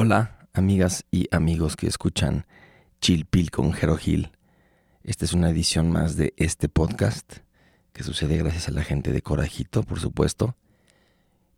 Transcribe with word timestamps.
Hola, 0.00 0.46
amigas 0.52 1.04
y 1.10 1.26
amigos 1.32 1.74
que 1.74 1.88
escuchan 1.88 2.46
Chill 3.00 3.26
Pill 3.26 3.50
con 3.50 3.72
Jero 3.72 3.96
Gil. 3.96 4.30
Esta 5.02 5.24
es 5.24 5.32
una 5.32 5.50
edición 5.50 5.90
más 5.90 6.14
de 6.14 6.34
este 6.36 6.68
podcast 6.68 7.38
que 7.92 8.04
sucede 8.04 8.36
gracias 8.36 8.68
a 8.68 8.70
la 8.70 8.84
gente 8.84 9.10
de 9.10 9.22
Corajito, 9.22 9.82
por 9.82 9.98
supuesto. 9.98 10.54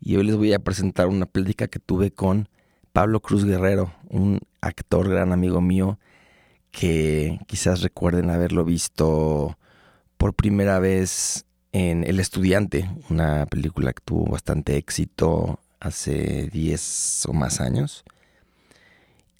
Y 0.00 0.16
hoy 0.16 0.24
les 0.24 0.36
voy 0.36 0.54
a 0.54 0.58
presentar 0.58 1.08
una 1.08 1.26
plática 1.26 1.68
que 1.68 1.80
tuve 1.80 2.12
con 2.12 2.48
Pablo 2.94 3.20
Cruz 3.20 3.44
Guerrero, 3.44 3.92
un 4.08 4.40
actor 4.62 5.10
gran 5.10 5.34
amigo 5.34 5.60
mío 5.60 5.98
que 6.70 7.40
quizás 7.46 7.82
recuerden 7.82 8.30
haberlo 8.30 8.64
visto 8.64 9.58
por 10.16 10.32
primera 10.32 10.78
vez 10.78 11.44
en 11.72 12.04
El 12.04 12.18
Estudiante, 12.18 12.90
una 13.10 13.44
película 13.44 13.92
que 13.92 14.00
tuvo 14.02 14.24
bastante 14.30 14.78
éxito 14.78 15.60
hace 15.78 16.48
10 16.50 17.26
o 17.26 17.34
más 17.34 17.60
años. 17.60 18.02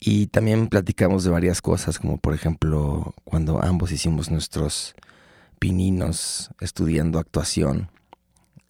Y 0.00 0.28
también 0.28 0.68
platicamos 0.68 1.24
de 1.24 1.30
varias 1.30 1.60
cosas, 1.60 1.98
como 1.98 2.16
por 2.16 2.34
ejemplo 2.34 3.14
cuando 3.24 3.62
ambos 3.62 3.92
hicimos 3.92 4.30
nuestros 4.30 4.94
pininos 5.58 6.50
estudiando 6.58 7.18
actuación. 7.18 7.90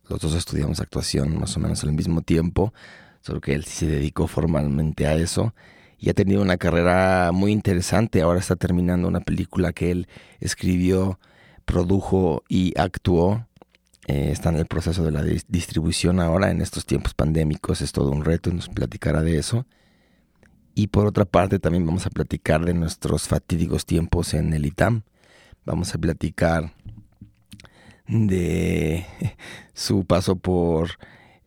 Los 0.08 0.20
dos 0.20 0.34
estudiamos 0.34 0.80
actuación 0.80 1.38
más 1.38 1.56
o 1.56 1.60
menos 1.60 1.84
al 1.84 1.92
mismo 1.92 2.22
tiempo, 2.22 2.74
solo 3.20 3.40
que 3.40 3.54
él 3.54 3.64
se 3.64 3.86
dedicó 3.86 4.26
formalmente 4.26 5.06
a 5.06 5.14
eso 5.14 5.54
y 6.00 6.08
ha 6.08 6.14
tenido 6.14 6.42
una 6.42 6.56
carrera 6.56 7.30
muy 7.32 7.52
interesante. 7.52 8.22
Ahora 8.22 8.40
está 8.40 8.56
terminando 8.56 9.06
una 9.06 9.20
película 9.20 9.72
que 9.72 9.90
él 9.90 10.08
escribió, 10.40 11.20
produjo 11.64 12.42
y 12.48 12.72
actuó. 12.76 13.46
Eh, 14.08 14.30
está 14.32 14.48
en 14.48 14.56
el 14.56 14.66
proceso 14.66 15.04
de 15.04 15.12
la 15.12 15.22
distribución 15.22 16.18
ahora 16.18 16.50
en 16.50 16.62
estos 16.62 16.86
tiempos 16.86 17.14
pandémicos. 17.14 17.82
Es 17.82 17.92
todo 17.92 18.10
un 18.10 18.24
reto 18.24 18.50
y 18.50 18.54
nos 18.54 18.68
platicará 18.68 19.22
de 19.22 19.38
eso. 19.38 19.66
Y 20.80 20.86
por 20.86 21.06
otra 21.06 21.26
parte 21.26 21.58
también 21.58 21.84
vamos 21.84 22.06
a 22.06 22.10
platicar 22.10 22.64
de 22.64 22.72
nuestros 22.72 23.28
fatídicos 23.28 23.84
tiempos 23.84 24.32
en 24.32 24.54
el 24.54 24.64
ITAM. 24.64 25.02
Vamos 25.66 25.94
a 25.94 25.98
platicar 25.98 26.72
de 28.08 29.04
su 29.74 30.06
paso 30.06 30.36
por 30.36 30.92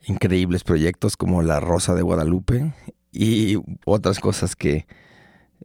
increíbles 0.06 0.64
proyectos 0.64 1.18
como 1.18 1.42
La 1.42 1.60
Rosa 1.60 1.96
de 1.96 2.04
Guadalupe 2.04 2.76
y 3.12 3.58
otras 3.86 4.20
cosas 4.20 4.56
que, 4.56 4.86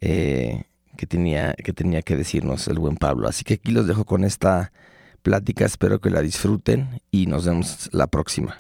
eh, 0.01 0.65
que, 0.97 1.07
tenía, 1.07 1.53
que 1.53 1.75
tenía 1.75 2.01
que 2.01 2.17
decirnos 2.17 2.69
el 2.69 2.79
buen 2.79 2.97
Pablo. 2.97 3.29
Así 3.29 3.45
que 3.45 3.55
aquí 3.55 3.71
los 3.71 3.87
dejo 3.87 4.07
con 4.07 4.25
esta 4.25 4.73
plática, 5.21 5.67
espero 5.67 6.01
que 6.01 6.09
la 6.09 6.23
disfruten 6.23 7.03
y 7.11 7.27
nos 7.27 7.45
vemos 7.45 7.91
la 7.93 8.07
próxima. 8.07 8.57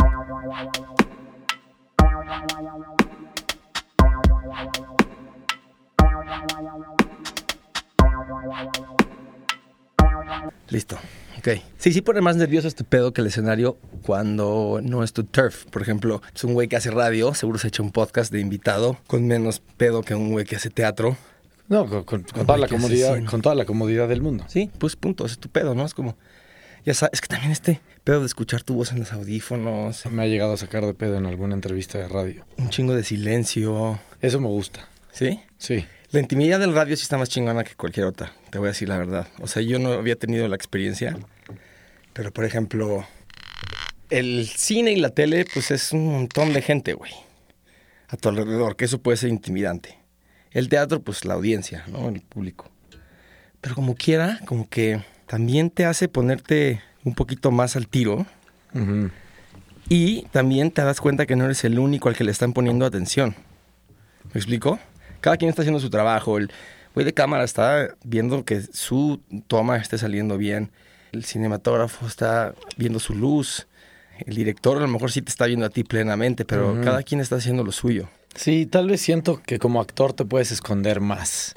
Listo. 10.68 10.98
Ok. 11.38 11.48
Sí, 11.78 11.92
sí 11.92 12.02
pone 12.02 12.20
más 12.20 12.36
nervioso 12.36 12.68
este 12.68 12.84
pedo 12.84 13.12
que 13.12 13.20
el 13.20 13.28
escenario 13.28 13.78
cuando 14.02 14.80
no 14.82 15.02
es 15.02 15.12
tu 15.12 15.24
turf. 15.24 15.64
Por 15.66 15.82
ejemplo, 15.82 16.20
es 16.34 16.44
un 16.44 16.54
güey 16.54 16.68
que 16.68 16.76
hace 16.76 16.90
radio, 16.90 17.32
seguro 17.34 17.58
se 17.58 17.68
echa 17.68 17.82
un 17.82 17.92
podcast 17.92 18.32
de 18.32 18.40
invitado 18.40 18.98
con 19.06 19.26
menos 19.26 19.60
pedo 19.76 20.02
que 20.02 20.14
un 20.14 20.32
güey 20.32 20.44
que 20.44 20.56
hace 20.56 20.70
teatro. 20.70 21.16
No, 21.68 22.04
con, 22.04 22.24
toda 22.24 22.56
la 22.56 22.66
comodidad, 22.66 23.22
con 23.26 23.42
toda 23.42 23.54
la 23.54 23.66
comodidad 23.66 24.08
del 24.08 24.22
mundo. 24.22 24.44
Sí, 24.48 24.70
pues 24.78 24.96
punto, 24.96 25.26
es 25.26 25.38
tu 25.38 25.48
pedo, 25.50 25.74
¿no? 25.74 25.84
Es 25.84 25.94
como, 25.94 26.16
ya 26.84 26.94
sabes, 26.94 27.14
es 27.14 27.20
que 27.20 27.28
también 27.28 27.52
este 27.52 27.80
pedo 28.04 28.20
de 28.20 28.26
escuchar 28.26 28.62
tu 28.62 28.74
voz 28.74 28.90
en 28.92 29.00
los 29.00 29.12
audífonos. 29.12 30.06
Me 30.06 30.22
ha 30.22 30.26
llegado 30.26 30.54
a 30.54 30.56
sacar 30.56 30.84
de 30.86 30.94
pedo 30.94 31.16
en 31.16 31.26
alguna 31.26 31.54
entrevista 31.54 31.98
de 31.98 32.08
radio. 32.08 32.44
Un 32.56 32.70
chingo 32.70 32.94
de 32.94 33.04
silencio. 33.04 34.00
Eso 34.22 34.40
me 34.40 34.48
gusta. 34.48 34.88
¿Sí? 35.12 35.40
Sí. 35.58 35.84
La 36.10 36.20
intimidad 36.20 36.58
del 36.58 36.74
radio 36.74 36.96
sí 36.96 37.02
está 37.02 37.18
más 37.18 37.28
chingona 37.28 37.64
que 37.64 37.74
cualquier 37.74 38.06
otra, 38.06 38.32
te 38.48 38.56
voy 38.56 38.68
a 38.68 38.70
decir 38.70 38.88
la 38.88 38.96
verdad. 38.96 39.28
O 39.40 39.46
sea, 39.46 39.60
yo 39.60 39.78
no 39.78 39.92
había 39.92 40.16
tenido 40.16 40.48
la 40.48 40.56
experiencia, 40.56 41.18
pero 42.14 42.32
por 42.32 42.46
ejemplo, 42.46 43.06
el 44.08 44.46
cine 44.46 44.92
y 44.92 44.96
la 44.96 45.10
tele, 45.10 45.44
pues 45.52 45.70
es 45.70 45.92
un 45.92 46.06
montón 46.06 46.54
de 46.54 46.62
gente, 46.62 46.94
güey, 46.94 47.12
a 48.08 48.16
tu 48.16 48.30
alrededor, 48.30 48.74
que 48.76 48.86
eso 48.86 49.02
puede 49.02 49.18
ser 49.18 49.28
intimidante. 49.28 49.98
El 50.50 50.70
teatro, 50.70 51.02
pues 51.02 51.26
la 51.26 51.34
audiencia, 51.34 51.84
¿no? 51.88 52.08
El 52.08 52.22
público. 52.22 52.70
Pero 53.60 53.74
como 53.74 53.94
quiera, 53.94 54.40
como 54.46 54.66
que 54.66 55.04
también 55.26 55.68
te 55.68 55.84
hace 55.84 56.08
ponerte 56.08 56.82
un 57.04 57.14
poquito 57.14 57.50
más 57.50 57.76
al 57.76 57.86
tiro. 57.86 58.24
Y 59.90 60.22
también 60.32 60.70
te 60.70 60.82
das 60.82 61.02
cuenta 61.02 61.26
que 61.26 61.36
no 61.36 61.44
eres 61.44 61.64
el 61.64 61.78
único 61.78 62.08
al 62.08 62.16
que 62.16 62.24
le 62.24 62.30
están 62.30 62.54
poniendo 62.54 62.86
atención. 62.86 63.34
¿Me 64.32 64.38
explico? 64.38 64.78
Cada 65.20 65.36
quien 65.36 65.48
está 65.48 65.62
haciendo 65.62 65.80
su 65.80 65.90
trabajo. 65.90 66.38
El 66.38 66.50
güey 66.94 67.04
de 67.04 67.12
cámara 67.12 67.44
está 67.44 67.94
viendo 68.04 68.44
que 68.44 68.60
su 68.60 69.20
toma 69.46 69.76
esté 69.76 69.98
saliendo 69.98 70.38
bien. 70.38 70.70
El 71.12 71.24
cinematógrafo 71.24 72.06
está 72.06 72.54
viendo 72.76 72.98
su 72.98 73.14
luz. 73.14 73.66
El 74.26 74.34
director 74.34 74.76
a 74.76 74.80
lo 74.80 74.88
mejor 74.88 75.12
sí 75.12 75.22
te 75.22 75.30
está 75.30 75.46
viendo 75.46 75.64
a 75.64 75.70
ti 75.70 75.84
plenamente, 75.84 76.44
pero 76.44 76.80
cada 76.82 77.02
quien 77.02 77.20
está 77.20 77.36
haciendo 77.36 77.62
lo 77.62 77.72
suyo. 77.72 78.08
Sí, 78.34 78.66
tal 78.66 78.88
vez 78.88 79.00
siento 79.00 79.40
que 79.42 79.58
como 79.58 79.80
actor 79.80 80.12
te 80.12 80.24
puedes 80.24 80.50
esconder 80.52 81.00
más 81.00 81.54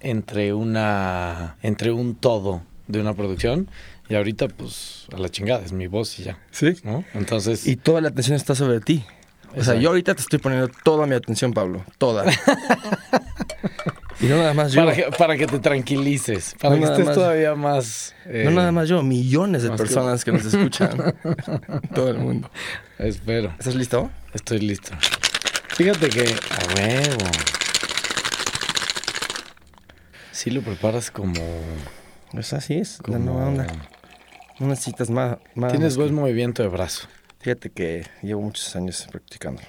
entre 0.00 0.54
una 0.54 1.56
entre 1.62 1.92
un 1.92 2.14
todo 2.14 2.62
de 2.88 3.00
una 3.00 3.14
producción 3.14 3.68
y 4.08 4.14
ahorita 4.14 4.48
pues 4.48 5.06
a 5.12 5.18
la 5.18 5.28
chingada 5.28 5.64
es 5.64 5.72
mi 5.72 5.86
voz 5.86 6.18
y 6.18 6.24
ya. 6.24 6.38
Sí. 6.50 6.74
¿no? 6.82 7.04
Entonces 7.14 7.66
y 7.66 7.76
toda 7.76 8.00
la 8.00 8.08
atención 8.08 8.36
está 8.36 8.54
sobre 8.54 8.80
ti. 8.80 9.04
O 9.56 9.64
sea, 9.64 9.74
yo 9.74 9.88
ahorita 9.88 10.14
te 10.14 10.22
estoy 10.22 10.38
poniendo 10.38 10.68
toda 10.84 11.06
mi 11.06 11.14
atención, 11.14 11.52
Pablo. 11.52 11.84
Toda. 11.98 12.24
y 14.20 14.26
no 14.26 14.36
nada 14.36 14.54
más 14.54 14.72
yo. 14.72 14.84
Para 15.18 15.36
que, 15.36 15.46
te 15.46 15.58
tranquilices. 15.58 16.54
Para 16.60 16.78
que 16.78 16.84
estés 16.84 17.12
todavía 17.12 17.54
más. 17.54 18.14
Eh, 18.26 18.42
no 18.44 18.52
nada 18.52 18.70
más 18.72 18.88
yo, 18.88 19.02
millones 19.02 19.62
de 19.62 19.70
personas 19.70 20.24
que... 20.24 20.32
nos 20.32 20.44
escuchan. 20.44 21.14
Todo 21.94 22.10
el 22.10 22.18
mundo. 22.18 22.50
Espero. 22.98 23.52
¿Estás 23.58 23.74
listo? 23.74 24.10
Estoy 24.32 24.60
listo. 24.60 24.92
Fíjate 25.68 26.08
que. 26.08 26.22
A 26.22 26.74
huevo. 26.76 27.30
Sí 30.32 30.50
lo 30.50 30.62
preparas 30.62 31.10
como. 31.10 31.34
Pues 32.32 32.52
así 32.52 32.74
es, 32.74 32.98
como... 33.02 33.18
la 33.18 33.24
nueva 33.24 33.46
onda. 33.48 33.66
Unas 34.60 34.80
citas 34.80 35.10
más. 35.10 35.38
más 35.54 35.72
Tienes 35.72 35.96
buen 35.96 36.14
movimiento 36.14 36.62
de 36.62 36.68
brazo. 36.68 37.08
Fíjate 37.40 37.70
que 37.70 38.06
llevo 38.22 38.42
muchos 38.42 38.76
años 38.76 39.06
practicándolo. 39.10 39.66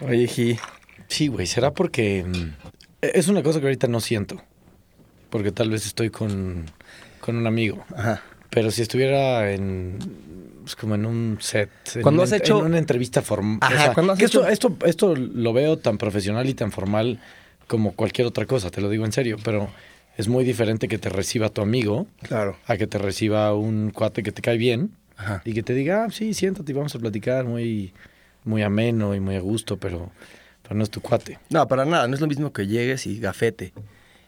Oye, 0.00 0.28
Ji. 0.28 0.58
Sí, 1.08 1.26
güey, 1.28 1.46
será 1.46 1.72
porque 1.72 2.24
mm, 2.24 2.52
es 3.02 3.28
una 3.28 3.42
cosa 3.42 3.58
que 3.58 3.66
ahorita 3.66 3.88
no 3.88 4.00
siento. 4.00 4.40
Porque 5.30 5.50
tal 5.50 5.70
vez 5.70 5.84
estoy 5.84 6.10
con, 6.10 6.66
un 7.26 7.46
amigo. 7.46 7.84
Ajá. 7.94 8.22
Pero 8.50 8.70
si 8.70 8.82
estuviera 8.82 9.52
en 9.52 9.98
pues, 10.62 10.76
como 10.76 10.94
en 10.94 11.04
un 11.04 11.38
set, 11.40 11.70
cuando 12.02 12.22
has 12.22 12.32
hecho 12.32 12.58
una 12.58 12.78
entrevista 12.78 13.20
formal. 13.20 13.58
Ajá, 13.60 13.94
cuando 13.94 14.12
has 14.12 14.20
hecho... 14.20 14.46
esto, 14.46 14.70
esto, 14.76 14.86
esto 14.86 15.16
lo 15.16 15.52
veo 15.52 15.78
tan 15.78 15.98
profesional 15.98 16.48
y 16.48 16.54
tan 16.54 16.70
formal 16.70 17.20
como 17.66 17.92
cualquier 17.92 18.26
otra 18.26 18.46
cosa, 18.46 18.70
te 18.70 18.80
lo 18.80 18.88
digo 18.88 19.04
en 19.04 19.12
serio, 19.12 19.36
pero 19.42 19.68
es 20.16 20.28
muy 20.28 20.44
diferente 20.44 20.88
que 20.88 20.98
te 20.98 21.08
reciba 21.10 21.48
tu 21.48 21.62
amigo 21.62 22.06
claro. 22.22 22.56
a 22.66 22.76
que 22.76 22.86
te 22.86 22.98
reciba 22.98 23.54
un 23.54 23.90
cuate 23.90 24.22
que 24.22 24.32
te 24.32 24.40
cae 24.40 24.56
bien 24.56 24.92
y 25.44 25.52
que 25.52 25.62
te 25.62 25.74
diga, 25.74 26.04
ah, 26.04 26.10
sí, 26.10 26.34
siéntate 26.34 26.72
y 26.72 26.74
vamos 26.74 26.94
a 26.94 26.98
platicar 26.98 27.44
muy, 27.44 27.92
muy 28.44 28.62
ameno 28.62 29.14
y 29.14 29.20
muy 29.20 29.36
a 29.36 29.40
gusto, 29.40 29.76
pero, 29.76 30.10
pero 30.62 30.74
no 30.74 30.84
es 30.84 30.90
tu 30.90 31.00
cuate. 31.00 31.38
No, 31.50 31.66
para 31.66 31.84
nada, 31.84 32.08
no 32.08 32.14
es 32.14 32.20
lo 32.20 32.26
mismo 32.26 32.52
que 32.52 32.66
llegues 32.66 33.06
y 33.06 33.18
gafete. 33.18 33.72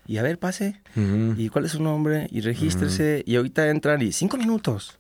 Y 0.07 0.19
a 0.19 0.23
ver, 0.23 0.39
pase. 0.39 0.81
¿Y 1.37 1.49
cuál 1.51 1.67
es 1.67 1.73
su 1.73 1.83
nombre? 1.83 2.27
Y 2.31 2.41
regístrese. 2.41 3.23
Y 3.27 3.37
ahorita 3.37 3.69
entran 3.69 4.03
y 4.03 4.13
cinco 4.13 4.37
minutos. 4.37 4.99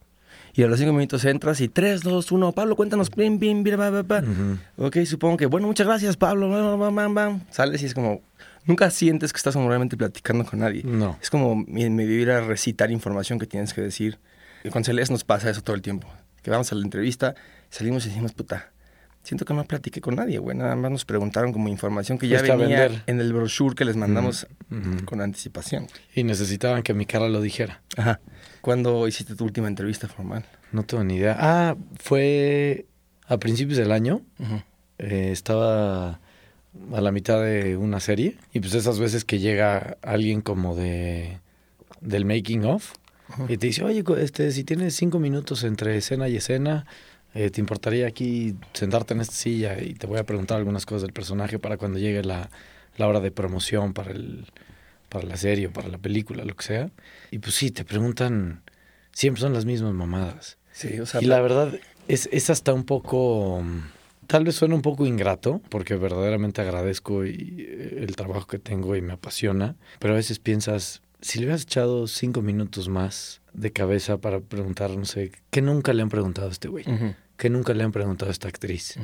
Y 0.55 0.63
a 0.63 0.67
los 0.67 0.79
cinco 0.79 0.93
minutos 0.93 1.25
entras 1.25 1.61
y 1.61 1.69
tres, 1.69 2.03
dos, 2.03 2.33
uno, 2.33 2.53
Pablo, 2.53 2.77
cuéntanos, 2.77 3.11
bim, 3.11 3.39
bim, 3.39 3.63
bim, 3.63 3.75
Ok, 4.77 4.99
supongo 5.05 5.37
que, 5.37 5.47
bueno, 5.47 5.67
muchas 5.69 5.87
gracias, 5.87 6.17
Pablo, 6.17 6.49
bam, 6.49 6.95
bam, 6.95 7.15
bam, 7.15 7.41
Sales 7.51 7.83
y 7.83 7.87
es 7.87 7.95
como, 7.95 8.21
nunca 8.65 8.91
sientes 8.91 9.33
que 9.33 9.37
estás 9.37 9.55
realmente 9.55 9.97
platicando 9.97 10.45
con 10.45 10.59
nadie. 10.59 10.83
No. 10.85 11.17
Es 11.23 11.31
como 11.31 11.55
me 11.55 12.05
ir 12.05 12.31
a 12.31 12.41
recitar 12.41 12.91
información 12.91 13.39
que 13.39 13.47
tienes 13.47 13.73
que 13.75 13.81
decir. 13.81 14.19
Con 14.71 14.85
Celeste 14.85 15.13
nos 15.13 15.25
pasa 15.25 15.51
eso 15.51 15.63
todo 15.63 15.77
el 15.77 15.83
tiempo. 15.83 16.09
Que 16.43 16.51
vamos 16.51 16.71
a 16.73 16.75
la 16.75 16.85
entrevista, 16.85 17.35
salimos 17.71 18.05
y 18.07 18.09
decimos, 18.09 18.33
puta, 18.33 18.73
siento 19.23 19.45
que 19.45 19.55
no 19.55 19.65
platiqué 19.65 20.01
con 20.01 20.17
nadie, 20.17 20.39
güey. 20.39 20.57
Nada 20.57 20.75
más 20.77 20.91
nos 20.91 21.05
preguntaron 21.05 21.53
como 21.53 21.69
información 21.69 22.19
que 22.19 22.29
ya 22.29 22.43
venía 22.43 23.03
en 23.07 23.21
el 23.21 23.33
brochure 23.33 23.75
que 23.75 23.85
les 23.85 23.97
mandamos 23.97 24.47
con 25.05 25.21
anticipación. 25.21 25.87
Y 26.15 26.25
necesitaban 26.25 26.83
que 26.83 26.95
mi 26.95 27.07
cara 27.07 27.29
lo 27.29 27.41
dijera. 27.41 27.83
Ajá. 27.97 28.21
¿Cuándo 28.61 29.07
hiciste 29.09 29.35
tu 29.35 29.45
última 29.45 29.69
entrevista 29.69 30.09
formal? 30.09 30.45
No 30.73 30.83
tengo 30.83 31.05
ni 31.05 31.17
idea. 31.17 31.37
Ah, 31.39 31.77
fue 31.99 32.87
a 33.27 33.39
principios 33.39 33.79
del 33.79 33.93
año. 33.93 34.23
Eh, 34.99 35.31
estaba 35.33 36.21
a 36.93 37.01
la 37.01 37.13
mitad 37.13 37.43
de 37.43 37.77
una 37.77 38.01
serie. 38.01 38.37
Y 38.53 38.61
pues 38.61 38.75
esas 38.75 38.99
veces 38.99 39.25
que 39.25 39.39
llega 39.39 39.97
alguien 40.03 40.41
como 40.41 40.75
de 40.75 41.41
del 42.01 42.25
making 42.25 42.65
of 42.65 42.95
y 43.49 43.57
te 43.57 43.67
dice, 43.67 43.85
oye, 43.85 44.05
este, 44.19 44.51
si 44.53 44.65
tienes 44.65 44.95
cinco 44.95 45.19
minutos 45.19 45.65
entre 45.65 45.97
escena 45.97 46.29
y 46.29 46.37
escena, 46.37 46.87
eh, 47.35 47.51
¿te 47.51 47.61
importaría 47.61 48.07
aquí 48.07 48.57
sentarte 48.73 49.15
en 49.15 49.21
esta 49.21 49.35
silla 49.35 49.81
y 49.81 49.95
te 49.95 50.07
voy 50.07 50.19
a 50.19 50.25
preguntar 50.25 50.59
algunas 50.59 50.87
cosas 50.87 51.03
del 51.03 51.13
personaje 51.13 51.59
para 51.59 51.77
cuando 51.77 51.99
llegue 51.99 52.23
la, 52.23 52.51
la 52.97 53.09
hora 53.09 53.21
de 53.21 53.31
promoción 53.31 53.93
para, 53.93 54.11
el, 54.11 54.47
para 55.09 55.27
la 55.27 55.37
serie 55.37 55.69
o 55.69 55.73
para 55.73 55.89
la 55.89 55.99
película, 55.99 56.45
lo 56.45 56.55
que 56.57 56.65
sea? 56.65 56.91
Y 57.31 57.39
pues 57.39 57.55
sí, 57.55 57.71
te 57.71 57.85
preguntan, 57.85 58.63
siempre 59.13 59.41
son 59.41 59.53
las 59.53 59.65
mismas 59.65 59.93
mamadas. 59.95 60.59
Sí, 60.73 60.99
o 61.01 61.07
sea, 61.07 61.21
Y 61.21 61.27
la 61.27 61.41
verdad 61.41 61.73
es, 62.09 62.29
es 62.33 62.51
hasta 62.51 62.73
un 62.73 62.85
poco, 62.85 63.63
tal 64.27 64.45
vez 64.45 64.55
suena 64.57 64.75
un 64.75 64.83
poco 64.83 65.07
ingrato, 65.07 65.61
porque 65.69 65.97
verdaderamente 65.97 66.61
agradezco 66.63 67.25
y, 67.25 67.67
eh, 67.69 68.05
el 68.07 68.17
trabajo 68.17 68.47
que 68.47 68.59
tengo 68.59 68.97
y 68.97 69.03
me 69.03 69.13
apasiona, 69.13 69.77
pero 69.99 70.15
a 70.15 70.17
veces 70.17 70.39
piensas, 70.39 71.03
si 71.23 71.39
le 71.39 71.47
hubieras 71.47 71.63
echado 71.63 72.07
cinco 72.07 72.43
minutos 72.43 72.89
más 72.89 73.41
de 73.53 73.73
cabeza 73.73 74.19
para 74.19 74.41
preguntar, 74.41 74.91
no 74.91 75.05
sé, 75.05 75.33
¿qué 75.51 75.61
nunca 75.63 75.93
le 75.93 76.03
han 76.03 76.09
preguntado 76.09 76.49
a 76.49 76.51
este 76.53 76.69
güey? 76.69 76.85
Ujú, 76.89 77.15
¿Qué 77.37 77.51
nunca 77.51 77.73
le 77.75 77.85
han 77.85 77.93
preguntado 77.93 78.31
a 78.31 78.33
esta 78.33 78.49
actriz? 78.49 78.97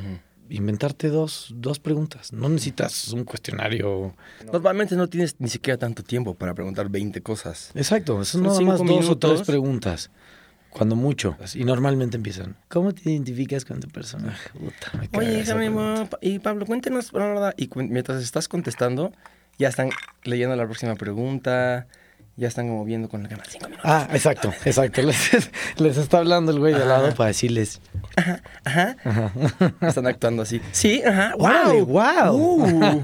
Inventarte 0.48 1.08
dos, 1.08 1.52
dos 1.56 1.80
preguntas. 1.80 2.32
No 2.32 2.48
necesitas 2.48 3.08
un 3.08 3.24
cuestionario. 3.24 4.14
Normalmente 4.52 4.94
no 4.94 5.08
tienes 5.08 5.36
ni 5.40 5.48
siquiera 5.48 5.76
tanto 5.76 6.02
tiempo 6.04 6.34
para 6.34 6.54
preguntar 6.54 6.88
20 6.88 7.20
cosas. 7.20 7.72
Exacto, 7.74 8.14
son 8.24 8.24
Son 8.24 8.42
nada 8.44 8.60
más 8.60 8.78
dos 8.86 9.08
o 9.10 9.18
tres 9.18 9.42
preguntas. 9.42 10.10
Cuando 10.68 10.94
mucho. 10.94 11.36
Y 11.54 11.64
normalmente 11.64 12.16
empiezan. 12.18 12.56
¿Cómo 12.68 12.92
te 12.92 13.10
identificas 13.10 13.64
con 13.64 13.80
tu 13.80 13.88
personaje? 13.88 14.50
Puta, 14.50 14.92
me 15.00 15.08
Oye, 15.18 15.38
déjame, 15.38 16.04
y 16.20 16.38
Pablo, 16.38 16.66
cuéntenos, 16.66 17.10
bla, 17.12 17.30
bla, 17.32 17.40
bla. 17.40 17.54
y 17.56 17.68
cu- 17.68 17.82
mientras 17.82 18.22
estás 18.22 18.46
contestando, 18.46 19.12
ya 19.58 19.68
están 19.68 19.88
leyendo 20.24 20.54
la 20.54 20.64
próxima 20.66 20.94
pregunta, 20.94 21.86
ya 22.38 22.48
están 22.48 22.68
como 22.68 22.84
viendo 22.84 23.08
con 23.08 23.22
la 23.22 23.28
cámara. 23.30 23.48
Cinco 23.50 23.66
minutos. 23.66 23.84
Ah, 23.90 24.08
exacto, 24.12 24.52
exacto. 24.66 25.02
Les, 25.02 25.50
les 25.78 25.96
está 25.96 26.18
hablando 26.18 26.52
el 26.52 26.58
güey 26.58 26.74
de 26.74 26.82
al 26.82 26.88
lado 26.88 27.14
para 27.14 27.28
decirles. 27.28 27.80
Ajá. 28.64 28.96
Están 29.80 30.06
actuando 30.06 30.42
así. 30.42 30.60
Sí, 30.72 31.02
ajá. 31.02 31.34
¡Wow! 31.38 31.86
guau. 31.86 32.36
Uh, 32.36 33.00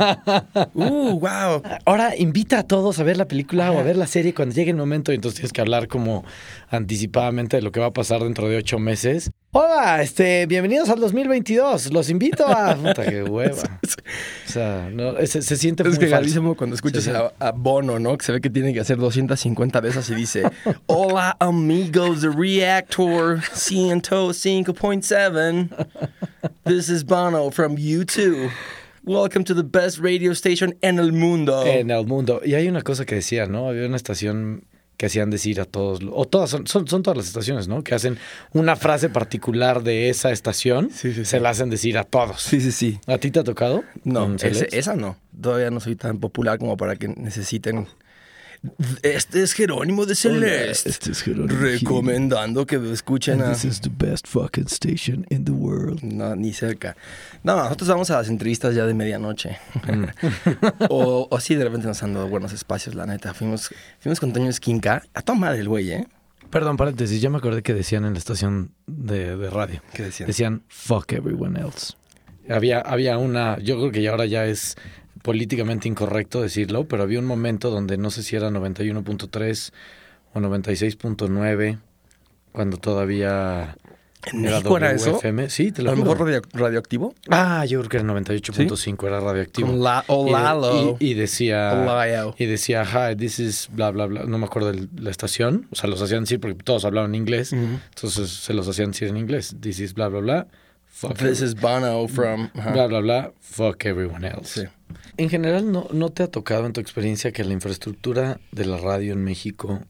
uh, 0.75 1.19
wow. 1.19 1.63
Ahora 1.85 2.17
invita 2.17 2.61
a 2.61 2.63
todos 2.65 2.99
a 2.99 3.05
ver 3.05 3.17
la 3.17 3.27
película 3.27 3.73
o 3.73 3.79
a 3.79 3.83
ver 3.83 3.97
la 3.97 4.07
serie 4.07 4.35
cuando 4.35 4.55
llegue 4.55 4.71
el 4.71 4.77
momento 4.77 5.13
y 5.13 5.17
entonces 5.17 5.37
tienes 5.37 5.53
que 5.53 5.61
hablar 5.61 5.89
como 5.89 6.25
anticipadamente 6.69 7.57
de 7.57 7.63
lo 7.63 7.73
que 7.73 7.81
va 7.81 7.87
a 7.87 7.93
pasar 7.93 8.23
dentro 8.23 8.49
de 8.49 8.57
ocho 8.57 8.79
meses. 8.79 9.31
Hola, 9.55 10.01
este, 10.01 10.47
bienvenidos 10.47 10.89
al 10.89 10.99
2022. 10.99 11.93
Los 11.93 12.09
invito 12.09 12.47
a. 12.47 12.75
Puta, 12.75 13.05
qué 13.05 13.23
hueva. 13.23 13.81
O 13.83 14.51
sea, 14.51 14.89
no, 14.91 15.15
se, 15.27 15.43
se 15.43 15.57
siente 15.57 15.83
Es 15.83 15.99
muy 15.99 15.99
que 15.99 16.55
cuando 16.57 16.75
escuchas. 16.75 17.07
A, 17.09 17.33
a 17.39 17.53
Bono, 17.53 17.99
¿no? 17.99 18.17
Que 18.17 18.25
se 18.25 18.33
ve 18.33 18.41
que 18.41 18.49
tiene 18.49 18.73
que 18.73 18.81
hacer 18.81 18.97
250 19.27 19.81
veces 19.81 20.09
y 20.11 20.15
dice: 20.15 20.45
Hola, 20.87 21.37
amigos 21.41 22.21
de 22.23 22.29
Reactor 22.31 23.41
105.7. 23.41 25.69
This 26.65 26.89
is 26.89 27.05
Bono 27.05 27.51
from 27.51 27.77
U2. 27.77 28.51
Welcome 29.05 29.45
to 29.45 29.55
the 29.55 29.63
best 29.65 29.99
radio 29.99 30.33
station 30.33 30.77
en 30.81 30.99
el 30.99 31.13
mundo. 31.13 31.65
En 31.67 31.91
el 31.91 32.07
mundo. 32.07 32.41
Y 32.45 32.55
hay 32.55 32.69
una 32.69 32.83
cosa 32.83 33.05
que 33.05 33.17
decía, 33.17 33.47
¿no? 33.47 33.69
Había 33.69 33.87
una 33.87 33.97
estación 33.97 34.65
que 34.97 35.07
hacían 35.07 35.31
decir 35.31 35.61
a 35.61 35.65
todos, 35.65 35.99
o 36.13 36.25
todas, 36.27 36.51
son, 36.51 36.67
son, 36.69 36.87
son 36.87 37.03
todas 37.03 37.17
las 37.17 37.27
estaciones, 37.27 37.67
¿no? 37.67 37.83
Que 37.83 37.97
hacen 37.97 38.19
una 38.53 38.77
frase 38.77 39.09
particular 39.09 39.83
de 39.83 40.09
esa 40.11 40.31
estación, 40.31 40.91
Sí, 40.91 41.13
sí, 41.13 41.25
se 41.25 41.39
sí. 41.39 41.43
la 41.43 41.51
hacen 41.51 41.71
decir 41.71 41.99
a 41.99 42.05
todos. 42.05 42.41
Sí, 42.43 42.61
sí, 42.61 42.71
sí. 42.71 43.01
¿A 43.09 43.19
ti 43.19 43.33
te 43.33 43.41
ha 43.41 43.45
tocado? 43.45 43.83
No, 44.05 44.37
ese- 44.37 44.69
esa 44.71 44.95
no. 44.95 45.17
Todavía 45.41 45.71
no 45.73 45.81
soy 45.81 45.97
tan 45.97 46.19
popular 46.21 46.59
como 46.59 46.77
para 46.77 46.95
que 46.95 47.09
necesiten. 47.09 47.89
Este 49.03 49.43
es 49.43 49.55
Jerónimo 49.55 50.07
de 50.07 50.15
Celeste. 50.15 50.89
Este 50.89 51.11
es 51.11 51.23
Jerónimo 51.23 51.61
Recomendando 51.61 52.65
que 52.65 52.77
escuchen 52.93 53.41
And 53.41 53.51
a. 53.51 53.53
this 53.55 53.65
is 53.65 53.81
the 53.81 53.91
best 53.91 54.29
fucking 54.29 54.67
station 54.67 55.27
in 55.31 55.45
the 55.45 55.53
world. 55.53 56.03
No, 56.03 56.37
ni 56.37 56.53
cerca. 56.53 56.97
No, 57.43 57.57
nosotros 57.57 57.89
vamos 57.89 58.11
a 58.11 58.19
las 58.19 58.29
entrevistas 58.29 58.75
ya 58.75 58.87
de 58.87 58.95
medianoche. 58.95 59.59
o, 60.89 61.27
o 61.29 61.41
sí, 61.41 61.57
de 61.57 61.65
repente 61.65 61.89
nos 61.89 62.03
han 62.05 62.15
dado 62.15 62.29
buenos 62.29 62.53
espacios, 62.53 62.95
la 62.95 63.05
neta. 63.05 63.35
Fuimos, 63.35 63.71
fuimos 63.99 64.21
con 64.21 64.33
Toño 64.33 64.49
Esquinca. 64.49 65.03
A 65.13 65.23
tomar 65.23 65.51
madre 65.51 65.63
el 65.63 65.69
güey, 65.69 65.91
¿eh? 65.91 66.07
Perdón, 66.51 66.77
paréntesis, 66.77 67.21
ya 67.21 67.31
me 67.31 67.39
acordé 67.39 67.63
que 67.63 67.75
decían 67.75 68.05
en 68.05 68.13
la 68.13 68.19
estación 68.19 68.73
de, 68.87 69.37
de 69.37 69.51
radio. 69.51 69.83
¿Qué 69.95 70.05
decían? 70.05 70.27
Decían, 70.27 70.63
fuck 70.69 71.13
everyone 71.13 71.59
else. 71.59 71.95
Había, 72.49 72.81
había 72.81 73.19
una, 73.19 73.59
yo 73.59 73.77
creo 73.79 73.91
que 73.91 74.03
ya 74.03 74.11
ahora 74.11 74.27
ya 74.27 74.45
es 74.45 74.77
políticamente 75.23 75.89
incorrecto 75.89 76.43
decirlo, 76.43 76.85
pero 76.89 77.03
había 77.03 77.19
un 77.19 77.27
momento 77.27 77.71
donde 77.71 77.97
no 77.97 78.11
sé 78.11 78.23
si 78.23 78.37
era 78.37 78.51
91.3 78.51 79.73
o 80.35 80.41
96.9, 80.41 81.79
cuando 82.53 82.77
todavía 82.77 83.77
¿En 84.33 84.43
México 84.43 84.77
era 84.77 84.93
eso? 84.93 85.19
Sí, 85.49 85.73
te 85.73 85.81
A 85.83 85.85
lo 85.85 85.91
lo 85.97 85.97
mejor 86.05 86.21
radio- 86.21 86.43
radioactivo. 86.53 87.13
Ah, 87.29 87.65
yo 87.67 87.81
creo 87.81 87.91
que 87.91 87.97
era 87.97 88.07
98.5, 88.07 89.07
era 89.09 89.19
radioactivo. 89.21 89.69
Con 89.69 89.83
la, 89.83 90.05
o 90.07 90.23
Y 90.23 90.27
de- 90.27 90.33
Lalo. 90.33 90.97
y, 91.01 91.07
y 91.11 91.15
decía 91.15 91.75
Lalo. 91.75 92.35
y 92.39 92.47
decía 92.47 92.85
hi 92.85 93.17
this 93.17 93.41
is 93.41 93.69
bla 93.73 93.91
bla 93.91 94.07
bla 94.07 94.23
no 94.25 94.39
me 94.39 94.47
acuerdo 94.47 94.71
de 94.73 94.87
la 94.97 95.11
estación 95.11 95.67
o 95.73 95.75
sea 95.77 95.91
los 95.91 96.01
hacían 96.03 96.21
decir 96.23 96.39
porque 96.39 96.55
todos 96.63 96.85
hablaban 96.85 97.15
inglés 97.17 97.53
entonces 97.53 98.31
se 98.31 98.55
los 98.55 98.69
hacían 98.69 98.93
decir 98.93 99.09
en 99.09 99.17
inglés 99.17 99.57
this 99.61 99.81
is 99.81 99.93
bla 99.95 100.07
bla 100.09 100.21
bla 100.21 100.47
fuck 100.87 101.17
This 101.17 101.41
is 101.41 101.55
Bono 101.61 102.07
from. 102.07 102.49
ajá. 102.55 102.71
bla 102.73 102.87
bla 102.87 103.01
bla 103.01 103.33
fuck 103.41 103.85
everyone 103.87 104.25
else 104.27 104.61
Sí. 104.63 104.69
En 105.17 105.29
general 105.29 105.71
no 105.73 105.89
no 105.93 106.11
te 106.11 106.23
ha 106.23 106.29
tocado 106.29 106.67
en 106.67 106.73
tu 106.73 106.81
experiencia 106.81 107.33
que 107.33 107.45
la 107.45 107.53
infraestructura 107.53 108.41
de 108.53 108.67
la 108.67 108.77
radio 108.79 109.13
en 109.13 109.25
México 109.25 109.81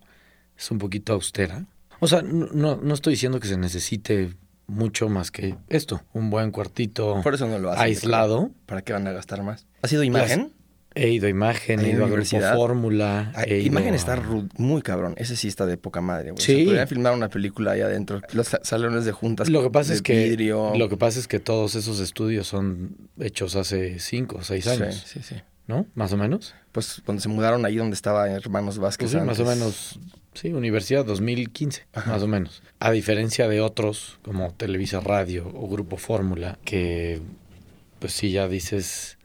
es 0.56 0.70
un 0.70 0.78
poquito 0.78 1.12
austera 1.12 1.66
o 2.00 2.06
sea 2.08 2.22
no 2.22 2.76
no, 2.76 2.94
estoy 2.94 3.14
diciendo 3.14 3.40
que 3.40 3.48
se 3.48 3.56
necesite 3.56 4.34
mucho 4.66 5.08
más 5.08 5.30
que 5.30 5.56
esto 5.68 6.02
un 6.12 6.30
buen 6.30 6.50
cuartito 6.50 7.20
Por 7.22 7.34
eso 7.34 7.46
no 7.46 7.58
lo 7.58 7.70
hacen. 7.70 7.84
aislado. 7.84 8.50
¿Para 8.66 8.82
qué 8.82 8.92
van 8.92 9.06
a 9.06 9.12
gastar 9.12 9.42
más? 9.42 9.66
¿Ha 9.82 9.88
sido 9.88 10.02
imagen? 10.02 10.52
He 10.94 11.08
ido 11.10 11.26
a 11.26 11.30
Imagen, 11.30 11.80
he 11.80 11.90
ido 11.90 12.04
a 12.04 12.08
Grupo. 12.08 12.40
Fórmula. 12.54 13.32
Ido 13.46 13.56
imagen 13.58 13.94
está 13.94 14.20
muy 14.56 14.82
cabrón. 14.82 15.14
Ese 15.16 15.36
sí 15.36 15.48
está 15.48 15.66
de 15.66 15.76
poca 15.76 16.00
madre, 16.00 16.32
güey. 16.32 16.42
Sí. 16.42 16.56
Se 16.58 16.64
podría 16.64 16.86
filmar 16.86 17.14
una 17.14 17.28
película 17.28 17.72
ahí 17.72 17.80
adentro. 17.80 18.20
Los 18.32 18.48
sa- 18.48 18.60
salones 18.62 19.04
de 19.04 19.12
juntas. 19.12 19.48
Lo 19.48 19.62
que 19.62 19.70
pasa 19.70 19.90
de 19.90 19.96
es 19.96 20.02
que 20.02 20.24
vidrio. 20.28 20.72
lo 20.76 20.88
que 20.88 20.96
pasa 20.96 21.18
es 21.18 21.28
que 21.28 21.38
todos 21.40 21.74
esos 21.74 22.00
estudios 22.00 22.46
son 22.46 22.96
hechos 23.20 23.56
hace 23.56 23.98
cinco 23.98 24.36
o 24.38 24.42
seis 24.44 24.66
años, 24.68 24.94
Sí, 25.06 25.20
sí, 25.20 25.34
sí. 25.34 25.42
¿no? 25.66 25.86
Más 25.94 26.12
o 26.12 26.16
menos. 26.16 26.54
Pues 26.72 27.02
cuando 27.04 27.22
se 27.22 27.28
mudaron 27.28 27.64
ahí 27.64 27.76
donde 27.76 27.94
estaba 27.94 28.28
Hermanos 28.30 28.78
Vázquez. 28.78 29.10
Pues 29.12 29.22
sí, 29.22 29.26
más 29.26 29.38
o 29.40 29.44
menos. 29.44 29.98
Sí, 30.34 30.52
Universidad 30.52 31.04
2015, 31.04 31.86
más 32.06 32.22
o 32.22 32.26
menos. 32.26 32.62
A 32.80 32.90
diferencia 32.90 33.48
de 33.48 33.60
otros 33.60 34.18
como 34.22 34.52
Televisa 34.54 35.00
Radio 35.00 35.50
o 35.54 35.68
Grupo 35.68 35.98
Fórmula, 35.98 36.58
que 36.64 37.20
pues 37.98 38.14
sí 38.14 38.32
ya 38.32 38.48
dices 38.48 39.18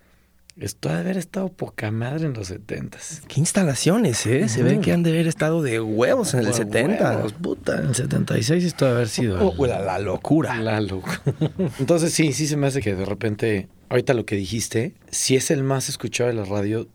esto 0.60 0.90
ha 0.90 0.94
de 0.96 1.00
haber 1.02 1.18
estado 1.18 1.50
poca 1.50 1.92
madre 1.92 2.26
en 2.26 2.34
los 2.34 2.48
setentas. 2.48 3.22
Qué 3.28 3.40
instalaciones, 3.40 4.26
¿eh? 4.26 4.50
Se 4.50 4.64
ve 4.64 4.80
que 4.80 4.92
han 4.92 5.04
de 5.04 5.12
haber 5.12 5.28
estado 5.28 5.62
de 5.62 5.80
huevos 5.80 6.34
en 6.34 6.40
el 6.42 6.48
Por 6.48 6.56
70. 6.56 7.12
huevos, 7.18 7.34
puta. 7.34 7.80
En 7.80 7.88
el 7.88 7.96
76 7.96 8.64
esto 8.64 8.86
de 8.86 8.92
haber 8.92 9.08
sido. 9.08 9.40
Oh, 9.56 9.66
la, 9.66 9.80
la 9.82 10.00
locura. 10.00 10.56
La 10.62 10.82
locura. 10.82 11.22
Entonces 11.80 12.14
sí, 12.14 12.34
sí 12.34 12.48
se 12.48 12.58
me 12.58 12.68
hace 12.68 12.82
que 12.82 12.96
de 12.96 13.06
repente, 13.06 13.68
ahorita 13.90 14.14
lo 14.14 14.26
que 14.26 14.36
dijiste, 14.36 14.94
si 15.12 15.36
es 15.36 15.52
el 15.52 15.64
más 15.64 15.90
escuchado 15.90 16.30
de 16.30 16.36
la 16.36 16.44
radio, 16.46 16.88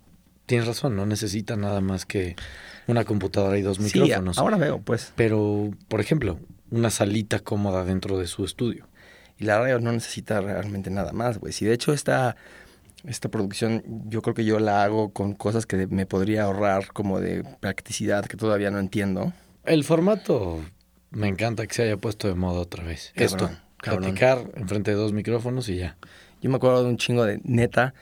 tienes 0.46 0.66
razón, 0.66 0.96
no 0.96 1.06
necesita 1.06 1.56
nada 1.56 1.80
más 1.80 2.04
que 2.04 2.36
una 2.88 3.04
computadora 3.04 3.56
y 3.58 3.62
dos 3.62 3.76
Sí, 3.78 4.00
micrófonos. 4.00 4.38
ahora 4.38 4.56
veo, 4.56 4.80
pues. 4.80 5.12
Pero, 5.16 5.70
por 5.88 6.00
ejemplo, 6.00 6.38
una 6.70 6.90
salita 6.90 7.38
cómoda 7.38 7.84
dentro 7.84 8.18
de 8.18 8.26
su 8.26 8.44
estudio. 8.44 8.88
Y 9.38 9.44
la 9.44 9.58
radio 9.58 9.78
no 9.80 9.92
necesita 9.92 10.40
realmente 10.40 10.90
nada 10.90 11.12
más, 11.12 11.38
güey. 11.38 11.52
Si 11.52 11.64
de 11.64 11.72
hecho 11.74 11.92
esta, 11.92 12.36
esta 13.04 13.28
producción, 13.28 13.82
yo 14.06 14.22
creo 14.22 14.34
que 14.34 14.44
yo 14.44 14.58
la 14.60 14.82
hago 14.84 15.10
con 15.12 15.34
cosas 15.34 15.66
que 15.66 15.86
me 15.88 16.06
podría 16.06 16.44
ahorrar 16.44 16.92
como 16.92 17.20
de 17.20 17.44
practicidad 17.60 18.24
que 18.26 18.36
todavía 18.36 18.70
no 18.70 18.78
entiendo. 18.78 19.32
El 19.64 19.84
formato 19.84 20.60
me 21.10 21.28
encanta 21.28 21.66
que 21.66 21.74
se 21.74 21.82
haya 21.84 21.96
puesto 21.96 22.28
de 22.28 22.34
moda 22.34 22.60
otra 22.60 22.84
vez. 22.84 23.12
Cabrón, 23.14 23.26
Esto, 23.50 23.60
cabrón. 23.78 24.02
platicar 24.04 24.50
enfrente 24.56 24.90
de 24.92 24.96
dos 24.96 25.12
micrófonos 25.12 25.68
y 25.68 25.76
ya. 25.76 25.96
Yo 26.40 26.50
me 26.50 26.56
acuerdo 26.56 26.82
de 26.84 26.90
un 26.90 26.96
chingo 26.96 27.24
de 27.24 27.40
neta, 27.44 27.94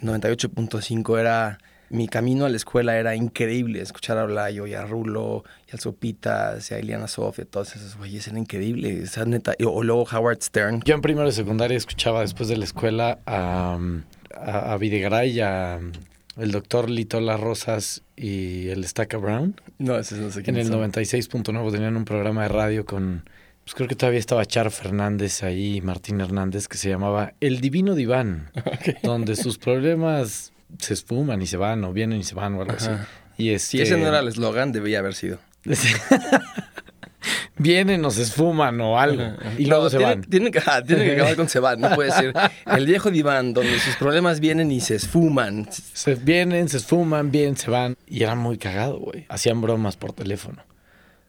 98.5 0.00 1.18
era... 1.18 1.58
Mi 1.90 2.06
camino 2.06 2.44
a 2.44 2.50
la 2.50 2.56
escuela 2.58 2.98
era 2.98 3.16
increíble. 3.16 3.80
Escuchar 3.80 4.18
a 4.18 4.24
Olayo 4.24 4.66
y 4.66 4.74
a 4.74 4.84
Rulo 4.84 5.42
y 5.72 5.74
a 5.74 5.80
Sopitas 5.80 6.70
y 6.70 6.74
a 6.74 6.78
Eliana 6.80 7.08
Sofía, 7.08 7.46
todos 7.46 7.74
esos 7.76 7.96
güeyes, 7.96 8.28
era 8.28 8.38
increíble. 8.38 9.04
Esa 9.04 9.24
neta. 9.24 9.54
y- 9.58 9.64
O 9.64 9.82
luego 9.82 10.02
Howard 10.12 10.42
Stern. 10.42 10.82
Yo 10.84 10.94
en 10.94 11.00
primero 11.00 11.24
de 11.26 11.32
secundaria 11.32 11.78
escuchaba 11.78 12.20
después 12.20 12.50
de 12.50 12.58
la 12.58 12.64
escuela 12.66 13.20
a, 13.24 13.78
a, 14.34 14.72
a 14.72 14.78
Videgaray, 14.78 15.40
a 15.40 15.80
el 16.38 16.50
doctor 16.52 16.88
Litola 16.88 17.36
Rosas 17.36 18.02
y 18.16 18.68
el 18.68 18.84
Estaca 18.84 19.16
Brown. 19.16 19.60
No, 19.78 19.98
ese 19.98 20.16
no 20.16 20.30
sé 20.30 20.38
En 20.40 20.44
quién 20.44 20.56
el 20.56 20.66
son. 20.68 20.80
96.9 20.92 21.72
tenían 21.72 21.96
un 21.96 22.04
programa 22.04 22.42
de 22.42 22.48
radio 22.48 22.84
con, 22.86 23.24
pues 23.64 23.74
creo 23.74 23.88
que 23.88 23.96
todavía 23.96 24.20
estaba 24.20 24.44
Char 24.46 24.70
Fernández 24.70 25.42
ahí, 25.42 25.80
Martín 25.80 26.20
Hernández, 26.20 26.68
que 26.68 26.76
se 26.78 26.88
llamaba 26.88 27.32
El 27.40 27.60
Divino 27.60 27.94
Diván, 27.96 28.50
donde 29.02 29.34
sus 29.36 29.58
problemas 29.58 30.52
se 30.78 30.94
esfuman 30.94 31.42
y 31.42 31.46
se 31.46 31.56
van, 31.56 31.82
o 31.84 31.92
vienen 31.92 32.20
y 32.20 32.24
se 32.24 32.34
van, 32.36 32.54
o 32.54 32.60
algo 32.62 32.74
así. 32.74 32.90
Y 33.36 33.58
Si 33.58 33.80
este- 33.80 33.82
ese 33.82 33.96
no 33.96 34.06
era 34.08 34.20
el 34.20 34.28
eslogan, 34.28 34.70
debía 34.72 35.00
haber 35.00 35.14
sido. 35.14 35.38
vienen 37.56 38.04
o 38.04 38.10
se 38.10 38.22
esfuman 38.22 38.80
o 38.80 38.98
algo. 38.98 39.22
Y 39.58 39.64
No, 39.64 39.70
luego 39.70 39.90
se 39.90 39.98
tiene, 39.98 40.14
van. 40.14 40.22
Tiene 40.24 40.50
que, 40.50 40.60
tiene 40.86 41.04
que 41.04 41.12
acabar 41.12 41.36
con 41.36 41.48
se 41.48 41.60
van. 41.60 41.80
No 41.80 41.94
puede 41.94 42.12
ser 42.12 42.32
el 42.66 42.86
viejo 42.86 43.10
diván 43.10 43.52
donde 43.54 43.78
sus 43.78 43.96
problemas 43.96 44.40
vienen 44.40 44.70
y 44.70 44.80
se 44.80 44.94
esfuman. 44.96 45.68
Se 45.70 46.14
vienen, 46.14 46.68
se 46.68 46.78
esfuman, 46.78 47.30
vienen, 47.30 47.56
se 47.56 47.70
van. 47.70 47.96
Y 48.06 48.22
era 48.22 48.34
muy 48.34 48.58
cagado, 48.58 48.98
güey. 48.98 49.26
Hacían 49.28 49.60
bromas 49.60 49.96
por 49.96 50.12
teléfono. 50.12 50.62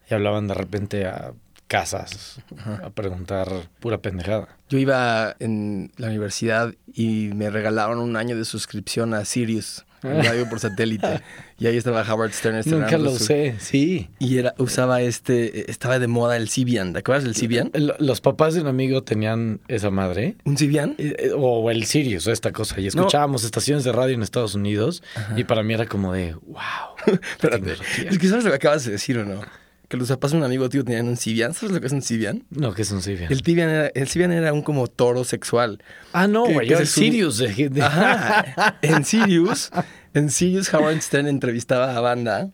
Y 0.09 0.13
hablaban 0.13 0.47
de 0.47 0.53
repente 0.55 1.05
a 1.05 1.33
casas 1.67 2.41
a 2.83 2.89
preguntar 2.89 3.47
pura 3.79 3.99
pendejada. 3.99 4.47
Yo 4.69 4.79
iba 4.79 5.35
en 5.39 5.91
la 5.97 6.07
universidad 6.07 6.73
y 6.91 7.29
me 7.35 7.51
regalaron 7.51 7.99
un 7.99 8.15
año 8.17 8.35
de 8.35 8.43
suscripción 8.43 9.13
a 9.13 9.23
Sirius, 9.23 9.85
radio 10.01 10.47
por 10.49 10.59
satélite. 10.59 11.21
Y 11.57 11.67
ahí 11.67 11.75
estaba 11.77 12.01
Howard 12.03 12.31
Stern. 12.31 12.61
Nunca 12.65 12.97
lo 12.97 13.09
su- 13.09 13.23
usé, 13.23 13.55
sí. 13.59 14.09
Y 14.19 14.37
era, 14.37 14.53
usaba 14.57 15.01
este, 15.01 15.69
estaba 15.69 15.99
de 15.99 16.07
moda 16.07 16.37
el 16.37 16.49
Cibian. 16.49 16.93
¿Te 16.93 16.99
acuerdas 16.99 17.23
del 17.25 17.35
Cibian? 17.35 17.69
L- 17.73 17.93
Los 17.99 18.21
papás 18.21 18.53
de 18.53 18.61
un 18.61 18.67
amigo 18.67 19.03
tenían 19.03 19.59
esa 19.67 19.89
madre. 19.89 20.35
¿Un 20.45 20.57
Cibian? 20.57 20.95
eh, 20.97 21.15
eh, 21.19 21.31
O 21.35 21.69
el 21.69 21.83
Sirius, 21.85 22.27
esta 22.27 22.51
cosa. 22.51 22.79
Y 22.79 22.87
escuchábamos 22.87 23.43
estaciones 23.43 23.83
de 23.83 23.91
radio 23.91 24.13
en 24.15 24.21
Estados 24.23 24.55
Unidos. 24.55 25.03
Y 25.35 25.43
para 25.43 25.63
mí 25.63 25.73
era 25.73 25.85
como 25.85 26.13
de, 26.13 26.33
wow. 26.33 26.59
Espérate. 27.31 27.73
Es 28.07 28.17
que 28.17 28.27
sabes 28.27 28.43
lo 28.45 28.51
que 28.51 28.55
acabas 28.57 28.85
de 28.85 28.91
decir 28.93 29.17
o 29.17 29.25
no. 29.25 29.41
Que 29.89 29.97
los 29.97 30.07
papás 30.07 30.31
de 30.31 30.37
un 30.37 30.43
amigo 30.43 30.69
tío 30.69 30.83
tenían 30.85 31.07
un 31.07 31.17
Cibian. 31.17 31.53
¿Sabes 31.53 31.73
lo 31.73 31.81
que 31.81 31.87
es 31.87 31.93
un 31.93 32.01
Cibian? 32.03 32.43
No, 32.51 32.73
que 32.73 32.83
es 32.83 32.91
un 32.91 33.01
Sirius. 33.01 33.29
El 33.31 33.41
Cibian 33.43 33.69
era, 33.69 33.87
el 33.87 34.07
Cibian 34.07 34.31
era 34.31 34.53
un 34.53 34.61
como 34.61 34.87
toro 34.87 35.23
sexual. 35.23 35.83
Ah, 36.13 36.27
no, 36.27 36.45
güey. 36.45 36.71
el 36.71 36.85
sub- 36.87 37.03
Sirius. 37.03 37.37
de- 37.39 37.69
de- 37.69 37.81
Ajá. 37.81 38.77
En 38.83 39.03
Sirius, 39.03 39.71
en 40.13 40.29
Sirius 40.29 40.71
Howard 40.73 41.01
Stern 41.01 41.27
entrevistaba 41.27 41.97
a 41.97 41.99
banda. 42.01 42.49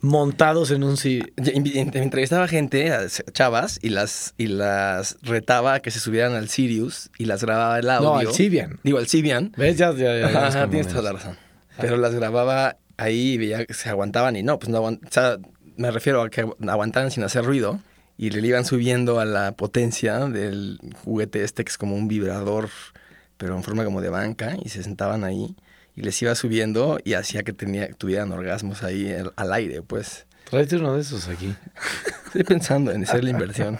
Montados 0.00 0.70
en 0.72 0.82
un 0.82 0.96
Sirius. 0.96 1.28
Entrevistaba 1.36 2.48
gente, 2.48 2.90
a 2.90 3.06
chavas, 3.32 3.78
y 3.82 3.90
las, 3.90 4.34
y 4.36 4.46
las 4.48 5.16
retaba 5.22 5.74
a 5.74 5.80
que 5.80 5.90
se 5.92 6.00
subieran 6.00 6.32
al 6.34 6.48
Sirius 6.48 7.10
y 7.18 7.26
las 7.26 7.44
grababa 7.44 7.78
el 7.78 7.88
audio. 7.90 8.08
No, 8.08 8.16
al 8.18 8.34
Cibian. 8.34 8.80
Digo, 8.82 8.98
al 8.98 9.06
Cibian. 9.06 9.52
¿Ves? 9.56 9.76
Ya, 9.78 9.92
ya, 9.94 10.18
ya, 10.18 10.26
Ajá, 10.46 10.64
es 10.64 10.70
tienes 10.70 10.88
toda 10.88 11.02
la 11.02 11.12
razón. 11.12 11.36
Pero 11.80 11.96
las 11.98 12.14
grababa 12.14 12.78
ahí 12.96 13.32
y 13.34 13.38
veía 13.38 13.64
que 13.64 13.74
se 13.74 13.88
aguantaban 13.90 14.34
y 14.36 14.42
no, 14.42 14.58
pues 14.58 14.70
no 14.70 14.78
aguantaban. 14.78 15.08
O 15.08 15.12
sea, 15.12 15.51
me 15.76 15.90
refiero 15.90 16.22
a 16.22 16.30
que 16.30 16.48
aguantaban 16.68 17.10
sin 17.10 17.24
hacer 17.24 17.44
ruido 17.44 17.80
y 18.16 18.30
le 18.30 18.46
iban 18.46 18.64
subiendo 18.64 19.20
a 19.20 19.24
la 19.24 19.52
potencia 19.52 20.26
del 20.26 20.78
juguete 21.02 21.44
este 21.44 21.64
que 21.64 21.70
es 21.70 21.78
como 21.78 21.96
un 21.96 22.08
vibrador, 22.08 22.68
pero 23.36 23.56
en 23.56 23.62
forma 23.62 23.84
como 23.84 24.00
de 24.00 24.08
banca 24.08 24.56
y 24.62 24.68
se 24.68 24.82
sentaban 24.82 25.24
ahí 25.24 25.56
y 25.94 26.02
les 26.02 26.20
iba 26.22 26.34
subiendo 26.34 26.98
y 27.04 27.14
hacía 27.14 27.42
que 27.42 27.52
tenía, 27.52 27.92
tuvieran 27.92 28.32
orgasmos 28.32 28.82
ahí 28.82 29.12
al, 29.12 29.32
al 29.36 29.52
aire, 29.52 29.82
pues. 29.82 30.26
Tráete 30.48 30.76
uno 30.76 30.94
de 30.94 31.02
esos 31.02 31.28
aquí. 31.28 31.54
Estoy 32.26 32.44
pensando 32.44 32.92
en 32.92 33.02
hacer 33.02 33.24
la 33.24 33.30
inversión. 33.30 33.78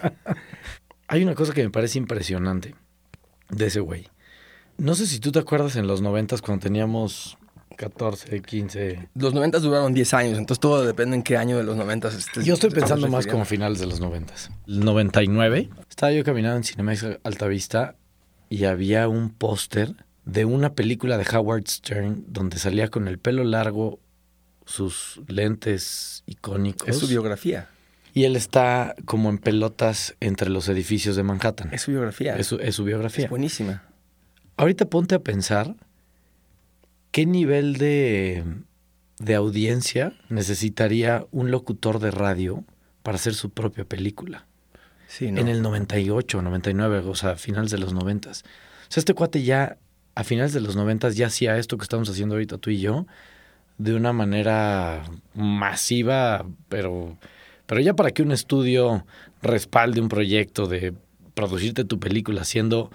Hay 1.09 1.23
una 1.23 1.35
cosa 1.35 1.53
que 1.53 1.63
me 1.63 1.71
parece 1.71 1.99
impresionante 1.99 2.75
de 3.51 3.67
ese 3.67 3.81
güey. 3.81 4.09
No 4.79 4.95
sé 4.95 5.07
si 5.07 5.21
tú 5.21 5.33
te 5.33 5.39
acuerdas 5.39 5.77
en 5.77 5.87
los 5.87 6.01
noventas 6.01 6.43
cuando 6.43 6.63
teníamos 6.63 7.39
14, 7.77 8.43
15. 8.43 9.09
Los 9.15 9.35
90 9.35 9.59
duraron 9.61 9.95
10 9.95 10.15
años, 10.15 10.39
entonces 10.39 10.61
todo 10.61 10.85
depende 10.85 11.17
en 11.17 11.23
qué 11.23 11.37
año 11.37 11.57
de 11.57 11.65
los 11.65 11.77
90 11.77 12.09
estés. 12.09 12.45
Yo 12.45 12.55
estoy 12.55 12.71
pensando 12.71 13.09
más 13.09 13.27
como 13.27 13.45
finales 13.45 13.79
de 13.79 13.87
los 13.87 14.01
noventas. 14.01 14.51
El 14.67 14.81
99. 14.81 15.71
Estaba 15.89 16.13
yo 16.13 16.25
caminando 16.25 16.57
en 16.59 16.65
Cinemex 16.65 17.07
Altavista 17.25 17.97
y 18.49 18.65
había 18.65 19.09
un 19.09 19.31
póster 19.31 19.95
de 20.25 20.45
una 20.45 20.75
película 20.75 21.19
de 21.19 21.27
Howard 21.37 21.67
Stern 21.69 22.25
donde 22.29 22.59
salía 22.59 22.89
con 22.89 23.09
el 23.09 23.19
pelo 23.19 23.45
largo, 23.45 23.99
sus 24.67 25.21
lentes 25.27 26.23
icónicos. 26.27 26.89
Es 26.89 26.99
su 26.99 27.09
biografía. 27.09 27.69
y 28.15 28.25
él 28.25 28.37
está 28.37 28.95
como 29.05 29.31
en 29.31 29.39
pelotas 29.39 30.15
entre 30.21 30.51
los 30.51 30.69
edificios 30.69 31.17
de 31.17 31.23
Manhattan. 31.23 31.73
Es 31.73 31.83
su 31.83 31.91
biografía. 31.91 32.37
Es 32.37 32.47
su, 32.47 32.57
es 32.57 32.75
su 32.75 32.85
biografía. 32.85 33.25
Es 33.25 33.31
buenísima. 33.31 33.83
Ahorita 34.57 34.85
ponte 34.85 35.15
a 35.15 35.19
pensar 35.19 35.75
qué 37.13 37.27
nivel 37.27 37.77
de, 37.77 38.43
de 39.19 39.35
audiencia 39.35 40.15
necesitaría 40.29 41.27
un 41.31 41.51
locutor 41.51 42.01
de 42.01 42.11
radio 42.11 42.65
para 43.03 43.17
hacer 43.17 43.35
su 43.35 43.51
propia 43.51 43.85
película. 43.85 44.47
Sí, 45.07 45.31
¿no? 45.31 45.41
En 45.41 45.49
el 45.49 45.63
98, 45.63 46.43
99, 46.43 47.03
o 47.07 47.15
sea, 47.15 47.31
a 47.31 47.37
finales 47.37 47.71
de 47.71 47.79
los 47.79 47.93
90. 47.93 48.31
O 48.31 48.35
sea, 48.35 48.45
este 48.95 49.15
cuate 49.15 49.43
ya, 49.43 49.77
a 50.15 50.25
finales 50.25 50.55
de 50.55 50.61
los 50.61 50.75
90 50.75 51.11
ya 51.11 51.27
hacía 51.27 51.59
esto 51.59 51.77
que 51.77 51.85
estamos 51.85 52.09
haciendo 52.09 52.35
ahorita 52.35 52.59
tú 52.59 52.71
y 52.71 52.81
yo, 52.81 53.07
de 53.77 53.95
una 53.95 54.13
manera 54.13 55.05
masiva, 55.35 56.47
pero, 56.69 57.19
pero 57.67 57.81
ya 57.81 57.95
para 57.95 58.11
que 58.11 58.23
un 58.23 58.33
estudio 58.33 59.05
respalde 59.43 60.01
un 60.01 60.09
proyecto 60.09 60.67
de 60.67 60.95
producirte 61.35 61.85
tu 61.85 61.99
película 61.99 62.45
siendo 62.45 62.91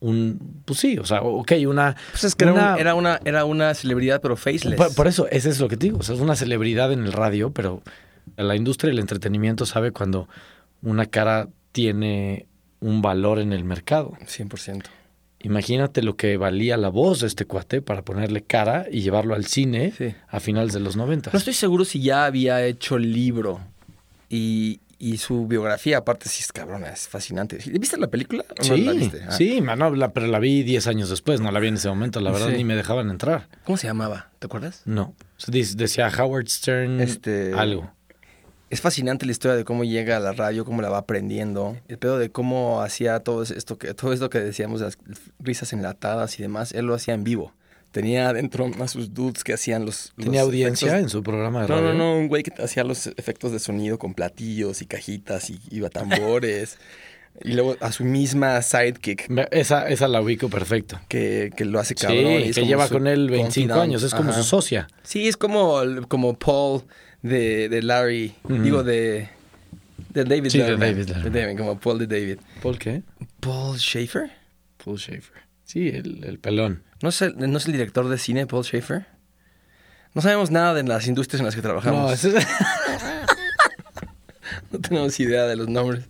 un, 0.00 0.62
pues 0.64 0.80
sí, 0.80 0.98
o 0.98 1.04
sea, 1.04 1.22
ok, 1.22 1.52
una... 1.68 1.94
Pues 2.10 2.24
es 2.24 2.34
que 2.34 2.44
era, 2.44 2.52
una- 2.54 2.74
un- 2.74 2.80
era 2.80 2.94
una, 2.94 3.20
era 3.24 3.44
una 3.44 3.74
celebridad, 3.74 4.20
pero 4.20 4.36
faceless. 4.36 4.76
por, 4.76 4.94
por 4.94 5.06
eso, 5.06 5.28
ese 5.30 5.50
es 5.50 5.60
lo 5.60 5.68
que 5.68 5.76
te 5.76 5.86
digo. 5.86 5.98
O 5.98 6.02
sea, 6.02 6.14
es 6.14 6.20
una 6.20 6.36
celebridad 6.36 6.92
en 6.92 7.04
el 7.04 7.12
radio, 7.12 7.50
pero 7.52 7.82
la 8.36 8.56
industria 8.56 8.88
del 8.90 8.98
entretenimiento 8.98 9.66
sabe 9.66 9.92
cuando 9.92 10.28
una 10.82 11.06
cara 11.06 11.48
tiene 11.72 12.46
un 12.80 13.02
valor 13.02 13.38
en 13.38 13.52
el 13.52 13.64
mercado. 13.64 14.12
100%. 14.26 14.84
Imagínate 15.42 16.02
lo 16.02 16.16
que 16.16 16.36
valía 16.36 16.76
la 16.76 16.88
voz 16.90 17.20
de 17.20 17.26
este 17.26 17.46
cuate 17.46 17.80
para 17.80 18.02
ponerle 18.02 18.42
cara 18.42 18.86
y 18.90 19.00
llevarlo 19.00 19.34
al 19.34 19.46
cine 19.46 19.92
Sí. 19.96 20.14
a 20.28 20.38
finales 20.40 20.72
de 20.74 20.80
los 20.80 20.96
90. 20.96 21.30
No 21.32 21.38
estoy 21.38 21.54
seguro 21.54 21.84
si 21.86 22.00
ya 22.02 22.26
había 22.26 22.62
hecho 22.64 22.96
el 22.96 23.12
libro 23.12 23.60
y, 24.28 24.80
y 25.00 25.16
su 25.16 25.46
biografía, 25.46 25.98
aparte, 25.98 26.28
sí 26.28 26.42
es 26.42 26.52
cabrona, 26.52 26.90
es 26.90 27.08
fascinante. 27.08 27.58
¿Viste 27.72 27.96
la 27.96 28.06
película? 28.08 28.44
¿O 28.50 28.54
no 28.68 28.76
Sí, 28.76 28.82
la 28.84 28.92
viste? 28.92 29.22
Ah. 29.26 29.32
sí, 29.32 29.60
mano, 29.62 29.90
la- 29.96 30.12
pero 30.12 30.26
la 30.28 30.38
vi 30.38 30.62
10 30.62 30.86
años 30.86 31.08
después, 31.10 31.40
no 31.40 31.50
la 31.50 31.58
vi 31.58 31.68
en 31.68 31.74
ese 31.74 31.88
momento, 31.88 32.20
la 32.20 32.30
verdad 32.30 32.48
Sí. 32.50 32.56
ni 32.58 32.64
me 32.64 32.76
dejaban 32.76 33.10
entrar. 33.10 33.48
¿Cómo 33.64 33.76
se 33.78 33.86
llamaba? 33.86 34.30
¿Te 34.38 34.46
acuerdas? 34.46 34.82
No, 34.84 35.14
decía 35.48 36.08
Howard 36.16 36.46
Stern 36.48 37.00
Este- 37.00 37.52
algo. 37.54 37.90
Es 38.68 38.80
fascinante 38.80 39.26
la 39.26 39.32
historia 39.32 39.56
de 39.56 39.64
cómo 39.64 39.82
llega 39.82 40.18
a 40.18 40.20
la 40.20 40.32
radio, 40.32 40.64
cómo 40.64 40.80
la 40.80 40.90
va 40.90 40.98
aprendiendo. 40.98 41.76
El 41.88 41.98
pedo 41.98 42.18
de 42.18 42.30
cómo 42.30 42.82
hacía 42.82 43.18
todo 43.18 43.42
esto 43.42 43.78
que, 43.78 43.94
todo 43.94 44.12
esto 44.12 44.30
que 44.30 44.38
decíamos, 44.38 44.80
las 44.80 44.96
risas 45.40 45.72
enlatadas 45.72 46.38
y 46.38 46.42
demás, 46.42 46.70
él 46.72 46.84
lo 46.86 46.94
hacía 46.94 47.14
en 47.14 47.24
vivo. 47.24 47.52
Tenía 47.92 48.28
adentro 48.28 48.70
a 48.80 48.86
sus 48.88 49.12
dudes 49.14 49.42
que 49.42 49.52
hacían 49.52 49.84
los. 49.84 50.12
¿Tenía 50.16 50.40
los 50.42 50.48
audiencia 50.48 50.88
efectos- 50.88 51.02
en 51.02 51.08
su 51.08 51.22
programa 51.24 51.62
de 51.62 51.68
No, 51.68 51.74
radio? 51.76 51.88
no, 51.92 51.98
no, 51.98 52.18
un 52.18 52.28
güey 52.28 52.42
que 52.44 52.52
hacía 52.62 52.84
los 52.84 53.08
efectos 53.08 53.50
de 53.52 53.58
sonido 53.58 53.98
con 53.98 54.14
platillos 54.14 54.80
y 54.82 54.86
cajitas 54.86 55.50
y 55.50 55.58
iba 55.70 55.88
tambores. 55.90 56.78
y 57.44 57.52
luego 57.54 57.76
a 57.80 57.90
su 57.92 58.04
misma 58.04 58.60
sidekick 58.62 59.28
Esa, 59.52 59.88
esa 59.88 60.08
la 60.08 60.20
ubico 60.20 60.48
perfecto. 60.48 61.00
que, 61.08 61.50
que 61.56 61.64
lo 61.64 61.78
hace 61.80 61.94
cabrón. 61.94 62.18
y 62.40 62.42
Sí, 62.44 62.48
es 62.50 62.56
que 62.58 62.66
lleva 62.66 62.88
con 62.88 63.06
él 63.06 63.28
25 63.30 63.68
confidant. 63.68 63.80
años, 63.82 64.02
es 64.02 64.14
como 64.14 64.30
Ajá. 64.30 64.42
su 64.42 64.48
socia. 64.48 64.88
Sí, 65.02 65.26
es 65.28 65.36
como, 65.36 65.80
como 66.08 66.38
Paul 66.38 66.82
de, 67.22 67.68
de 67.68 67.82
Larry, 67.82 68.34
Ujú. 68.44 68.62
digo 68.62 68.82
de, 68.84 69.28
de 70.10 70.24
David 70.24 70.50
Sí, 70.50 70.58
de 70.58 70.64
Letterman. 70.76 71.06
David. 71.06 71.24
De 71.30 71.40
David, 71.40 71.58
como 71.58 71.78
Paul 71.80 71.98
de 71.98 72.06
David. 72.06 72.38
¿Paul 72.62 72.78
qué? 72.78 73.02
Paul 73.40 73.78
Schaefer. 73.78 74.30
Paul 74.84 74.98
Schaefer. 74.98 75.40
Sí, 75.70 75.86
el, 75.88 76.24
el 76.24 76.40
pelón. 76.40 76.82
¿No 77.00 77.10
es, 77.10 77.22
el, 77.22 77.36
¿No 77.38 77.58
es 77.58 77.66
el 77.66 77.72
director 77.72 78.08
de 78.08 78.18
cine 78.18 78.44
Paul 78.48 78.64
Schaefer? 78.64 79.06
No 80.14 80.20
sabemos 80.20 80.50
nada 80.50 80.74
de 80.74 80.82
las 80.82 81.06
industrias 81.06 81.38
en 81.38 81.46
las 81.46 81.54
que 81.54 81.62
trabajamos. 81.62 82.08
No, 82.08 82.12
ese 82.12 82.36
es, 82.36 82.44
No 84.72 84.80
tenemos 84.80 85.20
idea 85.20 85.44
de 85.46 85.54
los 85.54 85.68
nombres. 85.68 86.06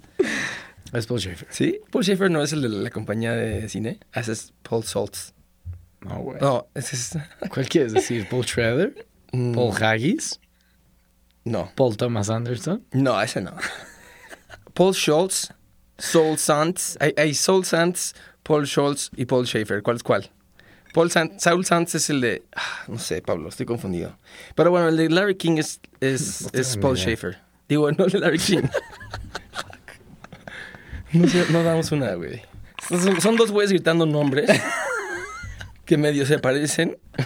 es 0.95 1.07
Paul 1.07 1.21
Schaefer. 1.21 1.47
¿Sí? 1.51 1.79
Paul 1.91 2.05
Schaefer 2.05 2.31
no 2.31 2.43
es 2.43 2.55
el 2.55 2.63
de 2.63 2.71
la 2.71 2.89
compañía 2.91 3.33
de 3.33 3.69
cine. 3.69 4.01
Ah, 4.15 4.21
Ese 4.21 4.33
es 4.33 4.55
Paul 4.63 4.83
Schultz. 4.83 5.35
No, 6.01 6.17
güey. 6.21 6.41
No, 6.41 6.67
ese 6.75 6.97
es... 6.97 7.19
¿Cuál 7.53 7.69
quieres 7.69 7.93
decir? 7.93 8.27
¿Paul 8.31 8.47
Schrader? 8.47 9.07
Mm, 9.33 9.53
¿Paul 9.53 9.77
Haggis? 9.83 10.41
No, 11.45 11.71
¿Paul 11.75 11.99
Thomas 11.99 12.31
Anderson? 12.31 12.83
no, 12.93 13.21
ese 13.21 13.43
no. 13.43 13.55
Paul 14.73 14.95
Schultz, 14.95 15.53
Soul 15.99 16.39
Sands. 16.39 16.97
Hay, 17.01 17.13
hay 17.19 17.35
Soul 17.35 17.67
Sands, 17.67 18.15
Paul 18.51 18.67
Schultz 18.67 19.13
y 19.17 19.27
Paul 19.27 19.47
Schaefer. 19.47 19.81
¿Cuál 19.81 19.95
es 19.99 20.03
cuál? 20.03 20.29
Paul 20.93 21.09
San- 21.09 21.39
Saul 21.39 21.65
Sands 21.65 21.95
es 21.95 22.11
el 22.11 22.21
de... 22.21 22.43
ah, 22.57 22.81
no 22.89 22.99
sé, 22.99 23.23
Pablo, 23.23 23.49
estoy 23.49 23.65
confundido. 23.65 24.19
Pero 24.57 24.73
bueno, 24.73 24.89
el 24.89 24.97
de 24.97 25.09
Larry 25.09 25.37
King 25.37 25.59
es, 25.59 25.79
es, 26.01 26.53
No 26.53 26.61
es 26.61 26.77
Paul 26.77 26.97
idea. 26.97 27.05
Schaefer. 27.05 27.39
Digo, 27.69 27.93
no 27.93 28.07
el 28.07 28.11
de 28.11 28.19
Larry 28.19 28.41
King. 28.41 28.63
no, 31.13 31.27
no 31.51 31.63
damos 31.63 31.93
una, 31.93 32.13
güey. 32.15 32.43
Son, 32.89 33.21
son 33.21 33.37
dos 33.37 33.53
güeyes 33.53 33.71
gritando 33.71 34.05
nombres 34.05 34.51
que 35.91 35.97
medio 35.97 36.25
se 36.25 36.39
parecen, 36.39 36.99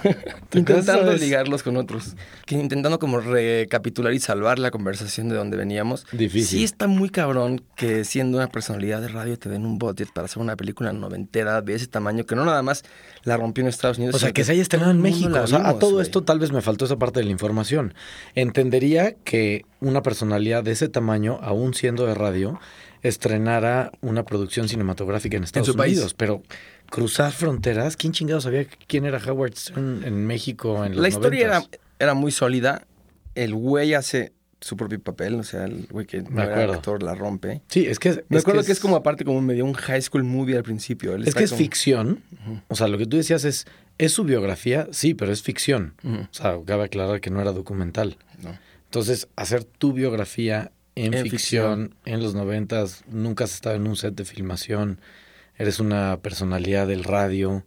¿Te 0.49 0.61
acuerdas 0.61 0.87
intentando 0.87 1.13
ligarlos 1.13 1.63
con 1.63 1.77
otros. 1.77 2.17
Que 2.47 2.55
intentando 2.55 2.99
como 2.99 3.21
recapitular 3.21 4.15
y 4.15 4.21
salvar 4.21 4.59
la 4.59 4.71
conversación 4.71 5.29
de 5.29 5.35
donde 5.35 5.59
veníamos. 5.59 6.07
Difícil. 6.13 6.61
Sí 6.61 6.65
está 6.65 6.87
muy 6.87 7.11
cabrón 7.11 7.63
que 7.77 8.05
siendo 8.05 8.39
una 8.39 8.47
personalidad 8.47 9.03
de 9.03 9.09
radio 9.09 9.39
te 9.39 9.51
den 9.51 9.67
un 9.67 9.79
budget 9.79 10.09
para 10.15 10.25
hacer 10.25 10.41
una 10.41 10.57
película 10.57 10.95
noventera 10.95 11.61
de 11.61 11.75
ese 11.75 11.89
tamaño, 11.89 12.25
que 12.25 12.37
no 12.37 12.47
nada 12.47 12.63
más 12.63 12.85
la 13.25 13.37
rompió 13.37 13.61
en 13.61 13.69
Estados 13.69 13.99
Unidos. 13.99 14.15
O 14.15 14.19
sea, 14.19 14.33
que 14.33 14.45
se 14.45 14.53
haya 14.53 14.63
estrenado 14.63 14.93
en 14.93 15.03
México. 15.03 15.39
O 15.39 15.47
sea, 15.47 15.69
a 15.69 15.79
todo 15.79 16.01
esto 16.01 16.23
tal 16.23 16.39
vez 16.39 16.51
me 16.51 16.63
faltó 16.63 16.87
esa 16.87 16.97
parte 16.97 17.21
de 17.21 17.27
la 17.27 17.33
información. 17.33 17.93
Entendería 18.35 19.15
que 19.25 19.67
una 19.81 20.01
personalidad 20.01 20.65
de 20.65 20.73
ese 20.73 20.89
tamaño, 20.89 21.39
aún 21.43 21.75
siendo 21.75 22.07
de 22.07 22.15
radio, 22.15 22.59
estrenara 23.05 23.93
una 24.01 24.25
producción 24.25 24.69
cinematográfica 24.69 25.37
en 25.37 25.45
Estados 25.45 25.69
su 25.69 25.77
país. 25.77 25.93
Unidos. 25.99 26.15
Pero 26.15 26.43
cruzar 26.91 27.31
fronteras, 27.33 27.97
¿quién 27.97 28.13
chingado 28.13 28.41
sabía 28.41 28.67
quién 28.89 29.05
era 29.05 29.19
Howard 29.25 29.55
Stern 29.57 30.03
en 30.05 30.27
México 30.27 30.85
en 30.85 30.93
los 30.93 31.01
La 31.03 31.09
historia 31.09 31.45
era, 31.47 31.61
90s? 31.61 31.79
era 32.01 32.15
muy 32.15 32.33
sólida. 32.33 32.87
El 33.37 33.55
güey 33.55 33.95
hace 33.95 34.33
su 34.61 34.77
propio 34.79 34.99
papel, 35.03 35.35
o 35.35 35.43
sea, 35.43 35.65
el 35.67 35.87
güey 35.91 36.07
que 36.07 36.23
no 36.23 36.43
era 36.43 36.73
actor 36.73 37.03
la 37.03 37.15
rompe. 37.15 37.61
Sí, 37.69 37.85
es 37.87 37.99
que... 37.99 38.25
Me 38.31 38.39
acuerdo 38.39 38.65
que 38.65 38.73
es, 38.73 38.81
como 38.81 38.97
aparte 38.97 39.23
como 39.25 39.43
medio 39.43 39.65
un 39.67 39.75
high 39.75 40.01
school 40.01 40.25
movie 40.25 40.57
al 40.57 40.63
principio. 40.63 41.15
Él 41.15 41.29
Es 41.29 41.35
que 41.35 41.45
es 41.45 41.51
como- 41.51 41.59
ficción. 41.59 42.23
O 42.69 42.75
sea, 42.75 42.89
lo 42.89 42.97
que 42.97 43.05
tú 43.05 43.19
decías 43.19 43.45
es, 43.45 43.67
¿es 43.99 44.13
su 44.13 44.25
biografía? 44.25 44.89
Sí, 44.91 45.13
pero 45.13 45.33
es 45.33 45.43
ficción. 45.43 45.93
O 46.03 46.29
sea, 46.31 46.57
cabe 46.65 46.85
aclarar 46.85 47.21
que 47.21 47.29
no 47.29 47.43
era 47.43 47.53
documental. 47.53 48.17
No. 48.43 48.57
Entonces, 48.87 49.29
hacer 49.37 49.65
tu 49.65 49.93
biografía 49.93 50.71
en, 50.97 51.15
En 51.15 51.27
ficción, 51.29 51.95
en 52.05 52.23
los 52.23 52.35
noventas, 52.35 53.05
nunca 53.09 53.45
has 53.45 53.55
estado 53.55 53.77
en 53.77 53.87
un 53.87 53.97
set 53.97 54.15
de 54.15 54.25
filmación, 54.25 55.01
eres 55.57 55.81
una 55.81 56.19
personalidad 56.21 56.87
del 56.87 57.05
radio, 57.05 57.65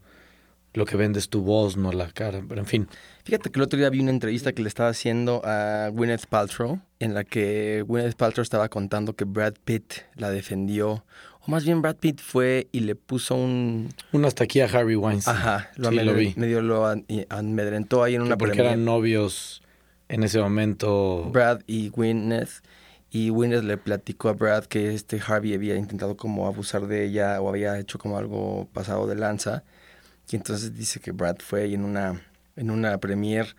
lo 0.74 0.86
que 0.86 0.96
vende 0.96 1.19
es 1.19 1.29
tu 1.29 1.41
voz, 1.41 1.75
no 1.75 1.91
la 1.91 2.10
cara, 2.12 2.41
pero 2.48 2.62
en 2.62 2.67
fin. 2.67 2.88
Fíjate 3.24 3.50
que 3.50 3.60
el 3.60 3.63
otro 3.63 3.79
día 3.79 3.89
vi 3.89 4.00
una 4.00 4.12
entrevista 4.12 4.53
que 4.53 4.62
le 4.62 4.67
estaba 4.67 4.89
haciendo 4.89 5.41
a 5.43 5.89
Gwyneth 5.91 6.27
Paltrow, 6.27 6.79
en 7.00 7.13
la 7.13 7.24
que 7.24 7.84
Gwyneth 7.88 8.15
Paltrow 8.15 8.43
estaba 8.43 8.69
contando 8.69 9.13
que 9.13 9.25
Brad 9.25 9.55
Pitt 9.65 9.93
la 10.15 10.29
defendió, 10.29 11.03
o 11.41 11.51
más 11.51 11.65
bien 11.65 11.81
Brad 11.81 11.96
Pitt 11.96 12.22
fue 12.22 12.67
y 12.72 12.81
le 12.81 12.96
puso 12.96 13.36
un... 13.36 13.89
Uno 14.12 14.27
hasta 14.27 14.43
aquí 14.43 14.62
a 14.62 14.65
Harvey 14.65 14.96
Weinstein. 14.96 15.36
Ajá, 15.36 15.72
lo, 15.77 15.89
Sí, 15.89 15.96
lo 15.96 16.13
vi. 16.13 16.34
medio 16.38 16.62
lo 16.62 16.86
amedrentó 17.29 18.03
ahí 18.03 18.15
en 18.15 18.22
una 18.22 18.38
porque 18.38 18.62
eran 18.62 18.86
novios 18.86 19.63
en 20.10 20.24
ese 20.24 20.39
momento. 20.39 21.29
Brad 21.31 21.62
y 21.67 21.89
Gwyneth. 21.89 22.62
Y 23.17 23.29
Gwyneth 23.29 23.63
le 23.63 23.77
platicó 23.77 24.29
a 24.29 24.33
Brad 24.33 24.65
que 24.65 24.93
este 24.93 25.19
Harvey 25.25 25.55
había 25.55 25.75
intentado 25.75 26.15
como 26.15 26.45
abusar 26.45 26.86
de 26.86 27.03
ella 27.03 27.41
o 27.41 27.50
había 27.50 27.79
hecho 27.79 27.97
como 27.97 28.15
algo 28.19 28.67
pasado 28.74 29.07
de 29.07 29.15
lanza. 29.15 29.63
Y 30.29 30.36
entonces 30.36 30.75
dice 30.77 31.00
que 31.00 31.12
Brad 31.12 31.38
fue 31.39 31.65
y 31.67 31.74
en 31.74 31.83
una, 31.83 32.21
en 32.55 32.69
una 32.69 32.95
premiere 33.00 33.50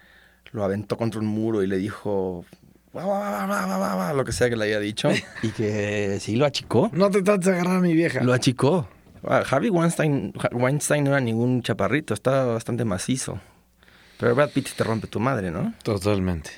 lo 0.53 0.63
aventó 0.63 0.97
contra 0.97 1.19
un 1.21 1.27
muro 1.27 1.65
y 1.65 1.67
le 1.67 1.77
dijo 1.77 2.45
"Guau, 2.93 3.05
guau, 3.05 3.19
guau, 3.19 3.47
guau, 3.49 3.67
guau, 3.67 3.79
guau", 3.79 3.97
guau", 3.97 4.17
lo 4.17 4.25
que 4.25 4.31
sea 4.31 4.49
que 4.49 4.55
le 4.55 4.67
haya 4.67 4.79
dicho. 4.79 5.11
y 5.43 5.49
que 5.49 6.19
sí 6.21 6.37
lo 6.37 6.47
achicó. 6.47 6.89
No 6.93 7.11
te 7.11 7.21
trates 7.23 7.47
de 7.47 7.53
agarrar 7.55 7.79
a 7.79 7.81
mi 7.81 7.95
vieja. 7.95 8.23
Lo 8.23 8.33
achicó. 8.33 8.89
Ah, 9.25 9.43
Harvey 9.51 9.71
Weinstein, 9.71 10.35
Weinstein 10.53 11.03
no 11.03 11.11
era 11.11 11.21
ningún 11.21 11.63
chaparrito, 11.63 12.15
estaba 12.15 12.45
bastante 12.55 12.85
macizo. 12.85 13.41
Pero 14.21 14.37
Brad 14.37 14.51
Pitt 14.51 14.69
te 14.77 14.85
rompe 14.85 15.09
tu 15.09 15.19
madre, 15.19 15.51
¿no? 15.51 15.75
Totalmente. 15.83 16.51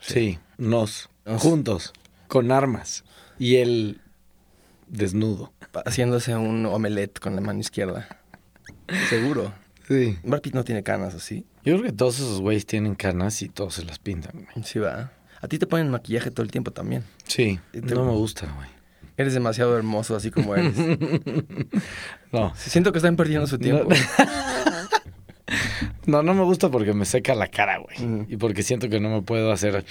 Sí, 0.00 0.38
nos, 0.56 1.10
Nos. 1.26 1.42
juntos, 1.42 1.92
con 2.32 2.50
armas. 2.50 3.04
Y 3.38 3.56
él 3.56 4.00
desnudo. 4.88 5.52
Haciéndose 5.84 6.34
un 6.34 6.64
omelette 6.64 7.18
con 7.20 7.34
la 7.34 7.42
mano 7.42 7.60
izquierda. 7.60 8.08
Seguro. 9.10 9.52
Sí. 9.86 10.18
Brad 10.22 10.40
Pitt 10.40 10.54
no 10.54 10.64
tiene 10.64 10.82
canas, 10.82 11.14
¿o 11.14 11.20
sí? 11.20 11.44
Yo 11.62 11.74
creo 11.76 11.82
que 11.90 11.92
todos 11.92 12.16
esos 12.20 12.40
güeyes 12.40 12.64
tienen 12.64 12.94
canas 12.94 13.42
y 13.42 13.48
todos 13.50 13.74
se 13.74 13.84
las 13.84 13.98
pintan, 13.98 14.32
güey. 14.50 14.64
Sí, 14.64 14.78
va. 14.78 15.12
A 15.42 15.48
ti 15.48 15.58
te 15.58 15.66
ponen 15.66 15.90
maquillaje 15.90 16.30
todo 16.30 16.42
el 16.44 16.50
tiempo 16.50 16.70
también. 16.70 17.04
Sí, 17.26 17.60
te- 17.72 17.80
no 17.82 18.04
me 18.06 18.12
gusta, 18.12 18.46
güey. 18.56 18.68
Eres 19.18 19.34
demasiado 19.34 19.76
hermoso 19.76 20.16
así 20.16 20.30
como 20.30 20.56
eres. 20.56 20.74
No. 22.32 22.54
Siento 22.56 22.92
que 22.92 22.98
están 22.98 23.14
perdiendo 23.16 23.46
su 23.46 23.58
tiempo. 23.58 23.90
No, 23.90 23.94
no 26.06 26.22
me 26.22 26.42
gusta 26.44 26.70
porque 26.70 26.92
me 26.92 27.04
seca 27.04 27.34
la 27.34 27.48
cara, 27.48 27.78
güey. 27.78 28.26
Y 28.28 28.36
porque 28.36 28.62
siento 28.62 28.88
que 28.88 29.00
no 29.00 29.08
me 29.10 29.22
puedo 29.22 29.52
hacer 29.52 29.84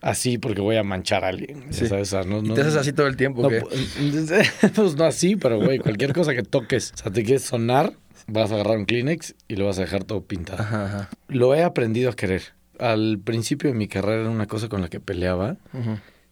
así 0.00 0.38
porque 0.38 0.60
voy 0.60 0.76
a 0.76 0.82
manchar 0.82 1.24
a 1.24 1.28
alguien. 1.28 1.64
ya 1.70 1.72
Sí. 1.72 1.86
¿sabes? 1.88 2.12
O 2.12 2.22
sea, 2.22 2.28
no, 2.28 2.38
¿Y 2.38 2.48
no- 2.48 2.54
te 2.54 2.60
haces 2.62 2.76
así 2.76 2.92
todo 2.92 3.06
el 3.06 3.16
tiempo? 3.16 3.42
no 3.42 3.48
¿qué? 3.48 3.62
pu- 3.62 4.70
pues 4.74 4.96
no 4.96 5.04
así, 5.04 5.36
pero 5.36 5.58
güey, 5.60 5.78
cualquier 5.78 6.12
cosa 6.12 6.34
que 6.34 6.42
toques, 6.42 6.92
o 6.94 6.96
sea, 6.98 7.12
te 7.12 7.22
quieres 7.24 7.42
sonar, 7.44 7.92
vas 8.26 8.50
a 8.50 8.54
agarrar 8.54 8.78
un 8.78 8.86
Kleenex 8.86 9.34
y 9.48 9.56
lo 9.56 9.66
vas 9.66 9.78
a 9.78 9.82
dejar 9.82 10.04
todo 10.04 10.22
pintado. 10.24 10.62
Ajá, 10.62 10.86
ajá. 10.86 11.10
Lo 11.28 11.54
he 11.54 11.62
aprendido 11.62 12.10
a 12.10 12.14
querer. 12.16 12.42
Al 12.78 13.18
principio 13.22 13.70
de 13.70 13.76
mi 13.76 13.88
carrera 13.88 14.22
era 14.22 14.30
una 14.30 14.46
cosa 14.46 14.68
con 14.68 14.82
la 14.82 14.88
que 14.88 15.00
peleaba 15.00 15.56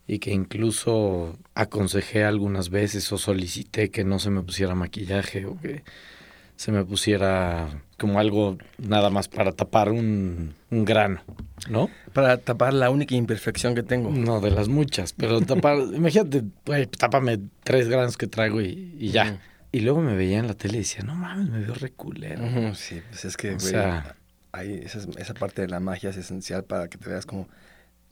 y 0.06 0.18
que 0.18 0.30
incluso 0.32 1.38
aconsejé 1.54 2.24
algunas 2.24 2.68
veces 2.68 3.10
o 3.12 3.16
solicité 3.18 3.90
que 3.90 4.04
no 4.04 4.18
se 4.18 4.28
me 4.28 4.42
pusiera 4.42 4.74
maquillaje 4.74 5.46
o 5.46 5.58
que 5.58 5.82
se 6.56 6.70
me 6.72 6.84
pusiera 6.84 7.82
como 7.98 8.18
algo 8.18 8.58
nada 8.78 9.10
más 9.10 9.28
para 9.28 9.52
tapar 9.52 9.90
un, 9.90 10.54
un 10.70 10.84
grano, 10.84 11.20
¿no? 11.68 11.88
Para 12.12 12.36
tapar 12.38 12.74
la 12.74 12.90
única 12.90 13.14
imperfección 13.14 13.74
que 13.74 13.82
tengo. 13.82 14.10
No 14.10 14.40
de 14.40 14.50
las 14.50 14.68
muchas, 14.68 15.12
pero 15.12 15.40
tapar, 15.40 15.78
imagínate, 15.94 16.42
güey, 16.66 16.86
tápame 16.86 17.38
tres 17.62 17.88
granos 17.88 18.16
que 18.16 18.26
traigo 18.26 18.60
y, 18.60 18.96
y 18.98 19.10
ya. 19.10 19.40
Y 19.72 19.80
luego 19.80 20.00
me 20.00 20.14
veía 20.14 20.38
en 20.38 20.46
la 20.46 20.54
tele 20.54 20.76
y 20.76 20.80
decía, 20.80 21.02
no 21.04 21.14
mames, 21.16 21.48
me 21.50 21.58
veo 21.60 21.74
reculero. 21.74 22.74
Sí, 22.74 23.00
pues 23.10 23.24
es 23.24 23.36
que, 23.36 23.50
O 23.54 23.58
güey, 23.58 23.72
sea- 23.72 24.16
hay 24.52 24.74
esa, 24.84 25.00
esa 25.18 25.34
parte 25.34 25.62
de 25.62 25.68
la 25.68 25.80
magia 25.80 26.10
es 26.10 26.16
esencial 26.16 26.62
para 26.62 26.86
que 26.88 26.96
te 26.96 27.10
veas 27.10 27.26
como 27.26 27.48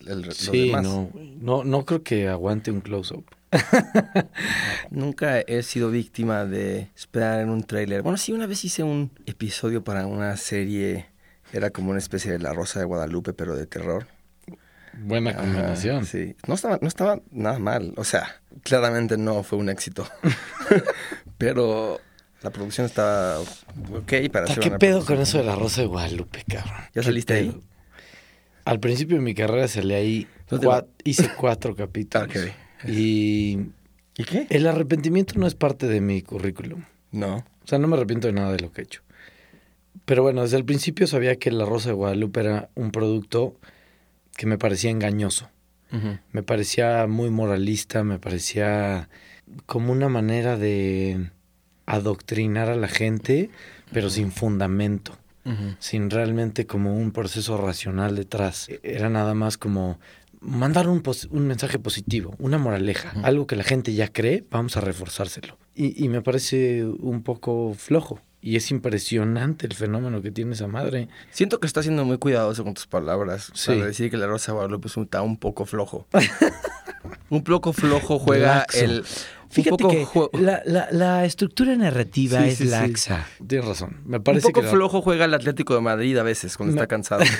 el, 0.06 0.22
los 0.22 0.36
Sí, 0.36 0.66
demás. 0.66 0.82
no, 0.82 1.10
no, 1.40 1.62
no 1.64 1.84
creo 1.84 2.02
que 2.02 2.28
aguante 2.28 2.72
un 2.72 2.80
close-up. 2.80 3.24
Nunca 4.90 5.40
he 5.40 5.62
sido 5.62 5.90
víctima 5.90 6.44
de 6.44 6.90
esperar 6.96 7.40
en 7.40 7.50
un 7.50 7.64
tráiler. 7.64 8.02
Bueno, 8.02 8.18
sí, 8.18 8.32
una 8.32 8.46
vez 8.46 8.64
hice 8.64 8.82
un 8.82 9.10
episodio 9.26 9.84
para 9.84 10.06
una 10.06 10.36
serie, 10.36 11.06
era 11.52 11.70
como 11.70 11.90
una 11.90 11.98
especie 11.98 12.32
de 12.32 12.38
La 12.38 12.52
Rosa 12.52 12.78
de 12.78 12.86
Guadalupe, 12.86 13.32
pero 13.32 13.54
de 13.56 13.66
terror. 13.66 14.06
Buena 14.94 15.30
Ajá, 15.30 15.40
combinación. 15.40 16.04
sí, 16.04 16.36
no 16.46 16.54
estaba, 16.54 16.78
no 16.82 16.88
estaba 16.88 17.20
nada 17.30 17.58
mal. 17.58 17.94
O 17.96 18.04
sea, 18.04 18.42
claramente 18.62 19.16
no 19.16 19.42
fue 19.42 19.58
un 19.58 19.68
éxito. 19.68 20.06
pero 21.38 22.00
la 22.42 22.50
producción 22.50 22.86
estaba 22.86 23.38
ok 23.40 24.12
para 24.32 24.46
hacer 24.46 24.60
¿Qué 24.60 24.68
una 24.68 24.78
pedo 24.78 25.04
con 25.04 25.18
eso 25.20 25.38
de 25.38 25.44
la 25.44 25.54
Rosa 25.54 25.82
de 25.82 25.86
Guadalupe, 25.86 26.44
cabrón? 26.46 26.80
¿Ya 26.94 27.00
¿Qué 27.00 27.02
saliste 27.02 27.34
ahí? 27.34 27.60
Al 28.64 28.80
principio 28.80 29.16
de 29.16 29.22
mi 29.22 29.34
carrera 29.34 29.66
salí 29.66 29.94
ahí, 29.94 30.28
hice 31.04 31.30
cuatro 31.36 31.74
capítulos. 31.74 32.28
Ok. 32.28 32.36
Y 32.86 33.58
¿Y 34.16 34.24
qué? 34.24 34.46
el 34.50 34.66
arrepentimiento 34.66 35.38
no 35.38 35.46
es 35.46 35.54
parte 35.54 35.86
de 35.86 36.00
mi 36.00 36.22
currículum. 36.22 36.84
No. 37.10 37.36
O 37.36 37.66
sea, 37.66 37.78
no 37.78 37.88
me 37.88 37.96
arrepiento 37.96 38.26
de 38.26 38.32
nada 38.32 38.52
de 38.52 38.60
lo 38.60 38.72
que 38.72 38.82
he 38.82 38.84
hecho. 38.84 39.02
Pero 40.04 40.22
bueno, 40.22 40.42
desde 40.42 40.56
el 40.56 40.64
principio 40.64 41.06
sabía 41.06 41.36
que 41.36 41.50
La 41.50 41.64
Rosa 41.64 41.90
de 41.90 41.94
Guadalupe 41.94 42.40
era 42.40 42.70
un 42.74 42.90
producto 42.90 43.56
que 44.36 44.46
me 44.46 44.58
parecía 44.58 44.90
engañoso. 44.90 45.48
Me 46.32 46.42
parecía 46.42 47.06
muy 47.06 47.28
moralista, 47.28 48.02
me 48.02 48.18
parecía 48.18 49.10
como 49.66 49.92
una 49.92 50.08
manera 50.08 50.56
de 50.56 51.30
adoctrinar 51.84 52.70
a 52.70 52.76
la 52.76 52.88
gente, 52.88 53.50
pero 53.92 54.08
sin 54.08 54.32
fundamento, 54.32 55.18
sin 55.80 56.08
realmente 56.08 56.66
como 56.66 56.96
un 56.96 57.12
proceso 57.12 57.58
racional 57.58 58.16
detrás. 58.16 58.70
Era 58.82 59.10
nada 59.10 59.34
más 59.34 59.58
como 59.58 59.98
mandar 60.42 60.88
un, 60.88 61.00
pos- 61.00 61.28
un 61.30 61.46
mensaje 61.46 61.78
positivo, 61.78 62.34
una 62.38 62.58
moraleja, 62.58 63.12
algo 63.22 63.46
que 63.46 63.56
la 63.56 63.64
gente 63.64 63.94
ya 63.94 64.08
cree, 64.12 64.44
vamos 64.50 64.76
a 64.76 64.80
reforzárselo. 64.80 65.56
Y, 65.74 66.04
y 66.04 66.08
me 66.08 66.20
parece 66.22 66.84
un 66.84 67.22
poco 67.22 67.74
flojo. 67.74 68.20
Y 68.44 68.56
es 68.56 68.72
impresionante 68.72 69.66
el 69.68 69.74
fenómeno 69.74 70.20
que 70.20 70.32
tiene 70.32 70.54
esa 70.54 70.66
madre. 70.66 71.06
Siento 71.30 71.60
que 71.60 71.66
estás 71.68 71.84
siendo 71.84 72.04
muy 72.04 72.18
cuidadoso 72.18 72.64
con 72.64 72.74
tus 72.74 72.88
palabras. 72.88 73.52
Sí. 73.54 73.68
Para 73.72 73.86
decir 73.86 74.10
que 74.10 74.16
la 74.16 74.26
Rosa 74.26 74.50
Guadalupe 74.50 74.88
es 74.88 74.96
un, 74.96 75.04
está 75.04 75.22
un 75.22 75.36
poco 75.36 75.64
flojo. 75.64 76.08
un 77.30 77.44
poco 77.44 77.72
flojo 77.72 78.18
juega 78.18 78.56
Laxo. 78.56 78.78
el. 78.84 78.98
un 79.00 79.04
Fíjate 79.48 79.76
poco 79.84 80.30
que 80.32 80.38
la, 80.42 80.60
la- 80.66 80.88
la 80.90 81.24
estructura 81.24 81.76
narrativa 81.76 82.40
Sí, 82.42 82.48
es 82.48 82.58
sí, 82.58 82.64
sí. 82.64 82.70
laxa. 82.70 83.26
Tienes 83.46 83.68
razón. 83.68 83.98
Me 84.06 84.16
un 84.16 84.22
poco 84.24 84.60
que 84.60 84.66
flojo 84.66 85.02
juega 85.02 85.26
el 85.26 85.34
Atlético 85.34 85.74
de 85.76 85.80
Madrid 85.82 86.18
a 86.18 86.22
veces 86.24 86.56
cuando 86.56 86.74
Me- 86.74 86.80
está 86.80 86.88
cansado. 86.88 87.22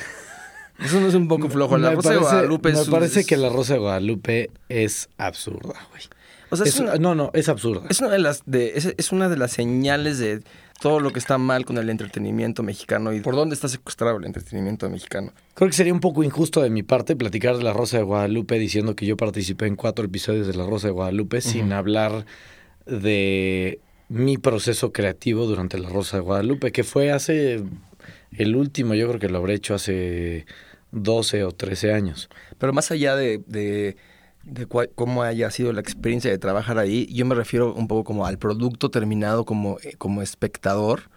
Eso 0.85 1.01
no 1.01 1.09
es 1.09 1.15
un 1.15 1.29
poco 1.29 1.49
flojo. 1.49 1.77
La 1.79 1.91
me 1.91 1.97
Rosa 1.97 2.11
de 2.13 2.19
Guadalupe 2.19 2.73
me 2.73 2.81
es. 2.81 2.87
un- 2.87 2.93
parece 2.93 3.21
es- 3.21 3.27
que 3.27 3.37
la 3.37 3.49
Rosa 3.49 3.75
de 3.75 3.79
Guadalupe 3.81 4.51
es 4.69 5.09
absurda, 5.19 5.75
güey. 5.91 6.03
O 6.51 6.57
sea, 6.57 6.67
es, 6.67 6.75
Es- 6.75 6.81
una, 6.81 6.97
No, 6.97 7.15
no, 7.15 7.31
es 7.35 7.49
absurda. 7.49 7.83
es 7.89 8.01
una 8.01 8.11
de 8.11 8.19
las 8.19 8.43
de, 8.47 8.73
es, 8.77 8.93
es 8.97 9.13
una 9.13 9.29
de 9.29 9.37
las 9.39 9.53
señales 9.53 10.19
de 10.19 10.43
todo 10.81 10.99
lo 11.01 11.11
que 11.13 11.21
está 11.21 11.39
mal 11.39 11.65
con 11.65 11.79
el 11.79 11.89
entretenimiento 11.89 12.63
mexicano 12.65 13.13
y 13.13 13.21
por 13.21 13.37
dónde 13.37 13.55
está 13.55 13.69
secuestrado 13.69 14.17
el 14.19 14.25
entretenimiento 14.25 14.91
mexicano. 14.91 15.33
Creo 15.55 15.71
que 15.71 15.77
sería 15.77 15.93
un 15.93 16.01
poco 16.01 16.25
injusto 16.25 16.61
de 16.61 16.71
mi 16.71 16.83
parte 16.83 17.15
platicar 17.15 17.57
de 17.57 17.63
la 17.63 17.73
Rosa 17.73 17.99
de 17.99 18.03
Guadalupe 18.03 18.59
diciendo 18.59 18.97
que 18.97 19.07
yo 19.07 19.17
participé 19.17 19.67
en 19.67 19.77
cuatro 19.77 20.05
episodios 20.05 20.47
de 20.49 20.55
la 20.55 20.67
Rosa 20.67 20.89
de 20.89 20.93
Guadalupe 20.93 21.41
sin 21.41 21.73
hablar 21.73 22.27
de 22.87 23.79
mi 24.09 24.37
proceso 24.39 24.93
creativo 24.93 25.47
durante 25.47 25.79
La 25.79 25.89
Rosa 25.89 26.17
de 26.19 26.23
Guadalupe, 26.23 26.73
que 26.73 26.85
fue 26.85 27.13
hace 27.13 27.63
el 28.37 28.57
último, 28.57 28.95
yo 28.95 29.09
creo 29.09 29.21
que 29.21 29.29
lo 29.29 29.39
habré 29.39 29.55
hecho 29.55 29.75
hace 29.75 30.45
12 30.93 31.45
o 31.45 31.53
13 31.53 31.93
años. 31.93 32.29
Pero 32.59 32.73
más 32.73 32.91
allá 32.91 33.17
de, 33.17 33.43
de, 33.47 33.97
de 34.45 34.67
cómo 34.95 35.23
haya 35.23 35.51
sido 35.51 35.73
la 35.73 35.81
experiencia 35.81 36.31
de 36.31 36.39
trabajar 36.39 36.79
ahí, 36.79 37.07
yo 37.13 37.27
me 37.27 37.35
refiero 37.35 37.75
un 37.75 37.89
poco 37.89 38.05
como 38.05 38.27
al 38.27 38.39
producto 38.39 38.91
terminado 38.91 39.45
como, 39.45 39.79
eh, 39.83 39.95
como 39.99 40.23
espectador. 40.23 41.11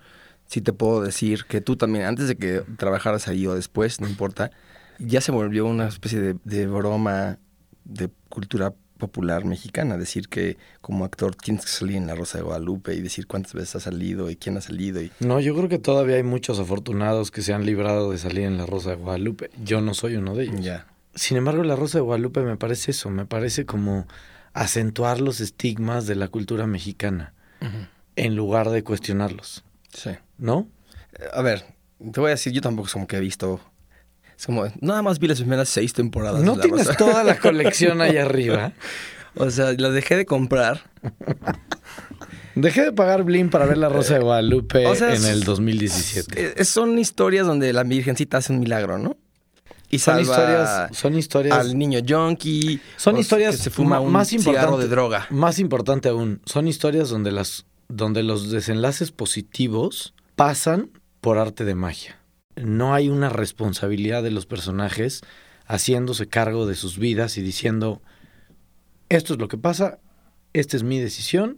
Sí 0.47 0.61
te 0.61 0.73
puedo 0.73 1.01
decir 1.01 1.45
que 1.45 1.61
tú 1.61 1.75
también, 1.75 2.05
antes 2.05 2.27
de 2.27 2.35
que 2.35 2.63
trabajaras 2.77 3.27
ahí 3.27 3.47
o 3.47 3.55
después, 3.55 3.99
no 4.01 4.07
importa, 4.07 4.51
ya 4.99 5.21
se 5.21 5.31
volvió 5.31 5.65
una 5.65 5.87
especie 5.87 6.19
de, 6.19 6.35
de 6.43 6.67
broma 6.67 7.39
de 7.83 8.09
cultura 8.29 8.73
popular 8.97 9.45
mexicana. 9.45 9.97
Decir 9.97 10.27
que 10.29 10.57
como 10.81 11.05
actor 11.05 11.35
tienes 11.35 11.65
que 11.65 11.71
salir 11.71 11.97
en 11.97 12.07
La 12.07 12.15
Rosa 12.15 12.37
de 12.37 12.43
Guadalupe 12.43 12.93
y 12.95 13.01
decir 13.01 13.27
cuántas 13.27 13.53
veces 13.53 13.75
ha 13.75 13.79
salido 13.79 14.29
y 14.29 14.35
quién 14.35 14.57
ha 14.57 14.61
salido. 14.61 15.01
Y... 15.01 15.11
No, 15.19 15.39
yo 15.39 15.55
creo 15.55 15.69
que 15.69 15.79
todavía 15.79 16.15
hay 16.15 16.23
muchos 16.23 16.59
afortunados 16.59 17.31
que 17.31 17.41
se 17.41 17.53
han 17.53 17.65
librado 17.65 18.11
de 18.11 18.17
salir 18.17 18.43
en 18.45 18.57
La 18.57 18.65
Rosa 18.65 18.91
de 18.91 18.95
Guadalupe. 18.97 19.49
Yo 19.63 19.81
no 19.81 19.93
soy 19.93 20.15
uno 20.15 20.35
de 20.35 20.45
ellos. 20.45 20.61
Ya. 20.61 20.87
Sin 21.13 21.37
embargo, 21.37 21.63
La 21.63 21.75
Rosa 21.75 21.97
de 21.97 22.03
Guadalupe 22.03 22.41
me 22.41 22.57
parece 22.57 22.91
eso, 22.91 23.09
me 23.09 23.25
parece 23.25 23.65
como 23.65 24.05
acentuar 24.53 25.19
los 25.21 25.41
estigmas 25.41 26.07
de 26.07 26.15
la 26.15 26.27
cultura 26.29 26.65
mexicana 26.67 27.33
en 28.15 28.35
lugar 28.35 28.69
de 28.69 28.83
cuestionarlos, 28.83 29.63
Sí. 29.91 30.11
¿no? 30.37 30.67
A 31.33 31.41
ver, 31.41 31.65
te 32.11 32.19
voy 32.19 32.27
a 32.27 32.31
decir, 32.31 32.53
yo 32.53 32.61
tampoco 32.61 32.87
es 32.87 32.93
como 32.93 33.07
que 33.07 33.17
he 33.17 33.19
visto. 33.19 33.59
Es 34.37 34.45
como, 34.45 34.65
nada 34.81 35.01
más 35.01 35.19
vi 35.19 35.27
las 35.27 35.39
primeras 35.39 35.69
seis 35.69 35.93
temporadas. 35.93 36.41
¿No 36.43 36.55
La 36.55 36.61
tienes 36.61 36.85
Rosa. 36.87 36.97
toda 36.97 37.23
la 37.23 37.39
colección 37.39 38.01
ahí 38.01 38.17
arriba? 38.17 38.73
O 39.37 39.49
sea, 39.51 39.73
las 39.77 39.93
dejé 39.93 40.15
de 40.15 40.25
comprar. 40.25 40.79
Dejé 42.55 42.83
de 42.85 42.91
pagar 42.93 43.23
Blim 43.23 43.49
para 43.49 43.65
ver 43.65 43.77
La 43.77 43.89
Rosa 43.89 44.13
de 44.13 44.21
Guadalupe 44.21 44.85
O 44.85 44.95
sea, 44.95 45.13
en 45.13 45.25
el 45.25 45.39
es- 45.39 45.45
2017. 45.45 46.53
Eh, 46.61 46.63
son 46.63 46.97
historias 46.97 47.45
donde 47.45 47.73
la 47.73 47.83
virgencita 47.83 48.37
hace 48.37 48.53
un 48.53 48.59
milagro, 48.61 48.97
¿no? 48.97 49.17
Y 49.89 49.99
Son 49.99 50.19
historias, 50.21 50.89
son 50.97 51.17
historias, 51.17 51.57
al 51.57 51.77
niño 51.77 51.99
junkie. 52.07 52.79
son 52.95 53.15
o 53.15 53.19
historias 53.19 53.57
que 53.57 53.63
se 53.63 53.69
fuma 53.69 53.97
ma- 53.97 53.99
un 53.99 54.11
más 54.13 54.29
cigarro 54.29 54.77
de 54.77 54.87
droga. 54.87 55.27
Más 55.29 55.59
importante 55.59 56.07
aún, 56.09 56.41
son 56.45 56.67
historias 56.69 57.09
donde 57.09 57.31
las, 57.33 57.65
donde 57.89 58.23
los 58.23 58.49
desenlaces 58.51 59.11
positivos 59.11 60.13
pasan 60.37 60.89
por 61.21 61.37
arte 61.37 61.65
de 61.65 61.75
magia. 61.75 62.19
No 62.55 62.93
hay 62.93 63.09
una 63.09 63.29
responsabilidad 63.29 64.23
de 64.23 64.31
los 64.31 64.45
personajes 64.45 65.21
haciéndose 65.65 66.27
cargo 66.27 66.65
de 66.65 66.75
sus 66.75 66.97
vidas 66.97 67.37
y 67.37 67.41
diciendo 67.41 68.01
esto 69.09 69.33
es 69.33 69.39
lo 69.39 69.47
que 69.47 69.57
pasa, 69.57 69.99
esta 70.53 70.77
es 70.77 70.83
mi 70.83 70.99
decisión 70.99 71.57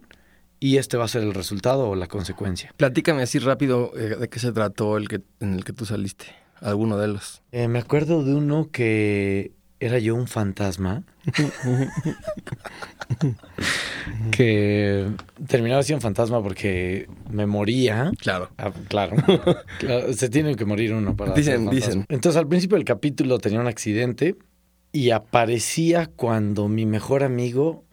y 0.60 0.76
este 0.76 0.96
va 0.96 1.04
a 1.04 1.08
ser 1.08 1.22
el 1.22 1.34
resultado 1.34 1.88
o 1.88 1.94
la 1.94 2.08
consecuencia. 2.08 2.74
Platícame 2.76 3.22
así 3.22 3.38
rápido 3.38 3.92
eh, 3.96 4.16
de 4.16 4.28
qué 4.28 4.38
se 4.38 4.52
trató 4.52 4.96
el 4.96 5.08
que, 5.08 5.22
en 5.40 5.54
el 5.54 5.64
que 5.64 5.72
tú 5.72 5.86
saliste. 5.86 6.26
Alguno 6.60 6.98
de 6.98 7.08
los. 7.08 7.42
Eh, 7.52 7.68
me 7.68 7.78
acuerdo 7.78 8.24
de 8.24 8.34
uno 8.34 8.70
que 8.72 9.52
era 9.80 9.98
yo 9.98 10.14
un 10.16 10.26
fantasma. 10.26 11.04
que 14.30 15.10
terminaba 15.46 15.82
siendo 15.82 16.02
fantasma 16.02 16.42
porque 16.42 17.08
me 17.30 17.46
moría. 17.46 18.10
Claro. 18.18 18.50
Ah, 18.58 18.72
claro. 18.88 19.16
Claro, 19.78 20.12
Se 20.12 20.28
tiene 20.28 20.56
que 20.56 20.64
morir 20.64 20.94
uno 20.94 21.16
para. 21.16 21.34
Dicen, 21.34 21.68
dicen. 21.70 22.04
Entonces, 22.08 22.38
al 22.38 22.48
principio 22.48 22.76
del 22.76 22.84
capítulo 22.84 23.38
tenía 23.38 23.60
un 23.60 23.66
accidente 23.66 24.36
y 24.92 25.10
aparecía 25.10 26.06
cuando 26.06 26.68
mi 26.68 26.86
mejor 26.86 27.22
amigo 27.22 27.84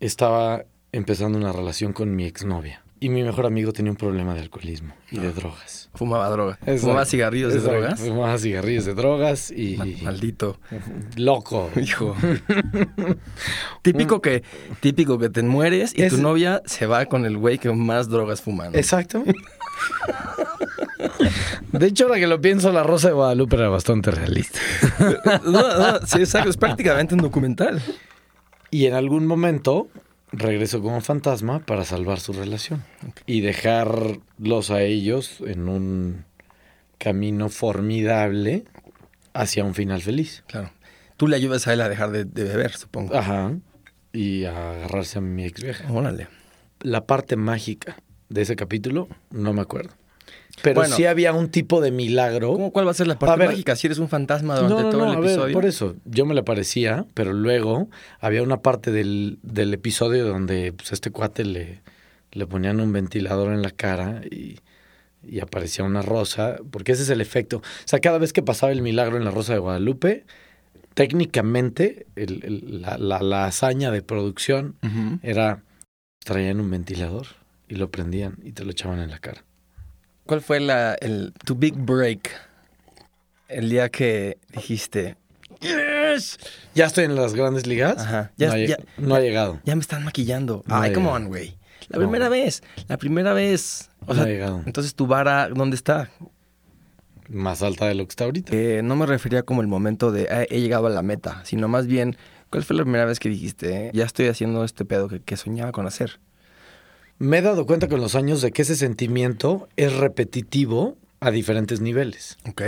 estaba 0.00 0.64
empezando 0.92 1.38
una 1.38 1.52
relación 1.52 1.92
con 1.92 2.14
mi 2.14 2.24
exnovia. 2.24 2.83
Y 3.04 3.10
mi 3.10 3.22
mejor 3.22 3.44
amigo 3.44 3.70
tenía 3.70 3.92
un 3.92 3.98
problema 3.98 4.32
de 4.32 4.40
alcoholismo 4.40 4.94
y 5.10 5.18
de 5.18 5.30
drogas. 5.30 5.90
Fumaba 5.94 6.26
droga. 6.30 6.52
Exacto. 6.62 6.80
Fumaba 6.80 7.04
cigarrillos 7.04 7.52
de 7.52 7.58
Exacto. 7.58 7.78
drogas. 7.78 8.00
Fumaba 8.00 8.38
cigarrillos 8.38 8.84
de 8.86 8.94
drogas 8.94 9.50
y... 9.50 9.76
Ma- 9.76 9.84
Maldito. 10.04 10.58
Loco. 11.16 11.68
Hijo. 11.76 12.16
típico 13.82 14.22
que 14.22 14.42
típico 14.80 15.18
que 15.18 15.28
te 15.28 15.42
mueres 15.42 15.92
y 15.94 16.08
tu 16.08 16.16
novia 16.16 16.62
se 16.64 16.86
va 16.86 17.04
con 17.04 17.26
el 17.26 17.36
güey 17.36 17.58
que 17.58 17.70
más 17.74 18.08
drogas 18.08 18.40
fuma. 18.40 18.70
¿no? 18.70 18.74
Exacto. 18.74 19.22
De 21.72 21.86
hecho, 21.86 22.04
ahora 22.06 22.18
que 22.18 22.26
lo 22.26 22.40
pienso, 22.40 22.72
La 22.72 22.84
Rosa 22.84 23.08
de 23.08 23.14
Guadalupe 23.14 23.56
era 23.56 23.68
bastante 23.68 24.12
realista. 24.12 24.60
no, 25.44 25.50
no, 25.52 26.06
sí, 26.06 26.20
exacto. 26.20 26.48
Es 26.48 26.56
prácticamente 26.56 27.14
un 27.14 27.20
documental. 27.20 27.82
Y 28.70 28.86
en 28.86 28.94
algún 28.94 29.26
momento 29.26 29.88
regresó 30.36 30.82
como 30.82 31.00
fantasma 31.00 31.60
para 31.60 31.84
salvar 31.84 32.20
su 32.20 32.32
relación 32.32 32.84
y 33.26 33.40
dejarlos 33.40 34.70
a 34.70 34.82
ellos 34.82 35.38
en 35.46 35.68
un 35.68 36.24
camino 36.98 37.48
formidable 37.48 38.64
hacia 39.32 39.64
un 39.64 39.74
final 39.74 40.02
feliz. 40.02 40.44
Claro. 40.46 40.70
Tú 41.16 41.28
le 41.28 41.36
ayudas 41.36 41.66
a 41.66 41.72
él 41.72 41.80
a 41.80 41.88
dejar 41.88 42.10
de, 42.10 42.24
de 42.24 42.44
beber, 42.44 42.72
supongo. 42.72 43.14
Ajá. 43.14 43.52
Y 44.12 44.44
a 44.44 44.72
agarrarse 44.72 45.18
a 45.18 45.20
mi 45.20 45.44
ex 45.44 45.62
vieja. 45.62 45.90
Órale. 45.92 46.28
La 46.80 47.06
parte 47.06 47.36
mágica 47.36 47.96
de 48.28 48.42
ese 48.42 48.56
capítulo, 48.56 49.08
no 49.30 49.52
me 49.52 49.62
acuerdo. 49.62 49.94
Pero 50.62 50.76
Bueno. 50.80 50.94
sí 50.96 51.04
había 51.04 51.32
un 51.32 51.48
tipo 51.50 51.80
de 51.80 51.90
milagro. 51.90 52.52
¿Cómo, 52.52 52.70
¿Cuál 52.72 52.86
va 52.86 52.92
a 52.92 52.94
ser 52.94 53.06
la 53.06 53.18
parte 53.18 53.38
ver. 53.38 53.48
mágica 53.50 53.74
si 53.76 53.86
eres 53.86 53.98
un 53.98 54.08
fantasma 54.08 54.54
durante 54.56 54.74
No, 54.76 54.82
no, 54.82 54.90
todo 54.90 55.04
no, 55.06 55.12
el 55.12 55.18
ver, 55.20 55.30
episodio? 55.30 55.52
por 55.52 55.64
eso, 55.66 55.96
yo 56.04 56.24
me 56.26 56.34
le 56.34 56.42
parecía, 56.42 57.06
pero 57.14 57.32
luego 57.32 57.88
había 58.20 58.42
una 58.42 58.60
parte 58.62 58.90
del, 58.92 59.38
del 59.42 59.74
episodio 59.74 60.26
donde 60.26 60.72
pues, 60.72 60.92
este 60.92 61.10
cuate 61.10 61.44
le, 61.44 61.82
le 62.32 62.46
ponían 62.46 62.80
un 62.80 62.92
ventilador 62.92 63.52
en 63.52 63.62
la 63.62 63.70
cara 63.70 64.22
y, 64.30 64.58
y 65.22 65.40
aparecía 65.40 65.84
una 65.84 66.02
rosa, 66.02 66.56
porque 66.70 66.92
ese 66.92 67.02
es 67.02 67.10
el 67.10 67.20
efecto. 67.20 67.58
O 67.58 67.62
sea, 67.86 67.98
cada 68.00 68.18
vez 68.18 68.32
que 68.32 68.42
pasaba 68.42 68.72
el 68.72 68.80
milagro 68.82 69.16
en 69.16 69.24
la 69.24 69.30
Rosa 69.32 69.54
de 69.54 69.58
Guadalupe, 69.58 70.24
técnicamente 70.94 72.06
el- 72.16 72.42
el- 72.44 72.82
la, 72.82 72.96
la- 72.98 73.22
la 73.22 73.46
hazaña 73.46 73.90
de 73.90 74.02
producción 74.02 74.76
era, 75.22 75.62
traían 76.24 76.60
un 76.60 76.70
ventilador 76.70 77.26
y 77.68 77.74
lo 77.74 77.90
prendían 77.90 78.36
y 78.42 78.52
te 78.52 78.64
lo 78.64 78.70
echaban 78.70 79.00
en 79.00 79.10
la 79.10 79.18
cara. 79.18 79.44
¿Cuál 80.26 80.40
fue 80.40 80.60
la, 80.60 80.94
el, 80.94 81.32
tu 81.44 81.54
big 81.54 81.74
break? 81.76 82.30
El 83.48 83.68
día 83.70 83.88
que 83.90 84.38
dijiste, 84.54 85.16
¡Yes! 85.60 86.38
¿Ya 86.74 86.86
estoy 86.86 87.04
en 87.04 87.14
las 87.14 87.34
grandes 87.34 87.66
ligas? 87.66 87.98
Ajá. 87.98 88.32
Ya- 88.36 88.48
no, 88.48 88.56
ya- 88.56 88.78
no 88.98 89.14
ha 89.14 89.20
llegado. 89.20 89.60
Ya 89.64 89.74
me 89.76 89.80
están 89.82 90.04
maquillando. 90.04 90.62
No 90.66 90.76
Ay, 90.76 90.92
come 90.92 91.08
on, 91.08 91.26
güey. 91.28 91.56
La 91.88 91.98
No. 91.98 92.04
primera 92.04 92.28
vez. 92.30 92.62
La 92.88 92.96
primera 92.96 93.34
vez. 93.34 93.90
O 94.06 94.14
No 94.14 94.20
ha 94.22 94.24
sea, 94.24 94.32
llegado. 94.32 94.62
entonces 94.66 94.94
tu 94.94 95.06
vara, 95.06 95.48
¿dónde 95.48 95.76
está? 95.76 96.10
Más 97.28 97.62
alta 97.62 97.86
de 97.86 97.94
lo 97.94 98.04
que 98.06 98.10
está 98.10 98.24
ahorita. 98.24 98.50
Que 98.50 98.82
no 98.82 98.96
me 98.96 99.06
refería 99.06 99.42
como 99.42 99.60
el 99.60 99.66
momento 99.66 100.10
de 100.12 100.28
"Ah, 100.30 100.44
he 100.48 100.60
llegado 100.60 100.86
a 100.86 100.90
la 100.90 101.02
meta, 101.02 101.42
sino 101.44 101.68
más 101.68 101.86
bien, 101.86 102.16
¿cuál 102.50 102.64
fue 102.64 102.76
la 102.76 102.82
primera 102.82 103.04
vez 103.04 103.18
que 103.18 103.28
dijiste, 103.28 103.86
eh, 103.86 103.90
ya 103.94 104.04
estoy 104.04 104.28
haciendo 104.28 104.64
este 104.64 104.84
pedo 104.84 105.08
que, 105.08 105.20
que 105.20 105.36
soñaba 105.36 105.72
con 105.72 105.86
hacer? 105.86 106.20
Me 107.18 107.38
he 107.38 107.42
dado 107.42 107.66
cuenta 107.66 107.88
con 107.88 108.00
los 108.00 108.14
años 108.14 108.42
de 108.42 108.52
que 108.52 108.62
ese 108.62 108.76
sentimiento 108.76 109.68
es 109.76 109.92
repetitivo 109.94 110.96
a 111.20 111.30
diferentes 111.30 111.80
niveles. 111.80 112.38
Ok. 112.48 112.62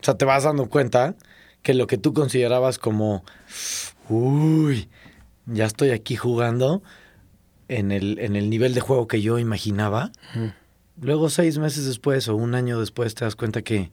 O 0.00 0.04
sea, 0.04 0.14
te 0.14 0.24
vas 0.24 0.44
dando 0.44 0.68
cuenta 0.68 1.14
que 1.62 1.74
lo 1.74 1.86
que 1.86 1.98
tú 1.98 2.12
considerabas 2.12 2.78
como, 2.78 3.24
uy, 4.08 4.88
ya 5.46 5.66
estoy 5.66 5.90
aquí 5.90 6.16
jugando 6.16 6.82
en 7.68 7.92
el, 7.92 8.18
en 8.18 8.36
el 8.36 8.50
nivel 8.50 8.74
de 8.74 8.80
juego 8.80 9.06
que 9.06 9.22
yo 9.22 9.38
imaginaba. 9.38 10.10
Luego, 11.00 11.30
seis 11.30 11.58
meses 11.58 11.86
después 11.86 12.28
o 12.28 12.36
un 12.36 12.54
año 12.54 12.80
después, 12.80 13.14
te 13.14 13.24
das 13.24 13.36
cuenta 13.36 13.62
que, 13.62 13.90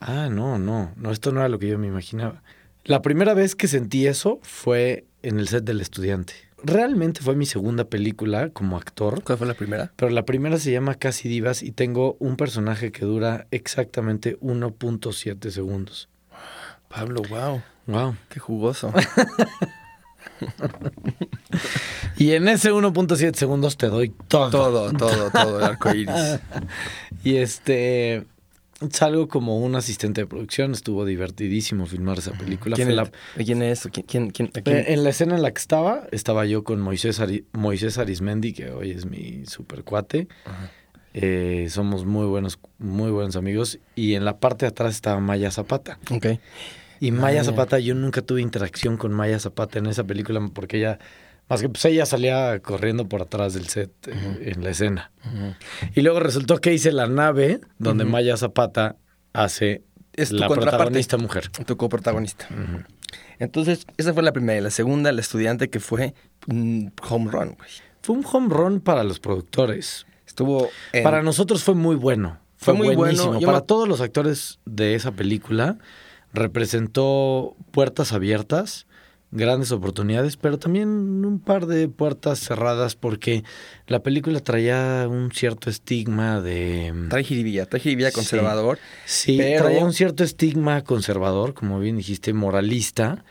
ah, 0.00 0.28
no, 0.30 0.58
no, 0.58 0.92
no, 0.96 1.10
esto 1.10 1.32
no 1.32 1.40
era 1.40 1.48
lo 1.48 1.58
que 1.58 1.68
yo 1.68 1.78
me 1.78 1.86
imaginaba. 1.86 2.42
La 2.84 3.02
primera 3.02 3.34
vez 3.34 3.56
que 3.56 3.68
sentí 3.68 4.06
eso 4.06 4.38
fue 4.42 5.06
en 5.22 5.38
el 5.38 5.48
set 5.48 5.64
del 5.64 5.80
estudiante. 5.80 6.34
Realmente 6.62 7.20
fue 7.20 7.36
mi 7.36 7.46
segunda 7.46 7.84
película 7.84 8.50
como 8.50 8.76
actor. 8.76 9.22
¿Cuál 9.22 9.38
fue 9.38 9.46
la 9.46 9.54
primera? 9.54 9.92
Pero 9.96 10.10
la 10.10 10.24
primera 10.24 10.58
se 10.58 10.72
llama 10.72 10.94
Casi 10.94 11.28
Divas 11.28 11.62
y 11.62 11.72
tengo 11.72 12.16
un 12.18 12.36
personaje 12.36 12.92
que 12.92 13.04
dura 13.04 13.46
exactamente 13.50 14.38
1.7 14.40 15.50
segundos. 15.50 16.08
Pablo, 16.88 17.22
wow. 17.28 17.62
Wow. 17.86 18.16
Qué 18.28 18.40
jugoso. 18.40 18.92
Y 22.18 22.32
en 22.32 22.48
ese 22.48 22.72
1.7 22.72 23.34
segundos 23.34 23.76
te 23.76 23.88
doy 23.88 24.08
todo. 24.28 24.50
todo, 24.50 24.92
todo, 24.92 25.30
todo 25.30 25.58
el 25.58 25.64
arco 25.64 25.94
iris. 25.94 26.40
Y 27.24 27.36
este 27.36 28.26
salgo 28.90 29.28
como 29.28 29.58
un 29.58 29.74
asistente 29.74 30.20
de 30.20 30.26
producción, 30.26 30.72
estuvo 30.72 31.04
divertidísimo 31.04 31.86
filmar 31.86 32.18
esa 32.18 32.32
película. 32.32 32.76
¿Quién, 32.76 32.94
la- 32.94 33.10
¿Quién 33.36 33.62
es? 33.62 33.88
¿Quién, 34.06 34.30
quién? 34.30 34.50
Eh, 34.54 34.84
En 34.88 35.02
la 35.04 35.10
escena 35.10 35.34
en 35.36 35.42
la 35.42 35.50
que 35.52 35.58
estaba, 35.60 36.06
estaba 36.12 36.44
yo 36.46 36.62
con 36.64 36.80
Moisés, 36.80 37.20
Ari- 37.20 37.44
Moisés 37.52 37.98
Arismendi, 37.98 38.52
que 38.52 38.70
hoy 38.70 38.90
es 38.90 39.06
mi 39.06 39.46
super 39.46 39.82
cuate. 39.84 40.28
Eh, 41.14 41.68
somos 41.70 42.04
muy 42.04 42.26
buenos, 42.26 42.58
muy 42.78 43.10
buenos 43.10 43.36
amigos. 43.36 43.78
Y 43.94 44.14
en 44.14 44.24
la 44.24 44.38
parte 44.38 44.66
de 44.66 44.70
atrás 44.70 44.94
estaba 44.94 45.18
Maya 45.20 45.50
Zapata. 45.50 45.98
Ok. 46.10 46.26
Y 47.00 47.10
Maya 47.10 47.22
Maya. 47.40 47.44
Zapata, 47.44 47.78
yo 47.78 47.94
nunca 47.94 48.20
tuve 48.22 48.42
interacción 48.42 48.96
con 48.98 49.12
Maya 49.12 49.38
Zapata 49.38 49.78
en 49.78 49.86
esa 49.86 50.04
película 50.04 50.40
porque 50.52 50.78
ella 50.78 50.98
Más 51.48 51.60
que 51.60 51.68
pues 51.68 51.84
ella 51.84 52.06
salía 52.06 52.58
corriendo 52.60 53.08
por 53.08 53.22
atrás 53.22 53.54
del 53.54 53.68
set 53.68 53.90
eh, 54.08 54.52
en 54.56 54.64
la 54.64 54.70
escena. 54.70 55.12
Y 55.94 56.02
luego 56.02 56.18
resultó 56.20 56.58
que 56.58 56.74
hice 56.74 56.90
la 56.92 57.06
nave 57.06 57.60
donde 57.78 58.04
Maya 58.04 58.36
Zapata 58.36 58.96
hace 59.32 59.84
Es 60.12 60.30
tu 60.30 60.36
la 60.36 60.48
protagonista 60.48 61.16
mujer. 61.18 61.48
Tu 61.50 61.76
coprotagonista. 61.76 62.48
Entonces, 63.38 63.86
esa 63.96 64.12
fue 64.14 64.22
la 64.22 64.32
primera. 64.32 64.58
Y 64.58 64.62
la 64.62 64.70
segunda, 64.70 65.12
la 65.12 65.20
estudiante 65.20 65.68
que 65.70 65.78
fue 65.78 66.14
un 66.48 66.92
home 67.08 67.30
run, 67.30 67.54
güey. 67.56 67.70
Fue 68.02 68.16
un 68.16 68.24
home 68.30 68.48
run 68.52 68.80
para 68.80 69.04
los 69.04 69.20
productores. 69.20 70.06
Estuvo 70.26 70.68
en... 70.92 71.02
Para 71.04 71.22
nosotros 71.22 71.62
fue 71.62 71.74
muy 71.74 71.96
bueno. 71.96 72.38
Fue 72.56 72.72
Fue, 72.72 72.74
muy 72.74 72.86
bueno. 72.88 72.98
buenísimo. 73.00 73.38
Yo 73.38 73.46
Para 73.46 73.60
me- 73.60 73.66
todos 73.66 73.86
los 73.88 74.00
actores 74.00 74.58
de 74.64 74.94
esa 74.94 75.12
película 75.12 75.78
representó 76.32 77.56
puertas 77.70 78.12
abiertas, 78.12 78.86
grandes 79.32 79.72
oportunidades, 79.72 80.36
pero 80.36 80.58
también 80.58 80.88
un 80.88 81.40
par 81.40 81.66
de 81.66 81.88
puertas 81.88 82.38
cerradas 82.38 82.94
porque 82.94 83.42
la 83.86 84.02
película 84.02 84.40
traía 84.40 85.06
un 85.10 85.30
cierto 85.32 85.68
estigma 85.68 86.40
de... 86.40 86.94
Trae 87.10 87.24
jiribilla, 87.24 87.66
trae 87.66 87.80
jiribilla 87.80 88.10
Sí. 88.10 88.14
conservador. 88.14 88.78
Sí, 89.04 89.36
Pero- 89.36 89.64
traía 89.64 89.84
un 89.84 89.92
cierto 89.92 90.24
estigma 90.24 90.82
conservador, 90.84 91.54
como 91.54 91.80
bien 91.80 91.96
dijiste, 91.96 92.32
moralista. 92.32 93.24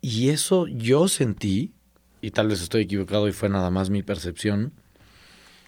Y 0.00 0.28
eso 0.28 0.66
yo 0.68 1.08
sentí, 1.08 1.72
y 2.20 2.30
tal 2.30 2.48
vez 2.48 2.62
estoy 2.62 2.82
equivocado 2.82 3.26
y 3.26 3.32
fue 3.32 3.48
nada 3.48 3.70
más 3.70 3.90
mi 3.90 4.02
percepción, 4.02 4.72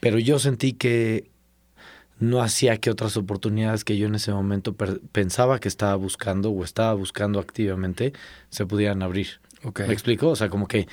pero 0.01 0.19
yo 0.19 0.39
sentí 0.39 0.75
que 0.75 1.31
no 2.19 2.43
hacía 2.43 2.79
que 2.79 2.91
otras 2.91 3.17
oportunidades 3.17 3.85
que 3.85 3.97
yo 3.97 4.07
en 4.07 4.15
ese 4.15 4.33
momento 4.33 4.75
pensaba 4.75 5.59
que 5.59 5.69
estaba 5.69 5.95
buscando 5.95 6.51
o 6.51 6.65
estaba 6.65 6.95
buscando 6.95 7.39
activamente 7.39 8.13
se 8.51 8.67
pudieran 8.67 9.03
abrir. 9.03 9.41
¿Me 9.87 9.93
explico? 9.93 10.29
O 10.29 10.37
sea, 10.37 10.49
como 10.49 10.67
que 10.69 10.89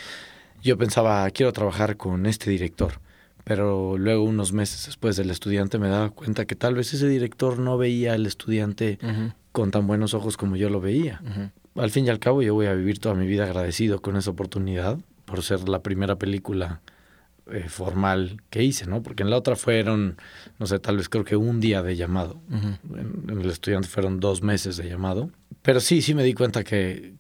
yo 0.63 0.77
pensaba, 0.77 1.29
quiero 1.31 1.53
trabajar 1.53 1.97
con 1.97 2.25
este 2.25 2.49
director, 2.49 2.99
pero 3.43 3.97
luego 3.97 4.23
unos 4.23 4.53
meses 4.53 4.85
después 4.88 5.15
del 5.15 5.29
estudiante 5.29 5.77
me 5.77 5.89
daba 5.89 6.09
cuenta 6.09 6.45
que 6.45 6.55
tal 6.55 6.75
vez 6.75 6.93
ese 6.93 7.07
director 7.07 7.59
no 7.59 7.77
veía 7.77 8.13
al 8.13 8.25
estudiante 8.25 8.97
con 9.51 9.71
tan 9.71 9.88
buenos 9.88 10.13
ojos 10.13 10.38
como 10.38 10.55
yo 10.55 10.69
lo 10.69 10.81
veía. 10.81 11.21
Al 11.75 11.91
fin 11.91 12.05
y 12.05 12.09
al 12.09 12.19
cabo 12.19 12.41
yo 12.41 12.53
voy 12.53 12.67
a 12.67 12.73
vivir 12.73 12.99
toda 12.99 13.15
mi 13.15 13.27
vida 13.27 13.43
agradecido 13.43 14.01
con 14.01 14.15
esa 14.15 14.31
oportunidad 14.31 14.97
por 15.25 15.43
ser 15.43 15.67
la 15.69 15.81
primera 15.81 16.15
película 16.15 16.81
eh, 17.51 17.65
formal 17.69 18.41
que 18.49 18.63
hice, 18.63 18.86
¿no? 18.88 19.03
Porque 19.03 19.23
en 19.23 19.29
la 19.29 19.38
otra 19.38 19.55
fueron, 19.55 20.17
no 20.60 20.65
sé, 20.67 20.79
tal 20.79 20.97
vez 20.97 21.10
creo 21.10 21.23
que 21.23 21.36
un 21.36 21.60
día 21.60 21.81
de 21.84 21.95
llamado. 21.95 22.39
En, 22.51 23.29
en 23.29 23.41
el 23.41 23.49
estudiante 23.49 23.88
fueron 23.88 24.19
dos 24.19 24.41
meses 24.41 24.77
de 24.77 24.89
llamado. 24.89 25.29
Pero 25.62 25.79
sí, 25.79 26.01
sí 26.01 26.13
me 26.15 26.23
di 26.23 26.34
cuenta 26.34 26.63
que, 26.63 27.13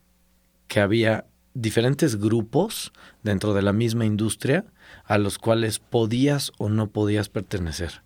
que 0.67 0.79
había 0.79 1.25
diferentes 1.53 2.17
grupos 2.19 2.91
dentro 3.23 3.53
de 3.53 3.61
la 3.61 3.71
misma 3.71 4.05
industria 4.05 4.65
a 5.05 5.17
los 5.17 5.37
cuales 5.37 5.79
podías 5.79 6.51
o 6.57 6.67
no 6.69 6.87
podías 6.89 7.29
pertenecer. 7.29 8.01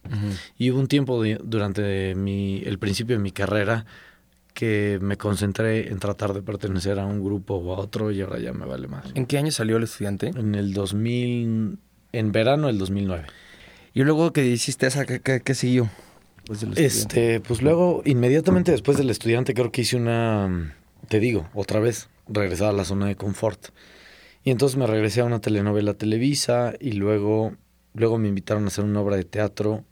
Y 0.57 0.69
hubo 0.71 0.79
un 0.79 0.87
tiempo 0.87 1.21
de- 1.23 1.39
durante 1.43 2.13
mi, 2.15 2.61
el 2.65 2.77
principio 2.79 3.15
de 3.17 3.23
mi 3.23 3.31
carrera 3.31 3.85
que 4.53 4.99
me 5.01 5.17
concentré 5.17 5.89
en 5.89 5.99
tratar 5.99 6.33
de 6.33 6.41
pertenecer 6.41 6.99
a 6.99 7.05
un 7.05 7.23
grupo 7.23 7.55
o 7.55 7.73
a 7.75 7.79
otro 7.79 8.11
y 8.11 8.21
ahora 8.21 8.39
ya 8.39 8.51
me 8.53 8.65
vale 8.65 8.87
más. 8.87 9.05
¿En 9.15 9.25
qué 9.25 9.37
año 9.37 9.51
salió 9.51 9.77
el 9.77 9.83
estudiante? 9.83 10.27
En 10.35 10.53
el 10.55 10.73
2000, 10.73 11.79
en 12.11 12.31
verano 12.31 12.67
del 12.67 12.77
2009. 12.77 13.25
Y 13.93 14.03
luego 14.03 14.31
que 14.33 14.45
hiciste 14.45 14.87
esa, 14.87 15.05
¿qué, 15.05 15.19
qué- 15.19 15.41
qué 15.41 15.53
siguió? 15.55 15.89
Este, 16.85 17.39
pues 17.41 17.61
luego, 17.61 18.01
inmediatamente 18.05 18.71
después 18.71 18.97
del 18.97 19.09
estudiante, 19.09 19.53
creo 19.53 19.71
que 19.71 19.81
hice 19.81 19.97
una, 19.97 20.75
te 21.07 21.19
digo, 21.19 21.47
otra 21.53 21.79
vez, 21.79 22.09
regresar 22.27 22.69
a 22.69 22.73
la 22.73 22.85
zona 22.85 23.05
de 23.07 23.15
confort. 23.15 23.67
Y 24.43 24.51
entonces 24.51 24.77
me 24.77 24.87
regresé 24.87 25.21
a 25.21 25.25
una 25.25 25.41
telenovela 25.41 25.93
Televisa 25.93 26.73
y 26.79 26.93
luego, 26.93 27.53
luego 27.93 28.17
me 28.17 28.27
invitaron 28.29 28.63
a 28.65 28.67
hacer 28.67 28.85
una 28.85 29.01
obra 29.01 29.15
de 29.17 29.25
teatro 29.25 29.83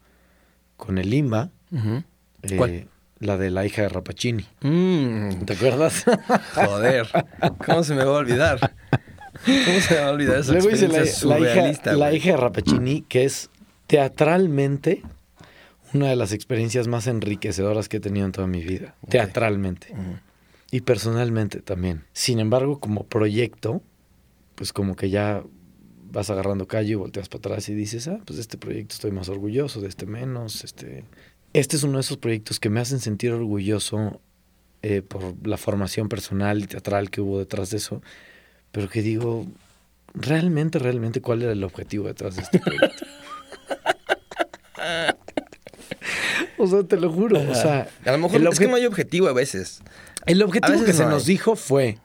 con 0.78 0.98
el 0.98 1.10
Limba. 1.10 1.50
Ujú. 1.72 2.04
eh, 2.44 2.56
¿Cuál? 2.58 2.88
La 3.20 3.38
de 3.38 3.50
la 3.52 3.66
hija 3.66 3.82
de 3.82 3.90
Rapacini. 3.90 4.46
Mm, 4.62 5.44
¿Te 5.46 5.54
acuerdas? 5.54 6.06
joder, 6.56 7.08
¿cómo 7.66 7.84
se 7.84 7.94
me 7.96 8.04
va 8.04 8.16
a 8.16 8.20
olvidar? 8.20 8.74
¿Cómo 9.46 9.80
se 9.80 9.96
va 9.96 10.08
a 10.08 10.12
olvidar 10.12 10.40
esa 10.40 10.54
Luego 10.54 10.70
hice 10.70 10.88
la, 10.88 11.04
hija, 11.40 11.94
la 11.94 12.14
hija 12.14 12.32
de 12.32 12.38
Rapacini, 12.38 13.02
que 13.02 13.26
es 13.26 13.50
teatralmente 13.88 15.04
una 15.94 16.10
de 16.10 16.16
las 16.16 16.34
experiencias 16.34 16.88
más 16.88 17.08
enriquecedoras 17.08 17.90
que 17.90 17.98
he 17.98 18.00
tenido 18.00 18.26
en 18.26 18.32
toda 18.32 18.48
mi 18.48 18.62
vida. 18.62 18.96
Teatralmente. 19.10 19.94
Y 20.72 20.82
personalmente 20.82 21.62
también. 21.62 22.04
Sin 22.14 22.40
embargo, 22.40 22.80
como 22.80 23.06
proyecto, 23.06 23.82
pues 24.56 24.74
como 24.74 24.96
que 24.96 25.10
ya 25.10 25.44
vas 26.12 26.30
agarrando 26.30 26.68
calle 26.68 26.92
y 26.92 26.96
volteas 26.96 27.30
para 27.30 27.40
atrás 27.40 27.70
y 27.70 27.74
dices, 27.74 28.08
ah, 28.08 28.20
pues 28.26 28.38
de 28.38 28.42
este 28.42 28.58
proyecto 28.58 28.94
estoy 28.94 29.12
más 29.12 29.30
orgulloso, 29.30 29.82
de 29.82 29.88
este 29.88 30.06
menos. 30.06 30.64
Este, 30.64 31.06
este 31.54 31.78
es 31.78 31.84
uno 31.84 31.98
de 31.98 32.02
esos 32.02 32.18
proyectos 32.18 32.60
que 32.60 32.70
me 32.70 32.80
hacen 32.80 33.00
sentir 33.00 33.32
orgulloso 33.32 34.22
eh, 34.82 35.02
por 35.02 35.36
la 35.48 35.58
formación 35.58 36.10
personal 36.10 36.62
y 36.64 36.68
teatral 36.68 37.10
que 37.10 37.22
hubo 37.22 37.40
detrás 37.40 37.70
de 37.70 37.78
eso. 37.78 38.02
Pero 38.72 38.90
que 38.90 39.02
digo, 39.02 39.46
realmente, 40.14 40.80
realmente, 40.80 41.22
¿cuál 41.22 41.44
era 41.44 41.52
el 41.52 41.64
objetivo 41.64 42.08
detrás 42.08 42.36
de 42.36 42.44
este 42.44 42.60
proyecto? 42.60 43.06
o 46.58 46.68
sea, 46.68 46.84
te 46.84 46.98
lo 46.98 47.12
juro. 47.12 47.40
O 47.40 47.56
sea, 47.56 47.90
A 48.06 48.12
lo 48.12 48.18
mejor 48.20 48.42
el 48.42 48.48
es 48.48 48.60
que 48.60 48.68
no 48.68 48.76
hay 48.76 48.86
objetivo 48.86 49.28
a 49.28 49.34
veces. 49.34 49.82
el 50.26 50.42
objetivo 50.42 50.74
veces 50.74 50.86
que 50.86 50.94
se 50.94 51.04
no 51.04 51.12
nos 51.12 51.26
dijo 51.26 51.56
fue 51.56 51.98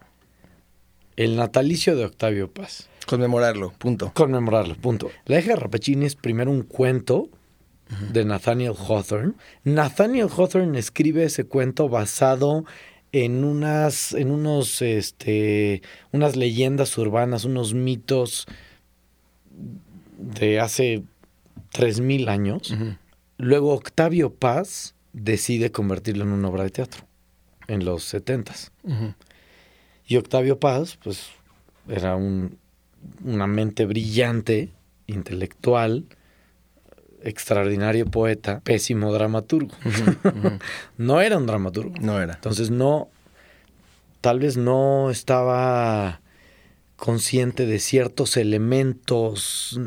el 1.17 1.37
natalicio 1.37 1.97
de 1.97 2.05
Octavio 2.05 2.51
Paz. 2.51 2.89
Conmemorarlo, 3.07 3.73
punto. 3.73 4.13
Conmemorarlo, 4.15 4.77
punto. 4.77 5.11
La 5.27 5.39
hija 5.39 5.51
de 5.51 5.57
Rapacini 5.57 6.07
es 6.07 6.15
primero 6.15 6.51
un 6.51 6.63
cuento 6.63 7.29
de 8.13 8.25
Nathaniel 8.25 8.75
Hawthorne. 8.79 9.35
Nathaniel 9.65 10.29
Hawthorne 10.35 10.79
escribe 10.79 11.25
ese 11.25 11.45
cuento 11.45 11.89
basado 11.89 12.65
en 13.13 13.45
unas, 13.45 14.15
en 14.15 14.31
unos, 14.31 14.81
este, 14.83 15.83
unas 16.11 16.35
leyendas 16.35 16.97
urbanas, 16.97 17.45
unos 17.45 17.75
mitos 17.75 18.47
de 20.19 20.61
hace 20.61 21.03
3000 21.71 22.29
años. 22.29 22.75
Luego 23.37 23.75
Octavio 23.75 24.35
Paz 24.35 24.95
decide 25.13 25.71
convertirlo 25.71 26.25
en 26.25 26.33
una 26.33 26.49
obra 26.49 26.65
de 26.65 26.71
teatro 26.71 27.07
en 27.69 27.85
los 27.85 28.05
setentas. 28.05 28.73
Ujú. 28.83 29.15
Y 30.07 30.17
Octavio 30.17 30.59
Paz, 30.59 30.99
pues, 31.03 31.29
era 31.89 32.17
un, 32.17 32.59
una 33.25 33.47
mente 33.47 33.87
brillante, 33.87 34.71
intelectual, 35.07 36.07
extraordinario 37.25 38.07
poeta, 38.07 38.61
pésimo 38.65 39.13
dramaturgo. 39.13 39.75
no 40.99 41.21
era 41.21 41.37
un 41.39 41.47
dramaturgo. 41.47 41.95
No 42.01 42.21
era. 42.21 42.35
Entonces 42.35 42.71
no, 42.71 43.09
tal 44.21 44.39
vez 44.41 44.57
no 44.57 45.11
estaba 45.11 46.21
consciente 46.97 47.67
de 47.67 47.79
ciertos 47.81 48.37
elementos, 48.37 49.79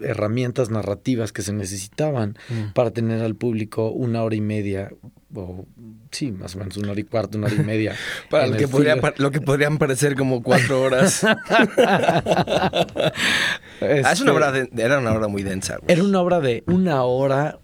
herramientas 0.00 0.70
narrativas 0.70 1.32
que 1.32 1.42
se 1.42 1.52
necesitaban 1.52 2.36
Mm. 2.48 2.72
para 2.72 2.90
tener 2.90 3.20
al 3.22 3.34
público 3.34 3.90
una 3.90 4.22
hora 4.22 4.34
y 4.36 4.40
media, 4.40 4.90
o 5.34 5.66
sí, 6.10 6.32
más 6.32 6.54
o 6.56 6.58
menos 6.58 6.76
una 6.78 6.90
hora 6.92 7.00
y 7.00 7.04
cuarto, 7.04 7.38
una 7.38 7.46
hora 7.48 7.56
y 7.56 7.64
media. 7.64 7.94
Para 8.30 8.46
lo 8.46 8.56
que, 8.56 8.66
podría, 8.68 8.96
lo 9.18 9.30
que 9.30 9.40
podrían 9.40 9.78
parecer 9.78 10.14
como 10.16 10.42
cuatro 10.42 10.82
horas. 10.82 11.24
Ah, 13.80 13.86
es 13.86 14.06
Este, 14.06 14.22
una 14.24 14.32
obra 14.32 14.52
de- 14.52 14.68
era 14.76 14.98
una 14.98 15.12
obra 15.12 15.28
muy 15.28 15.42
densa. 15.42 15.76
güey. 15.76 15.92
Era 15.92 16.02
una 16.02 16.20
obra 16.20 16.40
de 16.40 16.64
una 16.66 17.04
hora. 17.04 17.58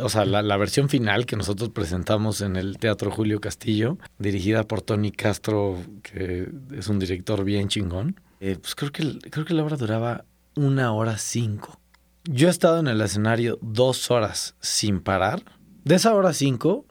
o 0.00 0.08
sea, 0.08 0.24
la, 0.24 0.42
la 0.42 0.56
versión 0.56 0.88
final 0.88 1.26
que 1.26 1.36
nosotros 1.36 1.70
presentamos 1.70 2.40
en 2.40 2.56
el 2.56 2.78
Teatro 2.78 3.10
Julio 3.10 3.40
Castillo, 3.40 3.98
dirigida 4.18 4.62
por 4.64 4.80
Tony 4.82 5.10
Castro, 5.12 5.78
que 6.02 6.48
es 6.76 6.86
un 6.88 6.98
director 6.98 7.44
bien 7.44 7.68
chingón. 7.68 8.20
eh, 8.40 8.56
pues 8.60 8.74
creo 8.74 8.92
que, 8.92 9.18
creo 9.30 9.44
que 9.44 9.54
la 9.54 9.64
obra 9.64 9.76
duraba 9.76 10.24
una 10.54 10.92
hora 10.92 11.18
cinco. 11.18 11.80
Yo 12.24 12.46
he 12.46 12.50
estado 12.50 12.78
en 12.78 12.86
el 12.86 13.00
escenario 13.00 13.58
dos 13.60 14.10
horas 14.12 14.54
sin 14.60 15.00
parar. 15.00 15.42
De 15.84 15.94
esa 15.96 16.14
hora 16.14 16.32
cinco, 16.32 16.84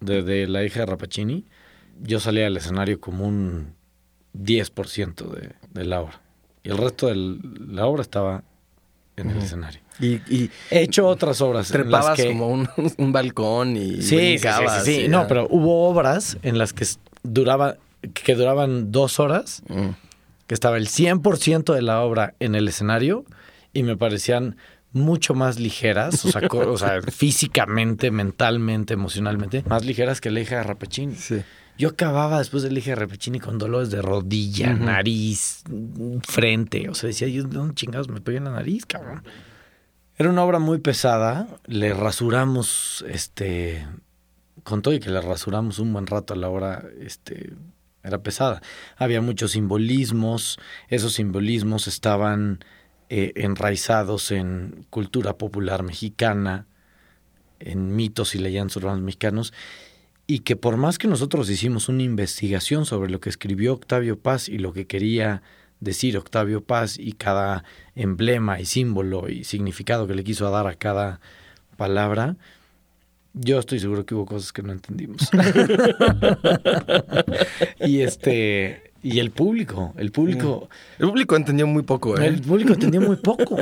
de, 0.00 0.22
de 0.22 0.46
La 0.46 0.64
hija 0.64 0.80
de 0.80 0.86
Rapacini, 0.86 1.44
yo 2.02 2.20
salía 2.20 2.46
al 2.46 2.56
escenario 2.56 3.00
como 3.00 3.26
un 3.26 3.74
10% 4.34 5.28
de, 5.30 5.50
de 5.72 5.84
la 5.84 6.00
obra. 6.00 6.20
Y 6.62 6.70
el 6.70 6.78
resto 6.78 7.08
de 7.08 7.14
la 7.68 7.86
obra 7.86 8.02
estaba 8.02 8.42
en 9.16 9.30
el 9.30 9.38
escenario. 9.38 9.80
Y, 9.98 10.14
y 10.34 10.50
He 10.70 10.80
hecho 10.82 11.06
otras 11.06 11.40
obras. 11.42 11.70
en 11.70 11.76
las 11.78 11.82
trepabas 11.90 12.16
que- 12.16 12.28
como 12.28 12.48
un, 12.48 12.68
un 12.96 13.12
balcón 13.12 13.76
y 13.76 14.00
Sí, 14.02 14.38
sí, 14.38 14.48
sí, 14.84 15.08
No, 15.08 15.26
pero 15.26 15.46
hubo 15.50 15.88
obras 15.88 16.38
en 16.42 16.56
las 16.56 16.72
que 16.72 16.86
duraba, 17.22 17.76
que 18.14 18.34
duraban 18.34 18.90
dos 18.92 19.20
horas, 19.20 19.62
Mm. 19.68 19.90
que 20.46 20.54
estaba 20.54 20.78
el 20.78 20.88
100% 20.88 21.74
de 21.74 21.82
la 21.82 22.00
obra 22.02 22.34
en 22.40 22.54
el 22.54 22.66
escenario 22.68 23.24
y 23.74 23.82
me 23.82 23.96
parecían 23.96 24.56
mucho 24.92 25.34
más 25.34 25.58
ligeras, 25.58 26.24
o 26.24 26.30
sea, 26.30 26.48
o 26.48 26.78
sea, 26.78 27.00
físicamente, 27.10 28.10
mentalmente, 28.10 28.94
emocionalmente, 28.94 29.64
más 29.68 29.84
ligeras 29.84 30.20
que 30.20 30.30
la 30.30 30.40
hija 30.40 30.56
de 30.56 30.62
Rapacini. 30.64 31.14
Sí. 31.14 31.42
Yo 31.80 31.88
acababa 31.88 32.40
después 32.40 32.62
del 32.62 32.76
Eje 32.76 32.94
Repechini 32.94 33.40
con 33.40 33.56
dolores 33.56 33.90
de 33.90 34.02
rodilla, 34.02 34.74
nariz, 34.74 35.64
frente. 36.22 36.90
O 36.90 36.94
sea, 36.94 37.06
decía 37.06 37.26
yo, 37.28 37.44
¿dónde 37.44 37.74
chingados 37.74 38.10
me 38.10 38.20
pegué 38.20 38.36
en 38.36 38.44
la 38.44 38.50
nariz, 38.50 38.84
cabrón? 38.84 39.22
Era 40.18 40.28
una 40.28 40.44
obra 40.44 40.58
muy 40.58 40.76
pesada. 40.80 41.48
Le 41.64 41.94
rasuramos, 41.94 43.02
este, 43.08 43.88
con 44.62 44.82
todo 44.82 44.92
y 44.92 45.00
que 45.00 45.08
le 45.08 45.22
rasuramos 45.22 45.78
un 45.78 45.94
buen 45.94 46.06
rato 46.06 46.34
a 46.34 46.36
la 46.36 46.50
hora, 46.50 46.84
este, 47.00 47.54
era 48.02 48.22
pesada. 48.22 48.60
Había 48.98 49.22
muchos 49.22 49.52
simbolismos. 49.52 50.58
Esos 50.88 51.14
simbolismos 51.14 51.86
estaban 51.86 52.62
eh, 53.12 53.32
enraizados 53.34 54.30
en 54.30 54.86
cultura 54.88 55.36
popular 55.36 55.82
mexicana, 55.82 56.68
en 57.58 57.96
mitos 57.96 58.36
y 58.36 58.38
leyendas 58.38 58.76
urbanos 58.76 59.02
mexicanos, 59.02 59.52
y 60.28 60.38
que 60.38 60.54
por 60.54 60.76
más 60.76 60.96
que 60.96 61.08
nosotros 61.08 61.50
hicimos 61.50 61.88
una 61.88 62.04
investigación 62.04 62.86
sobre 62.86 63.10
lo 63.10 63.18
que 63.18 63.28
escribió 63.28 63.72
Octavio 63.72 64.20
Paz 64.20 64.48
y 64.48 64.58
lo 64.58 64.72
que 64.72 64.86
quería 64.86 65.42
decir 65.80 66.16
Octavio 66.16 66.62
Paz 66.62 67.00
y 67.00 67.14
cada 67.14 67.64
emblema 67.96 68.60
y 68.60 68.64
símbolo 68.64 69.28
y 69.28 69.42
significado 69.42 70.06
que 70.06 70.14
le 70.14 70.22
quiso 70.22 70.48
dar 70.48 70.68
a 70.68 70.76
cada 70.76 71.20
palabra, 71.76 72.36
yo 73.34 73.58
estoy 73.58 73.80
seguro 73.80 74.06
que 74.06 74.14
hubo 74.14 74.26
cosas 74.26 74.52
que 74.52 74.62
no 74.62 74.70
entendimos. 74.70 75.28
y 77.80 78.02
este 78.02 78.89
y 79.02 79.18
el 79.18 79.30
público, 79.30 79.94
el 79.96 80.10
público 80.12 80.68
El 80.98 81.08
público 81.08 81.36
entendió 81.36 81.66
muy 81.66 81.82
poco, 81.82 82.18
¿eh? 82.18 82.26
el 82.26 82.40
público 82.42 82.74
entendió 82.74 83.00
muy 83.00 83.16
poco. 83.16 83.56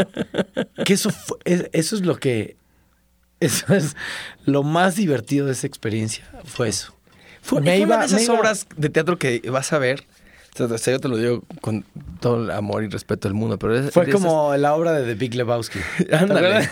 Que 0.84 0.92
eso, 0.94 1.10
fue- 1.10 1.38
es- 1.44 1.68
eso 1.72 1.96
es 1.96 2.02
lo 2.02 2.16
que. 2.16 2.56
Eso 3.40 3.72
es 3.74 3.94
lo 4.46 4.62
más 4.64 4.96
divertido 4.96 5.46
de 5.46 5.52
esa 5.52 5.66
experiencia. 5.68 6.24
Fue 6.44 6.68
eso. 6.68 6.92
Fue, 7.40 7.60
Me 7.60 7.66
fue 7.70 7.76
iba- 7.78 7.86
una 7.96 7.98
de 8.00 8.06
esas 8.06 8.18
me 8.20 8.24
iba- 8.24 8.34
obras 8.34 8.66
de 8.76 8.88
teatro 8.90 9.16
que 9.18 9.40
vas 9.50 9.72
a 9.72 9.78
ver. 9.78 10.04
O 10.58 10.76
sea, 10.76 10.92
yo 10.94 10.98
te 10.98 11.06
lo 11.06 11.16
digo 11.16 11.44
con 11.60 11.84
todo 12.18 12.42
el 12.42 12.50
amor 12.50 12.82
y 12.82 12.88
respeto 12.88 13.28
del 13.28 13.34
mundo, 13.34 13.60
pero 13.60 13.78
es, 13.78 13.92
Fue 13.92 14.08
como 14.10 14.56
la 14.56 14.74
obra 14.74 14.90
de 14.92 15.04
The 15.06 15.14
Big 15.14 15.36
Lebowski. 15.36 15.78
¿Te 15.98 16.16
Ándale. 16.16 16.68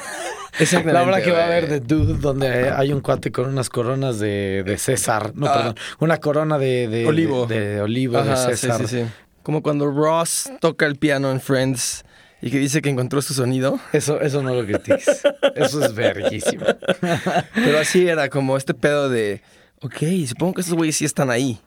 Exactamente, 0.58 0.92
La 0.92 1.02
obra 1.02 1.22
que 1.22 1.30
va 1.30 1.40
a 1.42 1.46
haber 1.46 1.68
de 1.68 1.80
Dude, 1.80 2.14
donde 2.18 2.70
hay 2.70 2.92
un 2.92 3.00
cuate 3.00 3.30
con 3.32 3.46
unas 3.46 3.68
coronas 3.68 4.18
de, 4.18 4.62
de 4.64 4.78
César. 4.78 5.32
No, 5.34 5.46
Ah. 5.46 5.52
perdón. 5.54 5.74
Una 6.00 6.16
corona 6.18 6.58
de, 6.58 6.88
de 6.88 7.06
Olivo. 7.06 7.46
De, 7.46 7.60
de 7.60 7.80
olivo 7.80 8.18
Ajá, 8.18 8.46
de 8.48 8.56
sí, 8.56 8.66
César. 8.66 8.88
sí, 8.88 9.02
sí. 9.02 9.06
Como 9.42 9.62
cuando 9.62 9.86
Ross 9.90 10.50
toca 10.60 10.86
el 10.86 10.96
piano 10.96 11.30
en 11.30 11.40
Friends 11.40 12.04
y 12.42 12.50
que 12.50 12.58
dice 12.58 12.82
que 12.82 12.90
encontró 12.90 13.22
su 13.22 13.32
sonido. 13.34 13.78
Eso, 13.92 14.20
eso 14.20 14.42
no 14.42 14.54
lo 14.54 14.64
critiques. 14.66 15.22
Eso 15.54 15.84
es 15.84 15.94
verguísimo. 15.94 16.64
Pero 17.54 17.78
así 17.78 18.08
era 18.08 18.28
como 18.28 18.56
este 18.56 18.74
pedo 18.74 19.08
de, 19.08 19.42
ok, 19.82 19.96
supongo 20.26 20.54
que 20.54 20.60
estos 20.62 20.74
güeyes 20.76 20.96
sí 20.96 21.04
están 21.04 21.30
ahí, 21.30 21.60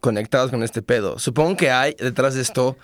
conectados 0.00 0.50
con 0.50 0.62
este 0.62 0.82
pedo. 0.82 1.18
Supongo 1.18 1.56
que 1.56 1.70
hay 1.70 1.94
detrás 1.98 2.34
de 2.34 2.42
esto 2.42 2.76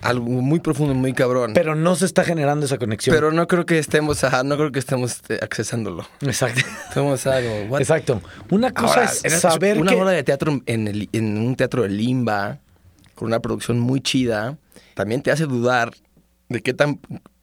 algo 0.00 0.24
muy 0.26 0.60
profundo, 0.60 0.94
muy 0.94 1.12
cabrón. 1.12 1.52
Pero, 1.54 1.72
Pero 1.72 1.74
no 1.74 1.94
se 1.94 2.04
está 2.06 2.24
generando 2.24 2.66
esa 2.66 2.78
conexión. 2.78 3.34
no 3.34 3.46
creo 3.46 3.66
que 3.66 3.78
estemos, 3.78 4.22
no 4.44 4.56
creo 4.56 4.72
que 4.72 4.78
estemos 4.78 5.20
eh, 5.28 5.38
accesándolo. 5.42 6.06
Exacto. 6.22 6.62
Somos 6.94 7.26
algo. 7.26 7.66
what? 7.68 7.80
Exacto. 7.80 8.22
Una 8.50 8.72
cosa 8.72 9.00
Ahora, 9.00 9.04
es 9.04 9.24
era 9.24 9.38
saber 9.38 9.78
una 9.78 9.92
que... 9.92 10.00
obra 10.00 10.10
de 10.12 10.22
teatro 10.22 10.60
en, 10.66 10.88
el- 10.88 11.08
en 11.12 11.36
un 11.38 11.54
teatro 11.56 11.82
de 11.82 11.90
Limba, 11.90 12.60
con 13.14 13.26
una 13.26 13.40
producción 13.40 13.78
muy 13.80 14.00
chida, 14.00 14.56
también 14.94 15.22
te 15.22 15.30
hace 15.30 15.44
dudar 15.44 15.92
de 16.48 16.62
qué 16.62 16.72
tan 16.72 17.00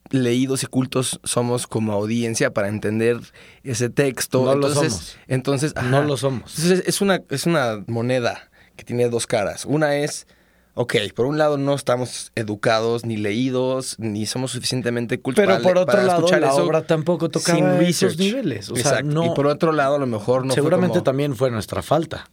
leídos 0.10 0.64
y 0.64 0.68
cultos 0.68 1.20
somos 1.24 1.68
como 1.68 1.92
audiencia 1.94 2.54
para 2.54 2.70
entender 2.70 3.20
ese 3.64 3.90
texto. 3.90 4.44
No 4.46 4.56
lo 4.56 4.74
somos. 4.74 5.18
Entonces, 5.28 5.74
No 5.90 6.04
lo 6.04 6.16
somos. 6.18 6.58
Entonces 6.58 6.84
es 6.88 7.02
una, 7.02 7.22
es 7.30 7.46
una 7.46 7.84
moneda 7.88 8.50
que 8.76 8.84
tiene 8.84 9.10
dos 9.10 9.28
caras. 9.28 9.66
Una 9.66 9.96
es, 9.98 10.28
ok, 10.74 10.96
por 11.16 11.26
un 11.26 11.38
lado 11.38 11.58
no 11.58 11.74
estamos 11.74 12.32
educados, 12.36 13.06
ni 13.06 13.18
leídos, 13.18 13.96
ni 14.00 14.26
somos 14.26 14.52
suficientemente 14.52 15.20
cultos 15.20 15.46
Pero 15.46 15.62
por 15.62 15.78
otro 15.78 15.86
para 15.86 16.04
lado, 16.04 16.28
la 16.40 16.48
eso 16.50 16.66
obra 16.66 16.82
tampoco 16.86 17.30
tocaba 17.30 17.58
sin 17.80 17.88
esos 17.88 18.18
niveles. 18.18 18.70
O 18.70 18.76
sea, 18.76 19.02
no... 19.02 19.26
Y 19.26 19.30
por 19.36 19.48
otro 19.48 19.72
lado, 19.72 19.96
a 19.96 20.00
lo 20.00 20.08
mejor 20.08 20.42
no 20.44 20.50
fue 20.50 20.56
seguramente 20.56 20.94
como- 21.00 21.04
también 21.04 21.36
fue 21.36 21.52
nuestra 21.52 21.82
falta. 21.82 22.30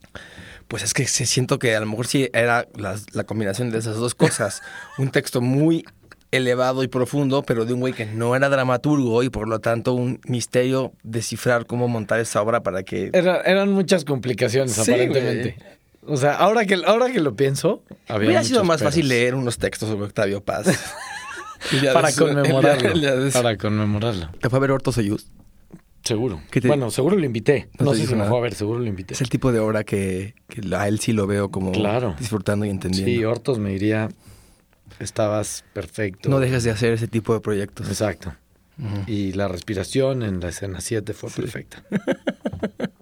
pues 0.68 0.83
es 0.83 0.94
que 0.94 1.07
se 1.07 1.26
siento 1.26 1.59
que 1.59 1.76
a 1.76 1.81
lo 1.81 1.87
mejor 1.87 2.07
sí 2.07 2.31
era 2.33 2.66
la, 2.76 2.96
la 3.12 3.24
combinación 3.24 3.70
de 3.70 3.78
esas 3.78 3.96
dos 3.96 4.14
cosas. 4.14 4.62
un 4.98 5.11
texto 5.11 5.40
muy 5.40 5.85
elevado 6.31 6.83
y 6.83 6.88
profundo, 6.88 7.42
pero 7.42 7.66
de 7.66 7.74
un 7.74 7.81
güey 7.81 7.92
que 7.92 8.07
no 8.07 8.35
era 8.35 8.48
dramaturgo 8.48 9.22
y 9.22 9.28
por 9.28 9.48
lo 9.48 9.59
tanto 9.61 9.92
un 9.92 10.18
misterio 10.26 10.94
descifrar 11.02 11.66
cómo 11.66 11.88
montar 11.88 12.20
esa 12.20 12.40
obra 12.40 12.62
para 12.62 12.83
que... 12.85 13.11
Era- 13.12 13.42
eran 13.42 13.70
muchas 13.70 14.07
complicaciones, 14.07 14.72
Sí, 14.72 14.81
aparentemente. 14.81 15.57
O 16.04 16.16
sea, 16.16 16.34
ahora 16.34 16.64
que, 16.66 16.74
ahora 16.84 17.10
que 17.12 17.20
lo 17.20 17.36
pienso, 17.36 17.84
había 18.08 18.28
Hubiera 18.28 18.44
sido 18.44 18.64
más 18.64 18.78
peros. 18.78 18.92
fácil 18.92 19.08
leer 19.08 19.34
unos 19.34 19.58
textos 19.58 19.88
sobre 19.88 20.06
Octavio 20.06 20.42
Paz. 20.42 20.66
Para 21.94 22.10
su- 22.10 22.26
el 22.26 22.34
día- 22.34 22.42
conmemorarlo. 22.42 23.30
Para 23.32 23.56
conmemorarlo. 23.56 24.30
¿Te 24.40 24.50
fue 24.50 24.56
a 24.58 24.60
ver 24.60 24.72
Horto 24.72 24.90
Soyuz? 24.90 25.26
Seguro. 26.02 26.40
¿Qué 26.50 26.60
te- 26.60 26.66
Bueno, 26.66 26.90
seguro 26.90 27.16
lo 27.16 27.24
invité. 27.24 27.68
No 27.78 27.94
sé 27.94 28.04
si 28.08 28.14
me 28.16 28.24
fue 28.24 28.36
a 28.36 28.40
ver, 28.40 28.54
seguro 28.54 28.80
lo 28.80 28.86
invité. 28.86 29.14
Es 29.14 29.20
el 29.20 29.28
tipo 29.28 29.52
de 29.52 29.60
obra 29.60 29.84
que, 29.84 30.34
que 30.48 30.60
a 30.74 30.88
él 30.88 30.98
sí 30.98 31.12
lo 31.12 31.28
veo 31.28 31.52
como 31.52 31.70
Claro. 31.70 32.16
disfrutando 32.18 32.66
y 32.66 32.70
entendiendo. 32.70 33.08
Sí, 33.08 33.24
Hortos 33.24 33.60
me 33.60 33.70
diría, 33.70 34.08
estabas 34.98 35.64
perfecto. 35.72 36.28
no 36.28 36.40
dejas 36.40 36.64
de 36.64 36.72
hacer 36.72 36.92
ese 36.94 37.06
tipo 37.06 37.32
de 37.32 37.38
proyectos. 37.40 37.86
Exacto. 37.88 38.34
Y 39.06 39.32
la 39.34 39.46
respiración 39.46 40.24
en 40.24 40.40
la 40.40 40.48
escena 40.48 40.80
7 40.80 41.12
fue 41.12 41.30
perfecta. 41.30 41.84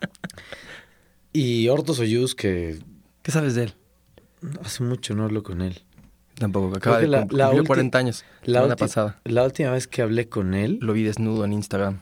y 1.32 1.68
Hortos 1.68 1.96
Soyuz, 1.96 2.34
que 2.34 2.78
¿Qué 3.22 3.30
sabes 3.32 3.54
de 3.54 3.64
él? 3.64 3.74
hace 4.64 4.82
mucho 4.82 5.14
no 5.14 5.24
hablo 5.24 5.42
con 5.42 5.60
él. 5.60 5.82
Tampoco. 6.38 6.74
Acaba 6.76 6.96
Creo 6.98 7.10
de 7.10 7.16
la- 7.18 7.26
cum- 7.26 7.36
la 7.36 7.44
cumplió 7.46 7.62
ulti- 7.62 7.66
40 7.66 7.98
años. 7.98 8.24
La 8.44 8.60
semana 8.60 8.76
pasada. 8.76 9.20
la 9.24 9.44
última 9.44 9.72
vez 9.72 9.86
que 9.86 10.00
hablé 10.00 10.28
con 10.30 10.54
él. 10.54 10.78
Lo 10.80 10.94
vi 10.94 11.02
desnudo 11.02 11.44
en 11.44 11.52
Instagram. 11.52 12.00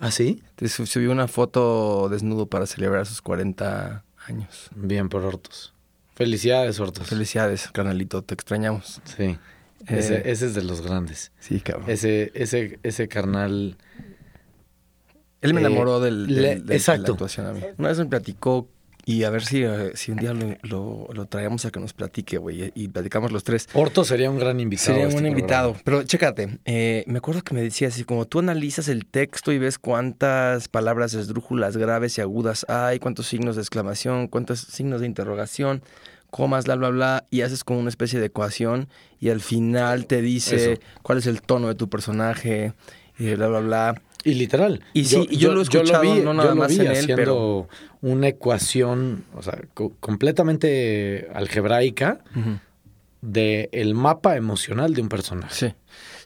¿Ah, 0.00 0.10
sí? 0.10 0.42
Te 0.56 0.68
subió 0.68 1.12
una 1.12 1.28
foto 1.28 2.08
desnudo 2.08 2.46
para 2.46 2.66
celebrar 2.66 3.06
sus 3.06 3.22
40 3.22 4.04
años. 4.26 4.68
Bien 4.74 5.08
por 5.08 5.22
Hortos. 5.24 5.72
Felicidades, 6.16 6.80
Hortos. 6.80 7.06
Felicidades, 7.06 7.68
carnalito, 7.72 8.22
te 8.22 8.34
extrañamos. 8.34 9.00
Sí. 9.04 9.22
Eh, 9.22 9.38
Ese, 9.86 10.28
ese 10.30 10.46
es 10.46 10.54
de 10.56 10.62
los 10.64 10.80
grandes. 10.82 11.30
Sí, 11.38 11.60
cabrón. 11.60 11.88
Ese, 11.88 12.32
ese, 12.34 12.80
ese 12.82 13.06
carnal. 13.06 13.76
Él 15.40 15.54
me 15.54 15.60
eh, 15.60 15.66
enamoró 15.66 16.00
del, 16.00 16.26
del- 16.26 16.42
le- 16.42 16.48
del- 16.56 16.66
de 16.66 16.76
exacto. 16.76 17.02
la 17.08 17.12
actuación 17.12 17.46
a 17.46 17.52
mí. 17.52 17.60
Una 17.78 17.88
vez 17.88 17.98
me 17.98 18.06
platicó 18.06 18.68
y 19.04 19.24
a 19.24 19.30
ver 19.30 19.44
si, 19.44 19.62
eh, 19.64 19.92
si 19.94 20.12
un 20.12 20.18
día 20.18 20.32
lo, 20.32 20.56
lo, 20.62 21.08
lo 21.12 21.26
traemos 21.26 21.64
a 21.64 21.70
que 21.70 21.80
nos 21.80 21.92
platique, 21.92 22.38
güey, 22.38 22.72
y 22.74 22.88
platicamos 22.88 23.32
los 23.32 23.42
tres. 23.44 23.68
Hortos 23.72 24.08
sería 24.08 24.30
un 24.30 24.38
gran 24.38 24.60
invitado. 24.60 24.86
Sería 24.86 25.06
un 25.06 25.14
este 25.14 25.28
invitado. 25.28 25.76
Pero 25.84 26.02
chécate, 26.04 26.58
eh, 26.64 27.04
me 27.06 27.18
acuerdo 27.18 27.42
que 27.42 27.54
me 27.54 27.62
decía 27.62 27.88
así 27.88 28.04
como 28.04 28.26
tú 28.26 28.38
analizas 28.38 28.88
el 28.88 29.06
texto 29.06 29.52
y 29.52 29.58
ves 29.58 29.78
cuántas 29.78 30.68
palabras 30.68 31.14
esdrújulas, 31.14 31.76
graves 31.76 32.18
y 32.18 32.20
agudas 32.20 32.64
hay, 32.68 32.98
cuántos 32.98 33.26
signos 33.26 33.56
de 33.56 33.62
exclamación, 33.62 34.28
cuántos 34.28 34.60
signos 34.60 35.00
de 35.00 35.06
interrogación, 35.06 35.82
comas, 36.30 36.64
bla, 36.64 36.76
bla, 36.76 36.90
bla, 36.90 37.24
y 37.30 37.42
haces 37.42 37.64
como 37.64 37.80
una 37.80 37.88
especie 37.88 38.20
de 38.20 38.26
ecuación 38.26 38.88
y 39.20 39.30
al 39.30 39.40
final 39.40 40.06
te 40.06 40.22
dice 40.22 40.72
Eso. 40.72 40.82
cuál 41.02 41.18
es 41.18 41.26
el 41.26 41.42
tono 41.42 41.68
de 41.68 41.74
tu 41.74 41.88
personaje, 41.88 42.72
y 43.18 43.34
bla, 43.34 43.48
bla, 43.48 43.60
bla. 43.60 44.02
Y 44.24 44.34
literal. 44.34 44.80
Y 44.92 45.04
sí, 45.06 45.26
yo 45.36 45.52
lo 45.52 45.60
he 45.60 45.62
escuchado, 45.64 46.04
no 46.16 46.32
nada 46.34 46.50
yo 46.50 46.54
lo 46.54 46.60
más 46.60 46.68
vi 46.70 46.76
en 46.76 46.82
él, 46.86 46.92
haciendo 46.92 47.16
pero- 47.16 47.68
una 48.02 48.28
ecuación, 48.28 49.24
o 49.34 49.42
sea, 49.42 49.58
co- 49.74 49.92
completamente 50.00 51.28
algebraica 51.34 52.20
de 53.20 53.68
el 53.72 53.94
mapa 53.94 54.36
emocional 54.36 54.94
de 54.94 55.00
un 55.02 55.08
personaje. 55.08 55.54
Sí, 55.54 55.74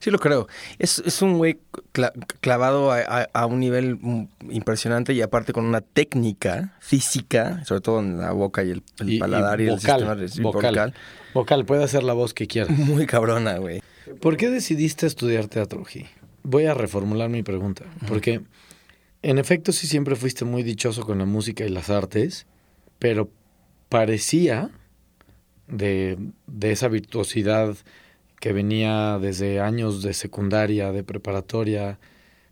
sí 0.01 0.11
lo 0.11 0.19
creo. 0.19 0.47
Es, 0.79 0.99
es 1.05 1.21
un 1.21 1.37
güey 1.37 1.59
cla- 1.93 2.13
clavado 2.41 2.91
a, 2.93 3.01
a- 3.01 3.29
a 3.35 3.47
un 3.47 3.61
nivel 3.61 3.97
mm, 4.01 4.25
impresionante 4.51 5.13
y 5.13 5.21
aparte 5.21 5.53
con 5.53 5.67
una 5.67 5.83
técnica 5.83 6.75
física, 6.81 7.63
sobre 7.67 7.83
todo 7.83 8.01
en 8.01 8.19
la 8.19 8.33
boca 8.33 8.65
y 8.65 8.71
el, 8.71 8.83
el 9.01 9.11
Y- 9.11 9.17
y 9.17 9.19
paladar 9.19 9.61
y, 9.61 9.65
el 9.65 9.71
vocal, 9.77 10.19
sistema 10.29 10.51
vocal. 10.51 10.75
vocal, 10.75 10.95
Vocal, 11.35 11.65
puede 11.67 11.85
hacer 11.85 12.03
la 12.03 12.15
voz 12.15 12.33
que 12.33 12.47
quiera. 12.47 12.73
muy 12.73 13.05
cabrona, 13.07 13.59
güey. 13.59 13.83
¿Por 14.23 14.39
qué 14.39 14.49
decidiste 14.49 15.07
estudiar 15.07 15.49
teatro, 15.49 15.83
G? 15.85 16.07
Voy 16.49 16.67
a 16.67 16.75
reformular 16.75 17.29
mi 17.29 17.43
pregunta. 17.43 17.85
Porque, 18.07 18.41
en 19.23 19.39
efecto, 19.39 19.73
sí 19.73 19.89
siempre 19.89 20.15
fuiste 20.15 20.45
muy 20.45 20.63
dichoso 20.63 21.05
con 21.05 21.19
la 21.19 21.25
música 21.25 21.65
y 21.65 21.71
las 21.71 21.91
artes, 21.91 22.47
pero 23.01 23.29
parecía 23.89 24.71
de, 25.67 26.17
de 26.47 26.71
esa 26.71 26.87
virtuosidad 26.87 27.77
que 28.39 28.53
venía 28.53 29.19
desde 29.19 29.59
años 29.59 30.05
de 30.05 30.15
secundaria, 30.15 30.93
de 30.93 31.03
preparatoria, 31.03 31.99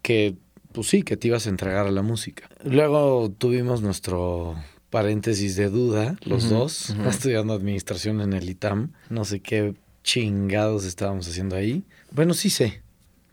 que, 0.03 0.35
pues 0.73 0.89
sí, 0.89 1.05
que 1.05 1.17
te 1.17 1.29
ibas 1.29 1.47
a 1.47 1.51
entregar 1.51 1.87
a 1.87 1.93
la 1.93 2.03
música. 2.03 2.49
Luego 2.65 3.31
tuvimos 3.31 3.81
nuestro 3.81 4.57
paréntesis 4.91 5.55
de 5.55 5.71
duda, 5.71 6.17
los 6.25 6.51
dos, 6.51 6.91
estudiando 7.09 7.53
administración 7.53 8.21
en 8.21 8.33
el 8.33 8.51
ITAM. 8.51 8.91
No 9.09 9.25
sé 9.25 9.39
qué 9.39 9.75
chingados 10.03 10.85
estábamos 10.85 11.29
haciendo 11.29 11.55
ahí. 11.55 11.85
Bueno, 12.11 12.35
sí 12.35 12.51
sé. 12.51 12.84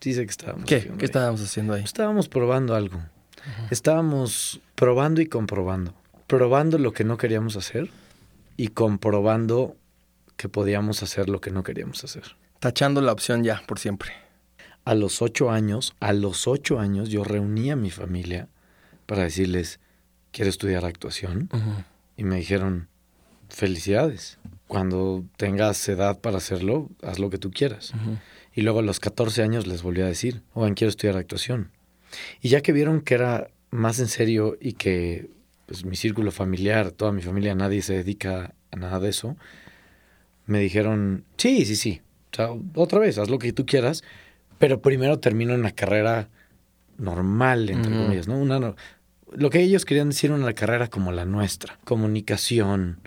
Sé 0.02 0.24
que 0.24 0.30
estábamos 0.30 0.64
¿Qué? 0.64 0.80
¿Qué 0.80 0.90
ahí. 0.90 0.98
estábamos 1.00 1.42
haciendo 1.42 1.74
ahí? 1.74 1.82
Estábamos 1.84 2.28
probando 2.28 2.74
algo. 2.74 3.00
Estábamos 3.70 4.60
probando 4.74 5.20
y 5.20 5.26
comprobando. 5.26 5.94
probando 6.26 6.78
lo 6.78 6.92
que 6.92 7.04
no 7.04 7.16
queríamos 7.16 7.56
hacer 7.56 7.90
y 8.56 8.68
comprobando 8.68 9.76
que 10.36 10.48
podíamos 10.48 11.02
hacer 11.02 11.28
lo 11.28 11.40
que 11.40 11.50
no 11.50 11.62
queríamos 11.62 12.02
hacer. 12.04 12.36
Tachando 12.58 13.00
la 13.00 13.12
opción 13.12 13.44
ya, 13.44 13.62
por 13.66 13.78
siempre. 13.78 14.12
A 14.84 14.94
los 14.94 15.22
ocho 15.22 15.50
años, 15.50 15.94
a 16.00 16.12
los 16.12 16.48
ocho 16.48 16.80
años 16.80 17.08
yo 17.08 17.22
reuní 17.22 17.70
a 17.70 17.76
mi 17.76 17.90
familia 17.90 18.48
para 19.06 19.22
decirles, 19.22 19.78
quiero 20.32 20.50
estudiar 20.50 20.84
actuación. 20.84 21.48
Y 22.16 22.24
me 22.24 22.36
dijeron, 22.36 22.88
felicidades. 23.48 24.38
Cuando 24.66 25.24
tengas 25.36 25.88
edad 25.88 26.20
para 26.20 26.38
hacerlo, 26.38 26.88
haz 27.02 27.18
lo 27.18 27.30
que 27.30 27.38
tú 27.38 27.50
quieras. 27.50 27.92
Y 28.54 28.62
luego 28.62 28.80
a 28.80 28.82
los 28.82 29.00
14 29.00 29.42
años 29.42 29.66
les 29.66 29.82
volví 29.82 30.02
a 30.02 30.06
decir, 30.06 30.42
oigan, 30.54 30.74
quiero 30.74 30.90
estudiar 30.90 31.16
actuación. 31.16 31.70
Y 32.40 32.48
ya 32.48 32.60
que 32.60 32.72
vieron 32.72 33.00
que 33.00 33.14
era 33.14 33.48
más 33.70 33.98
en 33.98 34.08
serio 34.08 34.56
y 34.60 34.74
que 34.74 35.30
pues, 35.66 35.84
mi 35.84 35.96
círculo 35.96 36.30
familiar, 36.30 36.90
toda 36.90 37.12
mi 37.12 37.22
familia, 37.22 37.54
nadie 37.54 37.82
se 37.82 37.94
dedica 37.94 38.54
a 38.70 38.76
nada 38.76 39.00
de 39.00 39.08
eso, 39.08 39.36
me 40.46 40.60
dijeron, 40.60 41.24
sí, 41.36 41.64
sí, 41.64 41.76
sí, 41.76 42.02
o 42.32 42.36
sea, 42.36 42.48
otra 42.74 42.98
vez, 42.98 43.18
haz 43.18 43.30
lo 43.30 43.38
que 43.38 43.52
tú 43.52 43.64
quieras, 43.64 44.02
pero 44.58 44.80
primero 44.82 45.18
termino 45.18 45.54
una 45.54 45.72
carrera 45.72 46.28
normal, 46.98 47.70
entre 47.70 47.92
comillas, 47.92 48.28
¿no? 48.28 48.38
Una, 48.38 48.74
lo 49.34 49.50
que 49.50 49.60
ellos 49.60 49.84
querían 49.84 50.10
decir 50.10 50.30
una 50.32 50.52
carrera 50.52 50.88
como 50.88 51.12
la 51.12 51.24
nuestra, 51.24 51.78
comunicación, 51.84 53.00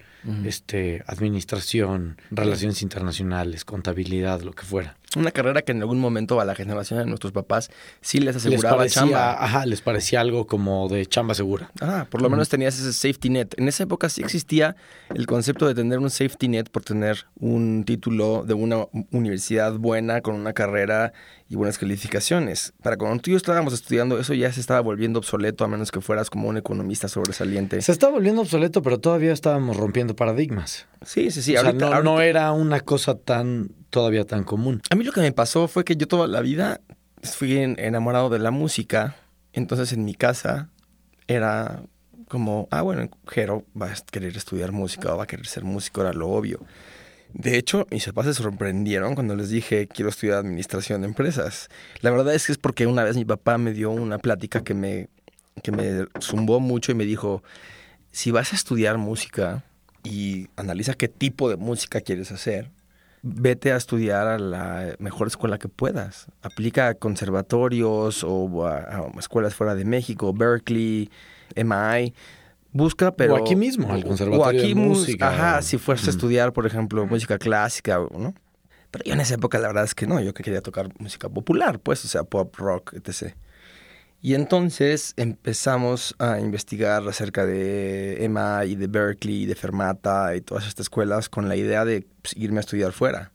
este, 0.44 1.04
administración, 1.06 2.18
relaciones 2.32 2.82
internacionales, 2.82 3.64
contabilidad, 3.64 4.42
lo 4.42 4.54
que 4.54 4.64
fuera. 4.64 4.98
Una 5.16 5.32
carrera 5.32 5.62
que 5.62 5.72
en 5.72 5.82
algún 5.82 6.00
momento 6.00 6.40
a 6.40 6.46
la 6.46 6.56
generación 6.56 7.00
de 7.00 7.06
nuestros 7.06 7.32
papás 7.32 7.70
sí 8.02 8.20
les 8.20 8.36
aseguraba 8.36 8.84
les 8.84 8.94
parecía, 8.94 9.02
chamba. 9.02 9.44
Ajá, 9.44 9.66
les 9.66 9.82
parecía 9.82 10.22
algo 10.22 10.48
como 10.48 10.88
de 10.90 11.06
chamba 11.06 11.34
segura. 11.34 11.72
Ah, 11.82 12.08
por 12.10 12.22
lo 12.22 12.30
menos 12.30 12.50
tenías 12.50 12.80
ese 12.80 12.94
safety 12.94 13.30
net. 13.30 13.54
En 13.58 13.68
esa 13.68 13.84
época 13.84 14.10
sí 14.10 14.22
existía 14.22 14.76
el 15.14 15.26
concepto 15.28 15.68
de 15.68 15.76
tener 15.76 16.00
un 16.00 16.10
safety 16.10 16.48
net 16.48 16.70
por 16.70 16.84
tener 16.84 17.26
un 17.40 17.84
título 17.86 18.44
de 18.46 18.54
una 18.54 18.86
universidad 19.12 19.74
buena 19.74 20.22
con 20.22 20.36
una 20.36 20.54
carrera 20.54 21.14
y 21.48 21.56
buenas 21.56 21.78
calificaciones. 21.78 22.74
Para 22.82 22.98
cuando 22.98 23.22
tú 23.22 23.30
y 23.30 23.34
yo 23.34 23.38
estábamos 23.38 23.74
estudiando, 23.74 24.20
eso 24.20 24.34
ya 24.34 24.52
se 24.52 24.60
estaba 24.60 24.82
volviendo 24.82 25.20
obsoleto 25.20 25.64
a 25.64 25.68
menos 25.68 25.92
que 25.92 26.02
fueras 26.02 26.30
como 26.30 26.50
un 26.50 26.58
economista 26.58 27.08
sobresaliente. 27.08 27.82
Se 27.82 27.92
estaba 27.92 28.14
volviendo 28.14 28.42
obsoleto, 28.42 28.82
pero 28.82 29.00
todavía 29.00 29.32
estábamos 29.32 29.78
rompiendo 29.78 30.16
paradigmas. 30.16 30.88
Sí, 31.04 31.30
sí, 31.30 31.42
sí. 31.42 31.56
O 31.56 31.62
sea, 31.62 31.74
no, 31.74 32.02
no 32.02 32.22
era 32.22 32.52
una 32.52 32.80
cosa 32.80 33.16
tan 33.16 33.70
todavía 33.96 34.26
tan 34.26 34.44
común. 34.44 34.82
A 34.90 34.96
mí 34.96 35.06
lo 35.06 35.14
que 35.14 35.22
me 35.22 35.32
pasó 35.32 35.70
fue 35.70 35.86
que 35.86 35.96
yo 35.96 36.06
toda 36.06 36.28
la 36.28 36.42
vida 36.42 36.82
fui 37.24 37.56
enamorado 37.56 38.30
de 38.30 38.40
la 38.40 38.52
música. 38.52 39.16
Entonces 39.54 39.94
en 39.94 40.04
mi 40.04 40.14
casa 40.16 40.70
era 41.30 41.82
como, 42.28 42.68
ah, 42.72 42.82
bueno, 42.82 43.10
Jero 43.26 43.64
va 43.82 43.94
a 43.94 43.96
querer 44.12 44.36
estudiar 44.36 44.74
música 44.74 45.14
o 45.14 45.18
va 45.18 45.24
a 45.24 45.28
querer 45.28 45.48
ser 45.48 45.64
músico, 45.64 46.02
era 46.02 46.12
lo 46.12 46.28
obvio. 46.28 46.60
De 47.32 47.58
hecho, 47.58 47.88
mis 47.90 48.06
papás 48.06 48.26
se 48.26 48.34
sorprendieron 48.34 49.16
cuando 49.16 49.34
les 49.34 49.48
dije 49.48 49.88
quiero 49.88 50.10
estudiar 50.10 50.40
administración 50.40 51.00
de 51.00 51.08
empresas. 51.08 51.70
La 52.02 52.12
verdad 52.12 52.36
es 52.36 52.48
que 52.48 52.52
es 52.52 52.58
porque 52.58 52.88
una 52.88 53.06
vez 53.06 53.16
mi 53.16 53.24
papá 53.24 53.58
me 53.58 53.72
dio 53.72 53.92
una 53.92 54.18
plática 54.18 54.62
que 54.62 54.74
me, 54.74 55.08
que 55.64 55.72
me 55.72 56.06
zumbó 56.20 56.60
mucho 56.60 56.92
y 56.92 56.96
me 56.96 57.06
dijo, 57.06 57.44
si 58.12 58.32
vas 58.32 58.52
a 58.52 58.58
estudiar 58.58 58.98
música 58.98 59.64
y 60.04 60.50
analiza 60.58 60.96
qué 60.96 61.08
tipo 61.08 61.50
de 61.50 61.56
música 61.56 62.02
quieres 62.02 62.34
hacer, 62.34 62.72
vete 63.28 63.72
a 63.72 63.76
estudiar 63.76 64.28
a 64.28 64.38
la 64.38 64.96
mejor 65.00 65.28
escuela 65.28 65.58
que 65.58 65.68
puedas. 65.68 66.28
Aplica 66.44 66.90
a 66.90 66.94
conservatorios 66.94 68.24
o 68.24 68.68
a, 68.68 69.10
escuelas 69.18 69.56
fuera 69.56 69.74
de 69.74 69.84
México, 69.84 70.32
Berkeley, 70.32 71.10
MI 71.56 72.14
busca, 72.72 73.16
pero... 73.16 73.34
O 73.34 73.38
aquí 73.38 73.56
mismo, 73.56 73.92
al 73.92 74.04
conservatorio 74.04 74.62
aquí, 74.62 74.74
de 74.74 74.76
música. 74.76 75.30
Ajá, 75.30 75.62
si 75.64 75.78
fueras 75.78 76.06
a 76.08 76.12
estudiar, 76.12 76.54
por 76.54 76.68
ejemplo, 76.68 77.06
música 77.08 77.40
clásica, 77.40 77.98
¿no? 77.98 78.36
Pero 78.92 79.06
yo 79.06 79.14
en 79.14 79.22
esa 79.22 79.34
época 79.34 79.58
la 79.58 79.68
verdad 79.68 79.86
es 79.86 79.96
que 79.96 80.06
no, 80.06 80.22
yo 80.22 80.34
que 80.34 80.44
quería 80.44 80.62
tocar 80.62 80.90
música 81.00 81.28
popular, 81.28 81.80
pues, 81.80 82.06
o 82.06 82.08
sea, 82.08 82.24
pop, 82.24 82.56
rock, 82.58 82.94
etc. 82.94 83.34
Y 84.26 84.34
entonces 84.34 85.14
empezamos 85.18 86.16
a 86.18 86.40
investigar 86.40 87.08
acerca 87.08 87.46
de 87.46 88.26
Emma 88.26 88.66
y 88.66 88.74
de 88.74 88.88
Berkeley, 88.88 89.46
de 89.46 89.54
Fermata 89.54 90.36
y 90.36 90.42
todas 90.42 90.66
estas 90.66 90.86
escuelas 90.86 91.30
con 91.30 91.48
la 91.48 91.56
idea 91.56 91.86
de 91.86 92.08
pues, 92.24 92.36
irme 92.36 92.58
a 92.58 92.62
estudiar 92.62 92.92
fuera. 92.92 93.32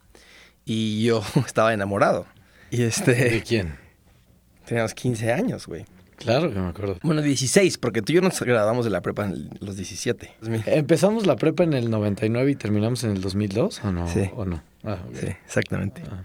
Y 0.64 1.05
yo 1.05 1.22
estaba 1.47 1.72
enamorado. 1.72 2.26
Y 2.72 2.82
este, 2.82 3.14
¿De 3.14 3.41
quién? 3.41 3.76
Teníamos 4.66 4.93
15 4.95 5.32
años, 5.32 5.68
güey. 5.68 5.84
Claro 6.16 6.53
que 6.53 6.59
me 6.59 6.70
acuerdo. 6.70 6.99
Bueno, 7.05 7.22
16, 7.22 7.78
porque 7.78 8.03
tú 8.03 8.11
y 8.11 8.16
yo 8.16 8.20
nos 8.20 8.41
graduamos 8.41 8.84
de 8.84 8.91
la 8.91 9.01
prepa 9.01 9.26
en 9.26 9.49
los 9.61 9.76
17. 9.76 10.38
Empezamos 10.66 11.24
la 11.24 11.36
prepa 11.36 11.62
en 11.62 11.74
el 11.74 11.88
99 11.88 12.51
y 12.51 12.57
terminamos 12.57 13.05
en 13.05 13.12
el 13.12 13.20
2002, 13.20 13.84
¿o 13.84 13.93
no? 13.93 14.09
Sí. 14.09 14.28
¿O 14.34 14.45
no? 14.45 14.61
Ah, 14.82 14.99
sí, 15.12 15.28
exactamente. 15.47 16.03
Ah. 16.11 16.24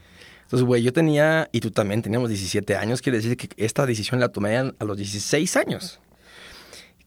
Entonces, 0.55 0.67
güey, 0.67 0.83
yo 0.83 0.93
tenía, 0.93 1.49
y 1.51 1.59
tú 1.59 1.69
también 1.69 2.01
teníamos 2.01 2.29
17 2.29 2.77
años, 2.77 3.01
quiere 3.01 3.17
decir 3.17 3.35
que 3.35 3.49
esta 3.57 3.85
decisión 3.85 4.21
la 4.21 4.29
tomé 4.29 4.55
a 4.55 4.85
los 4.85 4.95
16 4.95 5.57
años. 5.57 5.99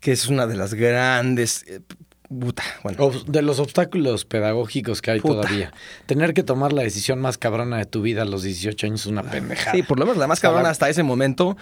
Que 0.00 0.12
es 0.12 0.28
una 0.28 0.46
de 0.46 0.54
las 0.54 0.74
grandes 0.74 1.64
eh, 1.66 1.80
Puta, 2.28 2.62
bueno. 2.82 3.10
De 3.26 3.40
los 3.40 3.58
obstáculos 3.58 4.26
pedagógicos 4.26 5.00
que 5.00 5.12
hay 5.12 5.20
todavía. 5.20 5.72
Tener 6.04 6.34
que 6.34 6.42
tomar 6.42 6.74
la 6.74 6.82
decisión 6.82 7.20
más 7.20 7.38
cabrona 7.38 7.78
de 7.78 7.86
tu 7.86 8.02
vida 8.02 8.20
a 8.20 8.24
los 8.26 8.42
18 8.42 8.86
años 8.86 9.00
es 9.00 9.06
una 9.06 9.22
pendejada. 9.22 9.72
Sí, 9.72 9.82
por 9.82 9.98
lo 9.98 10.04
menos 10.04 10.18
la 10.18 10.26
más 10.26 10.40
cabrona 10.40 10.68
hasta 10.68 10.90
ese 10.90 11.02
momento 11.02 11.56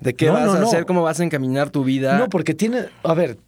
de 0.00 0.14
qué 0.14 0.30
vas 0.30 0.48
a 0.48 0.60
hacer, 0.60 0.86
cómo 0.86 1.02
vas 1.02 1.20
a 1.20 1.24
encaminar 1.24 1.70
tu 1.70 1.84
vida. 1.84 2.18
No, 2.18 2.28
porque 2.28 2.52
tiene, 2.52 2.86
a 3.04 3.14
ver, 3.14 3.38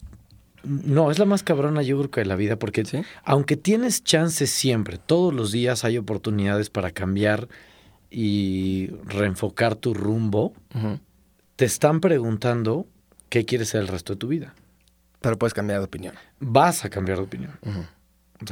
no, 0.62 1.10
es 1.10 1.18
la 1.18 1.24
más 1.24 1.42
cabrona 1.42 1.82
yo 1.82 1.98
creo 1.98 2.10
que 2.12 2.20
de 2.20 2.26
la 2.26 2.36
vida, 2.36 2.56
porque 2.56 2.84
aunque 3.24 3.56
tienes 3.56 4.04
chances 4.04 4.50
siempre, 4.50 4.98
todos 4.98 5.34
los 5.34 5.50
días 5.50 5.84
hay 5.84 5.98
oportunidades 5.98 6.70
para 6.70 6.92
cambiar 6.92 7.48
y 8.10 8.88
reenfocar 9.04 9.76
tu 9.76 9.94
rumbo, 9.94 10.52
te 11.56 11.64
están 11.64 12.00
preguntando 12.00 12.86
qué 13.28 13.44
quieres 13.44 13.68
ser 13.68 13.82
el 13.82 13.88
resto 13.88 14.14
de 14.14 14.18
tu 14.18 14.28
vida. 14.28 14.54
Pero 15.20 15.38
puedes 15.38 15.54
cambiar 15.54 15.80
de 15.80 15.84
opinión. 15.84 16.14
Vas 16.40 16.84
a 16.84 16.90
cambiar 16.90 17.18
de 17.18 17.24
opinión. 17.24 17.52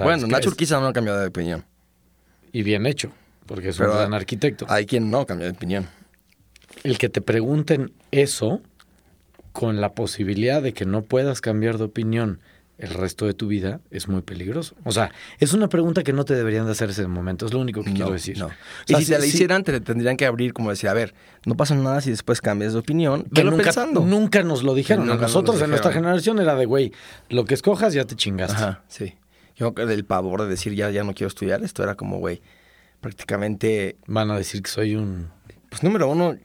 bueno, 0.01 0.27
Nacho 0.27 0.53
quizá 0.53 0.81
no 0.81 0.87
ha 0.87 0.93
cambiado 0.93 1.19
de 1.21 1.29
opinión. 1.29 1.65
Y 2.53 2.63
bien 2.63 2.87
hecho, 2.87 3.11
porque 3.47 3.71
es 3.71 3.81
un 3.81 3.87
gran 3.87 4.15
arquitecto. 4.15 4.67
Hay 4.69 4.87
quien 4.87 5.11
no 5.11 5.27
cambia 5.27 5.47
de 5.47 5.53
opinión 5.53 5.89
el 6.85 6.99
que 6.99 7.09
te 7.09 7.21
pregunten 7.21 7.93
eso 8.11 8.61
con 9.53 9.81
la 9.81 9.95
posibilidad 9.95 10.63
de 10.63 10.73
que 10.73 10.87
no 10.87 11.03
puedas 11.03 11.41
cambiar 11.41 11.79
de 11.79 11.85
opinión 11.85 12.41
el 12.79 12.91
resto 12.91 13.27
de 13.27 13.35
tu 13.35 13.49
vida 13.49 13.81
es 13.91 14.09
muy 14.09 14.23
peligroso. 14.23 14.77
O 14.85 14.93
sea, 14.93 15.11
es 15.41 15.53
una 15.53 15.69
pregunta 15.69 16.05
que 16.05 16.13
no 16.13 16.25
te 16.25 16.35
deberían 16.35 16.65
de 16.65 16.73
hacer 16.73 16.87
en 16.87 16.91
ese 16.93 17.07
momento, 17.09 17.45
es 17.47 17.53
lo 17.53 17.59
único 17.59 17.83
que 17.83 17.93
quiero 17.93 18.13
decir. 18.13 18.39
No. 18.39 18.51
y 18.87 18.95
si 18.95 19.07
te 19.07 19.19
la 19.19 19.27
hicieran, 19.27 19.65
te 19.65 19.81
tendrían 19.81 20.17
que 20.17 20.27
abrir 20.27 20.53
como 20.53 20.71
decir, 20.71 20.89
a 20.89 20.95
ver, 20.95 21.13
no 21.45 21.57
pasa 21.57 21.75
nada 21.75 22.01
si 22.01 22.11
después 22.11 22.41
cambias 22.41 22.73
de 22.73 22.79
opinión. 22.79 23.25
Que 23.35 23.43
nunca, 23.43 23.65
pensando. 23.65 24.01
nunca 24.01 24.43
nos 24.45 24.63
lo 24.63 24.75
dijeron. 24.75 25.11
a 25.11 25.17
nosotros 25.17 25.61
en 25.61 25.71
nuestra 25.71 25.93
generación 25.93 26.39
era 26.39 26.55
de, 26.55 26.67
güey, 26.67 26.93
lo 27.29 27.45
que 27.45 27.55
escojas 27.55 27.95
ya 27.95 28.05
te 28.05 28.15
chingaste. 28.15 28.57
Ajá, 28.57 28.85
sí. 28.89 29.15
Yo 29.57 29.73
del 29.73 30.05
pavor 30.05 30.43
de 30.43 30.49
decir, 30.49 30.75
ya, 30.75 30.89
ya 30.91 31.03
no 31.03 31.15
quiero 31.15 31.29
estudiar, 31.29 31.65
esto 31.65 31.83
era 31.83 31.97
como, 31.97 32.19
güey, 32.19 32.41
prácticamente... 33.01 33.97
Van 34.07 34.31
a 34.31 34.39
decir 34.39 34.63
que 34.63 34.71
soy 34.71 34.95
un... 34.95 35.31
Pues 35.69 35.83
número 35.83 36.09
uno, 36.09 36.37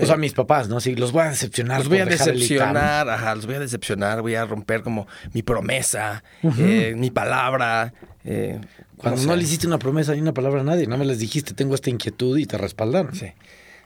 o 0.00 0.06
sea, 0.06 0.16
mis 0.16 0.32
papás, 0.32 0.68
¿no? 0.68 0.80
Sí, 0.80 0.94
los 0.94 1.12
voy 1.12 1.22
a 1.22 1.30
decepcionar. 1.30 1.78
Los 1.78 1.88
voy 1.88 1.98
a 1.98 2.06
decepcionar, 2.06 3.08
ajá, 3.08 3.34
los 3.34 3.46
voy 3.46 3.56
a 3.56 3.60
decepcionar, 3.60 4.22
voy 4.22 4.34
a 4.34 4.44
romper 4.44 4.82
como 4.82 5.06
mi 5.32 5.42
promesa, 5.42 6.22
eh, 6.58 6.94
mi 6.96 7.10
palabra. 7.10 7.92
Eh, 8.24 8.60
Cuando 8.96 9.22
no, 9.22 9.36
le 9.36 9.42
hiciste 9.42 9.66
una 9.66 9.78
promesa 9.78 10.14
ni 10.14 10.20
una 10.20 10.34
palabra 10.34 10.60
a 10.60 10.64
nadie, 10.64 10.86
no 10.86 10.98
me 10.98 11.04
les 11.04 11.18
dijiste, 11.18 11.54
tengo 11.54 11.74
esta 11.74 11.90
inquietud 11.90 12.36
y 12.38 12.46
te 12.46 12.58
respaldaron. 12.58 13.14
Sí. 13.14 13.32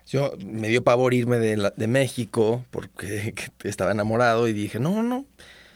Yo 0.07 0.33
me 0.45 0.69
dio 0.69 0.83
pavor 0.83 1.15
irme 1.15 1.39
de, 1.39 1.73
de 1.77 1.87
México 1.87 2.65
porque 2.71 3.35
estaba 3.65 3.93
enamorado 3.93 4.49
y 4.49 4.53
dije, 4.53 4.81
no, 4.81 5.03
no, 5.03 5.27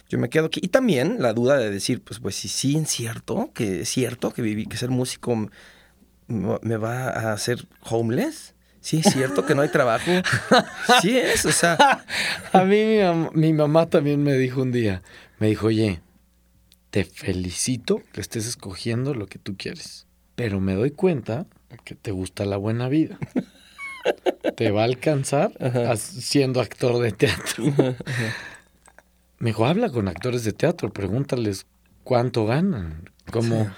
yo 0.08 0.18
me 0.18 0.28
quedo 0.28 0.46
aquí. 0.46 0.60
Y 0.62 0.68
también 0.68 1.16
la 1.20 1.32
duda 1.32 1.56
de 1.58 1.70
decir, 1.70 2.02
pues, 2.02 2.20
pues 2.20 2.34
sí, 2.34 2.48
sí, 2.48 2.76
es 2.76 2.88
cierto, 2.88 3.50
que 3.54 3.82
es 3.82 3.88
cierto 3.88 4.32
que, 4.32 4.42
viví, 4.42 4.66
que 4.66 4.76
ser 4.76 4.90
músico 4.90 5.48
me 6.26 6.76
va 6.78 7.08
a 7.10 7.32
hacer 7.32 7.66
homeless 7.82 8.53
sí 8.84 9.00
es 9.02 9.12
cierto 9.12 9.46
que 9.46 9.54
no 9.54 9.62
hay 9.62 9.70
trabajo. 9.70 10.10
Sí 11.00 11.16
es, 11.16 11.46
o 11.46 11.52
sea. 11.52 12.04
A 12.52 12.64
mí 12.64 12.98
mi, 13.32 13.52
mamá 13.54 13.86
también 13.86 14.22
me 14.22 14.34
dijo 14.34 14.60
un 14.60 14.72
día, 14.72 15.02
me 15.38 15.48
dijo, 15.48 15.68
oye, 15.68 16.02
te 16.90 17.04
felicito 17.04 18.02
que 18.12 18.20
estés 18.20 18.46
escogiendo 18.46 19.14
lo 19.14 19.26
que 19.26 19.38
tú 19.38 19.56
quieres, 19.56 20.06
pero 20.36 20.60
me 20.60 20.74
doy 20.74 20.90
cuenta 20.90 21.46
que 21.84 21.94
te 21.94 22.12
gusta 22.12 22.44
la 22.44 22.58
buena 22.58 22.88
vida. 22.88 23.18
te 24.54 24.70
va 24.70 24.82
a 24.82 24.84
alcanzar 24.84 25.52
siendo 25.96 26.60
actor 26.60 27.02
de 27.02 27.12
teatro. 27.12 27.64
Me 29.38 29.50
dijo, 29.50 29.64
habla 29.64 29.88
con 29.88 30.08
actores 30.08 30.44
de 30.44 30.52
teatro, 30.52 30.92
pregúntales 30.92 31.66
cuánto 32.04 32.44
ganan, 32.44 33.10
cómo, 33.30 33.72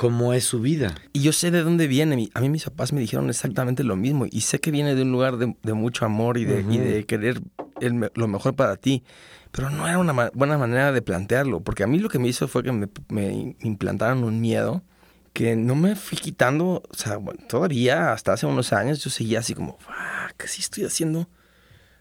cómo 0.00 0.32
es 0.32 0.44
su 0.44 0.62
vida. 0.62 0.94
Y 1.12 1.20
yo 1.20 1.30
sé 1.30 1.50
de 1.50 1.62
dónde 1.62 1.86
viene. 1.86 2.30
A 2.32 2.40
mí 2.40 2.48
mis 2.48 2.64
papás 2.64 2.94
me 2.94 3.02
dijeron 3.02 3.28
exactamente 3.28 3.84
lo 3.84 3.96
mismo. 3.96 4.24
Y 4.30 4.40
sé 4.40 4.58
que 4.58 4.70
viene 4.70 4.94
de 4.94 5.02
un 5.02 5.12
lugar 5.12 5.36
de, 5.36 5.74
mucho 5.74 6.06
amor 6.06 6.38
y 6.38 6.46
de, 6.46 7.04
querer 7.06 7.42
el 7.80 8.10
lo 8.14 8.26
mejor 8.26 8.56
para 8.56 8.76
ti. 8.76 9.04
Pero 9.50 9.68
no 9.68 9.86
era 9.86 9.98
una 9.98 10.14
ma- 10.14 10.30
buena 10.32 10.56
manera 10.56 10.90
de 10.92 11.02
plantearlo, 11.02 11.60
porque 11.60 11.82
a 11.82 11.86
mí 11.86 11.98
lo 11.98 12.08
que 12.08 12.18
me 12.18 12.28
hizo 12.28 12.48
fue 12.48 12.62
que 12.62 12.72
me, 12.72 12.88
me 13.10 13.54
implantaron 13.60 14.24
un 14.24 14.40
miedo 14.40 14.82
que 15.34 15.54
no 15.54 15.74
me 15.74 15.94
fui 15.96 16.16
quitando, 16.16 16.82
o 16.88 16.94
sea, 16.94 17.18
bueno, 17.18 17.40
todavía 17.46 18.14
hasta 18.14 18.32
hace 18.32 18.46
unos 18.46 18.72
años 18.72 19.04
yo 19.04 19.10
seguía 19.10 19.40
así 19.40 19.52
como, 19.52 19.76
"Fuck, 19.80 20.34
¿qué 20.38 20.48
sí 20.48 20.62
estoy 20.62 20.84
haciendo? 20.84 21.20
O 21.20 21.26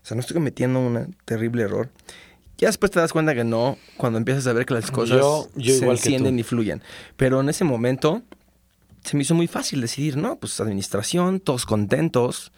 sea, 0.03 0.15
no 0.15 0.21
estoy 0.21 0.35
cometiendo 0.35 0.79
un 0.79 1.17
terrible 1.25 1.63
error. 1.63 1.89
Ya 2.59 2.67
después 2.67 2.91
te 2.91 2.99
das 2.99 3.11
cuenta 3.13 3.33
que 3.33 3.43
no, 3.43 3.77
cuando 3.97 4.17
empiezas 4.17 4.45
a 4.47 4.53
ver 4.53 4.65
que 4.65 4.73
las 4.73 4.91
cosas 4.91 5.17
Yo- 5.19 5.47
yo 5.55 5.73
se 5.75 5.85
encienden 5.87 6.37
y 6.39 6.43
fluyen. 6.43 6.81
Pero 7.17 7.39
en 7.41 7.49
ese 7.49 7.63
momento 7.63 8.21
se 9.03 9.15
me 9.15 9.23
hizo 9.23 9.33
muy 9.33 9.47
fácil 9.47 9.79
decidir, 9.81 10.17
no, 10.17 10.37
pues 10.37 10.59
administración, 10.59 11.39
todos 11.39 11.65
contentos. 11.65 12.51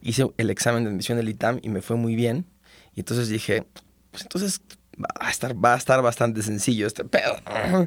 Hice 0.00 0.26
el 0.36 0.50
examen 0.50 0.84
de 0.84 0.90
admisión 0.90 1.18
del 1.18 1.28
ITAM 1.28 1.58
y 1.60 1.68
me 1.70 1.82
fue 1.82 1.96
muy 1.96 2.14
bien. 2.14 2.46
Y 2.94 3.00
entonces 3.00 3.28
dije, 3.28 3.64
pues 4.12 4.22
entonces 4.22 4.60
va 5.00 5.26
a 5.26 5.30
estar, 5.30 5.54
va 5.64 5.74
a 5.74 5.76
estar 5.76 6.02
bastante 6.02 6.42
sencillo 6.42 6.86
este 6.86 7.04
pedo. 7.04 7.36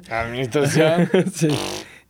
Administración. 0.09 1.09
Sí. 1.33 1.49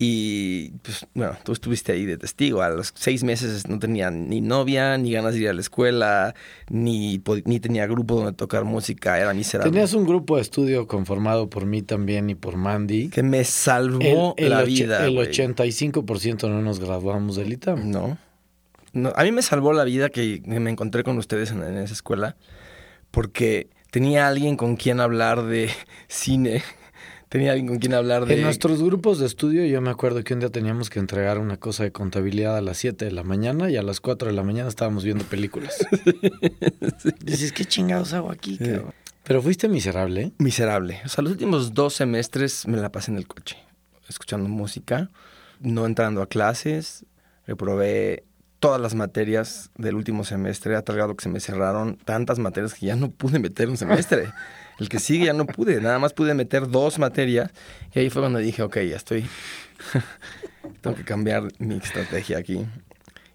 Y 0.04 0.72
pues 0.82 1.06
bueno, 1.14 1.38
tú 1.44 1.52
estuviste 1.52 1.92
ahí 1.92 2.08
de 2.08 2.18
testigo. 2.18 2.64
A 2.64 2.72
los 2.72 2.92
seis 2.96 3.24
meses 3.24 3.68
no 3.68 3.78
tenía 3.78 4.10
ni 4.10 4.42
novia, 4.42 4.98
ni 4.98 5.12
ganas 5.12 5.36
de 5.36 5.42
ir 5.42 5.50
a 5.50 5.54
la 5.54 5.62
escuela, 5.62 6.34
ni, 6.72 7.22
ni 7.46 7.60
tenía 7.60 7.86
grupo 7.86 8.16
donde 8.16 8.34
tocar 8.34 8.64
música. 8.64 9.20
Era 9.20 9.32
miserable. 9.36 9.72
Tenías 9.72 9.94
un 9.94 10.08
grupo 10.08 10.38
de 10.38 10.42
estudio 10.42 10.88
conformado 10.88 11.52
por 11.52 11.68
mí 11.68 11.84
también 11.84 12.32
y 12.32 12.36
por 12.36 12.58
Mandy. 12.58 13.10
Que 13.10 13.22
me 13.22 13.44
salvó 13.44 14.34
el, 14.38 14.46
el 14.46 14.50
la 14.50 14.64
vida. 14.64 15.06
el 15.06 15.14
güey. 15.14 15.28
85% 15.28 16.50
no 16.50 16.64
nos 16.64 16.80
graduamos 16.80 17.36
del 17.36 17.54
ITAM. 17.54 17.92
No. 17.92 18.18
No, 18.94 19.14
A 19.16 19.24
mí 19.24 19.32
me 19.32 19.44
salvó 19.44 19.72
la 19.72 19.84
vida 19.84 20.10
que 20.10 20.42
me 20.48 20.72
encontré 20.72 21.04
con 21.04 21.20
ustedes 21.20 21.52
en, 21.52 21.62
en 21.62 21.78
esa 21.78 21.94
escuela. 21.94 22.38
Porque 23.12 23.70
tenía 23.92 24.28
alguien 24.28 24.58
con 24.58 24.76
quien 24.76 25.00
hablar 25.00 25.44
de 25.44 25.70
cine. 26.08 26.64
Tenía 27.30 27.52
alguien 27.52 27.68
con 27.68 27.78
quien 27.80 27.94
hablar 27.94 28.26
de. 28.26 28.34
En 28.34 28.42
nuestros 28.42 28.84
grupos 28.84 29.20
de 29.20 29.26
estudio 29.26 29.64
yo 29.66 29.80
me 29.80 29.90
acuerdo 29.90 30.22
que 30.24 30.34
un 30.34 30.42
día 30.42 30.50
teníamos 30.50 30.90
que 30.90 31.00
entregar 31.00 31.38
una 31.38 31.56
cosa 31.56 31.84
de 31.84 31.92
contabilidad 31.92 32.58
a 32.58 32.62
las 32.62 32.78
7 32.78 33.06
de 33.06 33.12
la 33.12 33.24
mañana 33.24 33.70
y 33.70 33.78
a 33.78 33.84
las 33.84 34.02
4 34.02 34.30
de 34.30 34.34
la 34.34 34.44
mañana 34.44 34.68
estábamos 34.68 35.06
viendo 35.06 35.24
películas. 35.24 35.78
Dices, 37.24 37.54
¿qué 37.54 37.64
chingados 37.64 38.12
hago 38.14 38.32
aquí? 38.32 38.58
Sí. 38.58 38.66
cabrón?" 38.66 38.94
Pero 39.24 39.42
fuiste 39.42 39.70
miserable. 39.70 40.22
¿eh? 40.24 40.32
Miserable. 40.40 41.00
O 41.06 41.10
sea, 41.10 41.22
los 41.22 41.32
últimos 41.32 41.74
dos 41.74 41.94
semestres 41.94 42.68
me 42.68 42.78
la 42.78 42.92
pasé 42.92 43.12
en 43.12 43.18
el 43.18 43.28
coche, 43.28 43.56
escuchando 44.10 44.50
música, 44.50 45.10
no 45.62 45.86
entrando 45.86 46.22
a 46.22 46.28
clases, 46.28 47.06
reprobé 47.46 48.26
todas 48.62 48.80
las 48.80 48.94
materias 48.96 49.72
del 49.76 49.96
último 49.96 50.24
semestre, 50.24 50.76
a 50.76 50.84
tal 50.84 50.96
grado 50.96 51.16
que 51.18 51.24
se 51.24 51.30
me 51.30 51.40
cerraron 51.40 51.98
tantas 51.98 52.38
materias 52.40 52.76
que 52.76 52.86
ya 52.86 52.96
no 52.96 53.10
pude 53.10 53.40
meter 53.40 53.68
un 53.68 53.76
semestre. 53.76 54.32
El 54.80 54.88
que 54.88 55.00
sigue 55.00 55.26
ya 55.26 55.34
no 55.34 55.46
pude, 55.48 55.82
nada 55.82 55.98
más 56.00 56.14
pude 56.14 56.34
meter 56.36 56.70
dos 56.70 56.98
materias 57.00 57.52
y 57.94 58.00
ahí 58.00 58.10
fue 58.12 58.22
cuando 58.22 58.38
dije, 58.40 58.62
ok, 58.62 58.78
ya 58.82 58.96
estoy, 58.96 59.26
tengo 60.82 60.96
que 60.96 61.04
cambiar 61.04 61.48
mi 61.60 61.76
estrategia 61.76 62.38
aquí. 62.38 62.66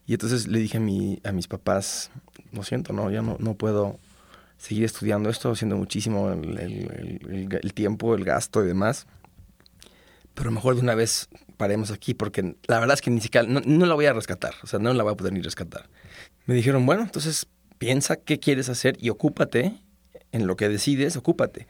Y 0.06 0.12
entonces 0.14 0.46
le 0.46 0.60
dije 0.60 0.78
a, 0.78 0.80
mi, 0.80 1.18
a 1.24 1.32
mis 1.32 1.48
papás, 1.48 2.10
lo 2.52 2.62
siento, 2.62 2.92
no, 2.92 3.10
ya 3.10 3.22
no, 3.22 3.36
no 3.40 3.54
puedo 3.54 3.98
seguir 4.58 4.84
estudiando 4.84 5.28
esto, 5.28 5.50
haciendo 5.50 5.76
muchísimo 5.76 6.30
el, 6.32 6.56
el- 6.58 7.20
el- 7.28 7.58
el 7.62 7.74
tiempo, 7.74 8.14
el 8.14 8.24
gasto 8.24 8.62
y 8.64 8.68
demás. 8.68 9.06
Pero 10.34 10.52
mejor 10.52 10.76
de 10.76 10.82
una 10.82 10.94
vez 10.94 11.28
paremos 11.56 11.90
aquí, 11.90 12.14
porque 12.14 12.56
la 12.66 12.78
verdad 12.80 12.94
es 12.94 13.00
que 13.00 13.10
ni 13.10 13.20
siquiera, 13.20 13.46
no, 13.46 13.60
no 13.64 13.86
la 13.86 13.94
voy 13.94 14.06
a 14.06 14.12
rescatar, 14.12 14.54
o 14.62 14.66
sea, 14.66 14.78
no 14.78 14.92
la 14.92 15.02
voy 15.02 15.12
a 15.12 15.16
poder 15.16 15.32
ni 15.32 15.40
rescatar. 15.40 15.88
Me 16.46 16.54
dijeron, 16.54 16.86
bueno, 16.86 17.02
entonces 17.02 17.46
piensa 17.78 18.16
qué 18.16 18.38
quieres 18.38 18.68
hacer 18.68 18.96
y 19.00 19.10
ocúpate 19.10 19.74
en 20.32 20.46
lo 20.46 20.56
que 20.56 20.68
decides, 20.68 21.16
ocúpate. 21.16 21.66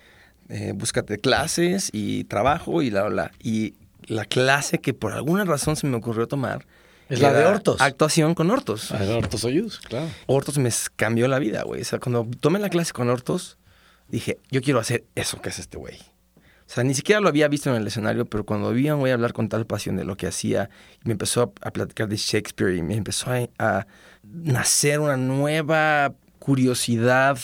Eh, 0.49 0.73
búscate 0.75 1.19
clases 1.19 1.91
y 1.93 2.25
trabajo 2.25 2.83
y 2.83 2.91
la, 2.91 3.05
la, 3.05 3.11
la. 3.11 3.33
Y 3.43 3.75
la 4.07 4.25
clase 4.25 4.79
que 4.79 4.95
por 4.95 5.13
alguna 5.13 5.45
razón 5.45 5.77
se 5.77 5.87
me 5.87 5.97
ocurrió 5.97 6.29
tomar 6.29 6.67
Es 7.09 7.21
la 7.21 7.33
de 7.33 7.45
Hortos. 7.45 7.81
Actuación 7.81 8.35
con 8.35 8.51
Hortos. 8.51 8.93
A 8.93 8.99
ver, 8.99 9.11
Hortos 9.11 9.41
Soyuz, 9.41 9.81
claro. 9.81 10.09
Hortos 10.27 10.59
me 10.59 10.71
cambió 10.95 11.27
la 11.29 11.39
vida, 11.39 11.63
güey. 11.65 11.83
O 11.83 11.85
sea, 11.85 11.99
cuando 11.99 12.29
tomé 12.41 12.59
la 12.59 12.69
clase 12.69 12.93
con 12.93 13.09
Hortos, 13.09 13.59
dije, 14.09 14.39
yo 14.51 14.63
quiero 14.63 14.79
hacer 14.79 15.05
eso 15.15 15.41
que 15.41 15.49
es 15.49 15.59
este 15.59 15.79
güey. 15.79 15.99
O 16.67 16.71
sea, 16.73 16.83
ni 16.83 16.95
siquiera 16.95 17.21
lo 17.21 17.29
había 17.29 17.49
visto 17.49 17.71
en 17.71 17.77
el 17.77 17.87
escenario, 17.87 18.27
pero 18.27 18.45
cuando 18.45 18.73
vi 18.73 18.89
a 18.89 18.95
un 18.95 19.01
güey 19.01 19.13
hablar 19.13 19.33
con 19.33 19.49
tal 19.49 19.67
pasión 19.67 19.97
de 19.97 20.05
lo 20.05 20.17
que 20.17 20.27
hacía, 20.27 20.69
me 21.05 21.13
empezó 21.13 21.43
a, 21.43 21.69
a 21.69 21.71
platicar 21.71 22.09
de 22.09 22.17
Shakespeare 22.17 22.77
y 22.77 22.83
me 22.83 22.97
empezó 22.97 23.31
a, 23.31 23.49
a 23.59 23.87
nacer 24.25 24.99
una 24.99 25.17
nueva 25.17 26.15
curiosidad 26.39 27.39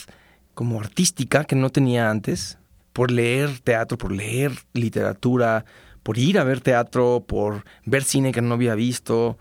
como 0.55 0.81
artística 0.81 1.45
que 1.45 1.57
no 1.57 1.70
tenía 1.70 2.11
antes, 2.11 2.59
por 2.93 3.11
leer 3.11 3.61
teatro, 3.61 3.97
por 3.97 4.12
leer 4.12 4.53
literatura, 4.75 5.64
por 6.03 6.18
ir 6.18 6.39
a 6.39 6.45
ver 6.45 6.61
teatro, 6.61 7.25
por 7.27 7.64
ver 7.85 8.05
cine 8.05 8.33
que 8.33 8.43
no 8.43 8.55
había 8.55 8.75
visto 8.75 9.39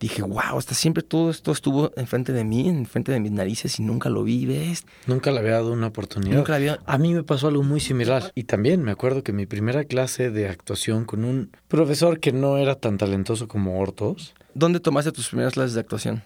dije, 0.00 0.22
wow, 0.22 0.58
hasta 0.58 0.74
siempre 0.74 1.02
todo 1.02 1.30
esto 1.30 1.52
estuvo 1.52 1.92
enfrente 1.96 2.32
de 2.32 2.44
mí, 2.44 2.68
enfrente 2.68 3.12
de 3.12 3.20
mis 3.20 3.32
narices 3.32 3.78
y 3.78 3.82
nunca 3.82 4.08
lo 4.10 4.22
vi, 4.24 4.46
¿ves? 4.46 4.84
Nunca 5.06 5.30
le 5.30 5.40
había 5.40 5.52
dado 5.52 5.72
una 5.72 5.88
oportunidad. 5.88 6.36
Nunca 6.36 6.52
la 6.52 6.56
había... 6.56 6.78
A 6.86 6.98
mí 6.98 7.14
me 7.14 7.22
pasó 7.24 7.48
algo 7.48 7.62
muy 7.62 7.80
similar. 7.80 8.30
Y 8.34 8.44
también 8.44 8.82
me 8.82 8.90
acuerdo 8.92 9.22
que 9.22 9.32
mi 9.32 9.46
primera 9.46 9.84
clase 9.84 10.30
de 10.30 10.48
actuación 10.48 11.04
con 11.04 11.24
un 11.24 11.50
profesor 11.68 12.20
que 12.20 12.32
no 12.32 12.58
era 12.58 12.76
tan 12.76 12.98
talentoso 12.98 13.48
como 13.48 13.78
Hortos 13.80 14.34
¿Dónde 14.54 14.80
tomaste 14.80 15.12
tus 15.12 15.28
primeras 15.28 15.54
clases 15.54 15.74
de 15.74 15.80
actuación? 15.80 16.22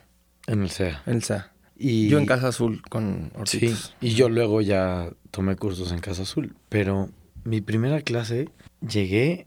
en 0.46 0.62
el 0.62 0.70
CEA. 0.70 1.02
En 1.06 1.14
el 1.14 1.22
SA. 1.22 1.52
Y 1.76 2.08
Yo 2.08 2.18
en 2.18 2.26
Casa 2.26 2.48
Azul 2.48 2.82
con 2.88 3.30
Sí, 3.44 3.56
Hortitos. 3.58 3.94
y 4.00 4.10
yo 4.14 4.28
luego 4.28 4.60
ya 4.60 5.10
tomé 5.30 5.56
cursos 5.56 5.92
en 5.92 5.98
Casa 6.00 6.22
Azul. 6.22 6.54
Pero 6.68 7.10
mi 7.44 7.60
primera 7.60 8.00
clase 8.02 8.48
llegué, 8.86 9.46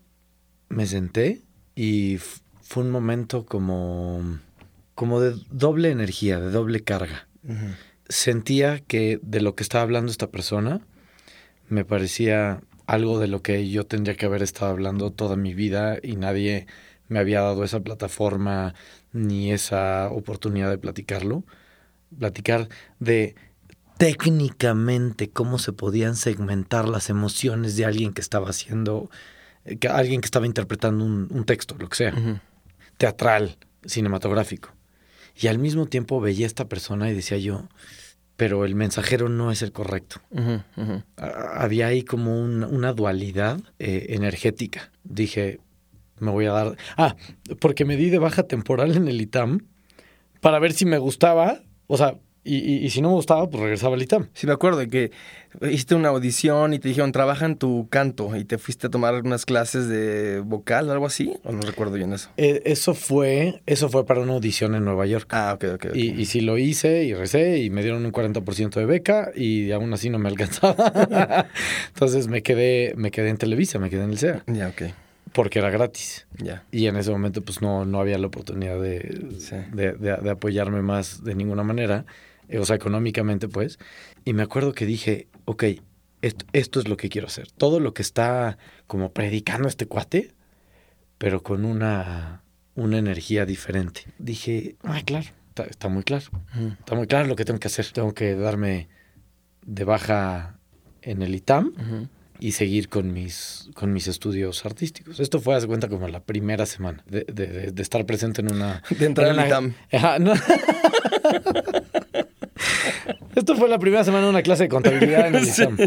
me 0.70 0.86
senté 0.86 1.42
y 1.76 2.18
fue 2.66 2.84
un 2.84 2.90
momento 2.90 3.46
como, 3.46 4.40
como 4.96 5.22
de 5.22 5.36
doble 5.52 5.92
energía, 5.92 6.40
de 6.40 6.50
doble 6.50 6.84
carga. 6.84 7.28
Sentía 8.10 8.80
que 8.80 9.20
de 9.22 9.40
lo 9.40 9.56
que 9.56 9.62
estaba 9.62 9.84
hablando 9.84 10.12
esta 10.12 10.32
persona 10.32 10.82
me 11.70 11.86
parecía 11.86 12.62
algo 12.88 13.20
de 13.20 13.28
lo 13.28 13.44
que 13.44 13.70
yo 13.70 13.86
tendría 13.86 14.16
que 14.16 14.26
haber 14.26 14.42
estado 14.42 14.72
hablando 14.72 15.12
toda 15.12 15.36
mi 15.36 15.54
vida 15.54 16.00
y 16.02 16.16
nadie 16.16 16.66
me 17.08 17.20
había 17.20 17.42
dado 17.42 17.64
esa 17.64 17.82
plataforma 17.82 18.74
ni 19.14 19.52
esa 19.52 20.10
oportunidad 20.10 20.72
de 20.72 20.80
platicarlo. 20.80 21.44
Platicar 22.18 22.68
de 23.00 23.36
técnicamente 24.00 25.30
cómo 25.30 25.60
se 25.60 25.72
podían 25.72 26.16
segmentar 26.16 26.90
las 26.90 27.12
emociones 27.12 27.76
de 27.76 27.86
alguien 27.86 28.12
que 28.12 28.22
estaba 28.22 28.50
haciendo, 28.50 29.12
que 29.80 29.88
alguien 29.88 30.22
que 30.22 30.26
estaba 30.26 30.48
interpretando 30.48 31.06
un, 31.06 31.28
un 31.30 31.46
texto, 31.46 31.76
lo 31.78 31.90
que 31.90 31.96
sea. 31.96 32.42
Teatral, 32.98 33.58
cinematográfico. 33.86 34.70
Y 35.40 35.48
al 35.48 35.60
mismo 35.60 35.86
tiempo 35.86 36.22
veía 36.22 36.46
a 36.46 36.48
esta 36.48 36.68
persona 36.70 37.10
y 37.10 37.14
decía 37.14 37.38
yo, 37.38 37.68
pero 38.38 38.66
el 38.66 38.76
mensajero 38.76 39.30
no 39.30 39.52
es 39.52 39.62
el 39.62 39.72
correcto. 39.72 40.22
Había 41.18 41.88
ahí 41.88 42.04
como 42.04 42.40
un- 42.42 42.64
una 42.64 42.94
dualidad 42.94 43.60
eh, 43.80 44.08
energética. 44.10 44.92
Dije, 45.04 45.60
me 46.20 46.32
voy 46.32 46.46
a 46.46 46.52
dar... 46.52 46.78
Ah, 46.98 47.16
porque 47.60 47.86
me 47.86 47.98
di 47.98 48.10
de 48.10 48.20
baja 48.20 48.44
temporal 48.44 48.96
en 48.96 49.08
el 49.08 49.22
ITAM 49.22 49.60
para 50.42 50.60
ver 50.60 50.74
si 50.74 50.86
me 50.86 50.98
gustaba, 50.98 51.62
o 51.88 51.98
sea, 51.98 52.18
y, 52.46 52.58
y- 52.58 52.86
y 52.86 52.90
si 52.92 53.02
no 53.02 53.10
me 53.10 53.16
gustaba, 53.16 53.50
pues 53.50 53.62
regresaba 53.62 53.96
al 53.96 54.02
ITAM. 54.02 54.28
Sí, 54.34 54.48
me 54.48 54.54
acuerdo 54.54 54.78
de 54.80 54.88
que 54.88 55.12
hiciste 55.70 55.96
una 55.96 56.10
audición 56.10 56.74
y 56.74 56.80
te 56.80 56.88
dijeron, 56.90 57.12
trabaja 57.12 57.46
en 57.46 57.56
tu 57.58 57.88
canto 57.90 58.36
y 58.36 58.46
te 58.46 58.58
fuiste 58.58 58.88
a 58.88 58.90
tomar 58.90 59.16
unas 59.22 59.46
clases 59.46 59.88
de 59.88 60.42
vocal, 60.46 60.90
algo 60.90 61.06
así, 61.06 61.34
o 61.44 61.52
no 61.52 61.62
recuerdo 61.62 61.94
bien 61.96 62.14
eso. 62.14 62.30
Eh, 62.38 62.62
eso 62.66 62.94
fue 62.94 63.62
eso 63.66 63.90
fue 63.90 64.06
para 64.06 64.22
una 64.22 64.34
audición 64.34 64.76
en 64.76 64.86
Nueva 64.86 65.06
York. 65.06 65.28
Ah, 65.34 65.54
ok, 65.56 65.64
ok. 65.76 65.86
ok. 65.92 65.96
Y, 65.96 66.12
y 66.12 66.26
sí 66.26 66.42
lo 66.42 66.58
hice 66.58 67.04
y 67.04 67.14
recé 67.14 67.60
y 67.60 67.70
me 67.70 67.82
dieron 67.84 68.06
un 68.06 68.12
40% 68.12 68.80
de 68.80 68.86
beca 68.86 69.32
y 69.36 69.72
aún 69.72 69.92
así 69.94 70.10
no 70.10 70.20
me 70.20 70.30
alcanzaba. 70.30 71.48
Entonces 71.94 72.28
me 72.28 72.44
quedé, 72.44 72.94
me 72.98 73.12
quedé 73.12 73.30
en 73.30 73.38
Televisa, 73.38 73.80
me 73.80 73.90
quedé 73.90 74.04
en 74.04 74.12
el 74.12 74.18
CEA, 74.18 74.44
Ya, 74.48 74.68
ok, 74.70 74.84
porque 75.34 75.60
era 75.60 75.70
gratis. 75.70 76.28
ya. 76.38 76.64
Y 76.72 76.88
en 76.88 76.96
ese 76.98 77.12
momento 77.12 77.42
pues 77.42 77.62
no, 77.62 77.86
no 77.86 78.00
había 78.00 78.18
la 78.18 78.28
oportunidad 78.28 78.80
de, 78.82 79.30
Sí. 79.40 79.56
de, 79.74 79.94
de- 79.94 80.18
de 80.18 80.30
apoyarme 80.30 80.82
más 80.82 81.24
de 81.24 81.36
ninguna 81.36 81.64
manera, 81.64 82.06
o 82.60 82.66
sea, 82.66 82.76
económicamente 82.76 83.48
pues. 83.48 83.78
Y 84.24 84.34
me 84.34 84.44
acuerdo 84.44 84.74
que 84.74 84.86
dije, 84.86 85.28
ok, 85.46 85.64
esto, 86.22 86.46
esto 86.54 86.80
es 86.80 86.88
lo 86.88 86.98
que 86.98 87.10
quiero 87.10 87.28
hacer. 87.28 87.52
Todo 87.52 87.80
lo 87.80 87.94
que 87.94 88.02
está 88.02 88.58
como 88.88 89.12
predicando 89.12 89.68
este 89.68 89.86
cuate, 89.86 90.32
pero 91.18 91.44
con 91.44 91.66
una, 91.66 92.42
una 92.76 92.98
energía 92.98 93.46
diferente. 93.46 94.02
Dije, 94.18 94.76
ah, 94.84 95.02
claro, 95.06 95.28
está, 95.50 95.64
está 95.64 95.88
muy 95.90 96.04
claro. 96.04 96.26
Ujú. 96.56 96.68
Está 96.80 96.96
muy 96.96 97.08
claro 97.08 97.28
lo 97.28 97.36
que 97.36 97.46
tengo 97.46 97.60
que 97.60 97.68
hacer. 97.68 97.86
Tengo 97.94 98.14
que 98.14 98.36
darme 98.36 98.90
de 99.66 99.84
baja 99.84 100.60
en 101.02 101.22
el 101.22 101.36
ITAM 101.36 101.74
y 102.40 102.52
seguir 102.52 102.90
con 102.90 103.14
mis, 103.14 103.70
con 103.76 103.94
mis 103.94 104.08
estudios 104.08 104.66
artísticos. 104.66 105.20
Esto 105.20 105.40
fue, 105.40 105.56
haz 105.56 105.62
de 105.62 105.68
cuenta, 105.68 105.88
como 105.88 106.08
la 106.08 106.22
primera 106.24 106.66
semana 106.66 107.04
de, 107.08 107.26
de- 107.32 107.48
de- 107.48 107.72
de 107.72 107.82
estar 107.82 108.06
presente 108.06 108.42
en 108.42 108.52
una... 108.52 108.82
De 108.90 109.06
entrar 109.06 109.28
en 109.30 109.34
una- 109.36 109.46
ITAM. 109.48 109.74
Ajá, 109.92 110.20
no. 110.20 110.34
Esto 113.36 113.56
fue 113.56 113.70
la 113.70 113.80
primera 113.80 114.04
semana 114.04 114.24
de 114.24 114.30
una 114.30 114.42
clase 114.42 114.64
de 114.64 114.70
contabilidad 114.70 115.28
en 115.28 115.36
el 115.36 115.44
ISAM. 115.48 115.78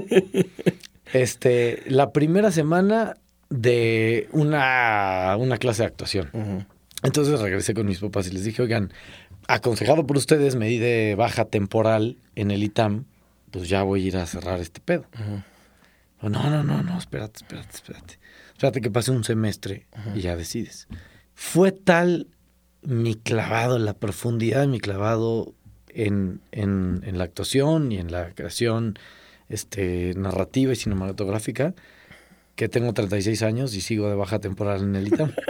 Este, 1.12 1.82
la 1.86 2.12
primera 2.12 2.52
semana 2.52 3.16
de 3.50 4.28
una, 4.32 5.36
una 5.38 5.56
clase 5.56 5.82
de 5.82 5.86
actuación. 5.86 6.66
Entonces 7.02 7.40
regresé 7.40 7.74
con 7.74 7.86
mis 7.86 8.00
papás 8.00 8.26
y 8.28 8.32
les 8.32 8.44
dije, 8.44 8.62
oigan, 8.62 8.92
aconsejado 9.46 10.06
por 10.06 10.16
ustedes, 10.16 10.56
me 10.56 10.68
di 10.68 10.78
de 10.78 11.14
baja 11.16 11.46
temporal 11.46 12.16
en 12.34 12.50
el 12.50 12.62
ITAM, 12.62 13.04
pues 13.50 13.68
ya 13.68 13.82
voy 13.82 14.04
a 14.04 14.06
ir 14.08 14.16
a 14.16 14.26
cerrar 14.26 14.60
este 14.60 14.80
pedo. 14.80 15.06
No, 16.20 16.28
no, 16.28 16.62
no, 16.62 16.82
no, 16.82 16.98
espérate, 16.98 17.38
espérate, 17.38 17.74
espérate. 17.74 18.18
Espérate 18.48 18.80
que 18.80 18.90
pase 18.90 19.12
un 19.12 19.24
semestre 19.24 19.86
y 20.14 20.20
ya 20.20 20.36
decides. 20.36 20.88
Fue 21.34 21.72
tal 21.72 22.26
mi 22.82 23.14
clavado, 23.14 23.78
la 23.78 23.94
profundidad 23.94 24.62
de 24.62 24.66
mi 24.66 24.80
clavado 24.80 25.54
en, 26.06 26.40
en, 26.52 27.02
en 27.06 27.18
la 27.18 27.24
actuación 27.24 27.90
y 27.92 27.98
en 27.98 28.10
la 28.12 28.30
creación 28.34 28.98
este, 29.48 30.14
narrativa 30.16 30.72
y 30.72 30.76
cinematográfica 30.76 31.74
que 32.56 32.68
tengo 32.68 32.92
36 32.92 33.42
años 33.42 33.74
y 33.74 33.80
sigo 33.80 34.08
de 34.08 34.14
baja 34.16 34.38
temporal 34.40 34.82
en 34.82 34.96
el 34.96 35.08
ITAM. 35.08 35.32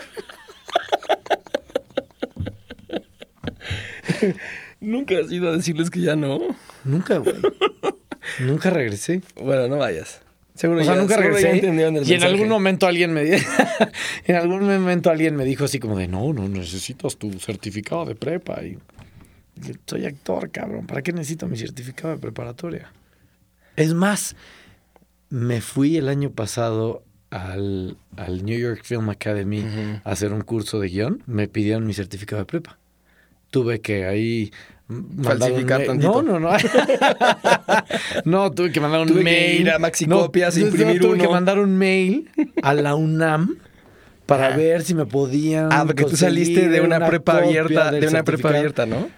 Nunca 4.80 5.18
has 5.18 5.30
ido 5.32 5.48
a 5.48 5.56
decirles 5.56 5.90
que 5.90 6.00
ya 6.00 6.16
no. 6.16 6.38
Nunca, 6.84 7.18
güey. 7.18 7.34
Nunca 8.40 8.70
regresé. 8.70 9.22
Bueno, 9.40 9.68
no 9.68 9.76
vayas. 9.78 10.20
Seguro 10.54 10.80
O 10.80 10.84
sea, 10.84 10.94
ya- 10.94 11.00
nunca 11.00 11.14
ya 11.16 11.20
regresé. 11.22 11.50
entendieron 11.50 11.96
el 11.96 12.08
y 12.08 12.14
en 12.14 12.22
algún 12.24 12.48
momento 12.48 12.86
alguien 12.88 13.12
me 13.12 13.22
en 14.26 14.34
algún 14.36 14.64
momento 14.66 15.08
alguien 15.10 15.36
me 15.36 15.44
dijo 15.44 15.64
así 15.64 15.78
como 15.78 15.96
de 15.96 16.08
no, 16.08 16.32
no 16.32 16.48
necesitas 16.48 17.16
tu 17.16 17.32
certificado 17.38 18.04
de 18.06 18.16
prepa. 18.16 18.62
Y 18.64 18.76
soy 19.86 20.06
actor, 20.06 20.50
cabrón. 20.50 20.86
¿Para 20.86 21.02
qué 21.02 21.12
necesito 21.12 21.46
mi 21.46 21.56
certificado 21.56 22.10
de 22.14 22.18
preparatoria? 22.20 22.92
Es 23.76 23.94
más, 23.94 24.36
me 25.30 25.60
fui 25.60 25.96
el 25.96 26.08
año 26.08 26.30
pasado 26.30 27.02
al, 27.30 27.96
al 28.16 28.44
New 28.44 28.58
York 28.58 28.80
Film 28.84 29.08
Academy 29.10 29.64
a 30.04 30.10
hacer 30.10 30.32
un 30.32 30.40
curso 30.42 30.80
de 30.80 30.88
guion. 30.88 31.22
Me 31.26 31.48
pidieron 31.48 31.86
mi 31.86 31.94
certificado 31.94 32.40
de 32.42 32.46
prepa. 32.46 32.78
Tuve 33.50 33.80
que 33.80 34.04
ahí 34.06 34.50
Falsificar 35.22 35.84
tantito. 35.84 36.22
No, 36.22 36.38
no, 36.38 36.40
no. 36.40 36.56
no, 38.24 38.50
tuve 38.50 38.72
que 38.72 38.80
mandar 38.80 39.00
un 39.02 39.08
Tuve 39.08 39.18
que 39.18 39.24
mail. 39.24 39.60
ir 39.62 39.70
a 39.70 39.78
Maxicopias, 39.78 40.56
No, 40.56 40.66
imprimir 40.66 41.00
tuve 41.00 41.18
que 41.18 41.28
mandar 41.28 41.58
un 41.58 41.76
mail 41.76 42.30
a 42.62 42.72
la 42.74 42.94
UNAM 42.94 43.56
para 44.26 44.48
Ah. 44.48 44.56
ver 44.56 44.82
si 44.82 44.94
me 44.94 45.04
podían. 45.06 45.68
Ah, 45.72 45.84
porque 45.86 46.04
tú 46.04 46.16
saliste 46.16 46.68
de 46.68 46.80
una, 46.80 47.06
prepa 47.06 47.34
copia 47.42 47.46
abierta, 47.60 47.90
de 47.90 48.06
una 48.08 48.22
prepa 48.24 48.48
abierta, 48.48 48.86
¿no? 48.86 49.08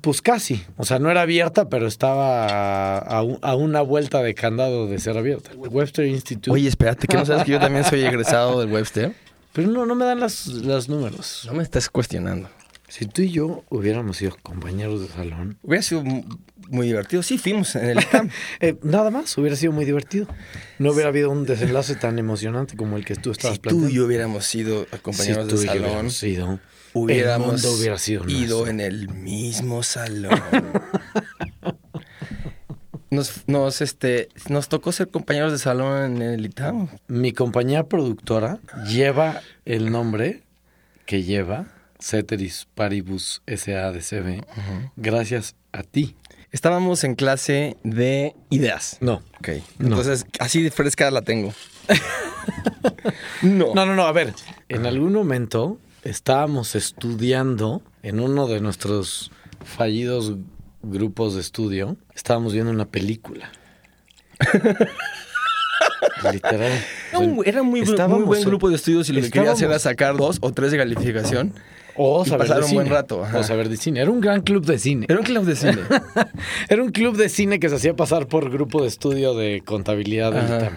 Pues 0.00 0.22
casi. 0.22 0.62
O 0.76 0.84
sea, 0.84 0.98
no 0.98 1.10
era 1.10 1.22
abierta, 1.22 1.68
pero 1.68 1.86
estaba 1.86 2.46
a, 2.46 2.98
a 2.98 3.22
un- 3.22 3.38
a 3.42 3.54
una 3.56 3.80
vuelta 3.82 4.22
de 4.22 4.34
candado 4.34 4.86
de 4.86 4.98
ser 4.98 5.16
abierta. 5.16 5.50
Webster 5.56 6.06
Institute. 6.06 6.50
Oye, 6.50 6.68
espérate, 6.68 7.06
que 7.08 7.16
no 7.16 7.26
sabes 7.26 7.44
que 7.44 7.52
yo 7.52 7.60
también 7.60 7.84
soy 7.84 8.00
egresado 8.04 8.60
del 8.60 8.70
Webster. 8.70 9.14
Pero 9.52 9.68
no, 9.68 9.86
no 9.86 9.94
me 9.94 10.04
dan 10.04 10.20
las, 10.20 10.46
los 10.46 10.88
números. 10.88 11.42
No 11.46 11.54
me 11.54 11.62
estás 11.62 11.88
cuestionando. 11.88 12.48
Si 12.88 13.06
tú 13.06 13.22
y 13.22 13.30
yo 13.30 13.62
hubiéramos 13.68 14.16
sido 14.16 14.36
compañeros 14.42 15.00
de 15.00 15.08
salón, 15.08 15.56
Hubiera 15.62 15.82
sido 15.82 16.02
mu- 16.02 16.24
muy 16.68 16.86
divertido. 16.88 17.22
Sí, 17.22 17.38
fuimos 17.38 17.74
en 17.76 17.90
el 17.90 17.98
eh, 18.60 18.76
nada 18.82 19.10
más 19.10 19.36
hubiera 19.38 19.54
sido 19.56 19.72
muy 19.72 19.84
divertido. 19.84 20.26
No 20.78 20.90
hubiera 20.92 21.08
habido 21.08 21.30
un 21.30 21.46
desenlace 21.46 21.94
tan 21.96 22.18
emocionante 22.18 22.76
como 22.76 22.96
el 22.96 23.04
que 23.04 23.14
tú 23.16 23.30
estabas 23.32 23.56
si 23.56 23.60
tú 23.62 23.68
y 23.68 23.70
planteando. 23.70 23.94
yo 23.94 24.06
hubiéramos 24.06 24.44
sido 24.44 24.86
compañeros 25.02 25.44
Si 25.46 25.50
tú 25.50 25.56
de 25.58 25.62
y 25.62 25.66
yo 25.66 25.72
salón, 25.72 25.84
hubiéramos 25.84 26.14
sido, 26.14 26.60
hubiéramos 26.94 27.64
el 27.64 27.70
hubiera 27.70 27.98
sido 27.98 28.28
ido 28.28 28.66
en 28.66 28.80
el 28.80 29.08
mismo 29.08 29.82
salón. 29.82 30.40
Nos, 33.12 33.48
nos, 33.48 33.80
este, 33.80 34.28
nos 34.48 34.68
tocó 34.68 34.92
ser 34.92 35.08
compañeros 35.08 35.50
de 35.50 35.58
salón 35.58 36.16
en 36.16 36.22
el 36.22 36.46
ITAM. 36.46 36.86
Mi 37.08 37.32
compañía 37.32 37.88
productora 37.88 38.60
lleva 38.86 39.42
el 39.64 39.90
nombre 39.90 40.44
que 41.06 41.24
lleva 41.24 41.66
Ceteris 41.98 42.68
Paribus 42.72 43.42
SADCB 43.48 44.44
gracias 44.94 45.56
a 45.72 45.82
ti. 45.82 46.14
Estábamos 46.52 47.02
en 47.02 47.16
clase 47.16 47.76
de 47.82 48.34
ideas. 48.48 48.98
No. 49.00 49.22
Ok. 49.38 49.48
No. 49.78 49.88
Entonces, 49.88 50.24
así 50.38 50.62
de 50.62 50.70
fresca 50.70 51.10
la 51.10 51.22
tengo. 51.22 51.52
no. 53.42 53.74
No, 53.74 53.86
no, 53.86 53.94
no, 53.94 54.06
a 54.06 54.12
ver, 54.12 54.34
en 54.68 54.86
algún 54.86 55.12
momento 55.12 55.78
estábamos 56.04 56.74
estudiando 56.74 57.82
en 58.02 58.20
uno 58.20 58.46
de 58.46 58.60
nuestros 58.60 59.30
fallidos 59.64 60.34
grupos 60.82 61.34
de 61.34 61.40
estudio, 61.40 61.96
estábamos 62.14 62.52
viendo 62.52 62.70
una 62.70 62.86
película. 62.86 63.52
Literal. 66.32 66.72
Era 67.44 67.62
muy, 67.62 67.82
muy 67.82 68.22
buen 68.24 68.44
grupo 68.44 68.68
de 68.68 68.76
estudios 68.76 69.08
y 69.08 69.12
lo 69.12 69.20
que 69.22 69.30
quería 69.30 69.52
hacer 69.52 69.68
era 69.68 69.78
sacar 69.78 70.16
dos 70.16 70.38
o 70.40 70.52
tres 70.52 70.70
de 70.72 70.78
calificación. 70.78 71.54
O 71.96 72.22
y 72.24 72.28
saber 72.28 72.46
pasar 72.46 72.62
de 72.62 72.68
un 72.68 72.74
buen 72.74 72.88
rato, 72.88 73.24
ajá. 73.24 73.38
O 73.38 73.42
saber 73.42 73.68
de 73.68 73.76
cine. 73.76 74.00
Era 74.00 74.10
un 74.10 74.20
gran 74.20 74.42
club 74.42 74.64
de 74.64 74.78
cine. 74.78 75.06
Era 75.08 75.18
un 75.18 75.24
club 75.24 75.44
de 75.44 75.56
cine. 75.56 75.78
Era 76.68 76.82
un 76.82 76.90
club 76.90 77.16
de 77.16 77.28
cine 77.28 77.58
que 77.58 77.68
se 77.68 77.74
hacía 77.74 77.94
pasar 77.94 78.26
por 78.26 78.50
grupo 78.50 78.82
de 78.82 78.88
estudio 78.88 79.34
de 79.34 79.62
contabilidad 79.64 80.32
del. 80.32 80.70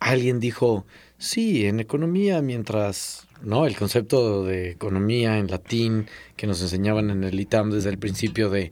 Alguien 0.00 0.38
dijo, 0.38 0.86
sí, 1.18 1.66
en 1.66 1.80
economía, 1.80 2.42
mientras, 2.42 3.26
¿no? 3.44 3.66
El 3.66 3.76
concepto 3.76 4.44
de 4.44 4.70
economía 4.70 5.38
en 5.38 5.48
latín 5.48 6.06
que 6.36 6.46
nos 6.46 6.60
enseñaban 6.62 7.10
en 7.10 7.24
el 7.24 7.38
ITAM 7.38 7.70
desde 7.70 7.90
el 7.90 7.98
principio 7.98 8.50
de 8.50 8.70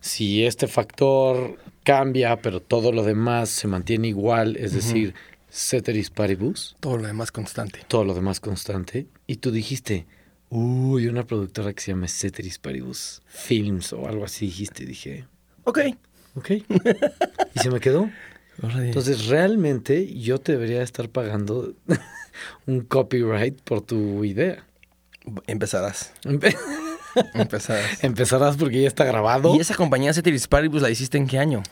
si 0.00 0.44
este 0.44 0.66
factor 0.66 1.56
cambia, 1.82 2.40
pero 2.40 2.60
todo 2.60 2.92
lo 2.92 3.02
demás 3.04 3.48
se 3.50 3.68
mantiene 3.68 4.08
igual, 4.08 4.56
es 4.56 4.72
decir, 4.74 5.14
ceteris 5.50 6.10
paribus, 6.10 6.76
Todo 6.80 6.98
lo 6.98 7.06
demás 7.06 7.30
constante. 7.32 7.80
todo 7.88 8.04
lo 8.04 8.14
demás 8.14 8.40
constante. 8.40 9.06
Y 9.26 9.36
tú 9.36 9.50
dijiste, 9.50 10.06
uy, 10.50 11.06
una 11.06 11.26
productora 11.26 11.72
que 11.72 11.80
se 11.82 11.92
llama 11.92 12.08
Ceteris 12.08 12.58
Paribus 12.58 13.22
Films 13.26 13.92
o 13.92 14.06
algo 14.06 14.24
así 14.24 14.46
dijiste. 14.46 14.84
Dije, 14.84 15.26
Ok. 15.64 15.78
ok. 16.34 16.50
y 16.50 17.58
se 17.60 17.70
me 17.70 17.80
quedó. 17.80 18.10
Entonces, 18.62 19.26
realmente 19.26 20.14
yo 20.14 20.38
te 20.38 20.52
debería 20.52 20.82
estar 20.82 21.08
pagando 21.08 21.74
un 22.66 22.80
copyright 22.82 23.60
por 23.62 23.80
tu 23.82 24.24
idea. 24.24 24.64
empezarás. 25.46 26.12
Empe- 26.24 26.56
Empezarás. 27.34 28.02
Empezarás 28.04 28.56
porque 28.56 28.82
ya 28.82 28.88
está 28.88 29.04
grabado. 29.04 29.54
¿Y 29.54 29.60
esa 29.60 29.74
compañía 29.74 30.12
Ceteris 30.12 30.48
Paribus 30.48 30.82
la 30.82 30.90
hiciste 30.90 31.16
en 31.18 31.26
qué 31.26 31.38
año? 31.38 31.62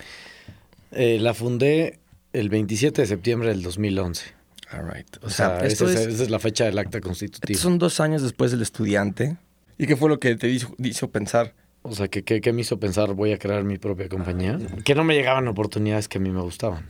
Eh, 0.92 1.18
la 1.20 1.34
fundé 1.34 1.98
el 2.32 2.48
27 2.48 3.02
de 3.02 3.06
septiembre 3.08 3.48
del 3.48 3.62
2011. 3.62 4.24
All 4.72 4.90
right. 4.90 5.06
O 5.22 5.28
sea, 5.30 5.58
esto 5.60 5.88
esa, 5.88 6.00
es, 6.00 6.06
es, 6.06 6.14
esa 6.14 6.22
es 6.24 6.30
la 6.30 6.38
fecha 6.38 6.64
del 6.64 6.78
acta 6.78 7.00
constitutiva. 7.00 7.58
son 7.58 7.78
dos 7.78 8.00
años 8.00 8.22
después 8.22 8.50
del 8.52 8.62
estudiante. 8.62 9.36
¿Y 9.78 9.86
qué 9.86 9.96
fue 9.96 10.08
lo 10.08 10.18
que 10.20 10.36
te 10.36 10.48
hizo, 10.48 10.74
hizo 10.78 11.10
pensar? 11.10 11.54
O 11.82 11.94
sea, 11.94 12.06
que- 12.08 12.22
que 12.22 12.52
me 12.52 12.60
hizo 12.60 12.78
pensar, 12.78 13.12
voy 13.14 13.32
a 13.32 13.38
crear 13.38 13.64
mi 13.64 13.76
propia 13.78 14.08
compañía. 14.08 14.58
Que 14.84 14.94
no 14.94 15.02
me 15.02 15.14
llegaban 15.14 15.48
oportunidades 15.48 16.06
que 16.08 16.18
a 16.18 16.20
mí 16.20 16.30
me 16.30 16.40
gustaban. 16.40 16.86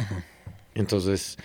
Entonces, 0.74 1.38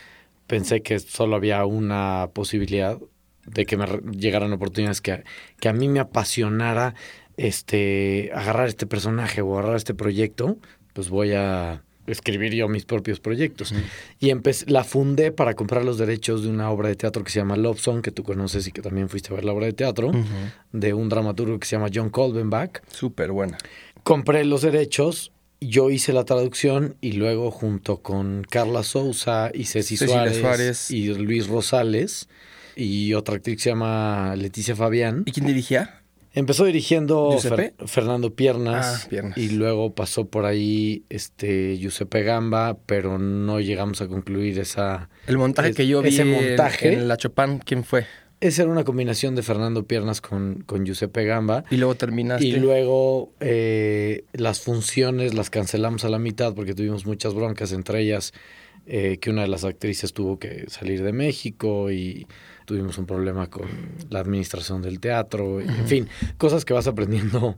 pensé 0.47 0.81
que 0.81 0.99
solo 0.99 1.35
había 1.35 1.65
una 1.65 2.29
posibilidad 2.33 2.97
de 3.45 3.65
que 3.65 3.77
me 3.77 3.85
llegaran 4.11 4.51
oportunidades 4.53 5.01
que, 5.01 5.23
que 5.59 5.69
a 5.69 5.73
mí 5.73 5.87
me 5.87 5.99
apasionara 5.99 6.95
este, 7.37 8.31
agarrar 8.33 8.67
este 8.67 8.87
personaje 8.87 9.41
o 9.41 9.57
agarrar 9.57 9.77
este 9.77 9.93
proyecto, 9.93 10.57
pues 10.93 11.09
voy 11.09 11.33
a 11.33 11.83
escribir 12.07 12.53
yo 12.53 12.67
mis 12.67 12.85
propios 12.85 13.19
proyectos. 13.19 13.73
Y 14.19 14.29
empecé, 14.29 14.69
la 14.69 14.83
fundé 14.83 15.31
para 15.31 15.53
comprar 15.53 15.83
los 15.83 15.97
derechos 15.97 16.43
de 16.43 16.49
una 16.49 16.71
obra 16.71 16.87
de 16.89 16.95
teatro 16.95 17.23
que 17.23 17.31
se 17.31 17.39
llama 17.39 17.57
Love 17.57 17.79
Song, 17.79 18.01
que 18.01 18.11
tú 18.11 18.23
conoces 18.23 18.65
y 18.67 18.71
que 18.71 18.81
también 18.81 19.09
fuiste 19.09 19.31
a 19.31 19.35
ver 19.35 19.45
la 19.45 19.53
obra 19.53 19.65
de 19.65 19.73
teatro, 19.73 20.11
de 20.71 20.93
un 20.93 21.09
dramaturgo 21.09 21.59
que 21.59 21.67
se 21.67 21.75
llama 21.75 21.89
John 21.93 22.09
Colbenbach 22.09 22.81
Súper 22.91 23.31
buena. 23.31 23.57
compré 24.03 24.45
los 24.45 24.61
derechos, 24.61 25.31
yo 25.59 25.89
hice 25.89 26.13
la 26.13 26.23
traducción 26.25 26.95
y 27.01 27.13
luego 27.13 27.51
junto 27.51 28.01
con 28.01 28.43
Carla 28.49 28.83
Souza 28.83 29.49
y 29.53 29.65
Ceci 29.65 29.97
Suárez, 29.97 30.37
Suárez. 30.37 30.91
y 30.91 31.13
Luis 31.13 31.47
Rosales 31.47 32.29
y 32.75 33.13
otra 33.15 33.35
actriz 33.35 33.57
que 33.57 33.63
se 33.63 33.69
llama 33.69 34.35
Leticia 34.35 34.75
Fabián. 34.75 35.23
¿Y 35.25 35.31
quién 35.31 35.47
dirigía? 35.47 36.01
Empezó 36.33 36.65
dirigiendo 36.65 37.35
Fernando 37.87 38.35
Piernas, 38.35 39.05
Ah, 39.05 39.07
Piernas. 39.09 39.37
y 39.39 39.49
luego 39.49 39.95
pasó 39.95 40.27
por 40.27 40.45
ahí 40.45 41.03
este 41.09 41.77
Giuseppe 41.79 42.21
Gamba, 42.21 42.77
pero 42.85 43.17
no 43.17 43.59
llegamos 43.59 44.01
a 44.01 44.07
concluir 44.07 44.59
esa... 44.59 45.09
El 45.25 45.39
montaje 45.39 45.69
Es- 45.69 45.75
que 45.75 45.87
yo 45.87 46.03
vi 46.03 46.09
ese 46.09 46.21
en- 46.21 46.31
montaje- 46.33 46.93
en, 46.93 47.07
la 47.07 47.17
Chopin, 47.17 47.57
¿quién 47.57 47.83
fue? 47.83 48.05
Esa 48.39 48.63
era 48.63 48.71
una 48.71 48.83
combinación 48.83 49.33
de 49.35 49.41
Fernando 49.41 49.87
Piernas 49.87 50.21
con, 50.21 50.63
con 50.65 50.85
Giuseppe 50.85 51.25
Gamba. 51.25 51.63
Y 51.71 51.77
luego 51.77 51.95
terminaste. 51.95 52.45
Y 52.45 52.51
luego 52.57 53.31
eh, 53.39 54.25
las 54.33 54.59
funciones 54.59 55.33
las 55.33 55.49
cancelamos 55.49 56.05
a 56.05 56.09
la 56.09 56.19
mitad 56.19 56.53
porque 56.53 56.75
tuvimos 56.75 57.07
muchas 57.07 57.33
broncas, 57.33 57.71
entre 57.71 58.01
ellas 58.01 58.33
eh, 58.85 59.17
que 59.19 59.31
una 59.31 59.41
de 59.41 59.47
las 59.47 59.63
actrices 59.63 60.13
tuvo 60.13 60.37
que 60.37 60.65
salir 60.69 61.03
de 61.03 61.13
México 61.13 61.91
y 61.91 62.27
tuvimos 62.65 62.97
un 62.97 63.05
problema 63.05 63.49
con 63.49 63.67
la 64.09 64.19
administración 64.19 64.81
del 64.81 64.99
teatro, 64.99 65.59
y, 65.59 65.65
en 65.65 65.87
fin, 65.87 66.09
cosas 66.37 66.63
que 66.63 66.73
vas 66.73 66.87
aprendiendo 66.87 67.57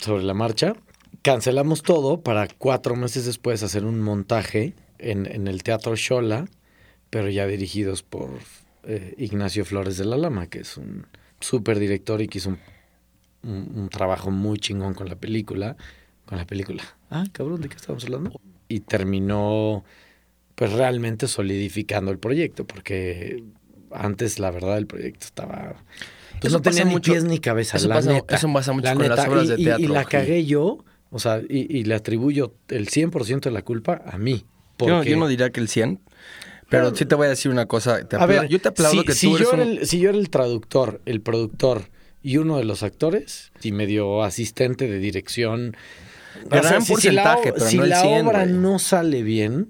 sobre 0.00 0.24
la 0.24 0.34
marcha. 0.34 0.74
cancelamos 1.22 1.82
todo 1.82 2.20
para 2.20 2.48
cuatro 2.48 2.96
meses 2.96 3.26
después 3.26 3.62
hacer 3.62 3.84
un 3.84 4.00
montaje 4.00 4.74
en, 4.98 5.26
en 5.26 5.46
el 5.46 5.62
Teatro 5.62 5.94
Shola, 5.94 6.46
pero 7.10 7.30
ya 7.30 7.46
dirigidos 7.46 8.02
por 8.02 8.30
eh, 8.86 9.14
Ignacio 9.18 9.64
Flores 9.64 9.96
de 9.98 10.04
la 10.04 10.16
Lama, 10.16 10.46
que 10.48 10.60
es 10.60 10.76
un 10.76 11.06
súper 11.40 11.78
director 11.78 12.20
y 12.22 12.28
que 12.28 12.38
hizo 12.38 12.50
un, 12.50 12.58
un- 13.42 13.72
un 13.78 13.88
trabajo 13.88 14.30
muy 14.30 14.58
chingón 14.58 14.94
con 14.94 15.08
la 15.08 15.16
película. 15.16 15.76
Con 16.26 16.38
la 16.38 16.46
película. 16.46 16.82
Ah, 17.10 17.24
cabrón, 17.32 17.60
¿de 17.60 17.68
qué 17.68 17.76
estamos 17.76 18.02
hablando? 18.04 18.40
Y 18.68 18.80
terminó, 18.80 19.84
pues 20.54 20.72
realmente 20.72 21.28
solidificando 21.28 22.10
el 22.10 22.18
proyecto, 22.18 22.66
porque 22.66 23.44
antes, 23.90 24.38
la 24.38 24.50
verdad, 24.50 24.78
el 24.78 24.86
proyecto 24.86 25.26
estaba. 25.26 25.74
Pues 26.40 26.44
Eso 26.52 26.58
no 26.58 26.62
tenía 26.62 26.84
ni 26.84 26.92
mucho- 26.92 27.12
pies 27.12 27.24
ni 27.24 27.38
cabeza. 27.38 27.76
eso 27.76 27.88
la 27.88 27.96
pasa- 27.96 28.12
neta, 28.12 28.34
eso 28.36 28.52
pasa 28.52 28.72
mucho 28.72 28.86
la 28.86 28.94
con 28.94 29.08
las 29.08 29.28
obras 29.28 29.44
Y- 29.44 29.48
de 29.48 29.54
y- 29.56 29.60
Y, 29.60 29.64
teatro, 29.66 29.88
la 29.94 30.00
Gil. 30.00 30.08
cagué 30.10 30.44
yo, 30.46 30.84
o 31.10 31.18
sea, 31.18 31.40
y, 31.48 31.78
y 31.78 31.84
le 31.84 31.94
atribuyo 31.94 32.54
el 32.68 32.88
100% 32.88 33.50
de 33.50 33.54
la 33.54 33.62
culpa 33.62 34.02
a 34.06 34.16
mí. 34.18 34.44
Yo, 34.78 35.02
yo 35.04 35.16
no 35.16 35.28
diría 35.28 35.50
que 35.50 35.60
el 35.60 35.68
100, 35.68 36.00
pero 36.68 36.94
sí 36.94 37.04
te 37.06 37.14
voy 37.14 37.26
a 37.26 37.30
decir 37.30 37.50
una 37.50 37.66
cosa. 37.66 38.02
Te 38.06 38.16
A 38.16 38.26
ver, 38.26 38.48
yo 38.48 38.60
te 38.60 38.68
aplaudo 38.68 39.00
si, 39.00 39.06
que 39.06 39.12
si 39.14 39.28
tú 39.28 39.36
eres 39.36 39.48
yo 39.48 39.52
era 39.54 39.62
un- 39.64 39.68
el, 39.78 39.86
si 39.86 39.98
yo 40.00 40.08
era 40.10 40.18
el 40.18 40.30
traductor, 40.30 41.00
el 41.06 41.20
productor 41.20 41.82
y 42.22 42.36
uno 42.38 42.56
de 42.56 42.64
los 42.64 42.82
actores, 42.82 43.52
y 43.62 43.72
medio 43.72 44.22
asistente 44.22 44.88
de 44.88 44.98
dirección. 44.98 45.76
Gran 46.50 46.82
si- 46.82 46.94
si 46.96 47.10
la 47.10 47.22
porcentaje, 47.34 47.50
o- 47.50 47.54
pero 47.54 47.66
si 47.66 47.76
no 47.78 47.84
el 47.84 47.90
la 47.90 48.00
100, 48.00 48.26
obra 48.26 48.44
güey. 48.44 48.52
no 48.56 48.78
sale 48.78 49.22
bien, 49.22 49.68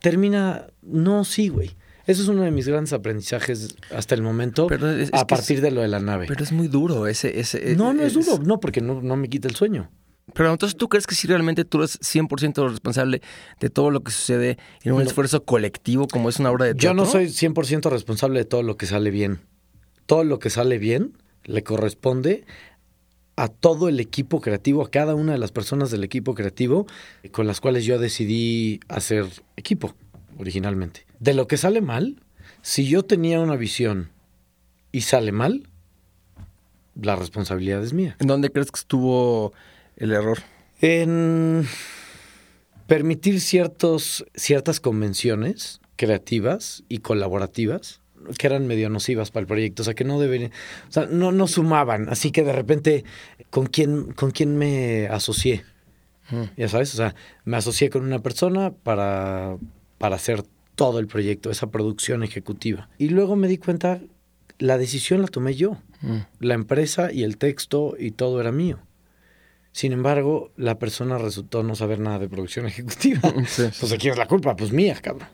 termina. 0.00 0.66
No, 0.82 1.24
sí, 1.24 1.48
güey. 1.48 1.76
Eso 2.06 2.22
es 2.22 2.28
uno 2.28 2.42
de 2.42 2.52
mis 2.52 2.68
grandes 2.68 2.92
aprendizajes 2.92 3.74
hasta 3.94 4.14
el 4.14 4.22
momento, 4.22 4.68
Pero 4.68 4.88
es- 4.92 5.08
es 5.08 5.14
a 5.14 5.26
partir 5.26 5.56
es- 5.56 5.62
de 5.62 5.72
lo 5.72 5.80
de 5.80 5.88
la 5.88 5.98
nave. 5.98 6.26
Pero 6.28 6.44
es 6.44 6.52
muy 6.52 6.68
duro 6.68 7.08
ese... 7.08 7.40
ese 7.40 7.74
no, 7.74 7.92
no 7.92 8.02
es 8.04 8.14
duro, 8.14 8.38
no, 8.44 8.60
porque 8.60 8.80
no, 8.80 9.02
no 9.02 9.16
me 9.16 9.28
quita 9.28 9.48
el 9.48 9.56
sueño. 9.56 9.90
Pero 10.34 10.50
entonces 10.50 10.76
tú 10.76 10.88
crees 10.88 11.06
que 11.06 11.14
si 11.14 11.28
realmente 11.28 11.64
tú 11.64 11.78
eres 11.78 12.00
100% 12.00 12.68
responsable 12.68 13.22
de 13.60 13.70
todo 13.70 13.90
lo 13.90 14.02
que 14.02 14.10
sucede 14.10 14.58
en 14.82 14.92
un 14.92 14.98
No. 14.98 15.04
esfuerzo 15.06 15.44
colectivo 15.44 16.08
como 16.08 16.28
es 16.28 16.38
una 16.40 16.50
obra 16.50 16.64
de 16.66 16.74
teatro. 16.74 16.90
Yo 16.90 16.94
no 16.94 17.06
soy 17.06 17.26
100% 17.26 17.90
responsable 17.90 18.40
de 18.40 18.44
todo 18.44 18.62
lo 18.62 18.76
que 18.76 18.86
sale 18.86 19.10
bien. 19.10 19.40
Todo 20.06 20.24
lo 20.24 20.38
que 20.38 20.50
sale 20.50 20.78
bien 20.78 21.12
le 21.44 21.62
corresponde 21.62 22.44
a 23.36 23.48
todo 23.48 23.88
el 23.88 24.00
equipo 24.00 24.40
creativo, 24.40 24.82
a 24.82 24.90
cada 24.90 25.14
una 25.14 25.32
de 25.32 25.38
las 25.38 25.52
personas 25.52 25.90
del 25.90 26.02
equipo 26.02 26.34
creativo 26.34 26.86
con 27.32 27.46
las 27.46 27.60
cuales 27.60 27.84
yo 27.84 27.98
decidí 27.98 28.80
hacer 28.88 29.26
equipo 29.56 29.94
originalmente. 30.38 31.06
De 31.20 31.34
lo 31.34 31.46
que 31.46 31.56
sale 31.56 31.80
mal, 31.82 32.20
si 32.62 32.88
yo 32.88 33.04
tenía 33.04 33.40
una 33.40 33.56
visión 33.56 34.10
y 34.90 35.02
sale 35.02 35.30
mal, 35.32 35.68
la 37.00 37.14
responsabilidad 37.14 37.84
es 37.84 37.92
mía. 37.92 38.16
¿En 38.18 38.26
dónde 38.26 38.50
crees 38.50 38.72
que 38.72 38.80
estuvo 38.80 39.52
el 39.96 40.12
error? 40.12 40.38
En 40.80 41.66
permitir 42.86 43.40
ciertos, 43.40 44.24
ciertas 44.34 44.80
convenciones 44.80 45.80
creativas 45.96 46.84
y 46.88 46.98
colaborativas 46.98 48.00
que 48.38 48.46
eran 48.46 48.66
medio 48.66 48.88
nocivas 48.90 49.30
para 49.30 49.42
el 49.42 49.46
proyecto, 49.46 49.82
o 49.82 49.84
sea, 49.84 49.94
que 49.94 50.04
no 50.04 50.18
deberían, 50.18 50.50
o 50.88 50.92
sea, 50.92 51.06
no, 51.06 51.32
no 51.32 51.46
sumaban, 51.46 52.08
así 52.08 52.32
que 52.32 52.42
de 52.42 52.52
repente, 52.52 53.04
¿con 53.50 53.66
quién, 53.66 54.12
con 54.12 54.30
quién 54.30 54.56
me 54.56 55.06
asocié? 55.06 55.64
Ya 56.56 56.68
sabes, 56.68 56.92
o 56.94 56.96
sea, 56.96 57.14
me 57.44 57.56
asocié 57.56 57.88
con 57.88 58.02
una 58.02 58.18
persona 58.18 58.72
para, 58.72 59.58
para 59.98 60.16
hacer 60.16 60.42
todo 60.74 60.98
el 60.98 61.06
proyecto, 61.06 61.52
esa 61.52 61.70
producción 61.70 62.24
ejecutiva. 62.24 62.88
Y 62.98 63.10
luego 63.10 63.36
me 63.36 63.46
di 63.46 63.58
cuenta, 63.58 64.00
la 64.58 64.76
decisión 64.76 65.22
la 65.22 65.28
tomé 65.28 65.54
yo. 65.54 65.76
Mm. 66.00 66.18
La 66.40 66.54
empresa 66.54 67.12
y 67.12 67.22
el 67.22 67.38
texto 67.38 67.94
y 67.96 68.10
todo 68.10 68.40
era 68.40 68.50
mío. 68.50 68.80
Sin 69.76 69.92
embargo, 69.92 70.52
la 70.56 70.78
persona 70.78 71.18
resultó 71.18 71.62
no 71.62 71.74
saber 71.74 71.98
nada 72.00 72.18
de 72.18 72.30
producción 72.30 72.64
ejecutiva. 72.72 73.20
Sí. 73.46 73.64
Pues 73.78 73.92
¿a 73.92 73.98
quién 73.98 74.12
es 74.12 74.18
la 74.18 74.26
culpa? 74.26 74.56
Pues 74.56 74.72
mía, 74.72 74.96
cabrón. 75.02 75.28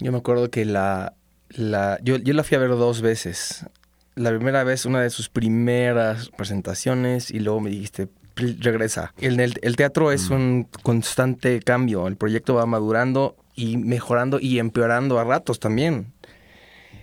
Yo 0.00 0.10
me 0.10 0.16
acuerdo 0.16 0.48
que 0.50 0.64
la... 0.64 1.12
la 1.50 1.98
yo, 2.02 2.16
yo 2.16 2.32
la 2.32 2.44
fui 2.44 2.56
a 2.56 2.60
ver 2.60 2.70
dos 2.70 3.02
veces. 3.02 3.66
La 4.14 4.30
primera 4.30 4.64
vez, 4.64 4.86
una 4.86 5.02
de 5.02 5.10
sus 5.10 5.28
primeras 5.28 6.30
presentaciones, 6.30 7.30
y 7.30 7.40
luego 7.40 7.60
me 7.60 7.68
dijiste, 7.68 8.08
"Pl- 8.34 8.56
regresa. 8.60 9.12
El, 9.18 9.38
el, 9.38 9.52
el 9.60 9.76
teatro 9.76 10.12
es 10.12 10.30
un 10.30 10.66
constante 10.82 11.60
cambio. 11.60 12.06
El 12.08 12.16
proyecto 12.16 12.54
va 12.54 12.64
madurando 12.64 13.36
y 13.54 13.76
mejorando 13.76 14.38
y 14.40 14.60
empeorando 14.60 15.18
a 15.18 15.24
ratos 15.24 15.60
también. 15.60 16.14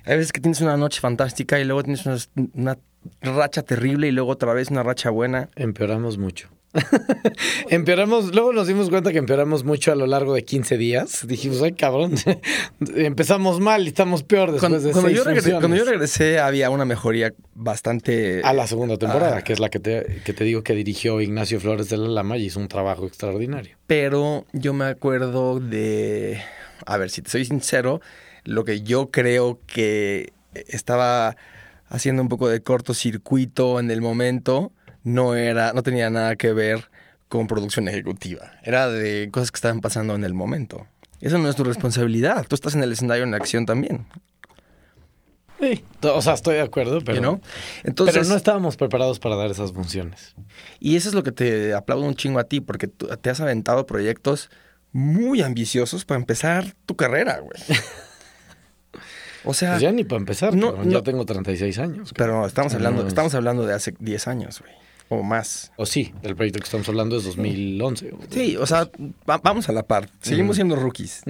Hay 0.05 0.17
veces 0.17 0.31
que 0.31 0.41
tienes 0.41 0.61
una 0.61 0.77
noche 0.77 0.99
fantástica 0.99 1.59
y 1.59 1.63
luego 1.65 1.83
tienes 1.83 2.07
una, 2.07 2.17
una 2.55 2.77
racha 3.21 3.61
terrible 3.61 4.07
y 4.07 4.11
luego 4.11 4.31
otra 4.31 4.51
vez 4.55 4.71
una 4.71 4.81
racha 4.81 5.11
buena. 5.11 5.47
Empeoramos 5.55 6.17
mucho. 6.17 6.49
empeoramos, 7.69 8.33
luego 8.33 8.53
nos 8.53 8.67
dimos 8.67 8.89
cuenta 8.89 9.11
que 9.11 9.17
empeoramos 9.17 9.63
mucho 9.63 9.91
a 9.91 9.95
lo 9.95 10.07
largo 10.07 10.33
de 10.33 10.43
15 10.43 10.77
días. 10.77 11.27
Dijimos, 11.27 11.61
ay, 11.61 11.73
cabrón, 11.73 12.15
empezamos 12.95 13.59
mal 13.59 13.83
y 13.85 13.87
estamos 13.89 14.23
peor 14.23 14.51
después 14.51 14.69
Cuando, 14.69 14.79
de 14.79 14.91
cuando 14.91 15.09
seis 15.09 15.17
yo 15.17 15.23
regresé, 15.23 15.51
cuando 15.51 15.75
yo 15.75 15.85
regresé 15.85 16.39
había 16.39 16.69
una 16.69 16.85
mejoría 16.85 17.33
bastante... 17.53 18.41
A 18.43 18.53
la 18.53 18.67
segunda 18.67 18.97
temporada, 18.97 19.37
Ah. 19.37 19.43
que 19.43 19.53
es 19.53 19.59
la 19.59 19.69
que 19.69 19.79
te, 19.79 20.21
que 20.25 20.33
te 20.33 20.43
digo 20.43 20.63
que 20.63 20.73
dirigió 20.73 21.21
Ignacio 21.21 21.59
Flores 21.59 21.89
de 21.89 21.97
la 21.97 22.07
Lama 22.07 22.37
y 22.37 22.45
hizo 22.45 22.59
un 22.59 22.67
trabajo 22.67 23.05
extraordinario. 23.05 23.77
Pero 23.87 24.45
yo 24.53 24.73
me 24.73 24.85
acuerdo 24.85 25.59
de... 25.59 26.41
A 26.85 26.97
ver, 26.97 27.09
si 27.09 27.21
te 27.21 27.29
soy 27.29 27.45
sincero, 27.45 28.01
lo 28.43 28.65
que 28.65 28.81
yo 28.81 29.11
creo 29.11 29.59
que 29.67 30.33
estaba 30.53 31.35
haciendo 31.87 32.21
un 32.21 32.29
poco 32.29 32.47
de 32.47 32.61
cortocircuito 32.61 33.79
en 33.79 33.91
el 33.91 34.01
momento 34.01 34.71
no 35.03 35.35
era, 35.35 35.73
no 35.73 35.83
tenía 35.83 36.09
nada 36.09 36.35
que 36.35 36.53
ver 36.53 36.89
con 37.27 37.47
producción 37.47 37.87
ejecutiva. 37.87 38.51
Era 38.63 38.89
de 38.89 39.29
cosas 39.31 39.51
que 39.51 39.57
estaban 39.57 39.79
pasando 39.81 40.15
en 40.15 40.23
el 40.23 40.33
momento. 40.33 40.87
Eso 41.21 41.37
no 41.37 41.49
es 41.49 41.55
tu 41.55 41.63
responsabilidad. 41.63 42.45
Tú 42.47 42.55
estás 42.55 42.75
en 42.75 42.83
el 42.83 42.91
escenario 42.91 43.23
en 43.23 43.33
acción 43.33 43.65
también. 43.65 44.05
Sí. 45.59 45.83
O 46.01 46.21
sea, 46.23 46.33
estoy 46.33 46.55
de 46.55 46.61
acuerdo, 46.61 47.01
pero? 47.05 47.39
Entonces, 47.83 48.15
pero 48.15 48.27
no 48.27 48.35
estábamos 48.35 48.77
preparados 48.77 49.19
para 49.19 49.35
dar 49.35 49.51
esas 49.51 49.71
funciones. 49.71 50.33
Y 50.79 50.95
eso 50.95 51.09
es 51.09 51.15
lo 51.15 51.21
que 51.21 51.31
te 51.31 51.75
aplaudo 51.75 52.03
un 52.05 52.15
chingo 52.15 52.39
a 52.39 52.45
ti, 52.45 52.61
porque 52.61 52.87
tú 52.87 53.07
te 53.21 53.29
has 53.29 53.39
aventado 53.41 53.85
proyectos 53.85 54.49
muy 54.91 55.41
ambiciosos 55.43 56.03
para 56.03 56.19
empezar 56.19 56.73
tu 56.85 56.95
carrera, 56.95 57.39
güey. 57.39 57.59
O 59.43 59.55
sea, 59.55 59.71
Pues 59.71 59.81
ya 59.81 59.91
ni 59.91 60.03
para 60.03 60.19
empezar, 60.19 60.53
no, 60.55 60.67
cabrón, 60.67 60.89
ya 60.91 60.97
no. 60.97 61.03
tengo 61.03 61.25
36 61.25 61.79
años. 61.79 62.13
pero 62.15 62.45
estamos 62.45 62.75
hablando, 62.75 63.01
No, 63.01 63.07
estamos 63.07 63.33
hablando 63.33 63.65
de 63.65 63.73
hace 63.73 63.95
10 63.97 64.27
años, 64.27 64.59
güey, 64.61 64.71
o 65.13 65.23
más. 65.23 65.71
O 65.75 65.85
sí, 65.85 66.13
el 66.23 66.35
proyecto 66.37 66.59
que 66.59 66.65
estamos 66.65 66.87
hablando 66.87 67.17
es 67.17 67.25
2011. 67.25 68.13
Sí, 68.29 68.55
o 68.55 68.65
sea, 68.65 68.89
va- 69.29 69.39
vamos 69.43 69.67
a 69.67 69.73
la 69.73 69.83
par. 69.83 70.09
Seguimos 70.21 70.55
siendo 70.55 70.75
rookies. 70.77 71.21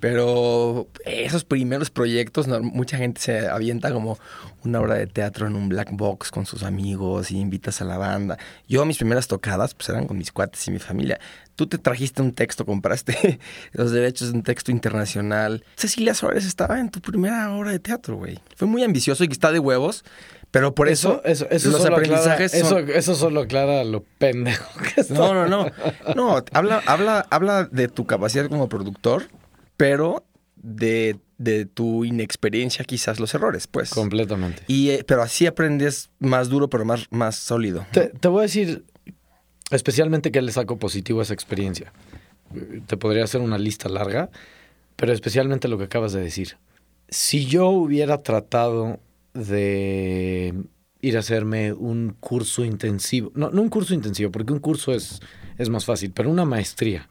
Pero 0.00 0.86
esos 1.04 1.44
primeros 1.44 1.90
proyectos, 1.90 2.46
no- 2.46 2.60
mucha 2.60 2.96
gente 2.98 3.20
se 3.20 3.48
avienta 3.48 3.92
como 3.92 4.18
una 4.64 4.80
obra 4.80 4.94
de 4.94 5.06
teatro 5.06 5.46
en 5.46 5.56
un 5.56 5.68
black 5.68 5.90
box 5.92 6.30
con 6.30 6.46
sus 6.46 6.62
amigos 6.62 7.30
y 7.30 7.38
invitas 7.38 7.80
a 7.80 7.84
la 7.84 7.98
banda. 7.98 8.38
Yo 8.68 8.84
mis 8.84 8.98
primeras 8.98 9.26
tocadas 9.28 9.74
pues 9.74 9.88
eran 9.88 10.06
con 10.06 10.18
mis 10.18 10.30
cuates 10.32 10.66
y 10.68 10.70
mi 10.70 10.78
familia. 10.78 11.18
Tú 11.56 11.66
te 11.66 11.78
trajiste 11.78 12.20
un 12.22 12.32
texto, 12.32 12.64
compraste 12.66 13.40
los 13.72 13.90
derechos 13.90 14.30
de 14.30 14.34
un 14.38 14.42
texto 14.42 14.70
internacional. 14.70 15.64
Cecilia 15.76 16.14
Suárez 16.14 16.44
estaba 16.44 16.78
en 16.80 16.90
tu 16.90 17.00
primera 17.00 17.50
obra 17.54 17.70
de 17.72 17.78
teatro, 17.78 18.16
güey. 18.16 18.38
Fue 18.56 18.68
muy 18.68 18.82
ambicioso 18.84 19.24
y 19.24 19.28
está 19.30 19.50
de 19.52 19.58
huevos, 19.58 20.04
pero 20.58 20.74
por 20.74 20.88
eso, 20.88 21.20
eso, 21.24 21.46
eso 21.50 21.70
los 21.70 21.82
solo 21.82 21.96
aclara- 21.96 22.16
aprendizajes 22.18 22.52
son- 22.52 22.78
eso, 22.88 22.92
eso 22.98 23.14
solo 23.14 23.40
aclara 23.40 23.84
lo 23.84 24.02
pendejo 24.18 24.66
que 24.94 25.00
está. 25.02 25.12
no, 25.14 25.34
no, 25.34 25.46
no. 25.46 25.70
No, 26.14 26.44
habla, 26.52 26.82
habla, 26.86 27.26
habla 27.30 27.64
de 27.70 27.88
tu 27.88 28.06
capacidad 28.06 28.48
como 28.48 28.68
productor, 28.68 29.24
pero 29.76 30.24
de, 30.56 31.18
de 31.38 31.66
tu 31.66 32.04
inexperiencia, 32.06 32.84
quizás 32.84 33.20
los 33.20 33.34
errores, 33.34 33.66
pues. 33.66 33.90
Completamente. 33.90 34.62
Y, 34.66 34.90
eh, 34.90 35.04
pero 35.06 35.22
así 35.22 35.46
aprendes 35.46 36.08
más 36.18 36.48
duro, 36.48 36.68
pero 36.70 36.84
más, 36.84 37.06
más 37.10 37.36
sólido. 37.36 37.86
Te, 37.92 38.08
te 38.08 38.28
voy 38.28 38.40
a 38.40 38.42
decir 38.42 38.84
especialmente 39.70 40.30
que 40.30 40.40
le 40.42 40.52
saco 40.52 40.78
positivo 40.78 41.20
a 41.20 41.22
esa 41.24 41.34
experiencia. 41.34 41.92
Te 42.86 42.96
podría 42.96 43.24
hacer 43.24 43.40
una 43.40 43.58
lista 43.58 43.88
larga, 43.88 44.30
pero 44.96 45.12
especialmente 45.12 45.68
lo 45.68 45.76
que 45.78 45.84
acabas 45.84 46.12
de 46.12 46.20
decir. 46.20 46.56
Si 47.08 47.46
yo 47.46 47.68
hubiera 47.68 48.22
tratado 48.22 49.00
de 49.36 50.54
ir 51.00 51.16
a 51.16 51.20
hacerme 51.20 51.72
un 51.72 52.16
curso 52.18 52.64
intensivo, 52.64 53.30
no, 53.34 53.50
no 53.50 53.62
un 53.62 53.68
curso 53.68 53.94
intensivo, 53.94 54.30
porque 54.30 54.52
un 54.52 54.58
curso 54.58 54.92
es, 54.92 55.20
es 55.58 55.68
más 55.68 55.84
fácil, 55.84 56.10
pero 56.12 56.30
una 56.30 56.44
maestría 56.44 57.08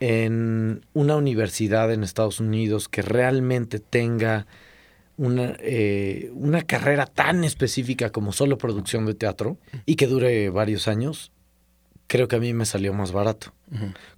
en 0.00 0.84
una 0.94 1.16
universidad 1.16 1.92
en 1.92 2.02
Estados 2.02 2.40
Unidos 2.40 2.88
que 2.88 3.02
realmente 3.02 3.78
tenga 3.78 4.46
una, 5.16 5.54
eh, 5.60 6.30
una 6.34 6.62
carrera 6.62 7.06
tan 7.06 7.44
específica 7.44 8.10
como 8.10 8.32
solo 8.32 8.58
producción 8.58 9.06
de 9.06 9.14
teatro 9.14 9.58
y 9.86 9.94
que 9.94 10.08
dure 10.08 10.50
varios 10.50 10.88
años, 10.88 11.30
creo 12.08 12.26
que 12.26 12.36
a 12.36 12.40
mí 12.40 12.52
me 12.52 12.66
salió 12.66 12.92
más 12.92 13.12
barato. 13.12 13.54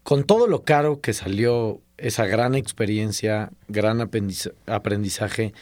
Con 0.02 0.24
todo 0.24 0.46
lo 0.48 0.62
caro 0.62 1.00
que 1.00 1.12
salió 1.12 1.80
esa 1.98 2.26
gran 2.26 2.54
experiencia, 2.54 3.50
gran 3.68 4.00
aprendiza- 4.00 4.52
aprendizaje 4.66 5.52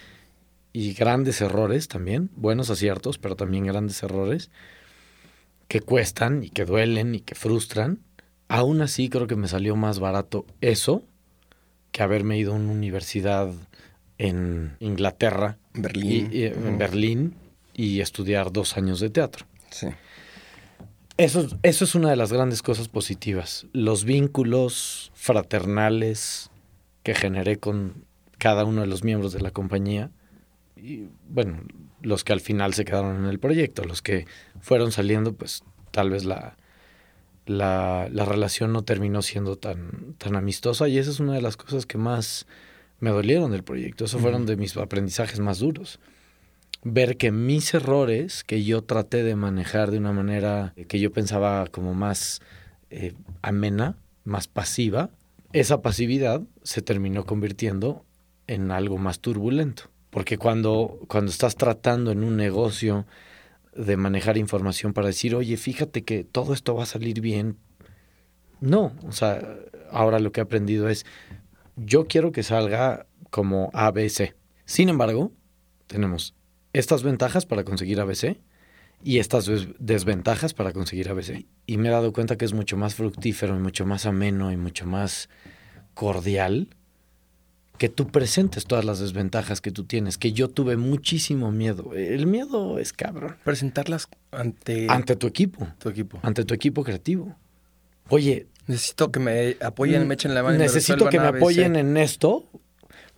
y 0.72 0.94
grandes 0.94 1.40
errores 1.40 1.88
también, 1.88 2.30
buenos 2.36 2.70
aciertos, 2.70 3.18
pero 3.18 3.36
también 3.36 3.66
grandes 3.66 4.02
errores, 4.02 4.50
que 5.68 5.80
cuestan 5.80 6.44
y 6.44 6.50
que 6.50 6.64
duelen 6.64 7.14
y 7.14 7.20
que 7.20 7.34
frustran, 7.34 8.00
aún 8.48 8.80
así 8.82 9.08
creo 9.08 9.26
que 9.26 9.36
me 9.36 9.48
salió 9.48 9.76
más 9.76 9.98
barato 9.98 10.46
eso 10.60 11.02
que 11.92 12.02
haberme 12.02 12.38
ido 12.38 12.52
a 12.52 12.56
una 12.56 12.72
universidad 12.72 13.50
en 14.18 14.76
Inglaterra, 14.80 15.58
Berlín. 15.74 16.28
y- 16.32 16.38
y- 16.38 16.44
en 16.46 16.78
Berlín, 16.78 17.34
y 17.74 18.00
estudiar 18.00 18.52
dos 18.52 18.76
años 18.76 19.00
de 19.00 19.10
teatro. 19.10 19.46
Sí. 19.70 19.88
Eso, 21.18 21.40
es- 21.42 21.56
eso 21.62 21.84
es 21.84 21.94
una 21.94 22.10
de 22.10 22.16
las 22.16 22.32
grandes 22.32 22.62
cosas 22.62 22.88
positivas. 22.88 23.66
Los 23.72 24.04
vínculos 24.04 25.10
fraternales 25.14 26.50
que 27.02 27.14
generé 27.14 27.58
con 27.58 28.04
cada 28.38 28.64
uno 28.64 28.80
de 28.82 28.86
los 28.86 29.04
miembros 29.04 29.32
de 29.32 29.40
la 29.40 29.50
compañía. 29.50 30.10
Y 30.82 31.08
bueno, 31.28 31.62
los 32.00 32.24
que 32.24 32.32
al 32.32 32.40
final 32.40 32.74
se 32.74 32.84
quedaron 32.84 33.16
en 33.16 33.26
el 33.26 33.38
proyecto, 33.38 33.84
los 33.84 34.02
que 34.02 34.26
fueron 34.60 34.90
saliendo, 34.90 35.32
pues 35.32 35.62
tal 35.92 36.10
vez 36.10 36.24
la, 36.24 36.56
la, 37.46 38.08
la 38.10 38.24
relación 38.24 38.72
no 38.72 38.82
terminó 38.82 39.22
siendo 39.22 39.56
tan, 39.56 40.14
tan 40.18 40.34
amistosa. 40.34 40.88
Y 40.88 40.98
esa 40.98 41.10
es 41.10 41.20
una 41.20 41.34
de 41.34 41.42
las 41.42 41.56
cosas 41.56 41.86
que 41.86 41.98
más 41.98 42.46
me 42.98 43.10
dolieron 43.10 43.52
del 43.52 43.62
proyecto. 43.62 44.06
Esos 44.06 44.20
fueron 44.20 44.44
de 44.44 44.56
mis 44.56 44.76
aprendizajes 44.76 45.38
más 45.38 45.60
duros 45.60 46.00
ver 46.84 47.16
que 47.16 47.30
mis 47.30 47.74
errores, 47.74 48.44
que 48.44 48.64
yo 48.64 48.82
traté 48.82 49.22
de 49.22 49.36
manejar 49.36 49.90
de 49.90 49.98
una 49.98 50.12
manera 50.12 50.74
que 50.88 50.98
yo 50.98 51.12
pensaba 51.12 51.66
como 51.68 51.94
más 51.94 52.40
eh, 52.90 53.14
amena, 53.40 53.96
más 54.24 54.48
pasiva, 54.48 55.10
esa 55.52 55.82
pasividad 55.82 56.42
se 56.62 56.82
terminó 56.82 57.24
convirtiendo 57.24 58.04
en 58.46 58.70
algo 58.70 58.98
más 58.98 59.20
turbulento. 59.20 59.91
Porque 60.12 60.36
cuando, 60.36 61.00
cuando 61.08 61.30
estás 61.30 61.56
tratando 61.56 62.12
en 62.12 62.22
un 62.22 62.36
negocio 62.36 63.06
de 63.74 63.96
manejar 63.96 64.36
información 64.36 64.92
para 64.92 65.06
decir, 65.06 65.34
oye, 65.34 65.56
fíjate 65.56 66.04
que 66.04 66.22
todo 66.22 66.52
esto 66.52 66.74
va 66.74 66.82
a 66.82 66.86
salir 66.86 67.22
bien, 67.22 67.56
no, 68.60 68.92
o 69.08 69.12
sea, 69.12 69.40
ahora 69.90 70.18
lo 70.20 70.30
que 70.30 70.40
he 70.40 70.44
aprendido 70.44 70.90
es, 70.90 71.06
yo 71.76 72.06
quiero 72.06 72.30
que 72.30 72.42
salga 72.42 73.06
como 73.30 73.70
ABC. 73.72 74.34
Sin 74.66 74.90
embargo, 74.90 75.32
tenemos 75.86 76.34
estas 76.74 77.02
ventajas 77.02 77.46
para 77.46 77.64
conseguir 77.64 77.98
ABC 77.98 78.38
y 79.02 79.18
estas 79.18 79.46
des- 79.46 79.68
desventajas 79.78 80.52
para 80.52 80.72
conseguir 80.74 81.08
ABC. 81.08 81.46
Y 81.64 81.78
me 81.78 81.88
he 81.88 81.90
dado 81.90 82.12
cuenta 82.12 82.36
que 82.36 82.44
es 82.44 82.52
mucho 82.52 82.76
más 82.76 82.94
fructífero 82.94 83.56
y 83.56 83.60
mucho 83.60 83.86
más 83.86 84.04
ameno 84.04 84.52
y 84.52 84.58
mucho 84.58 84.84
más 84.84 85.30
cordial 85.94 86.68
que 87.82 87.88
tú 87.88 88.06
presentes 88.06 88.64
todas 88.64 88.84
las 88.84 89.00
desventajas 89.00 89.60
que 89.60 89.72
tú 89.72 89.82
tienes, 89.82 90.16
que 90.16 90.30
yo 90.30 90.46
tuve 90.46 90.76
muchísimo 90.76 91.50
miedo. 91.50 91.90
El 91.96 92.28
miedo 92.28 92.78
es 92.78 92.92
cabrón. 92.92 93.34
Presentarlas 93.42 94.06
ante, 94.30 94.86
Ante 94.88 95.16
tu 95.16 95.26
equipo, 95.26 95.66
tu 95.80 95.88
equipo. 95.88 96.20
ante 96.22 96.44
tu 96.44 96.54
equipo 96.54 96.84
creativo. 96.84 97.34
Oye, 98.08 98.46
Necesito 98.68 99.10
que 99.10 99.18
me 99.18 99.56
apoyen, 99.60 100.06
me 100.06 100.14
echen 100.14 100.32
la 100.32 100.44
mano. 100.44 100.58
necesito 100.58 101.08
que 101.08 101.18
me 101.18 101.26
apoyen 101.26 101.74
en 101.74 101.96
esto 101.96 102.44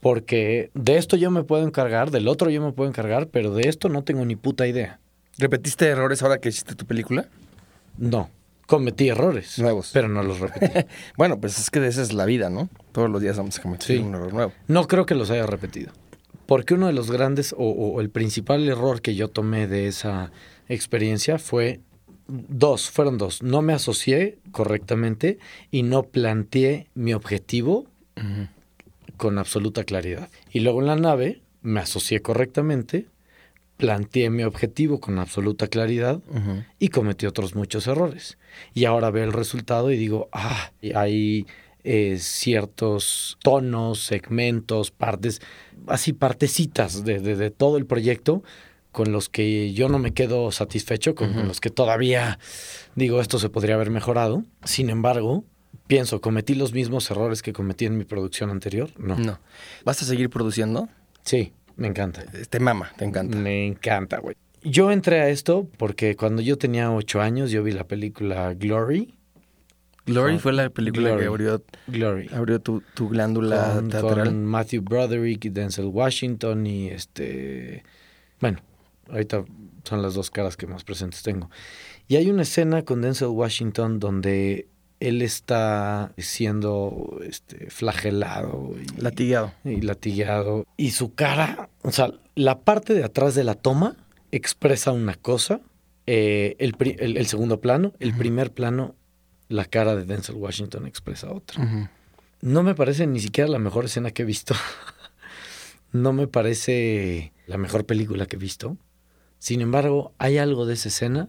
porque 0.01 0.71
de 0.73 0.97
esto 0.97 1.17
yo 1.19 1.31
me 1.31 1.43
puedo 1.45 1.67
encargar, 1.67 2.11
del 2.11 2.27
otro 2.27 2.49
yo 2.49 2.63
me 2.63 2.73
puedo 2.73 2.89
encargar, 2.89 3.27
pero 3.29 3.55
de 3.55 3.69
esto 3.69 3.91
no 3.91 4.03
tengo 4.03 4.25
ni 4.25 4.35
puta 4.35 4.67
idea. 4.67 4.99
¿Repetiste 5.37 5.87
errores 5.89 6.23
ahora 6.23 6.39
que 6.39 6.49
hiciste 6.49 6.75
tu 6.75 6.87
película? 6.87 7.29
No, 7.99 8.31
cometí 8.67 9.09
errores. 9.09 9.59
Nuevos. 9.59 9.91
Pero 9.93 10.09
no 10.09 10.23
los 10.23 10.41
repetí. 10.41 10.87
Bueno, 11.17 11.41
pues 11.41 11.59
es 11.59 11.71
que 11.71 11.85
esa 11.87 12.03
es 12.03 12.13
la 12.13 12.25
vida, 12.25 12.51
¿no? 12.51 12.69
Todos 12.93 13.11
los 13.11 13.21
días 13.23 13.37
vamos 13.37 13.59
a 13.59 13.63
cometer 13.63 13.87
Sí. 13.87 13.97
un 13.99 14.15
error 14.15 14.33
nuevo. 14.33 14.53
No 14.69 14.87
creo 14.87 15.07
que 15.07 15.15
los 15.15 15.31
haya 15.31 15.47
repetido. 15.47 15.93
Porque 16.47 16.75
uno 16.75 16.87
de 16.89 16.93
los 16.93 17.11
grandes 17.11 17.55
o, 17.57 17.71
o 17.71 18.01
el 18.01 18.11
principal 18.11 18.69
error 18.69 19.01
que 19.01 19.15
yo 19.15 19.29
tomé 19.29 19.67
de 19.67 19.87
esa 19.89 20.31
experiencia 20.69 21.39
fue 21.39 21.81
dos, 22.29 22.91
fueron 22.91 23.17
dos. 23.19 23.43
No 23.43 23.63
me 23.63 23.73
asocié 23.73 24.39
correctamente 24.53 25.39
y 25.71 25.83
no 25.85 26.03
planteé 26.05 26.89
mi 26.95 27.15
objetivo 27.15 27.87
con 29.17 29.39
absoluta 29.39 29.85
claridad. 29.85 30.29
Y 30.51 30.61
luego 30.61 30.81
en 30.81 30.87
la 30.87 30.97
nave 30.97 31.41
me 31.63 31.81
asocié 31.81 32.21
correctamente, 32.21 33.07
planteé 33.77 34.31
mi 34.31 34.45
objetivo 34.45 35.01
con 35.01 35.19
absoluta 35.19 35.67
claridad 35.69 36.21
y 36.79 36.89
cometí 36.89 37.27
otros 37.27 37.55
muchos 37.55 37.87
errores. 37.87 38.39
Y 38.73 38.85
ahora 38.85 39.11
veo 39.11 39.25
el 39.25 39.33
resultado 39.33 39.91
y 39.91 39.97
digo, 39.97 40.29
ah, 40.33 40.71
hay 40.95 41.47
eh, 41.83 42.19
ciertos 42.19 43.37
tonos, 43.43 44.01
segmentos, 44.05 44.91
partes, 44.91 45.41
así 45.87 46.13
partecitas 46.13 47.05
de, 47.05 47.19
de- 47.21 47.37
de 47.37 47.51
todo 47.51 47.77
el 47.77 47.87
proyecto 47.87 48.43
con 48.93 49.11
los 49.11 49.29
que 49.29 49.73
yo 49.73 49.89
no 49.89 49.99
me 49.99 50.13
quedo 50.13 50.53
satisfecho, 50.53 51.17
con, 51.17 51.35
con 51.35 51.49
los 51.49 51.61
que 51.61 51.69
todavía 51.71 52.39
digo, 52.95 53.21
esto 53.21 53.41
se 53.41 53.49
podría 53.49 53.75
haber 53.75 53.91
mejorado. 53.91 54.45
Sin 54.65 54.89
embargo, 54.89 55.45
pienso, 55.89 56.21
¿cometí 56.21 56.55
los 56.55 56.73
mismos 56.73 57.11
errores 57.11 57.43
que 57.43 57.53
cometí 57.53 57.87
en 57.87 57.99
mi 57.99 58.05
producción 58.05 58.51
anterior? 58.51 58.91
No. 58.97 59.17
No. 59.19 59.41
¿Vas 59.85 60.01
a 60.01 60.05
seguir 60.05 60.31
produciendo? 60.31 60.89
Sí, 61.25 61.53
me 61.77 61.89
encanta. 61.89 62.25
Te 62.49 62.61
mama, 62.61 62.93
te 62.97 63.05
encanta. 63.05 63.37
Me 63.37 63.67
encanta, 63.67 64.19
güey. 64.19 64.37
Yo 64.63 64.91
entré 64.91 65.21
a 65.21 65.29
esto 65.29 65.69
porque 65.77 66.17
cuando 66.17 66.41
yo 66.41 66.57
tenía 66.57 66.91
ocho 66.91 67.21
años 67.21 67.51
yo 67.51 67.63
vi 67.63 67.73
la 67.73 67.85
película 67.87 68.55
Glory. 68.55 69.15
Glory 70.07 70.33
Con- 70.35 70.41
fue 70.41 70.53
la 70.53 70.69
película 70.71 71.09
Glory. 71.11 71.23
que 71.23 71.29
abrió, 71.29 71.63
Glory. 71.87 72.29
abrió 72.33 72.61
tu, 72.61 72.83
tu 72.95 73.09
glándula 73.09 73.73
Con, 73.75 73.89
teatral. 73.91 74.27
con 74.27 74.45
Matthew 74.45 74.83
Broderick 74.83 75.45
y 75.47 75.49
Denzel 75.49 75.87
Washington 75.87 76.67
y 76.67 76.89
este... 76.89 77.85
Bueno, 78.41 78.59
ahorita 79.09 79.45
son 79.85 80.03
las 80.03 80.15
dos 80.15 80.31
caras 80.31 80.57
que 80.59 80.67
más 80.67 80.85
presentes 80.85 81.23
tengo. 81.23 81.51
Y 82.09 82.17
hay 82.17 82.29
una 82.31 82.43
escena 82.43 82.83
con 82.85 83.01
Denzel 83.01 83.29
Washington 83.29 83.99
donde 83.99 84.69
él 85.09 85.23
está 85.23 86.13
siendo 86.19 87.19
este, 87.27 87.71
flagelado 87.71 88.75
y, 88.81 89.01
Latigado. 89.01 89.53
y 89.65 89.81
latigado. 89.81 90.67
Y 90.77 90.91
su 90.91 91.15
cara, 91.15 91.69
o 91.83 91.93
sea, 91.93 92.13
la 92.35 92.61
parte 92.61 92.95
de 92.95 93.05
atrás 93.05 93.35
de 93.35 93.45
la 93.45 93.55
toma 93.55 93.97
expresa 94.33 94.93
una 94.93 95.15
cosa, 95.15 95.61
eh, 96.07 96.57
el, 96.59 96.75
pri- 96.75 96.97
el- 96.99 97.17
el 97.17 97.27
segundo 97.27 97.61
plano, 97.61 97.93
el 98.01 98.15
primer 98.15 98.53
plano, 98.53 98.95
la 99.49 99.65
cara 99.65 99.95
de 99.97 100.05
Denzel 100.05 100.37
Washington 100.37 100.87
expresa 100.87 101.31
otra. 101.33 101.89
No 102.41 102.63
me 102.63 102.75
parece 102.75 103.07
ni 103.07 103.21
siquiera 103.21 103.49
la 103.49 103.59
mejor 103.59 103.85
escena 103.87 104.11
que 104.11 104.23
he 104.23 104.27
visto. 104.27 104.55
no 105.93 106.13
me 106.13 106.27
parece 106.27 107.33
la 107.47 107.59
mejor 107.59 107.87
película 107.87 108.27
que 108.27 108.37
he 108.37 108.39
visto. 108.39 108.77
Sin 109.39 109.61
embargo, 109.61 110.13
hay 110.19 110.39
algo 110.39 110.67
de 110.67 110.75
esa 110.75 110.89
escena 110.89 111.29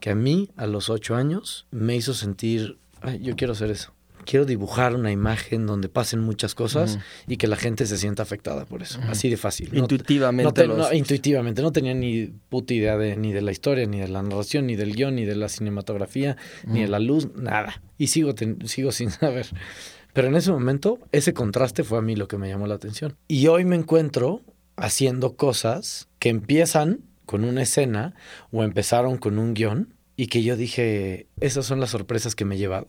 que 0.00 0.10
a 0.10 0.14
mí, 0.14 0.50
a 0.56 0.66
los 0.66 0.88
ocho 0.90 1.14
años, 1.16 1.66
me 1.70 1.96
hizo 1.96 2.14
sentir, 2.14 2.78
"Ay, 3.00 3.20
yo 3.22 3.36
quiero 3.36 3.52
hacer 3.52 3.70
eso. 3.70 3.92
Quiero 4.24 4.44
dibujar 4.44 4.96
una 4.96 5.12
imagen 5.12 5.66
donde 5.66 5.88
pasen 5.88 6.18
muchas 6.18 6.56
cosas 6.56 6.98
y 7.28 7.36
que 7.36 7.46
la 7.46 7.54
gente 7.54 7.86
se 7.86 7.96
sienta 7.96 8.24
afectada 8.24 8.64
por 8.64 8.82
eso. 8.82 8.98
Así 9.08 9.30
de 9.30 9.36
fácil. 9.36 9.68
No- 9.72 9.78
Intuitivamente 9.82 10.42
no 10.44 10.52
te- 10.52 10.66
los- 10.66 10.78
no, 10.78 10.92
intuitivamente. 10.92 11.62
No 11.62 11.70
tenía 11.70 11.94
ni 11.94 12.32
puta 12.48 12.74
idea 12.74 12.96
de, 12.96 13.16
ni 13.16 13.32
de 13.32 13.40
la 13.40 13.52
historia, 13.52 13.86
ni 13.86 14.00
de 14.00 14.08
la 14.08 14.22
narración, 14.22 14.66
ni 14.66 14.74
del 14.74 14.96
guion, 14.96 15.14
ni 15.14 15.24
de 15.24 15.36
la 15.36 15.48
cinematografía, 15.48 16.36
ni 16.66 16.80
de 16.80 16.88
la 16.88 16.98
luz, 16.98 17.28
nada. 17.36 17.80
Y 17.98 18.08
sigo, 18.08 18.34
ten- 18.34 18.66
sigo 18.66 18.90
sin 18.90 19.10
saber. 19.12 19.46
Pero 20.12 20.26
en 20.26 20.34
ese 20.34 20.50
momento, 20.50 20.98
ese 21.12 21.32
contraste 21.32 21.84
fue 21.84 21.98
a 21.98 22.02
mí 22.02 22.16
lo 22.16 22.26
que 22.26 22.36
me 22.36 22.48
llamó 22.48 22.66
la 22.66 22.74
atención. 22.74 23.14
Y 23.28 23.46
hoy 23.46 23.64
me 23.64 23.76
encuentro 23.76 24.42
haciendo 24.76 25.36
cosas 25.36 26.08
que 26.18 26.30
empiezan 26.30 27.00
con 27.26 27.44
una 27.44 27.62
escena 27.62 28.14
o 28.50 28.64
empezaron 28.64 29.18
con 29.18 29.38
un 29.38 29.54
guion 29.54 29.94
y 30.16 30.28
que 30.28 30.42
yo 30.42 30.56
dije, 30.56 31.26
esas 31.40 31.66
son 31.66 31.80
las 31.80 31.90
sorpresas 31.90 32.34
que 32.34 32.44
me 32.44 32.54
he 32.54 32.58
llevado. 32.58 32.88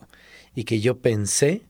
Y 0.54 0.64
que 0.64 0.80
yo 0.80 0.98
pensé 0.98 1.62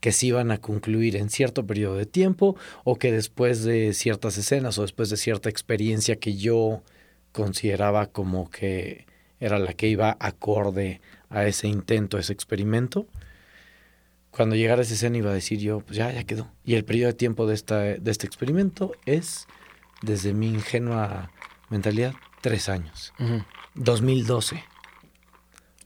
que 0.00 0.12
se 0.12 0.26
iban 0.26 0.50
a 0.50 0.58
concluir 0.58 1.16
en 1.16 1.30
cierto 1.30 1.66
periodo 1.66 1.96
de 1.96 2.06
tiempo 2.06 2.56
o 2.84 2.96
que 2.96 3.12
después 3.12 3.64
de 3.64 3.92
ciertas 3.94 4.36
escenas 4.38 4.78
o 4.78 4.82
después 4.82 5.10
de 5.10 5.16
cierta 5.16 5.48
experiencia 5.48 6.16
que 6.16 6.36
yo 6.36 6.82
consideraba 7.32 8.06
como 8.06 8.50
que 8.50 9.06
era 9.40 9.58
la 9.58 9.74
que 9.74 9.88
iba 9.88 10.16
acorde 10.20 11.00
a 11.28 11.46
ese 11.46 11.68
intento, 11.68 12.16
a 12.16 12.20
ese 12.20 12.32
experimento, 12.32 13.06
cuando 14.30 14.56
llegara 14.56 14.82
esa 14.82 14.94
escena 14.94 15.18
iba 15.18 15.30
a 15.30 15.34
decir 15.34 15.58
yo, 15.60 15.80
pues 15.80 15.96
ya, 15.96 16.12
ya 16.12 16.24
quedó. 16.24 16.50
Y 16.64 16.74
el 16.74 16.84
periodo 16.84 17.08
de 17.08 17.14
tiempo 17.14 17.46
de, 17.46 17.54
esta, 17.54 17.78
de 17.80 18.10
este 18.10 18.26
experimento 18.26 18.92
es, 19.04 19.46
desde 20.02 20.34
mi 20.34 20.48
ingenua 20.48 21.30
mentalidad, 21.70 22.14
tres 22.40 22.68
años. 22.68 23.12
Ujú. 23.18 23.44
2012. 23.74 24.64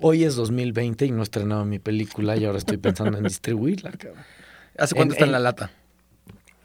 Hoy 0.01 0.25
es 0.25 0.37
2020 0.37 1.07
y 1.07 1.11
no 1.11 1.21
he 1.21 1.23
estrenado 1.25 1.65
mi 1.65 1.79
película 1.79 2.37
y 2.37 2.45
ahora 2.45 2.59
estoy 2.59 2.77
pensando 2.77 3.19
en 3.19 3.25
distribuirla, 3.25 3.91
cabrón. 3.93 4.23
¿Hace 4.79 4.95
cuánto 4.95 5.15
En- 5.15 5.17
está 5.17 5.25
en 5.25 5.29
en- 5.29 5.33
la 5.33 5.39
lata? 5.41 5.71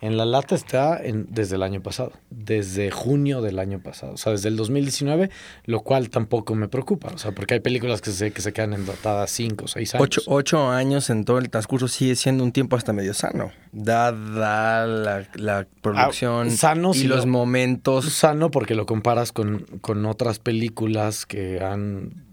En 0.02 0.18
la 0.18 0.26
lata 0.26 0.54
está 0.54 1.02
en- 1.02 1.28
desde 1.30 1.56
el 1.56 1.64
año 1.64 1.82
pasado, 1.82 2.12
desde 2.30 2.92
junio 2.92 3.42
del 3.42 3.58
año 3.58 3.80
pasado, 3.80 4.14
o 4.16 4.18
sea, 4.18 4.34
desde 4.34 4.50
el 4.50 4.58
2019, 4.58 5.30
lo 5.64 5.80
cual 5.80 6.10
tampoco 6.10 6.56
me 6.56 6.68
preocupa, 6.68 7.08
o 7.16 7.18
sea, 7.18 7.32
porque 7.32 7.54
hay 7.54 7.60
películas 7.62 8.02
que 8.02 8.12
se, 8.12 8.32
que 8.32 8.42
se 8.42 8.52
quedan 8.52 8.74
enlatadas 8.74 9.32
cinco 9.32 9.64
o 9.64 9.68
seis 9.70 9.96
años. 9.96 10.22
Ocho, 10.28 10.70
años 10.70 11.10
en 11.10 11.24
todo 11.24 11.38
el 11.38 11.50
transcurso 11.50 11.88
sigue 11.88 12.16
siendo 12.18 12.44
un 12.44 12.52
tiempo 12.52 12.76
hasta 12.76 12.92
medio 12.92 13.14
sano. 13.14 13.52
Dada 13.72 14.86
la, 14.86 15.26
la 15.36 15.68
producción 15.82 16.48
Ah, 16.50 16.52
sano 16.52 16.92
y 16.92 16.98
si 16.98 17.08
los 17.08 17.26
lo- 17.26 17.32
momentos. 17.32 18.04
sano 18.12 18.52
porque 18.52 18.76
lo 18.76 18.86
comparas 18.86 19.32
con, 19.32 19.60
con 19.80 20.06
otras 20.06 20.38
películas 20.38 21.26
que 21.26 21.62
han 21.64 22.26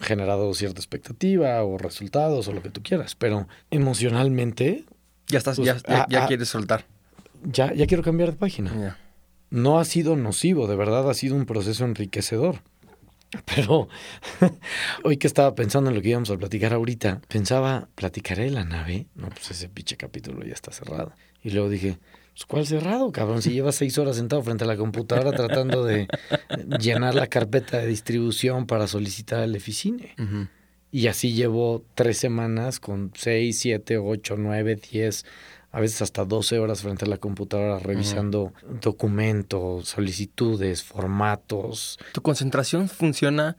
generado 0.00 0.52
cierta 0.54 0.80
expectativa 0.80 1.62
o 1.64 1.78
resultados 1.78 2.48
o 2.48 2.52
lo 2.52 2.62
que 2.62 2.70
tú 2.70 2.82
quieras, 2.82 3.14
pero 3.14 3.48
emocionalmente 3.70 4.84
Ya 5.28 5.38
estás, 5.38 5.56
Pues, 5.56 5.66
ya, 5.66 5.74
ya, 5.74 6.02
ah, 6.02 6.06
ya 6.08 6.24
ah. 6.24 6.26
quieres 6.26 6.48
soltar. 6.48 6.86
ya, 7.44 7.72
ya 7.74 7.86
quiero 7.86 8.02
cambiar 8.02 8.30
de 8.32 8.36
página. 8.36 8.98
No 9.50 9.78
ha 9.78 9.84
sido 9.84 10.16
nocivo, 10.16 10.66
de 10.66 10.76
verdad 10.76 11.08
ha 11.08 11.14
sido 11.14 11.34
un 11.36 11.46
proceso 11.46 11.84
enriquecedor. 11.84 12.62
Pero 13.54 13.88
hoy 15.04 15.16
que 15.16 15.26
estaba 15.26 15.54
pensando 15.54 15.90
en 15.90 15.96
lo 15.96 16.02
que 16.02 16.10
íbamos 16.10 16.30
a 16.30 16.36
platicar 16.36 16.72
ahorita, 16.72 17.20
pensaba, 17.28 17.88
¿platicaré 17.94 18.44
de 18.44 18.50
la 18.50 18.64
nave? 18.64 19.06
No, 19.14 19.28
pues 19.28 19.50
ese 19.50 19.68
pinche 19.68 19.96
capítulo 19.96 20.44
ya 20.44 20.54
está 20.54 20.72
cerrado. 20.72 21.12
Y 21.42 21.50
luego 21.50 21.68
dije, 21.68 21.98
pues 22.36 22.44
¿cuál 22.44 22.66
cerrado, 22.66 23.10
cabrón? 23.12 23.40
Si 23.40 23.50
llevas 23.50 23.76
seis 23.76 23.96
horas 23.96 24.16
sentado 24.16 24.42
frente 24.42 24.64
a 24.64 24.66
la 24.66 24.76
computadora 24.76 25.32
tratando 25.32 25.86
de 25.86 26.06
llenar 26.78 27.14
la 27.14 27.28
carpeta 27.28 27.78
de 27.78 27.86
distribución 27.86 28.66
para 28.66 28.86
solicitar 28.86 29.42
el 29.42 29.56
Eficine. 29.56 30.14
Y 30.92 31.06
así 31.06 31.32
llevo 31.32 31.82
tres 31.94 32.18
semanas 32.18 32.78
con 32.78 33.10
seis, 33.14 33.58
siete, 33.58 33.96
ocho, 33.96 34.36
nueve, 34.36 34.76
diez, 34.76 35.24
a 35.72 35.80
veces 35.80 36.02
hasta 36.02 36.26
12 36.26 36.58
horas 36.58 36.82
frente 36.82 37.06
a 37.06 37.08
la 37.08 37.16
computadora 37.16 37.78
revisando 37.78 38.52
documentos, 38.82 39.88
solicitudes, 39.88 40.84
formatos. 40.84 41.98
¿Tu 42.12 42.20
concentración 42.20 42.90
funciona 42.90 43.56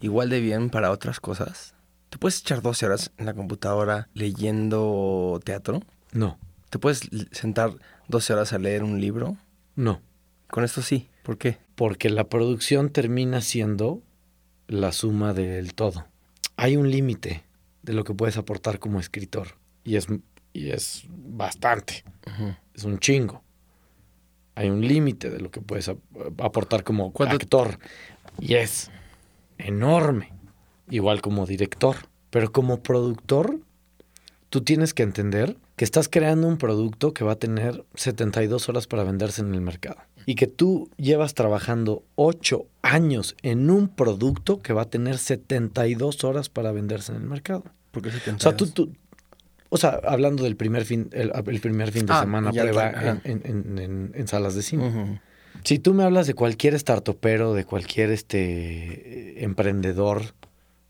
igual 0.00 0.30
de 0.30 0.38
bien 0.38 0.70
para 0.70 0.92
otras 0.92 1.18
cosas? 1.18 1.74
¿Te 2.08 2.18
puedes 2.18 2.38
echar 2.38 2.62
12 2.62 2.86
horas 2.86 3.10
en 3.18 3.26
la 3.26 3.34
computadora 3.34 4.08
leyendo 4.14 5.40
teatro? 5.44 5.80
No, 6.12 6.38
¿Te 6.72 6.78
puedes 6.78 7.10
sentar 7.32 7.74
12 8.12 8.32
horas 8.34 8.52
a 8.52 8.58
leer 8.58 8.84
un 8.84 9.00
libro? 9.00 9.36
no, 9.74 10.00
Con 10.48 10.62
esto 10.64 10.82
sí. 10.82 11.08
¿Por 11.24 11.36
qué? 11.38 11.58
porque 11.74 12.10
la 12.10 12.24
producción 12.28 12.90
termina 12.90 13.40
siendo 13.40 14.02
la 14.68 14.92
suma 14.92 15.32
del 15.32 15.74
todo. 15.74 16.04
Hay 16.56 16.76
un 16.76 16.90
límite 16.90 17.42
de 17.82 17.92
lo 17.94 18.04
que 18.04 18.14
puedes 18.14 18.36
aportar 18.36 18.78
como 18.78 19.00
escritor 19.00 19.56
y 19.82 19.96
es, 19.96 20.06
y 20.52 20.70
es 20.70 21.04
bastante, 21.08 22.04
es 22.74 22.84
un 22.84 22.98
chingo. 23.00 23.42
Hay 24.54 24.68
un 24.68 24.86
límite 24.86 25.30
de 25.30 25.40
lo 25.40 25.50
que 25.50 25.60
puedes 25.62 25.88
ap- 25.88 25.98
aportar 26.38 26.84
como 26.84 27.12
¿Cuánto- 27.12 27.36
actor 27.36 27.78
y 28.38 28.54
es 28.54 28.90
enorme, 29.58 30.32
igual 30.90 31.22
como 31.22 31.46
director, 31.46 31.96
pero 32.30 32.52
como 32.52 32.82
productor 32.82 33.58
tú 34.52 34.60
tienes 34.60 34.92
que 34.92 35.02
entender 35.02 35.56
que 35.76 35.84
estás 35.86 36.10
creando 36.10 36.46
un 36.46 36.58
producto 36.58 37.14
que 37.14 37.24
va 37.24 37.32
a 37.32 37.36
tener 37.38 37.86
72 37.94 38.68
horas 38.68 38.86
para 38.86 39.02
venderse 39.02 39.40
en 39.40 39.54
el 39.54 39.62
mercado. 39.62 39.96
Y 40.26 40.34
que 40.34 40.46
tú 40.46 40.90
llevas 40.98 41.32
trabajando 41.32 42.02
8 42.16 42.66
años 42.82 43.34
en 43.42 43.70
un 43.70 43.88
producto 43.88 44.60
que 44.60 44.74
va 44.74 44.82
a 44.82 44.90
tener 44.90 45.16
72 45.16 46.22
horas 46.24 46.50
para 46.50 46.70
venderse 46.70 47.12
en 47.12 47.22
el 47.22 47.28
mercado. 47.28 47.64
¿Por 47.92 48.02
qué 48.02 48.10
O 48.10 48.12
sea, 48.12 48.20
72? 48.20 48.56
tú, 48.56 48.66
tú- 48.68 48.92
o 49.70 49.78
sea, 49.78 49.98
hablando 50.06 50.44
del 50.44 50.54
primer 50.56 50.84
fin, 50.84 51.08
el, 51.12 51.32
el 51.46 51.60
primer 51.60 51.90
fin 51.90 52.04
de 52.04 52.12
Ah, 52.12 52.20
semana 52.20 52.50
prueba 52.52 52.88
ajá. 52.88 53.20
en, 53.24 53.40
en- 53.46 53.78
en- 53.78 54.12
en 54.14 54.28
salas 54.28 54.54
de 54.54 54.60
cine. 54.60 55.18
Si 55.64 55.78
tú 55.78 55.94
me 55.94 56.04
hablas 56.04 56.26
de 56.26 56.34
cualquier 56.34 56.74
startupero, 56.78 57.54
de 57.54 57.64
cualquier 57.64 58.10
este 58.10 59.42
emprendedor 59.44 60.34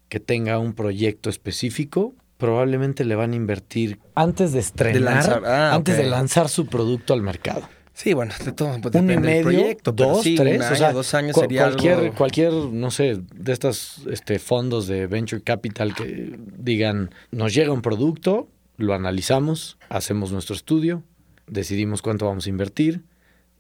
que 0.09 0.19
tenga 0.19 0.59
un 0.59 0.73
proyecto 0.75 1.31
específico, 1.31 2.15
probablemente 2.43 3.05
le 3.05 3.14
van 3.14 3.34
a 3.34 3.36
invertir 3.36 4.01
antes 4.16 4.51
de 4.51 4.59
estrenar, 4.59 5.01
lanzar, 5.01 5.43
ah, 5.47 5.74
antes 5.76 5.97
de 5.97 6.03
lanzar 6.07 6.49
su 6.49 6.66
producto 6.66 7.14
al 7.14 7.22
mercado. 7.22 7.68
Sí, 7.95 8.14
bueno, 8.14 8.34
de 8.45 8.51
todo 8.51 8.80
pues, 8.82 8.97
Un 8.97 9.05
y 9.05 9.07
depende 9.07 9.16
medio, 9.16 9.34
del 9.34 9.45
proyecto. 9.45 9.95
pero 9.95 10.09
dos, 10.09 10.24
sí, 10.24 10.34
tres, 10.34 10.61
o 10.68 10.74
sea, 10.74 10.93
dos 10.93 11.14
años 11.14 11.36
sería 11.36 11.62
cualquier, 11.62 11.99
algo... 11.99 12.14
cualquier, 12.16 12.53
no 12.53 12.90
sé, 12.90 13.20
de 13.32 13.53
estas 13.53 14.01
este, 14.11 14.40
fondos 14.40 14.88
de 14.88 15.07
venture 15.07 15.40
capital 15.40 15.95
que 15.95 16.36
digan, 16.59 17.14
nos 17.30 17.55
llega 17.55 17.72
un 17.72 17.80
producto, 17.80 18.49
lo 18.76 18.93
analizamos, 18.93 19.78
hacemos 19.88 20.32
nuestro 20.32 20.57
estudio, 20.57 21.05
decidimos 21.47 22.03
cuánto 22.03 22.26
vamos 22.26 22.47
a 22.47 22.49
invertir 22.49 23.05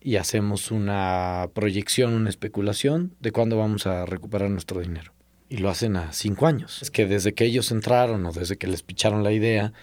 y 0.00 0.16
hacemos 0.16 0.72
una 0.72 1.50
proyección, 1.54 2.14
una 2.14 2.30
especulación 2.30 3.14
de 3.20 3.30
cuándo 3.30 3.58
vamos 3.58 3.86
a 3.86 4.06
recuperar 4.06 4.50
nuestro 4.50 4.80
dinero. 4.80 5.12
Y 5.52 5.58
lo 5.58 5.68
hacen 5.68 5.96
a 5.96 6.14
cinco 6.14 6.46
años. 6.46 6.80
Es 6.80 6.90
que 6.90 7.04
desde 7.06 7.34
que 7.34 7.44
ellos 7.44 7.70
entraron 7.72 8.24
o 8.24 8.32
desde 8.32 8.56
que 8.56 8.66
les 8.66 8.82
picharon 8.82 9.22
la 9.22 9.32
idea, 9.32 9.74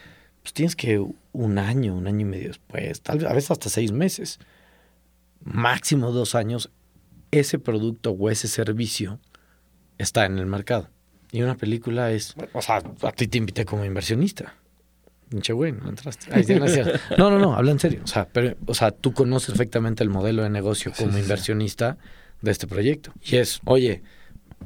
pues 0.41 0.51
tienes 0.51 0.75
que 0.75 0.97
un 1.31 1.59
año, 1.59 1.95
un 1.95 2.07
año 2.07 2.21
y 2.21 2.25
medio 2.25 2.47
después, 2.47 3.01
tal 3.01 3.19
vez 3.19 3.27
a 3.29 3.33
veces 3.33 3.51
hasta 3.51 3.69
seis 3.69 3.91
meses 3.91 4.39
máximo 5.43 6.11
dos 6.11 6.33
años, 6.33 6.71
ese 7.29 7.59
producto 7.59 8.09
o 8.09 8.31
ese 8.31 8.47
servicio 8.47 9.19
está 9.99 10.25
en 10.25 10.39
el 10.39 10.47
mercado. 10.47 10.89
Y 11.31 11.43
una 11.43 11.55
película 11.55 12.11
es, 12.11 12.33
o 12.53 12.63
sea, 12.63 12.81
a 13.03 13.11
ti 13.11 13.27
te 13.27 13.37
invité 13.37 13.63
como 13.63 13.85
inversionista. 13.85 14.55
Pinche 15.29 15.53
güey, 15.53 15.71
no 15.71 15.87
entraste. 15.87 16.29
Ay, 16.31 16.47
no, 16.47 16.65
no, 17.15 17.29
no, 17.29 17.37
no, 17.37 17.55
habla 17.55 17.69
en 17.69 17.79
serio. 17.79 18.01
O 18.03 18.07
sea, 18.07 18.27
pero, 18.27 18.57
o 18.65 18.73
sea, 18.73 18.89
tú 18.89 19.13
conoces 19.13 19.49
perfectamente 19.49 20.03
el 20.03 20.09
modelo 20.09 20.41
de 20.41 20.49
negocio 20.49 20.91
como 20.97 21.11
sí, 21.11 21.17
sí. 21.17 21.21
inversionista 21.21 21.99
de 22.41 22.49
este 22.49 22.65
proyecto. 22.65 23.13
Y 23.21 23.35
es, 23.35 23.61
oye, 23.65 24.01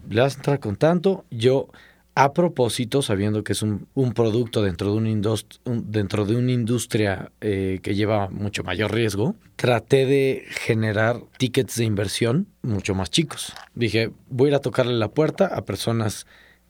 le 0.10 0.22
vas 0.22 0.34
a 0.36 0.38
entrar 0.38 0.60
con 0.60 0.76
tanto, 0.76 1.26
yo 1.32 1.70
a 2.16 2.34
propósito, 2.34 3.02
sabiendo 3.02 3.44
que 3.44 3.54
es 3.54 3.64
un, 3.64 3.88
un 3.96 4.14
producto 4.14 4.62
dentro 4.62 4.94
de, 4.96 5.02
indust- 5.10 5.60
un- 5.66 5.92
dentro 5.92 6.26
de 6.26 6.36
una 6.36 6.52
industria 6.52 7.32
eh, 7.42 7.80
que 7.82 7.96
lleva 7.96 8.30
mucho 8.30 8.64
mayor 8.64 8.94
riesgo, 8.94 9.36
traté 9.56 10.06
de 10.06 10.46
generar 10.50 11.22
tickets 11.40 11.76
de 11.78 11.86
inversión 11.86 12.48
mucho 12.62 12.94
más 12.94 13.10
chicos. 13.10 13.54
Dije, 13.74 14.12
voy 14.30 14.48
a 14.48 14.50
ir 14.52 14.56
a 14.56 14.60
tocarle 14.60 14.94
la 14.94 15.08
puerta 15.08 15.48
a 15.48 15.66
personas 15.66 16.28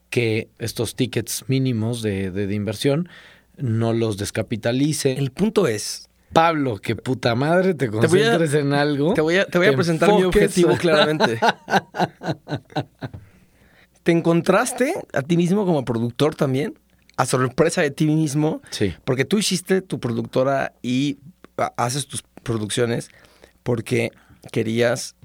que 0.10 0.48
estos 0.60 0.96
tickets 0.96 1.44
mínimos 1.48 2.02
de, 2.02 2.32
de- 2.32 2.48
de 2.48 2.56
inversión 2.56 3.10
no 3.58 3.92
los 3.94 4.16
descapitalice. 4.18 5.14
El 5.14 5.32
punto 5.32 5.68
es, 5.68 6.08
Pablo, 6.34 6.78
que 6.80 6.96
puta 6.96 7.36
madre 7.36 7.74
te 7.76 7.86
a- 7.86 7.90
concentres 7.92 8.54
en 8.56 8.74
algo. 8.74 9.14
te 9.14 9.22
voy 9.22 9.38
a, 9.38 9.46
te 9.46 9.58
voy 9.58 9.68
a 9.68 9.72
te 9.72 9.76
presentar 9.78 10.10
mi 10.10 10.18
enfoques. 10.18 10.44
objetivo 10.44 10.76
claramente. 10.78 11.40
¿Te 14.04 14.12
encontraste 14.12 14.94
a 15.14 15.22
ti 15.22 15.38
mismo 15.38 15.66
como 15.66 15.86
productor 15.86 16.36
también? 16.36 16.78
A 17.16 17.26
sorpresa 17.26 17.82
de 17.82 17.92
ti 17.92 18.06
mismo, 18.06 18.62
Sí. 18.72 18.94
porque 19.06 19.24
tú 19.24 19.38
hiciste 19.38 19.82
tu 19.82 20.00
productora 20.00 20.74
y 20.82 21.20
ha- 21.58 21.72
haces 21.78 22.08
tus 22.08 22.24
producciones 22.44 23.10
porque 23.62 24.12
querías 24.52 25.16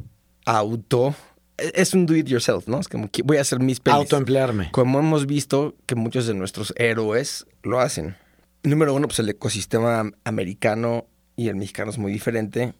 auto... 0.45 1.15
e- 1.57 1.73
Es 1.75 1.93
un 1.95 2.07
do 2.07 2.15
it 2.15 2.27
yourself, 2.29 2.69
¿no? 2.69 2.79
Es 2.79 2.87
como 2.89 3.11
que 3.11 3.23
voy 3.23 3.39
a 3.39 3.41
hacer 3.41 3.59
mis 3.59 3.81
pelis. 3.81 3.97
Autoemplearme. 3.97 4.71
Como 4.71 5.01
hemos 5.01 5.27
visto 5.27 5.75
que 5.87 5.95
muchos 5.97 6.27
de 6.27 6.35
nuestros 6.35 6.73
héroes 6.77 7.47
lo 7.65 7.81
hacen. 7.81 8.17
Número 8.63 8.95
uno, 8.95 9.07
pues 9.09 9.19
el 9.21 9.29
ecosistema 9.29 10.11
americano 10.25 11.07
y 11.37 11.49
el 11.49 11.57
mexicano 11.57 11.91
es 11.91 11.99
muy 11.99 12.13
diferente. 12.13 12.75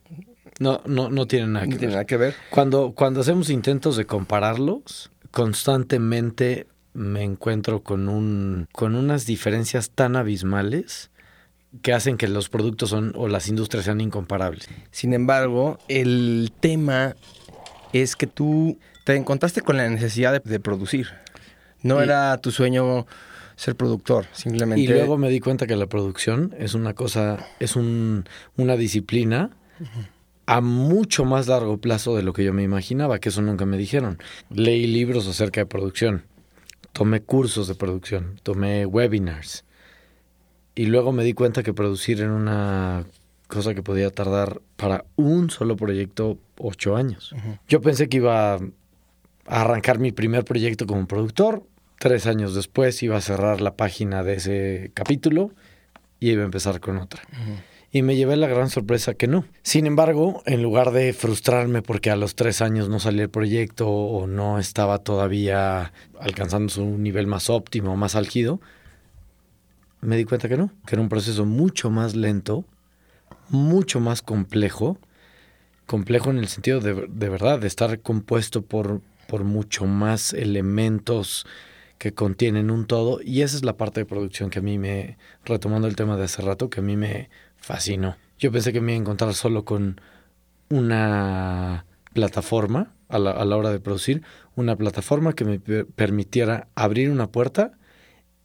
No, 0.59 0.83
no, 0.87 1.09
no 1.11 1.27
tiene 1.27 1.47
nada 1.47 1.67
que 1.67 1.71
No 1.73 1.77
tiene 1.79 1.87
ver. 1.89 1.95
nada 1.95 2.05
que 2.07 2.17
ver. 2.17 2.35
Cuando, 2.51 2.93
cuando 2.93 3.21
hacemos 3.21 3.49
intentos 3.51 3.97
de 3.97 4.07
compararlos, 4.07 5.11
constantemente 5.31 6.67
me 6.95 7.23
encuentro 7.23 7.83
con 7.85 8.09
un 8.09 8.67
con 8.73 8.97
unas 8.97 9.25
diferencias 9.27 9.91
tan 9.91 10.17
abismales 10.17 11.11
que 11.83 11.93
hacen 11.93 12.17
que 12.17 12.27
los 12.27 12.49
productos 12.49 12.91
son 12.91 13.13
o 13.15 13.29
las 13.29 13.47
industrias 13.49 13.85
sean 13.85 14.01
incomparables. 14.01 14.69
Sin 14.91 15.13
embargo, 15.13 15.79
el 15.87 16.51
tema 16.59 17.15
es 17.93 18.17
que 18.17 18.27
tú 18.27 18.79
te 19.05 19.15
encontraste 19.15 19.61
con 19.61 19.77
la 19.77 19.89
necesidad 19.89 20.33
de, 20.33 20.41
de 20.41 20.59
producir. 20.59 21.09
No 21.83 22.01
Y- 22.01 22.05
era 22.05 22.37
tu 22.39 22.51
sueño 22.51 23.07
ser 23.59 23.75
productor, 23.75 24.27
simplemente. 24.33 24.81
Y 24.81 24.87
luego 24.87 25.19
me 25.19 25.29
di 25.31 25.41
cuenta 25.41 25.67
que 25.67 25.75
la 25.75 25.87
producción 25.87 26.55
es 26.59 26.75
una 26.75 26.95
cosa, 26.95 27.45
es 27.59 27.75
un, 27.75 28.25
una 28.57 28.77
disciplina 28.77 29.51
a 30.47 30.61
mucho 30.61 31.25
más 31.25 31.49
largo 31.49 31.79
plazo 31.79 32.15
de 32.15 32.23
lo 32.23 32.33
que 32.33 32.45
yo 32.45 32.53
me 32.53 32.63
imaginaba, 32.63 33.19
que 33.19 33.31
eso 33.31 33.43
nunca 33.43 33.67
me 33.67 33.77
dijeron. 33.77 34.19
Leí 34.49 34.87
libros 34.87 35.27
acerca 35.27 35.61
de 35.61 35.67
producción, 35.67 36.23
tomé 36.93 37.21
cursos 37.21 37.67
de 37.67 37.75
producción, 37.75 38.41
tomé 38.45 38.87
webinars. 38.87 39.65
Y 40.77 40.87
luego 40.87 41.11
me 41.11 41.25
di 41.25 41.35
cuenta 41.35 41.65
que 41.65 41.75
producir 41.75 42.21
era 42.21 42.33
una 42.33 43.07
cosa 43.49 43.75
que 43.75 43.83
podía 43.83 44.11
tardar 44.11 44.61
para 44.77 45.05
un 45.17 45.51
solo 45.51 45.75
proyecto 45.75 46.39
ocho 46.59 46.95
años. 46.95 47.35
Yo 47.67 47.81
pensé 47.81 48.09
que 48.09 48.19
iba 48.19 48.55
a 48.55 48.61
arrancar 49.47 49.99
mi 49.99 50.13
primer 50.13 50.45
proyecto 50.45 50.87
como 50.87 51.09
productor. 51.09 51.65
Tres 51.99 52.27
años 52.27 52.55
después 52.55 53.03
iba 53.03 53.17
a 53.17 53.21
cerrar 53.21 53.61
la 53.61 53.75
página 53.75 54.23
de 54.23 54.35
ese 54.35 54.91
capítulo 54.95 55.51
y 56.21 56.31
iba 56.31 56.43
a 56.43 56.47
empezar 56.47 56.81
con 56.81 56.99
otra. 56.99 57.23
Y 57.91 58.03
me 58.03 58.17
llevé 58.17 58.37
la 58.37 58.47
gran 58.47 58.71
sorpresa 58.71 59.15
que 59.15 59.27
no. 59.27 59.45
Sin 59.63 59.87
embargo, 59.87 60.43
en 60.47 60.63
lugar 60.63 60.93
de 60.93 61.13
frustrarme 61.13 61.83
porque 61.83 62.11
a 62.11 62.17
los 62.17 62.37
tres 62.37 62.61
años 62.61 62.89
no 62.89 63.01
salía 63.01 63.23
el 63.23 63.31
proyecto 63.31 63.89
o 63.89 64.27
no 64.27 64.59
estaba 64.59 64.99
todavía 64.99 65.93
alcanzando 66.21 66.73
su 66.73 66.85
nivel 66.85 67.27
más 67.27 67.51
óptimo, 67.51 67.97
más 67.97 68.15
álgido, 68.15 68.61
me 70.01 70.17
di 70.17 70.25
cuenta 70.25 70.49
que 70.49 70.57
no, 70.57 70.71
que 70.87 70.95
era 70.95 71.03
un 71.03 71.09
proceso 71.09 71.45
mucho 71.45 71.91
más 71.91 72.15
lento, 72.15 72.65
mucho 73.49 73.99
más 73.99 74.23
complejo, 74.23 74.99
complejo 75.87 76.31
en 76.31 76.39
el 76.39 76.49
sentido 76.49 76.81
de, 76.81 77.07
de 77.09 77.29
verdad, 77.29 77.59
de 77.59 77.67
estar 77.67 78.01
compuesto 78.01 78.63
por, 78.63 79.01
por 79.27 79.43
mucho 79.43 79.87
más 79.87 80.33
elementos 80.33 81.47
que 81.99 82.15
contienen 82.15 82.71
un 82.71 82.87
todo 82.87 83.21
y 83.25 83.43
esa 83.43 83.57
es 83.57 83.65
la 83.65 83.77
parte 83.77 84.01
de 84.01 84.07
producción 84.07 84.51
que 84.51 84.61
a 84.61 84.63
mí 84.63 84.79
me, 84.79 85.19
retomando 85.45 85.89
el 85.89 85.97
tema 85.97 86.17
de 86.17 86.25
hace 86.25 86.43
rato, 86.43 86.71
que 86.71 86.81
a 86.81 86.83
mí 86.83 86.97
me 86.97 87.29
fascinó. 87.57 88.17
Yo 88.39 88.53
pensé 88.53 88.73
que 88.73 88.81
me 88.81 88.93
iba 88.93 88.99
a 88.99 89.03
encontrar 89.03 89.35
solo 89.35 89.65
con 89.65 90.01
una 90.79 91.85
plataforma 92.13 92.93
a 93.09 93.19
la, 93.19 93.31
a 93.33 93.45
la 93.45 93.57
hora 93.57 93.71
de 93.71 93.81
producir, 93.81 94.23
una 94.55 94.77
plataforma 94.77 95.33
que 95.33 95.45
me 95.45 95.59
per- 95.61 95.87
permitiera 95.87 96.69
abrir 96.75 97.11
una 97.11 97.29
puerta 97.31 97.73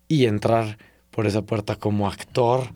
y 0.08 0.26
entrar 0.26 0.78
por 1.12 1.28
esa 1.28 1.44
puerta 1.44 1.76
como 1.76 2.08
actor 2.08 2.70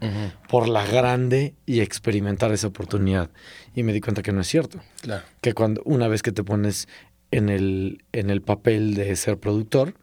por 0.48 0.68
la 0.70 0.86
grande 0.86 1.56
y 1.66 1.80
experimentar 1.80 2.52
esa 2.52 2.68
oportunidad. 2.68 3.32
Y 3.74 3.82
me 3.82 3.94
di 3.94 4.02
cuenta 4.02 4.22
que 4.22 4.32
no 4.32 4.42
es 4.42 4.48
cierto 4.48 4.80
Claro. 5.02 5.24
que 5.42 5.54
cuando 5.54 5.82
una 5.86 6.08
vez 6.08 6.22
que 6.22 6.32
te 6.32 6.44
pones 6.44 6.88
en 7.32 7.50
el, 7.50 8.04
en 8.12 8.30
el 8.30 8.42
papel 8.44 8.94
de 8.94 9.16
ser 9.16 9.40
productor, 9.40 9.96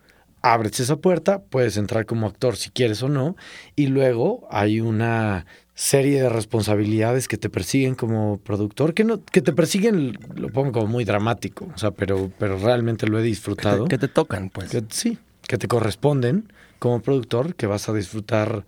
abres 0.46 0.78
esa 0.78 0.96
puerta, 0.96 1.42
puedes 1.42 1.78
entrar 1.78 2.04
como 2.04 2.26
actor 2.26 2.56
si 2.56 2.68
quieres 2.70 3.02
o 3.02 3.08
no, 3.08 3.34
y 3.76 3.86
luego 3.86 4.46
hay 4.50 4.80
una 4.82 5.46
serie 5.74 6.20
de 6.22 6.28
responsabilidades 6.28 7.28
que 7.28 7.38
te 7.38 7.48
persiguen 7.48 7.94
como 7.94 8.36
productor, 8.38 8.92
que 8.92 9.04
no, 9.04 9.24
que 9.24 9.40
te 9.40 9.52
persiguen, 9.54 10.18
lo 10.36 10.50
pongo 10.50 10.72
como 10.72 10.86
muy 10.86 11.04
dramático, 11.04 11.68
o 11.74 11.78
sea, 11.78 11.92
pero, 11.92 12.30
pero 12.38 12.58
realmente 12.58 13.06
lo 13.06 13.18
he 13.18 13.22
Que 13.22 13.28
disfrutado. 13.28 13.84
te, 13.84 13.88
que 13.88 13.98
te 13.98 14.08
tocan, 14.08 14.50
pues. 14.50 14.70
Que- 14.70 14.84
sí, 14.90 15.18
que 15.48 15.56
te 15.56 15.66
corresponden 15.66 16.52
como 16.78 17.00
productor, 17.00 17.54
que 17.54 17.66
vas 17.66 17.88
a 17.88 17.94
disfrutar 17.94 18.66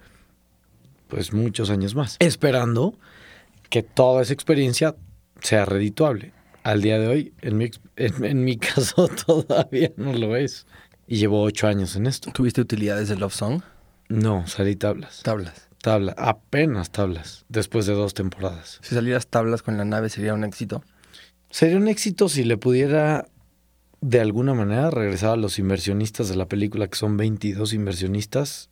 pues 1.08 1.32
muchos 1.32 1.68
años 1.70 1.94
más, 1.94 2.16
esperando 2.20 2.98
que 3.70 3.82
toda 3.82 4.22
esa 4.22 4.32
experiencia 4.32 4.96
sea 5.40 5.64
redituable. 5.66 6.32
Al 6.64 6.82
día 6.82 6.98
de 6.98 7.06
hoy, 7.06 7.32
en 7.42 7.58
mi, 7.58 7.70
en 7.96 8.44
mi 8.44 8.56
caso, 8.58 9.08
todavía 9.08 9.92
no 9.96 10.12
lo 10.14 10.34
es. 10.36 10.66
Y 11.06 11.16
llevo 11.18 11.42
ocho 11.42 11.66
años 11.68 11.96
en 11.96 12.06
esto. 12.06 12.30
¿Tuviste 12.32 12.60
utilidades 12.60 13.08
de 13.08 13.16
Love 13.16 13.34
Song? 13.34 13.62
No, 14.08 14.46
salí 14.46 14.76
tablas. 14.76 15.20
Tablas. 15.22 15.68
Tabla, 15.82 16.14
apenas 16.18 16.90
tablas, 16.90 17.44
después 17.48 17.86
de 17.86 17.92
dos 17.94 18.12
temporadas. 18.14 18.80
Si 18.82 18.94
salieras 18.94 19.28
tablas 19.28 19.62
con 19.62 19.76
la 19.76 19.84
nave 19.84 20.08
sería 20.08 20.34
un 20.34 20.42
éxito. 20.42 20.82
Sería 21.50 21.76
un 21.76 21.86
éxito 21.86 22.28
si 22.28 22.42
le 22.42 22.56
pudiera 22.56 23.28
de 24.00 24.20
alguna 24.20 24.52
manera 24.54 24.90
regresar 24.90 25.30
a 25.30 25.36
los 25.36 25.58
inversionistas 25.60 26.28
de 26.28 26.34
la 26.36 26.46
película, 26.46 26.88
que 26.88 26.96
son 26.98 27.16
22 27.16 27.72
inversionistas, 27.72 28.68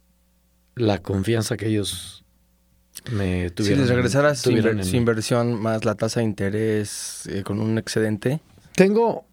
la 0.75 0.99
confianza 0.99 1.57
que 1.57 1.69
ellos 1.69 2.25
me 3.13 3.49
Si 3.49 3.55
tuvieron. 3.55 3.81
les 3.81 3.89
regresaras 3.91 4.41
su, 4.41 4.51
tuvieron 4.51 4.77
inver- 4.77 4.81
en 4.81 4.85
su 4.85 4.97
inversión 4.97 5.61
más 5.61 5.85
la 5.85 5.95
tasa 5.95 6.19
de 6.21 6.27
interés 6.27 7.27
eh, 7.29 7.43
con 7.45 7.61
un 7.61 7.79
excedente, 7.79 8.41
Tengo 8.75 9.25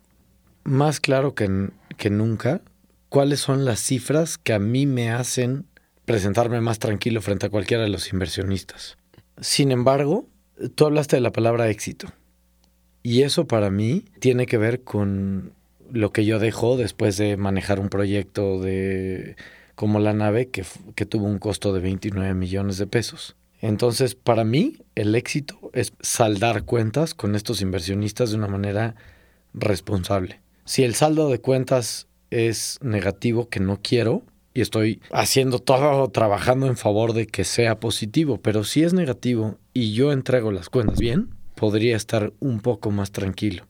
más 0.64 1.00
claro 1.00 1.34
que, 1.34 1.70
que 1.98 2.10
nunca 2.12 2.62
cuáles 3.12 3.42
son 3.42 3.66
las 3.66 3.82
cifras 3.82 4.38
que 4.38 4.54
a 4.54 4.60
mí 4.60 4.86
me 4.86 5.12
hacen 5.12 5.66
presentarme 6.06 6.62
más 6.62 6.80
tranquilo 6.80 7.22
frente 7.22 7.46
a 7.46 7.50
cualquiera 7.50 7.84
de 7.84 7.90
los 7.90 8.14
inversionistas. 8.14 8.98
Sin 9.42 9.74
embargo, 9.74 10.30
tú 10.76 10.86
hablaste 10.86 11.18
de 11.18 11.22
la 11.22 11.34
palabra 11.34 11.70
éxito. 11.70 12.08
Y 13.04 13.24
eso 13.24 13.48
para 13.48 13.70
mí 13.70 14.06
tiene 14.22 14.46
que 14.46 14.58
ver 14.58 14.84
con 14.84 15.52
lo 15.92 16.14
que 16.14 16.24
yo 16.24 16.40
dejo 16.40 16.78
después 16.78 17.18
de 17.18 17.36
manejar 17.36 17.82
un 17.82 17.90
proyecto 17.90 18.62
de 18.62 19.36
como 19.76 20.00
la 20.00 20.14
nave 20.14 20.48
que, 20.48 20.64
que 20.96 21.06
tuvo 21.06 21.26
un 21.26 21.38
costo 21.38 21.74
de 21.74 21.82
29 21.82 22.34
millones 22.34 22.78
de 22.78 22.88
pesos. 22.88 23.36
Entonces, 23.60 24.16
para 24.16 24.46
mí, 24.46 24.78
el 24.96 25.16
éxito 25.16 25.70
es 25.74 25.92
saldar 26.00 26.64
cuentas 26.64 27.14
con 27.14 27.36
estos 27.36 27.62
inversionistas 27.62 28.32
de 28.32 28.38
una 28.38 28.48
manera 28.48 28.96
responsable. 29.54 30.40
Si 30.64 30.84
el 30.84 30.96
saldo 30.96 31.28
de 31.28 31.42
cuentas 31.42 32.08
es 32.32 32.80
negativo, 32.82 33.50
que 33.50 33.60
no 33.60 33.80
quiero, 33.82 34.24
y 34.54 34.62
estoy 34.62 35.02
haciendo 35.12 35.60
todo, 35.60 36.10
trabajando 36.10 36.68
en 36.68 36.76
favor 36.76 37.14
de 37.14 37.28
que 37.28 37.44
sea 37.44 37.80
positivo, 37.80 38.38
pero 38.42 38.64
si 38.64 38.84
es 38.84 38.94
negativo 38.94 39.58
y 39.74 39.94
yo 39.94 40.12
entrego 40.12 40.52
las 40.52 40.70
cuentas 40.70 41.00
bien, 41.00 41.30
podría 41.56 41.96
estar 41.96 42.34
un 42.40 42.60
poco 42.60 42.92
más 42.92 43.12
tranquilo. 43.12 43.66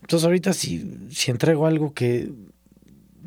Entonces 0.00 0.24
ahorita 0.24 0.52
si, 0.52 0.98
si 1.10 1.30
entrego 1.30 1.66
algo 1.66 1.92
que, 1.92 2.32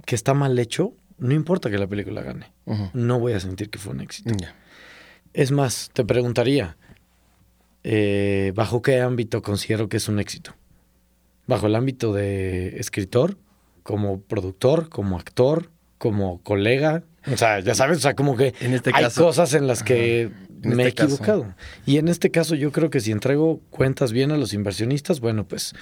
que 0.06 0.16
está 0.16 0.34
mal 0.34 0.58
hecho, 0.60 0.94
no 1.20 1.34
importa 1.34 1.70
que 1.70 1.78
la 1.78 1.88
película 1.88 2.22
gane, 2.22 2.52
no 2.94 3.20
voy 3.20 3.34
a 3.34 3.40
sentir 3.40 3.70
que 3.70 3.80
fue 3.80 3.94
un 3.94 4.02
éxito. 4.02 4.34
Es 5.34 5.52
más, 5.52 5.90
te 5.94 6.04
preguntaría, 6.04 6.76
eh, 7.84 8.52
¿bajo 8.56 8.82
qué 8.82 9.00
ámbito 9.00 9.42
considero 9.42 9.88
que 9.88 9.98
es 9.98 10.08
un 10.10 10.20
éxito? 10.20 10.54
¿Bajo 11.48 11.68
el 11.68 11.76
ámbito 11.76 12.14
de 12.14 12.80
escritor, 12.80 13.38
como 13.84 14.22
productor, 14.22 14.90
como 14.90 15.18
actor, 15.20 15.70
como 15.98 16.42
colega? 16.42 17.04
O 17.32 17.38
sea, 17.38 17.60
ya 17.62 17.76
sabes, 17.76 18.00
o 18.00 18.02
sea, 18.02 18.16
como 18.16 18.36
que 18.36 18.54
En 18.60 18.74
este 18.74 18.92
hay 18.94 19.04
caso- 19.04 19.24
cosas 19.26 19.54
en 19.54 19.68
las 19.68 19.84
que 19.84 20.24
En 20.64 20.76
me 20.76 20.84
he 20.84 20.88
este 20.88 20.96
caso. 20.96 21.14
equivocado. 21.16 21.56
Y 21.86 21.98
en 21.98 22.08
este 22.10 22.32
caso 22.32 22.56
yo 22.56 22.72
creo 22.72 22.90
que 22.90 23.00
si 23.00 23.12
entrego 23.12 23.62
cuentas 23.70 24.12
bien 24.12 24.32
a 24.32 24.38
los 24.38 24.54
inversionistas, 24.54 25.20
bueno, 25.22 25.46
pues 25.46 25.74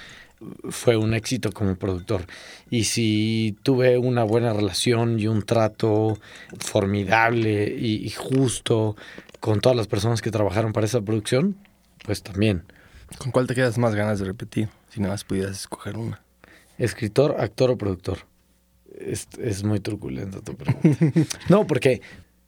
fue 0.70 0.96
un 0.96 1.14
éxito 1.14 1.50
como 1.52 1.76
productor. 1.76 2.26
Y 2.70 2.84
si 2.84 3.56
tuve 3.62 3.98
una 3.98 4.24
buena 4.24 4.52
relación 4.52 5.18
y 5.20 5.26
un 5.28 5.42
trato 5.42 6.18
formidable 6.58 7.76
y, 7.78 8.04
y 8.04 8.10
justo 8.10 8.96
con 9.40 9.60
todas 9.60 9.76
las 9.76 9.86
personas 9.88 10.22
que 10.22 10.30
trabajaron 10.30 10.72
para 10.72 10.86
esa 10.86 11.00
producción, 11.00 11.56
pues 12.04 12.22
también. 12.22 12.64
¿Con 13.18 13.30
cuál 13.30 13.46
te 13.46 13.54
quedas 13.54 13.76
más 13.78 13.94
ganas 13.94 14.18
de 14.18 14.24
repetir? 14.24 14.68
Si 14.90 15.00
nada 15.00 15.14
más 15.14 15.24
pudieras 15.24 15.52
escoger 15.52 15.96
una. 15.96 16.21
¿Escritor, 16.82 17.36
actor 17.38 17.70
o 17.70 17.78
productor? 17.78 18.18
Es, 18.98 19.28
es 19.38 19.62
muy 19.64 19.80
truculenta 19.80 20.40
tu 20.40 20.56
pregunta. 20.56 21.38
no, 21.48 21.66
porque 21.66 22.02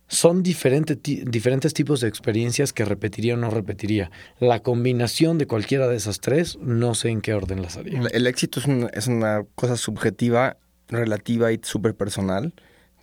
son 0.08 0.42
diferente 0.42 0.96
diferentes 0.96 1.72
tipos 1.72 2.00
de 2.00 2.08
experiencias 2.08 2.72
que 2.72 2.84
repetiría 2.84 3.34
o 3.34 3.36
no 3.36 3.50
repetiría. 3.50 4.10
La 4.40 4.60
combinación 4.60 5.38
de 5.38 5.46
cualquiera 5.46 5.88
de 5.88 5.96
esas 5.96 6.20
tres, 6.20 6.58
no 6.60 6.94
sé 6.94 7.10
en 7.10 7.20
qué 7.20 7.32
orden 7.32 7.62
las 7.62 7.76
haría. 7.76 8.00
El, 8.00 8.10
el 8.12 8.26
éxito 8.26 8.60
es 8.60 8.66
una, 8.66 8.86
es 8.88 9.06
una 9.06 9.44
cosa 9.54 9.76
subjetiva, 9.76 10.56
relativa 10.88 11.52
y 11.52 11.60
súper 11.62 11.94
personal. 11.94 12.52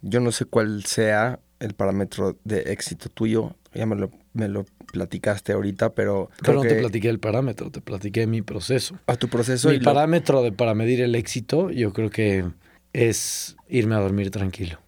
Yo 0.02 0.20
no 0.20 0.32
sé 0.32 0.46
cuál 0.46 0.86
sea 0.86 1.40
el 1.60 1.74
parámetro 1.74 2.38
de 2.44 2.60
éxito 2.74 3.10
tuyo. 3.10 3.56
Ya 3.74 3.86
me 3.86 3.96
lo, 3.96 4.12
me 4.34 4.48
lo 4.48 4.66
platicaste 4.92 5.52
ahorita, 5.54 5.94
pero 5.94 6.30
Pero 6.42 6.54
no 6.56 6.62
que 6.62 6.70
te 6.70 6.76
platiqué 6.80 7.10
el 7.10 7.20
parámetro, 7.20 7.70
te 7.72 7.82
platiqué 7.82 8.28
mi 8.28 8.42
proceso. 8.42 8.98
a 9.08 9.16
tu 9.16 9.28
proceso 9.30 9.70
Mi 9.70 9.76
y 9.76 9.80
lo- 9.80 9.86
parámetro 9.86 10.42
de, 10.44 10.52
para 10.52 10.74
medir 10.74 11.02
el 11.02 11.16
éxito, 11.16 11.70
yo 11.72 11.92
creo 11.94 12.10
que 12.10 12.46
es 12.94 13.56
irme 13.70 13.96
a 13.96 14.00
dormir 14.00 14.32
tranquilo. 14.32 14.80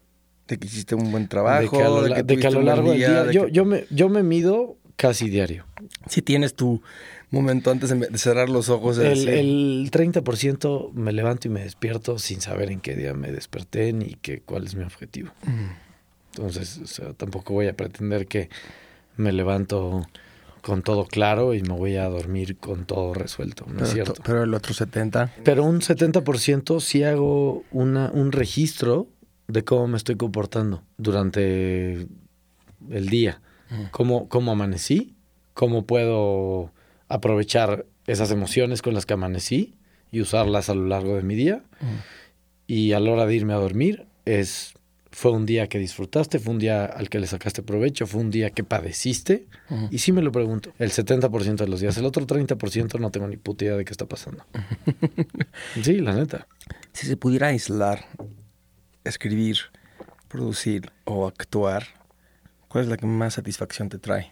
de 0.48 0.58
que 0.58 0.68
hiciste 0.68 0.94
un 0.96 1.10
buen 1.12 1.28
trabajo, 1.28 1.62
de 1.62 1.70
que 1.70 1.84
a 1.84 1.90
lo, 1.90 2.04
de 2.04 2.14
que 2.16 2.24
de 2.24 2.38
que 2.38 2.48
a 2.48 2.52
largo 2.52 2.90
del 2.92 3.00
día, 3.00 3.24
de 3.26 3.34
yo, 3.34 3.46
que- 3.46 3.52
yo, 3.54 3.66
me, 3.66 3.86
yo 3.90 4.10
me 4.10 4.24
mido 4.24 4.78
casi 4.98 5.30
diario. 5.30 5.66
si 6.08 6.22
tienes 6.22 6.54
tu 6.54 6.82
momento 7.32 7.72
antes 7.72 7.90
de, 7.98 8.18
cerrar 8.18 8.50
los 8.50 8.70
ojos. 8.70 8.98
El, 9.00 9.28
el 9.30 9.90
30% 9.92 10.92
me 10.94 11.12
levanto 11.14 11.48
y 11.48 11.52
me 11.52 11.64
despierto 11.64 12.20
sin 12.20 12.42
saber 12.42 12.70
en 12.72 12.80
qué 12.82 12.96
día 12.96 13.14
me 13.14 13.32
desperté 13.32 13.92
ni 13.94 14.16
qué, 14.22 14.42
cuál 14.42 14.66
es 14.66 14.76
mi 14.76 14.84
objetivo. 14.84 15.32
Entonces, 16.36 16.80
o 16.84 16.88
sea, 16.88 17.14
tampoco 17.14 17.54
voy 17.54 17.68
a 17.68 17.74
pretender 17.76 18.28
que 18.28 18.50
me 19.18 19.32
levanto 19.32 20.06
con 20.62 20.82
todo 20.82 21.06
claro 21.06 21.54
y 21.54 21.62
me 21.62 21.74
voy 21.76 21.98
a 21.98 22.08
dormir 22.08 22.58
con 22.58 22.86
todo 22.86 23.14
resuelto. 23.14 23.66
No 23.68 23.74
pero, 23.76 23.86
es 23.86 23.92
cierto. 23.94 24.14
to- 24.14 24.24
pero 24.24 24.44
el 24.44 24.54
otro 24.54 24.74
70, 24.74 25.32
Pero 25.44 25.64
un 25.66 25.82
70% 25.82 26.80
sí 26.80 27.04
hago 27.04 27.64
una, 27.72 28.10
un 28.12 28.32
registro 28.32 29.08
de 29.48 29.64
cómo 29.66 29.88
me 29.90 29.98
estoy 29.98 30.16
comportando 30.16 30.84
durante 30.98 32.08
el 32.90 33.10
día. 33.10 33.42
Cómo, 33.92 34.30
cómo 34.30 34.52
amanecí, 34.52 35.16
cómo 35.56 35.86
puedo 35.86 36.72
aprovechar 37.10 37.86
esas 38.06 38.30
emociones 38.32 38.82
con 38.84 38.94
las 38.94 39.06
que 39.08 39.14
amanecí 39.14 39.74
y 40.12 40.22
usarlas 40.22 40.70
a 40.70 40.76
lo 40.76 40.86
largo 40.86 41.16
de 41.16 41.24
mi 41.24 41.34
día. 41.36 41.64
Y 42.68 42.94
a 42.94 43.00
la 43.00 43.12
hora 43.12 43.26
de 43.26 43.36
irme 43.36 43.54
a 43.54 43.58
dormir 43.58 44.06
es 44.26 44.74
fue 45.14 45.32
un 45.32 45.46
día 45.46 45.70
que 45.70 45.78
disfrutaste, 45.78 46.40
fue 46.40 46.54
un 46.54 46.60
día 46.60 46.86
al 46.86 47.08
que 47.08 47.20
le 47.20 47.28
sacaste 47.28 47.62
provecho, 47.62 48.08
fue 48.08 48.20
un 48.20 48.32
día 48.32 48.50
que 48.50 48.64
padeciste. 48.64 49.48
Y 49.92 50.00
sí 50.00 50.12
me 50.12 50.24
lo 50.24 50.32
pregunto, 50.32 50.74
el 50.80 50.92
70% 50.92 51.56
de 51.56 51.68
los 51.68 51.80
días, 51.80 51.96
el 51.98 52.06
otro 52.06 52.26
30% 52.26 53.00
no 53.00 53.12
tengo 53.12 53.28
ni 53.28 53.38
puta 53.38 53.66
idea 53.66 53.78
de 53.78 53.86
qué 53.86 53.94
está 53.94 54.08
pasando. 54.08 54.44
sí, 55.84 56.00
la 56.00 56.16
neta. 56.16 56.48
si 56.94 57.06
se 57.06 57.16
pudiera 57.16 57.48
aislar, 57.48 58.06
escribir, 59.04 59.58
producir 60.28 60.92
o 61.06 61.28
actuar, 61.28 61.86
¿cuál 62.68 62.86
es 62.86 62.90
la 62.90 62.98
que 62.98 63.06
más 63.06 63.36
satisfacción 63.36 63.90
te 63.90 64.00
trae? 64.00 64.32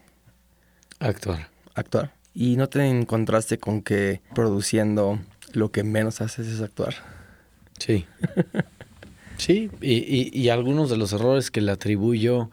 Actuar. 0.99 1.49
Actuar. 1.76 2.12
¿Y 2.34 2.56
no 2.56 2.70
te 2.70 2.84
encontraste 2.86 3.60
con 3.60 3.84
que 3.84 4.22
produciendo 4.34 5.20
lo 5.53 5.72
que 5.72 5.84
menos 5.84 6.22
haces 6.22 6.48
es 6.48 6.62
actuar? 6.62 6.95
Sí. 7.78 8.08
Sí, 9.41 9.72
y, 9.81 9.93
y- 9.95 10.30
y 10.39 10.49
algunos 10.49 10.91
de 10.91 10.97
los 10.97 11.13
errores 11.13 11.49
que 11.49 11.61
le 11.61 11.72
atribuyo 11.72 12.51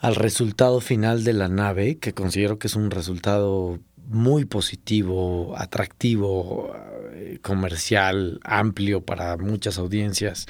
al 0.00 0.14
resultado 0.14 0.80
final 0.80 1.22
de 1.22 1.34
la 1.34 1.48
nave, 1.48 1.98
que 1.98 2.14
considero 2.14 2.58
que 2.58 2.66
es 2.68 2.76
un 2.76 2.90
resultado 2.90 3.78
muy 4.08 4.46
positivo, 4.46 5.54
atractivo, 5.56 6.72
eh, 7.12 7.38
comercial, 7.42 8.40
amplio 8.42 9.02
para 9.04 9.36
muchas 9.36 9.76
audiencias. 9.78 10.46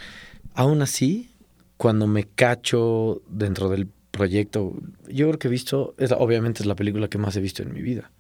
Aún 0.54 0.80
así, 0.80 1.30
cuando 1.76 2.06
me 2.06 2.22
cacho 2.22 3.20
dentro 3.28 3.68
del 3.68 3.88
proyecto, 4.12 4.74
yo 5.08 5.26
creo 5.26 5.38
que 5.40 5.48
he 5.48 5.50
visto, 5.50 5.94
es, 5.98 6.12
obviamente 6.12 6.62
es 6.62 6.66
la 6.66 6.76
película 6.76 7.08
que 7.08 7.18
más 7.18 7.34
he 7.36 7.40
visto 7.40 7.64
en 7.64 7.72
mi 7.72 7.82
vida. 7.82 8.12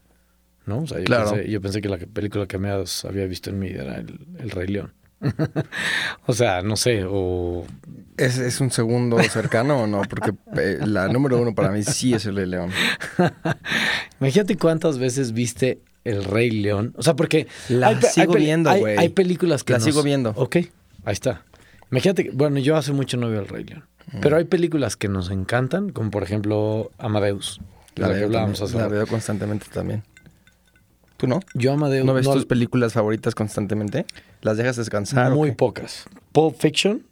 ¿No? 0.66 0.80
O 0.80 0.86
sea, 0.88 0.98
yo, 0.98 1.04
Claro. 1.04 1.30
pensé, 1.30 1.50
yo 1.50 1.60
pensé 1.60 1.80
que 1.80 1.88
la 1.88 1.98
película 1.98 2.46
que 2.46 2.58
más 2.58 3.04
había 3.04 3.26
visto 3.26 3.50
en 3.50 3.58
mi 3.60 3.68
vida 3.68 3.82
era 3.82 3.96
El, 3.98 4.18
el 4.40 4.50
Rey 4.50 4.66
León. 4.66 4.92
o 6.26 6.32
sea, 6.32 6.62
no 6.62 6.76
sé, 6.76 7.04
o 7.08 7.64
¿Es, 8.16 8.38
es 8.38 8.60
un 8.60 8.70
segundo 8.70 9.18
cercano 9.22 9.82
o 9.82 9.86
no? 9.86 10.02
Porque 10.02 10.32
eh, 10.56 10.78
la 10.84 11.08
número 11.08 11.40
uno 11.40 11.54
para 11.54 11.70
mí 11.70 11.82
sí 11.82 12.12
es 12.14 12.26
el 12.26 12.36
Rey 12.36 12.46
León. 12.46 12.70
Imagínate 14.20 14.56
cuántas 14.56 14.98
veces 14.98 15.32
viste 15.32 15.80
El 16.04 16.24
Rey 16.24 16.50
León. 16.50 16.94
O 16.96 17.02
sea, 17.02 17.16
porque. 17.16 17.46
La 17.68 17.98
pe- 17.98 18.06
sigo 18.08 18.34
viendo, 18.34 18.70
hay- 18.70 18.80
güey. 18.80 18.98
Hay, 18.98 19.08
películas 19.08 19.64
que. 19.64 19.72
La 19.72 19.78
nos- 19.78 19.84
sigo 19.86 20.02
viendo. 20.02 20.30
Ok, 20.36 20.56
ahí 20.56 21.12
está. 21.12 21.42
Imagínate, 21.90 22.30
bueno, 22.32 22.58
yo 22.58 22.76
hace 22.76 22.92
mucho 22.92 23.16
no 23.16 23.28
veo 23.28 23.40
El 23.40 23.48
Rey 23.48 23.64
León. 23.64 23.84
Mm. 24.12 24.20
Pero 24.20 24.36
hay 24.36 24.44
películas 24.44 24.96
que 24.96 25.08
nos 25.08 25.30
encantan, 25.30 25.90
como 25.90 26.10
por 26.10 26.22
ejemplo 26.22 26.90
Amadeus. 26.98 27.60
de 27.94 28.02
La, 28.02 28.08
la 28.08 28.14
que 28.14 28.18
veo, 28.20 28.26
hablábamos 28.28 28.58
también, 28.60 28.80
la 28.82 28.88
veo 28.88 29.06
constantemente 29.06 29.66
también. 29.72 30.02
¿Tú 31.22 31.28
no? 31.28 31.38
Yo 31.54 31.72
Amadeus. 31.72 32.04
¿No 32.04 32.14
ves 32.14 32.26
no- 32.26 32.32
tus 32.34 32.46
películas 32.46 32.94
favoritas 32.94 33.36
constantemente? 33.36 34.06
¿Las 34.40 34.56
dejas 34.56 34.74
descansar? 34.74 35.30
muy 35.30 35.52
pocas. 35.52 36.02
Pulp 36.32 36.56
Fiction, 36.58 37.04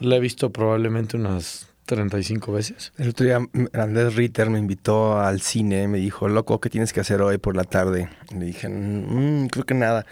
la 0.00 0.16
he 0.16 0.18
visto 0.20 0.50
probablemente 0.50 1.16
unas 1.16 1.68
35 1.86 2.50
veces. 2.52 2.92
El 2.98 3.10
otro 3.10 3.24
día 3.26 3.38
Andrés 3.72 4.16
Ritter 4.16 4.50
me 4.50 4.58
invitó 4.58 5.20
al 5.20 5.40
cine, 5.42 5.86
me 5.86 5.98
dijo, 5.98 6.28
loco, 6.28 6.60
¿qué 6.60 6.70
tienes 6.70 6.92
que 6.92 6.98
hacer 6.98 7.22
hoy 7.22 7.38
por 7.38 7.54
la 7.54 7.62
tarde? 7.62 8.08
Le 8.36 8.46
dije, 8.46 8.68
"Mm, 8.68 9.46
creo 9.46 9.64
que 9.64 9.74
nada. 9.74 10.06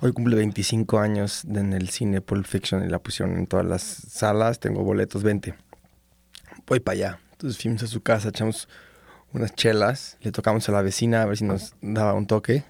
Hoy 0.00 0.12
cumple 0.12 0.34
25 0.34 0.98
años 0.98 1.44
en 1.44 1.72
el 1.72 1.90
cine 1.90 2.20
Pulp 2.22 2.44
Fiction 2.44 2.84
y 2.84 2.88
la 2.88 2.98
pusieron 2.98 3.38
en 3.38 3.46
todas 3.46 3.64
las 3.66 3.82
salas, 3.82 4.58
tengo 4.58 4.82
boletos, 4.82 5.22
20. 5.22 5.54
Voy 6.66 6.80
para 6.80 6.94
allá. 6.94 7.18
Entonces 7.34 7.62
fuimos 7.62 7.84
a 7.84 7.86
su 7.86 8.00
casa, 8.00 8.30
echamos 8.30 8.68
unas 9.32 9.54
chelas, 9.54 10.18
le 10.20 10.32
tocamos 10.32 10.68
a 10.68 10.72
la 10.72 10.82
vecina 10.82 11.22
a 11.22 11.26
ver 11.26 11.36
si 11.36 11.44
nos 11.44 11.74
daba 11.80 12.14
un 12.14 12.26
toque, 12.26 12.64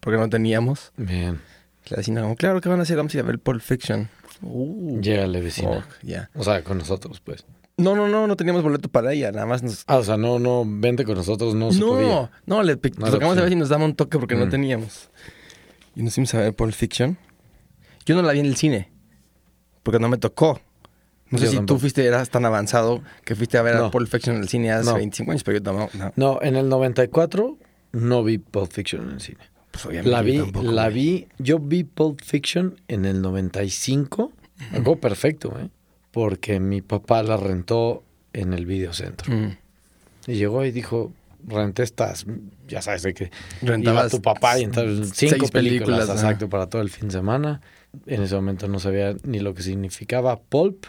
porque 0.00 0.18
no 0.18 0.28
teníamos. 0.28 0.92
Bien. 0.96 1.40
La 1.88 1.98
vecina 1.98 2.20
como, 2.22 2.36
claro, 2.36 2.60
¿qué 2.60 2.68
van 2.68 2.80
a 2.80 2.82
hacer? 2.82 2.96
Vamos 2.96 3.14
a 3.14 3.16
ir 3.18 3.22
a 3.24 3.26
ver 3.26 3.38
Pulp 3.38 3.60
Fiction. 3.62 4.08
Uh, 4.42 5.00
Llégale, 5.00 5.40
vecina. 5.40 5.70
oh, 5.70 5.82
ya. 6.02 6.28
O 6.34 6.42
sea, 6.44 6.62
con 6.62 6.78
nosotros, 6.78 7.20
pues. 7.20 7.44
No, 7.78 7.94
no, 7.94 8.08
no, 8.08 8.26
no 8.26 8.36
teníamos 8.36 8.62
boleto 8.62 8.88
para 8.88 9.12
ella, 9.12 9.30
nada 9.32 9.46
más 9.46 9.62
nos 9.62 9.84
Ah, 9.86 9.98
o 9.98 10.02
sea, 10.04 10.16
no, 10.16 10.38
no, 10.38 10.64
vente 10.66 11.04
con 11.04 11.14
nosotros, 11.14 11.54
no 11.54 11.72
se 11.72 11.80
no, 11.80 11.86
podía. 11.88 12.30
no, 12.46 12.62
le 12.62 12.74
No 12.98 13.10
tocamos 13.10 13.36
a 13.36 13.40
ver 13.42 13.50
si 13.50 13.56
nos 13.56 13.68
daba 13.68 13.84
un 13.84 13.94
toque 13.94 14.18
porque 14.18 14.34
no 14.34 14.46
Mm. 14.46 14.50
teníamos. 14.50 15.10
Y 15.94 16.02
nos 16.02 16.14
fuimos 16.14 16.34
a 16.34 16.38
ver 16.40 16.54
Pulp 16.54 16.72
Fiction. 16.72 17.16
Yo 18.06 18.14
no 18.16 18.22
la 18.22 18.32
vi 18.32 18.40
en 18.40 18.46
el 18.46 18.56
cine, 18.56 18.90
porque 19.82 19.98
no 19.98 20.08
me 20.08 20.16
tocó. 20.16 20.60
No 21.30 21.38
sé 21.38 21.44
Yo 21.46 21.50
si 21.50 21.56
tampoco. 21.56 21.74
tú 21.76 21.80
fuiste, 21.80 22.04
eras 22.04 22.30
tan 22.30 22.44
avanzado 22.44 23.02
que 23.24 23.34
fuiste 23.34 23.58
a 23.58 23.62
ver 23.62 23.76
a. 23.76 23.90
Pulp 23.90 24.08
Fiction 24.08 24.36
en 24.36 24.42
el 24.42 24.48
cine 24.48 24.70
hace 24.70 24.90
No. 24.90 24.94
25 24.94 25.30
años, 25.32 25.42
pero 25.44 25.58
yo 25.58 25.72
no. 25.72 25.88
no. 25.94 26.12
No, 26.16 26.38
en 26.42 26.56
el 26.56 26.68
94 26.68 27.56
no 27.92 28.22
vi 28.24 28.38
Pulp 28.38 28.70
Fiction 28.72 29.02
en 29.08 29.14
el 29.14 29.20
cine. 29.20 29.38
Pues 29.72 29.84
obviamente 29.86 30.10
La 30.10 30.20
yo 30.22 30.24
vi, 30.24 30.38
tampoco, 30.38 30.72
la 30.72 30.88
vi, 30.88 31.28
yo 31.38 31.58
vi 31.58 31.84
Pulp 31.84 32.20
Fiction 32.22 32.80
en 32.88 33.04
el 33.04 33.20
95, 33.22 34.32
algo 34.72 34.96
perfecto, 34.96 35.54
¿eh? 35.60 35.68
Porque 36.12 36.60
mi 36.60 36.80
papá 36.80 37.22
la 37.22 37.36
rentó 37.36 38.02
en 38.32 38.52
el 38.54 38.64
videocentro. 38.64 39.34
Mm. 39.34 39.56
Y 40.28 40.34
llegó 40.36 40.64
y 40.64 40.70
dijo, 40.70 41.12
renté 41.46 41.82
estas, 41.82 42.24
ya 42.66 42.80
sabes, 42.82 43.02
de 43.02 43.12
que 43.14 43.30
Rentabas 43.62 44.04
iba 44.04 44.08
tu 44.10 44.22
papá 44.22 44.58
y 44.58 44.64
entonces 44.64 45.10
cinco 45.14 45.46
películas, 45.48 45.52
películas, 45.52 46.08
exacto, 46.08 46.48
para 46.48 46.68
todo 46.68 46.80
el 46.82 46.88
fin 46.90 47.08
de 47.08 47.12
semana. 47.12 47.60
En 48.06 48.22
ese 48.22 48.34
momento 48.34 48.68
no 48.68 48.78
sabía 48.78 49.14
ni 49.24 49.40
lo 49.40 49.54
que 49.54 49.62
significaba 49.62 50.38
Pulp 50.40 50.86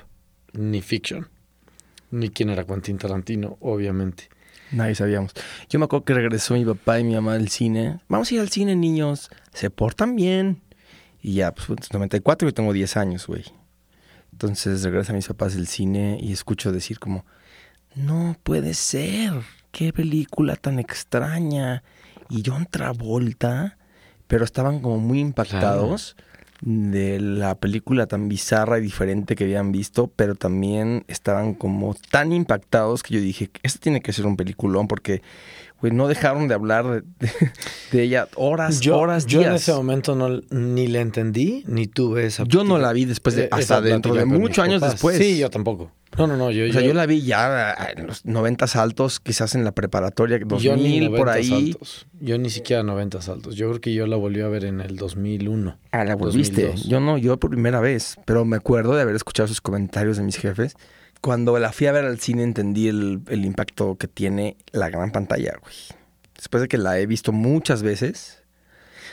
ni 0.53 0.81
Fiction. 0.81 1.27
Ni 2.11 2.29
quién 2.29 2.49
era 2.49 2.65
Quentin 2.65 2.97
Tarantino, 2.97 3.57
obviamente. 3.59 4.29
Nadie 4.71 4.95
sabíamos. 4.95 5.33
Yo 5.69 5.79
me 5.79 5.85
acuerdo 5.85 6.05
que 6.05 6.13
regresó 6.13 6.53
mi 6.53 6.65
papá 6.65 6.99
y 6.99 7.03
mi 7.03 7.15
mamá 7.15 7.33
del 7.33 7.49
cine. 7.49 7.99
Vamos 8.09 8.31
a 8.31 8.35
ir 8.35 8.41
al 8.41 8.49
cine, 8.49 8.75
niños. 8.75 9.29
Se 9.53 9.69
portan 9.69 10.15
bien. 10.15 10.61
Y 11.21 11.35
ya, 11.35 11.53
pues, 11.53 11.67
pues, 11.67 11.91
94, 11.91 12.49
yo 12.49 12.53
tengo 12.53 12.73
10 12.73 12.97
años, 12.97 13.27
güey. 13.27 13.45
Entonces 14.31 14.83
regresan 14.83 15.15
mis 15.15 15.27
papás 15.27 15.55
del 15.55 15.67
cine 15.67 16.17
y 16.21 16.31
escucho 16.31 16.71
decir 16.71 16.99
como, 16.99 17.25
no 17.95 18.37
puede 18.43 18.73
ser. 18.73 19.33
Qué 19.71 19.91
película 19.93 20.55
tan 20.55 20.79
extraña. 20.79 21.83
Y 22.29 22.43
John 22.45 22.67
Travolta, 22.69 23.77
pero 24.27 24.43
estaban 24.43 24.79
como 24.81 24.99
muy 24.99 25.19
impactados 25.19 26.15
de 26.61 27.19
la 27.19 27.55
película 27.55 28.07
tan 28.07 28.27
bizarra 28.29 28.79
y 28.79 28.81
diferente 28.81 29.35
que 29.35 29.43
habían 29.43 29.71
visto, 29.71 30.11
pero 30.15 30.35
también 30.35 31.03
estaban 31.07 31.53
como 31.53 31.95
tan 32.09 32.33
impactados 32.33 33.03
que 33.03 33.15
yo 33.15 33.21
dije, 33.21 33.49
este 33.63 33.79
tiene 33.79 34.01
que 34.01 34.13
ser 34.13 34.25
un 34.25 34.37
peliculón 34.37 34.87
porque, 34.87 35.21
güey, 35.81 35.93
no 35.93 36.07
dejaron 36.07 36.47
de 36.47 36.53
hablar 36.55 36.85
de, 36.87 37.01
de- 37.19 37.51
de 37.91 38.03
ella 38.03 38.27
horas, 38.35 38.79
Yo, 38.79 38.97
horas, 38.97 39.25
yo 39.25 39.39
días. 39.39 39.49
en 39.51 39.55
ese 39.55 39.73
momento 39.73 40.15
no, 40.15 40.41
ni 40.49 40.87
la 40.87 41.01
entendí, 41.01 41.63
ni 41.67 41.87
tuve 41.87 42.25
esa 42.25 42.43
Yo 42.45 42.63
no 42.63 42.77
la 42.77 42.91
vi 42.93 43.05
después 43.05 43.35
de, 43.35 43.43
eh, 43.45 43.49
hasta 43.51 43.79
dentro 43.81 44.13
de 44.13 44.25
muchos 44.25 44.63
años 44.63 44.79
papás. 44.81 44.95
después. 44.95 45.17
Sí, 45.17 45.37
yo 45.37 45.49
tampoco. 45.49 45.91
No, 46.17 46.25
no, 46.25 46.35
no, 46.37 46.49
yo, 46.51 46.67
O 46.67 46.71
sea, 46.73 46.81
yo 46.81 46.93
la 46.93 47.05
vi 47.05 47.21
ya 47.21 47.75
en 47.95 48.07
los 48.07 48.25
90 48.25 48.65
altos, 48.81 49.19
quizás 49.19 49.53
en 49.55 49.63
la 49.63 49.71
preparatoria, 49.73 50.39
2000 50.43 50.61
yo 50.63 50.75
ni 50.75 51.09
por 51.09 51.27
90 51.27 51.33
ahí. 51.33 51.75
Yo 52.21 52.37
ni 52.39 52.49
siquiera 52.49 52.81
90 52.81 53.21
saltos. 53.21 53.55
Yo 53.55 53.67
creo 53.69 53.81
que 53.81 53.93
yo 53.93 54.07
la 54.07 54.15
volví 54.15 54.41
a 54.41 54.47
ver 54.47 54.65
en 54.65 54.79
el 54.81 54.95
2001. 54.95 55.77
Ah, 55.91 56.05
la 56.05 56.15
volviste. 56.15 56.63
2002. 56.63 56.89
Yo 56.89 56.99
no, 57.01 57.17
yo 57.19 57.37
por 57.37 57.51
primera 57.51 57.81
vez. 57.81 58.15
Pero 58.25 58.45
me 58.45 58.55
acuerdo 58.55 58.95
de 58.95 59.01
haber 59.03 59.15
escuchado 59.15 59.47
sus 59.47 59.61
comentarios 59.61 60.17
de 60.17 60.23
mis 60.23 60.37
jefes. 60.37 60.75
Cuando 61.21 61.57
la 61.59 61.71
fui 61.71 61.87
a 61.87 61.91
ver 61.91 62.05
al 62.05 62.19
cine 62.19 62.43
entendí 62.43 62.87
el, 62.87 63.21
el 63.27 63.45
impacto 63.45 63.97
que 63.97 64.07
tiene 64.07 64.57
la 64.71 64.89
gran 64.89 65.11
pantalla, 65.11 65.57
güey. 65.61 65.75
Después 66.35 66.61
de 66.61 66.67
que 66.67 66.77
la 66.77 66.99
he 66.99 67.05
visto 67.05 67.31
muchas 67.31 67.83
veces. 67.83 68.43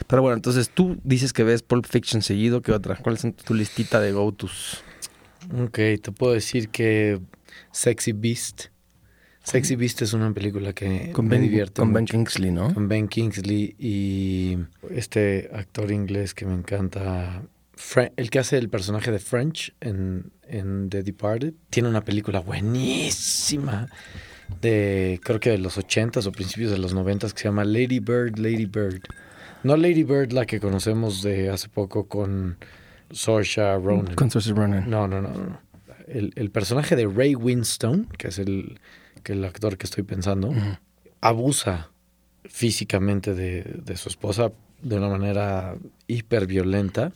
Pero 0.07 0.23
bueno, 0.23 0.37
entonces 0.37 0.71
tú 0.71 0.99
dices 1.05 1.33
que 1.33 1.45
ves 1.45 1.63
Pulp 1.63 1.87
Fiction 1.87 2.23
seguido. 2.23 2.63
¿Qué 2.63 2.73
otra? 2.73 2.97
¿Cuál 2.97 3.17
es 3.17 3.37
tu 3.37 3.55
listita 3.55 4.01
de 4.01 4.13
go-tos? 4.13 4.83
Ok, 5.63 5.79
te 6.03 6.13
puedo 6.13 6.33
decir 6.33 6.69
que 6.69 7.21
Sexy 7.73 8.13
Beast. 8.13 8.67
Sexy 9.43 9.77
Beast 9.77 10.01
es 10.03 10.15
una 10.15 10.33
película 10.33 10.73
que 10.73 11.13
Con 11.13 11.29
me 11.29 11.39
divierte 11.39 11.81
con 11.81 11.93
Ben. 11.93 12.07
Kingsley, 12.07 12.51
¿no? 12.51 12.73
Con 12.73 12.89
Ben 12.89 13.09
Kingsley 13.09 13.77
y 13.79 14.57
este 14.91 15.51
actor 15.53 15.91
inglés 15.91 16.33
que 16.33 16.47
me 16.47 16.55
encanta, 16.55 17.43
Fre- 17.77 18.13
el 18.17 18.31
que 18.31 18.39
hace 18.39 18.57
el 18.59 18.69
personaje 18.69 19.11
de 19.11 19.19
French 19.19 19.75
en, 19.81 20.33
en 20.49 20.89
The 20.91 21.03
Departed. 21.03 21.55
Tiene 21.71 21.89
una 21.89 22.05
película 22.05 22.41
buenísima 22.41 23.89
de 24.61 25.21
creo 25.23 25.41
que 25.41 25.51
de 25.51 25.59
los 25.59 25.79
80s 25.79 26.27
o 26.27 26.33
principios 26.33 26.71
de 26.71 26.79
los 26.79 26.95
90s 26.95 27.33
que 27.33 27.39
se 27.39 27.45
llama 27.49 27.65
Lady 27.65 27.99
Bird, 28.01 28.39
Lady 28.39 28.67
Bird. 28.67 29.01
No 29.63 29.77
Lady 29.77 30.03
Bird 30.05 30.33
la 30.33 30.45
que 30.47 30.61
conocemos 30.61 31.23
de 31.23 31.49
hace 31.51 31.69
poco 31.69 32.07
con 32.07 32.59
Saoirse 33.11 33.63
Ronan. 33.77 34.15
Con 34.15 34.31
Saoirse 34.31 34.53
Ronan. 34.53 34.89
No, 34.89 35.09
no, 35.09 35.21
no, 35.23 35.31
no. 35.31 35.61
El, 36.07 36.33
el 36.37 36.51
personaje 36.51 36.97
de 36.97 37.07
Ray 37.07 37.35
Winstone, 37.35 38.07
que 38.19 38.29
es 38.29 38.39
el, 38.39 38.79
que 39.23 39.33
el 39.33 39.45
actor 39.45 39.79
que 39.79 39.87
estoy 39.87 40.03
pensando, 40.05 40.53
abusa 41.23 41.91
físicamente 42.45 43.35
de, 43.35 43.63
de 43.83 43.97
su 43.97 44.11
esposa 44.11 44.53
de 44.83 44.97
una 44.97 45.09
manera 45.09 45.77
hiper 46.07 46.47
violenta. 46.47 47.13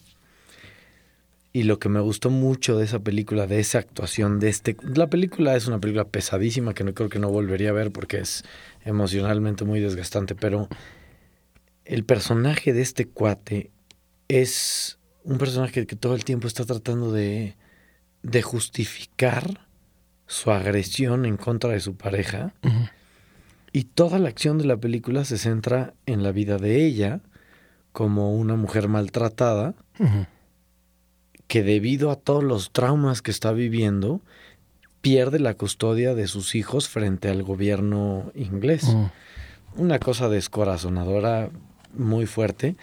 Y 1.58 1.64
lo 1.64 1.80
que 1.80 1.88
me 1.88 1.98
gustó 1.98 2.30
mucho 2.30 2.78
de 2.78 2.84
esa 2.84 3.00
película, 3.00 3.48
de 3.48 3.58
esa 3.58 3.80
actuación, 3.80 4.38
de 4.38 4.48
este... 4.48 4.76
La 4.94 5.08
película 5.08 5.56
es 5.56 5.66
una 5.66 5.80
película 5.80 6.04
pesadísima 6.04 6.72
que 6.72 6.84
no 6.84 6.94
creo 6.94 7.08
que 7.08 7.18
no 7.18 7.30
volvería 7.30 7.70
a 7.70 7.72
ver 7.72 7.90
porque 7.90 8.18
es 8.18 8.44
emocionalmente 8.84 9.64
muy 9.64 9.80
desgastante, 9.80 10.36
pero 10.36 10.68
el 11.84 12.04
personaje 12.04 12.72
de 12.72 12.82
este 12.82 13.08
cuate 13.08 13.72
es 14.28 15.00
un 15.24 15.38
personaje 15.38 15.84
que 15.84 15.96
todo 15.96 16.14
el 16.14 16.24
tiempo 16.24 16.46
está 16.46 16.64
tratando 16.64 17.10
de, 17.10 17.56
de 18.22 18.42
justificar 18.42 19.66
su 20.28 20.52
agresión 20.52 21.26
en 21.26 21.36
contra 21.36 21.72
de 21.72 21.80
su 21.80 21.96
pareja. 21.96 22.54
Y 23.72 23.82
toda 23.82 24.20
la 24.20 24.28
acción 24.28 24.58
de 24.58 24.64
la 24.64 24.76
película 24.76 25.24
se 25.24 25.38
centra 25.38 25.94
en 26.06 26.22
la 26.22 26.30
vida 26.30 26.56
de 26.58 26.86
ella 26.86 27.20
como 27.90 28.32
una 28.36 28.54
mujer 28.54 28.86
maltratada 28.86 29.74
Ujú. 29.98 30.26
Que 31.48 31.62
debido 31.62 32.10
a 32.10 32.16
todos 32.16 32.44
los 32.44 32.70
traumas 32.70 33.22
que 33.22 33.30
está 33.30 33.52
viviendo 33.52 34.20
pierde 35.00 35.40
la 35.40 35.54
custodia 35.54 36.14
de 36.14 36.28
sus 36.28 36.54
hijos 36.54 36.88
frente 36.88 37.28
al 37.28 37.42
gobierno 37.42 38.30
inglés. 38.34 38.84
Ujú. 38.84 39.10
Una 39.76 39.98
cosa 39.98 40.28
descorazonadora 40.28 41.50
muy 41.94 42.26
fuerte, 42.26 42.76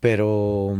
pero 0.00 0.76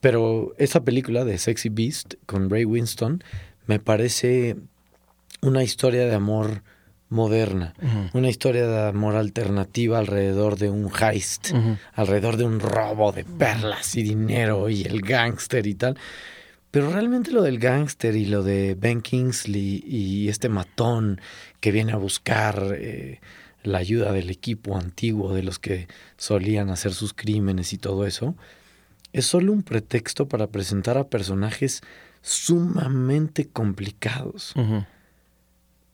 pero 0.00 0.54
esa 0.58 0.82
película 0.82 1.24
de 1.24 1.38
Sexy 1.38 1.68
Beast 1.68 2.14
con 2.26 2.50
Ray 2.50 2.64
Winston 2.64 3.22
me 3.66 3.78
parece 3.78 4.56
una 5.42 5.62
historia 5.62 6.06
de 6.06 6.14
amor 6.14 6.62
moderna, 7.08 7.74
una 8.14 8.28
historia 8.28 8.66
de 8.66 8.88
amor 8.88 9.14
alternativa 9.14 9.98
alrededor 9.98 10.58
de 10.58 10.70
un 10.70 10.90
heist, 10.90 11.52
alrededor 11.94 12.36
de 12.36 12.44
un 12.44 12.58
robo 12.58 13.12
de 13.12 13.24
perlas 13.24 13.94
y 13.96 14.02
dinero 14.02 14.68
y 14.68 14.82
el 14.82 15.02
gángster 15.02 15.66
y 15.66 15.74
tal. 15.74 15.96
Pero 16.70 16.90
realmente 16.90 17.30
lo 17.30 17.42
del 17.42 17.58
gángster 17.58 18.16
y 18.16 18.26
lo 18.26 18.42
de 18.42 18.74
Ben 18.74 19.00
Kingsley 19.00 19.82
y 19.86 20.28
este 20.28 20.48
matón 20.48 21.20
que 21.60 21.72
viene 21.72 21.92
a 21.92 21.96
buscar 21.96 22.74
eh, 22.74 23.20
la 23.62 23.78
ayuda 23.78 24.12
del 24.12 24.30
equipo 24.30 24.76
antiguo 24.76 25.34
de 25.34 25.42
los 25.42 25.58
que 25.58 25.88
solían 26.16 26.70
hacer 26.70 26.92
sus 26.92 27.14
crímenes 27.14 27.72
y 27.72 27.78
todo 27.78 28.06
eso, 28.06 28.34
es 29.12 29.26
solo 29.26 29.52
un 29.52 29.62
pretexto 29.62 30.28
para 30.28 30.48
presentar 30.48 30.98
a 30.98 31.08
personajes 31.08 31.82
sumamente 32.20 33.48
complicados. 33.48 34.54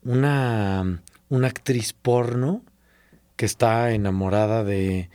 una, 0.04 1.02
una 1.28 1.46
actriz 1.46 1.92
porno 1.92 2.62
que 3.36 3.46
está 3.46 3.92
enamorada 3.92 4.64
de, 4.64 5.10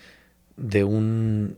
de 0.55 0.83
un 0.83 1.57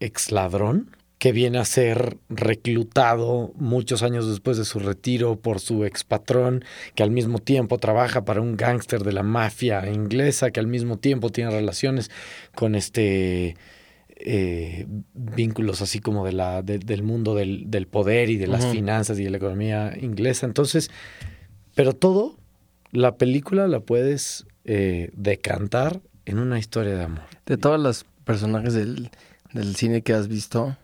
ex 0.00 0.30
ladrón 0.32 0.95
que 1.18 1.32
viene 1.32 1.58
a 1.58 1.64
ser 1.64 2.18
reclutado 2.28 3.52
muchos 3.56 4.02
años 4.02 4.28
después 4.28 4.58
de 4.58 4.64
su 4.64 4.80
retiro 4.80 5.36
por 5.36 5.60
su 5.60 5.84
expatrón, 5.84 6.64
que 6.94 7.02
al 7.02 7.10
mismo 7.10 7.38
tiempo 7.38 7.78
trabaja 7.78 8.24
para 8.24 8.42
un 8.42 8.56
gángster 8.56 9.02
de 9.02 9.12
la 9.12 9.22
mafia 9.22 9.90
inglesa, 9.90 10.50
que 10.50 10.60
al 10.60 10.66
mismo 10.66 10.98
tiempo 10.98 11.30
tiene 11.30 11.50
relaciones 11.50 12.10
con 12.54 12.74
este 12.74 13.56
eh, 14.18 14.86
vínculos 15.14 15.80
así 15.82 16.00
como 16.00 16.24
de 16.24 16.32
la, 16.32 16.62
del 16.62 17.02
mundo 17.02 17.34
del, 17.34 17.86
poder 17.90 18.28
y 18.28 18.36
de 18.36 18.46
las 18.46 18.66
finanzas 18.66 19.18
y 19.18 19.24
de 19.24 19.30
la 19.30 19.38
economía 19.38 19.94
inglesa. 19.98 20.44
Entonces, 20.44 20.90
pero 21.74 21.94
todo, 21.94 22.38
la 22.92 23.16
película 23.16 23.68
la 23.68 23.80
puedes 23.80 24.46
eh, 24.64 25.10
decantar 25.14 26.00
en 26.26 26.38
una 26.38 26.58
historia 26.58 26.94
de 26.94 27.04
amor. 27.04 27.24
De 27.46 27.56
todos 27.56 27.80
los 27.80 28.04
personajes 28.24 28.74
del, 28.74 29.10
del 29.52 29.76
cine 29.76 30.02
que 30.02 30.12
has 30.12 30.28
visto, 30.28 30.76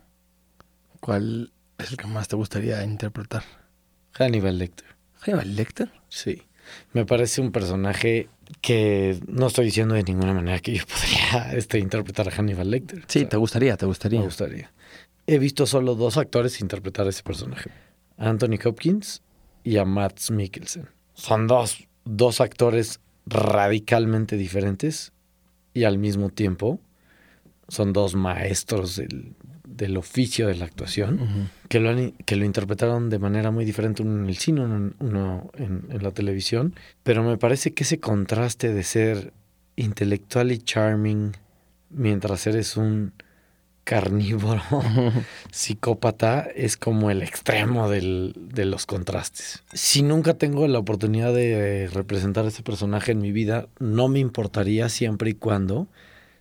¿Cuál 1.03 1.51
es 1.79 1.91
el 1.91 1.97
que 1.97 2.07
más 2.07 2.29
te 2.29 2.37
gustaría 2.37 2.85
interpretar? 2.85 3.43
Hannibal 4.13 4.57
Lecter. 4.57 4.87
¿Hannibal 5.21 5.57
Lecter? 5.57 5.91
Sí. 6.09 6.43
Me 6.93 7.05
parece 7.05 7.41
un 7.41 7.51
personaje 7.51 8.29
que 8.61 9.19
no 9.27 9.49
estoy 9.49 9.65
diciendo 9.65 9.97
de 9.97 10.05
ninguna 10.05 10.33
manera 10.33 10.61
que 10.61 10.77
yo 10.77 10.85
podría 10.87 11.55
este, 11.55 11.81
interpretar 11.81 12.29
a 12.29 12.31
Hannibal 12.31 12.71
Lecter. 12.71 13.03
Sí, 13.09 13.25
te 13.25 13.37
gustaría, 13.37 13.77
te 13.77 13.85
gustaría. 13.85 14.21
Me 14.21 14.27
gustaría. 14.27 14.73
He 15.27 15.41
visto 15.41 15.67
solo 15.67 15.97
dos 15.97 16.19
actores 16.19 16.61
interpretar 16.61 17.05
a 17.07 17.11
ese 17.11 17.25
personaje. 17.25 17.73
Anthony 18.17 18.61
Hopkins 18.65 19.23
y 19.65 19.79
a 19.79 19.85
Matt 19.85 20.31
Mikkelsen. 20.31 20.89
Son 21.15 21.49
dos, 21.49 21.89
dos 22.05 22.41
actores 22.41 23.01
radicalmente 23.27 24.37
diferentes 24.37 25.13
y 25.75 25.83
al 25.83 25.99
mismo 25.99 26.31
tiempo 26.31 26.79
son 27.67 27.93
dos 27.93 28.15
maestros 28.15 28.95
del, 28.95 29.35
del 29.83 29.97
oficio 29.97 30.47
de 30.47 30.55
la 30.55 30.65
actuación, 30.65 31.51
que, 31.69 31.81
lo 31.81 32.13
que 32.25 32.37
lo 32.37 32.45
interpretaron 32.45 33.11
de 33.11 33.19
manera 33.19 33.51
muy 33.51 33.65
diferente, 33.65 34.03
uno 34.03 34.23
en 34.23 34.29
el 34.29 34.37
cine, 34.37 34.61
uno, 34.61 35.51
en, 35.59 35.89
la 36.01 36.13
televisión, 36.13 36.75
pero 37.03 37.25
me 37.25 37.37
parece 37.37 37.75
que 37.75 37.83
ese 37.83 37.99
contraste 37.99 38.73
de 38.73 38.85
ser 38.85 39.33
intelectual 39.75 40.53
y 40.53 40.59
charming 40.59 41.33
mientras 41.91 42.47
eres 42.47 42.77
un 42.77 43.13
carnívoro 43.83 44.63
psicópata 45.51 46.47
es 46.55 46.77
como 46.77 47.11
el 47.11 47.21
extremo 47.21 47.91
del, 47.91 48.35
de 48.37 48.65
los 48.65 48.87
contrastes. 48.87 49.65
Si 49.73 50.03
nunca 50.03 50.35
tengo 50.35 50.69
la 50.69 50.79
oportunidad 50.79 51.35
de 51.35 51.91
representar 51.93 52.45
a 52.45 52.49
ese 52.49 52.63
personaje 52.63 53.11
en 53.11 53.21
mi 53.21 53.33
vida, 53.33 53.67
no 53.81 54.07
me 54.07 54.21
importaría 54.21 54.89
siempre 54.89 55.31
y 55.31 55.35
cuando 55.35 55.89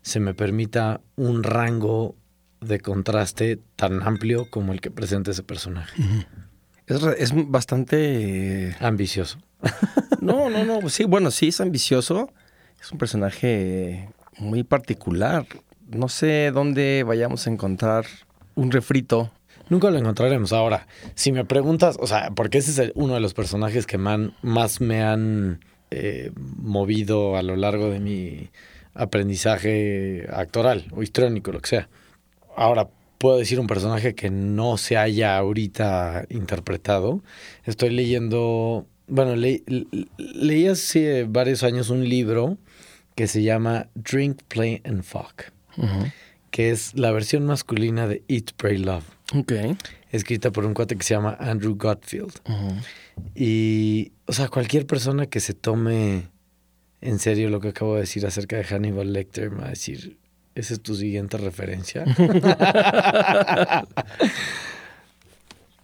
se 0.04 0.20
me 0.20 0.36
permita 0.36 1.02
un 1.16 1.42
rango 1.42 2.16
de 2.62 2.80
contraste 2.80 3.60
tan 3.76 4.04
amplio 4.04 4.50
como 4.50 4.74
el 4.74 4.82
que 4.82 4.92
presenta 4.92 5.32
ese 5.32 5.44
personaje. 5.44 6.02
es, 7.18 7.32
bastante... 7.48 8.76
Ambicioso. 8.80 9.40
no, 10.22 10.50
no, 10.50 10.64
no. 10.64 10.90
Sí, 10.90 11.04
bueno, 11.06 11.32
sí 11.32 11.50
es 11.50 11.60
ambicioso. 11.60 12.32
Es 12.80 12.92
un 12.92 12.98
personaje 12.98 14.10
muy 14.38 14.64
particular. 14.64 15.46
No 15.88 16.08
sé 16.08 16.52
dónde 16.54 17.04
vayamos 17.06 17.48
a 17.48 17.50
encontrar 17.50 18.06
un 18.56 18.72
refrito. 18.72 19.32
Nunca 19.70 19.90
lo 19.90 19.98
encontraremos. 19.98 20.54
Ahora, 20.54 20.88
si 21.16 21.32
me 21.32 21.46
preguntas, 21.46 21.98
o 22.00 22.08
sea, 22.08 22.32
porque 22.32 22.60
ese 22.60 22.86
es 22.86 22.92
uno 22.96 23.14
de 23.16 23.20
los 23.20 23.34
personajes 23.34 23.86
que 23.86 23.98
más 23.98 24.82
me 24.82 25.04
han 25.04 25.60
eh, 25.92 26.32
movido 26.36 27.36
a 27.36 27.44
lo 27.44 27.56
largo 27.56 27.90
de 27.90 28.00
mi 28.00 28.50
aprendizaje 28.94 30.26
actoral 30.32 30.86
o 30.92 31.04
histrónico, 31.04 31.52
lo 31.52 31.60
que 31.60 31.70
sea. 31.70 31.90
Ahora, 32.62 32.90
puedo 33.18 33.40
decir 33.40 33.60
un 33.60 33.66
personaje 33.66 34.14
que 34.14 34.30
no 34.30 34.78
se 34.78 34.96
haya 34.96 35.36
ahorita 35.36 36.26
interpretado. 36.30 37.24
Estoy 37.66 37.90
leyendo, 37.90 38.86
bueno, 39.08 39.36
leí 39.36 40.68
hace 40.68 41.24
varios 41.24 41.64
años 41.64 41.90
un 41.90 42.08
libro 42.08 42.60
que 43.16 43.26
se 43.26 43.42
llama 43.42 43.90
Drink, 43.96 44.44
Play 44.48 44.80
and 44.86 45.02
Fuck, 45.02 45.46
que 46.52 46.70
es 46.70 46.94
la 46.94 47.12
versión 47.12 47.48
masculina 47.48 48.08
de 48.08 48.22
Eat, 48.28 48.52
Pray, 48.58 48.78
Love. 48.78 49.06
Okay. 49.34 49.76
Escrita 50.12 50.52
por 50.52 50.64
un 50.66 50.76
cuate 50.76 50.96
que 50.98 51.04
se 51.04 51.16
llama 51.16 51.36
Andrew 51.40 51.76
Gotfield. 51.76 52.42
Y, 53.34 54.12
o 54.28 54.34
sea, 54.34 54.50
cualquier 54.50 54.86
persona 54.86 55.26
que 55.26 55.40
se 55.40 55.56
tome 55.56 56.28
en 57.02 57.18
serio 57.18 57.50
lo 57.50 57.60
que 57.60 57.70
acabo 57.70 57.96
de 57.96 58.02
decir 58.02 58.24
acerca 58.28 58.58
de 58.58 58.66
Hannibal 58.66 59.12
Lecter 59.12 59.50
me 59.50 59.62
va 59.62 59.66
a 59.66 59.70
decir, 59.72 60.20
esa 60.56 60.74
es 60.74 60.82
tu 60.82 60.96
siguiente 60.96 61.38
referencia. 61.38 62.06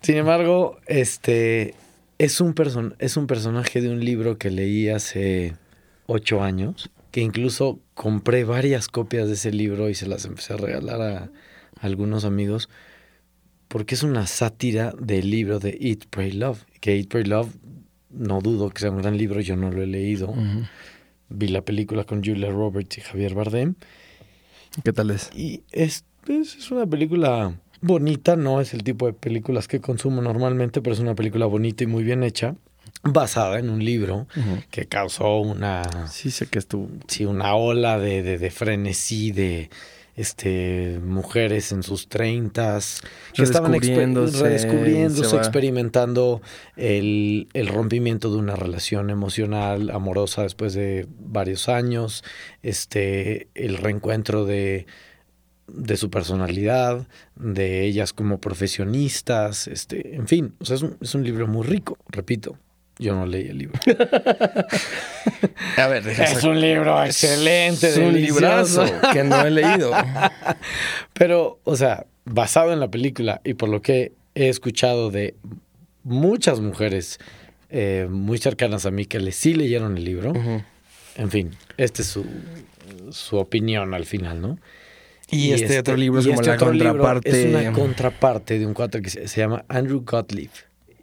Sin 0.02 0.15
embargo, 0.15 0.77
este 0.88 1.76
es 2.18 2.41
un, 2.41 2.56
es 2.99 3.18
un 3.18 3.27
personaje 3.27 3.81
de 3.81 3.89
un 3.89 4.03
libro 4.03 4.38
que 4.38 4.49
leí 4.49 4.89
hace 4.89 5.56
ocho 6.06 6.41
años, 6.41 6.89
que 7.11 7.22
incluso 7.22 7.80
compré 7.94 8.44
varias 8.44 8.88
copias 8.88 9.27
de 9.27 9.34
ese 9.34 9.52
libro 9.52 9.89
y 9.89 9.95
se 9.95 10.07
las 10.07 10.26
empecé 10.26 10.53
a 10.53 10.57
regalar 10.57 11.02
a, 11.02 11.30
algunos 11.80 12.26
amigos, 12.26 12.69
porque 13.68 13.95
es 13.95 14.03
una 14.03 14.27
sátira 14.27 14.94
del 14.99 15.30
libro 15.30 15.60
de 15.60 15.77
Eat, 15.80 16.06
Pray, 16.10 16.31
Love. 16.31 16.64
Que 16.80 16.98
Eat, 16.98 17.07
Pray, 17.07 17.26
Love, 17.26 17.49
no 18.10 18.41
dudo 18.41 18.69
que 18.69 18.81
sea 18.81 18.91
un 18.91 19.02
gran 19.02 19.18
libro, 19.18 19.41
yo 19.41 19.56
no 19.56 19.72
lo 19.72 19.84
he 19.84 19.88
leído. 19.88 20.34
Vi 21.30 21.48
la 21.49 21.61
película 21.61 22.03
con 22.06 22.23
Julia 22.23 22.49
Roberts 22.49 22.98
y 22.98 23.02
Javier 23.02 23.34
Bardem. 23.34 23.76
¿Qué 24.84 24.94
tal 24.94 25.12
es? 25.12 25.30
Y 25.36 25.64
es, 25.72 26.06
es, 26.28 26.72
una 26.72 26.86
película 26.86 27.54
bonita, 27.82 28.36
no 28.36 28.62
es 28.62 28.74
el 28.74 28.84
tipo 28.84 29.08
de 29.08 29.14
películas 29.14 29.68
que 29.68 29.82
consumo 29.82 30.22
normalmente, 30.22 30.82
pero 30.82 30.94
es 30.94 30.99
una 30.99 31.16
película 31.16 31.45
bonita 31.45 31.84
y 31.84 31.88
muy 31.88 32.04
bien 32.04 32.24
hecha, 32.24 32.56
basada 33.04 33.60
en 33.60 33.70
un 33.70 33.84
libro 33.84 34.28
que 34.72 34.86
causó 34.86 35.40
una... 35.40 36.08
Sí, 36.08 36.32
sé 36.32 36.48
que 36.48 36.60
estuvo... 36.60 36.90
Sí, 37.08 37.26
una 37.26 37.56
ola 37.56 37.99
de, 37.99 38.24
de, 38.24 38.38
de 38.38 38.52
frenesí, 38.52 39.32
de 39.32 39.70
este, 40.18 40.99
mujeres 41.03 41.72
en 41.72 41.84
sus 41.84 42.10
treintas 42.10 43.02
que 43.34 43.44
estaban 43.44 43.72
redescubriéndose, 43.72 45.38
experimentando 45.38 46.41
el, 46.76 47.48
el, 47.53 47.68
rompimiento 47.68 48.31
de 48.31 48.38
una 48.38 48.56
relación 48.56 49.11
emocional, 49.11 49.91
amorosa 49.91 50.41
después 50.41 50.73
de 50.73 51.07
varios 51.19 51.69
años, 51.69 52.23
este, 52.64 53.48
el 53.53 53.77
reencuentro 53.77 54.45
de, 54.45 54.88
de 55.68 55.98
su 55.98 56.10
personalidad, 56.10 57.07
de 57.35 57.84
ellas 57.84 58.11
como 58.11 58.41
profesionistas, 58.41 59.68
este, 59.68 60.15
en 60.15 60.27
fin, 60.27 60.56
o 60.60 60.65
sea, 60.65 60.77
es 60.77 60.81
un, 60.81 60.98
es 60.99 61.14
un 61.14 61.23
libro 61.23 61.48
muy 61.48 61.65
rico, 61.65 61.99
repito. 62.10 62.57
Yo 62.99 63.14
no 63.14 63.26
leí 63.26 63.48
el 63.48 63.57
libro. 63.60 63.80
A 65.78 65.88
ver, 65.88 66.07
es 66.07 66.44
un 66.44 66.60
libro 66.60 67.03
excelente, 67.03 67.90
es 67.90 67.98
un 67.98 68.14
librazo 68.14 68.86
que 69.14 69.24
no 69.24 69.45
he 69.45 69.52
leído. 69.52 69.91
Pero, 71.14 71.60
o 71.64 71.76
sea, 71.76 72.07
basado 72.26 72.74
en 72.74 72.80
la 72.80 72.90
película 72.90 73.41
y 73.44 73.53
por 73.53 73.69
lo 73.69 73.82
que 73.82 74.14
he 74.34 74.49
escuchado 74.49 75.11
de 75.11 75.36
muchas 76.03 76.60
mujeres 76.60 77.19
eh, 77.69 78.07
muy 78.10 78.38
cercanas 78.40 78.86
a 78.86 78.91
mí 78.91 79.06
que 79.06 79.19
le, 79.19 79.32
sí 79.32 79.53
leyeron 79.53 79.98
el 79.98 80.03
libro, 80.03 80.34
en 81.15 81.32
fin, 81.32 81.52
esta 81.78 82.02
es 82.02 82.07
su, 82.07 82.26
su 83.11 83.38
opinión 83.38 83.94
al 83.94 84.06
final, 84.06 84.41
¿no? 84.41 84.57
Y, 85.30 85.52
este, 85.52 85.65
este, 85.65 85.80
otro 85.80 85.98
libro 85.98 86.22
es 86.22 86.28
como 86.28 86.40
este 86.40 86.52
la 86.52 86.57
contraparte. 86.57 87.41
Es 87.41 87.45
una 87.48 87.72
contraparte 87.74 88.60
de 88.60 88.65
un 88.65 88.74
cuatro 88.74 89.02
que 89.02 89.10
se, 89.10 89.28
se 89.28 89.41
llama 89.41 89.65
Andrew 89.68 90.02
Gottlieb. 90.06 90.52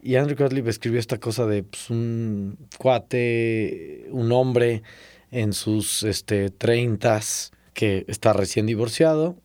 Y 0.05 0.17
Andrew 0.17 0.37
Gottlieb 0.37 0.69
escribió 0.69 1.01
esta 1.01 1.19
cosa 1.19 1.47
de 1.47 1.63
pues, 1.63 1.89
un 1.89 2.59
cuate, 2.77 4.07
un 4.11 4.33
hombre 4.33 4.83
en 5.31 5.55
sus 5.55 6.03
este, 6.03 6.51
treintas 6.51 7.53
que 7.73 8.05
está 8.07 8.35
recién 8.35 8.67
divorciado, 8.67 9.39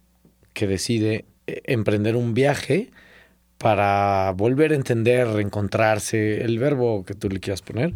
que 0.52 0.68
decide 0.68 1.23
eh, 1.48 1.61
emprender 1.64 2.18
un 2.18 2.34
viaje 2.34 2.91
para 3.57 4.34
volver 4.36 4.73
a 4.73 4.76
entender, 4.76 5.30
reencontrarse, 5.30 6.41
el 6.41 6.60
verbo 6.60 7.06
que 7.06 7.14
tú 7.14 7.30
le 7.30 7.40
quieras 7.40 7.61
poner, 7.61 7.94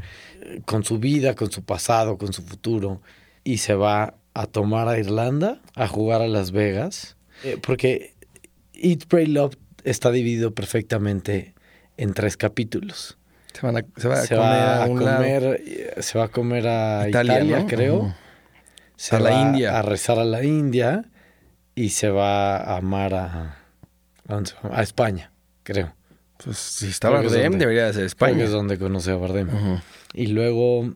con 0.63 0.85
su 0.85 0.99
vida, 0.99 1.35
con 1.35 1.51
su 1.51 1.65
pasado, 1.65 2.17
con 2.17 2.31
su 2.31 2.43
futuro, 2.43 3.01
y 3.43 3.57
se 3.57 3.73
va 3.73 4.15
a 4.33 4.45
tomar 4.45 4.87
a 4.87 4.97
Irlanda, 4.97 5.61
a 5.75 5.89
jugar 5.89 6.21
a 6.21 6.29
Las 6.29 6.53
Vegas, 6.53 7.17
eh, 7.43 7.57
porque 7.61 8.13
Eat, 8.73 9.03
Pray, 9.09 9.25
Love 9.25 9.57
está 9.83 10.11
dividido 10.11 10.53
perfectamente 10.53 11.53
en 11.97 12.13
tres 12.13 12.37
capítulos. 12.37 13.17
Se, 13.53 13.65
van 13.65 13.77
a, 13.77 13.85
se 13.97 14.07
va 14.07 14.15
a 14.15 14.21
se 14.23 14.35
comer 14.35 14.41
va 14.51 14.83
a 14.83 14.87
comer, 14.87 15.61
eh, 15.65 15.93
se 16.01 16.17
va 16.17 16.25
a 16.25 16.27
comer 16.29 16.67
a 16.67 17.07
Italia, 17.09 17.35
Italia, 17.35 17.59
¿no? 17.59 17.67
creo. 17.67 17.95
Ujú. 17.97 18.13
Se 18.95 19.15
A 19.15 19.19
la 19.19 19.29
va 19.31 19.41
India. 19.41 19.77
A 19.79 19.81
rezar 19.83 20.17
a 20.19 20.23
la 20.25 20.43
India 20.43 21.05
y 21.75 21.89
se 21.89 22.09
va 22.09 22.57
a 22.57 22.77
amar 22.77 23.13
a, 23.13 23.57
¿a 24.71 24.81
España, 24.81 25.31
creo. 25.63 25.93
Pues 26.43 26.57
si 26.57 26.87
está 26.87 27.09
Creo 27.09 27.21
que 27.21 27.27
es 27.27 27.33
Bardem, 27.33 27.51
donde- 27.51 27.65
debería 27.65 27.83
de 27.85 27.89
ser 27.93 27.99
Creo 28.01 28.07
España. 28.07 28.37
que 28.37 28.43
es 28.45 28.51
donde 28.51 28.77
conoce 28.79 29.11
a 29.11 29.15
Bardem. 29.15 29.47
Ujú, 29.49 29.81
Y 30.13 30.27
luego 30.27 30.93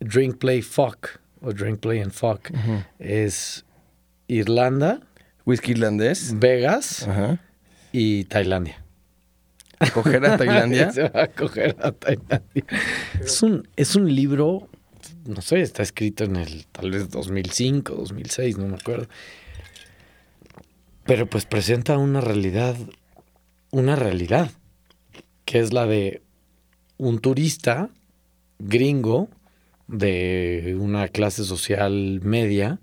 Drink, 0.00 0.36
Play, 0.38 0.62
Fuck, 0.62 1.08
o 1.40 1.52
Drink, 1.52 1.80
Play 1.80 2.00
and 2.00 2.12
Fuck, 2.12 2.50
ujú. 2.50 2.82
es 2.98 3.64
Irlanda, 4.28 5.00
Whisky 5.46 5.72
irlandés. 5.72 6.38
Vegas 6.38 7.06
y 7.92 8.24
Tailandia. 8.24 8.82
Coger 9.92 10.24
a 10.24 10.36
Tailandia. 10.36 10.92
Se 10.92 11.08
va 11.08 11.24
a 11.24 11.28
coger 11.28 11.76
a 11.80 11.92
Tailandia. 11.92 12.64
Es 13.20 13.42
un, 13.42 13.68
es 13.76 13.96
un 13.96 14.14
libro, 14.14 14.68
no 15.26 15.42
sé, 15.42 15.60
está 15.60 15.82
escrito 15.82 16.24
en 16.24 16.36
el 16.36 16.66
tal 16.66 16.90
vez 16.90 17.10
2005, 17.10 17.94
2006, 17.94 18.58
no 18.58 18.68
me 18.68 18.76
acuerdo. 18.76 19.06
Pero 21.04 21.26
pues 21.26 21.44
presenta 21.44 21.98
una 21.98 22.20
realidad, 22.20 22.76
una 23.70 23.96
realidad, 23.96 24.50
que 25.44 25.60
es 25.60 25.72
la 25.72 25.86
de 25.86 26.22
un 26.96 27.18
turista 27.18 27.90
gringo 28.58 29.28
de 29.86 30.76
una 30.78 31.08
clase 31.08 31.44
social 31.44 32.20
media 32.22 32.80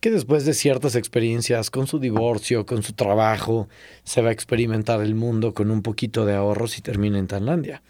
que 0.00 0.10
después 0.10 0.44
de 0.44 0.54
ciertas 0.54 0.94
experiencias 0.94 1.70
con 1.70 1.86
su 1.86 1.98
divorcio, 1.98 2.66
con 2.66 2.82
su 2.82 2.92
trabajo, 2.92 3.68
se 4.04 4.22
va 4.22 4.28
a 4.28 4.32
experimentar 4.32 5.00
el 5.00 5.14
mundo 5.14 5.54
con 5.54 5.70
un 5.70 5.82
poquito 5.82 6.26
de 6.26 6.34
ahorros 6.34 6.78
y 6.78 6.82
termina 6.82 7.18
en 7.18 7.26
Tailandia. 7.26 7.82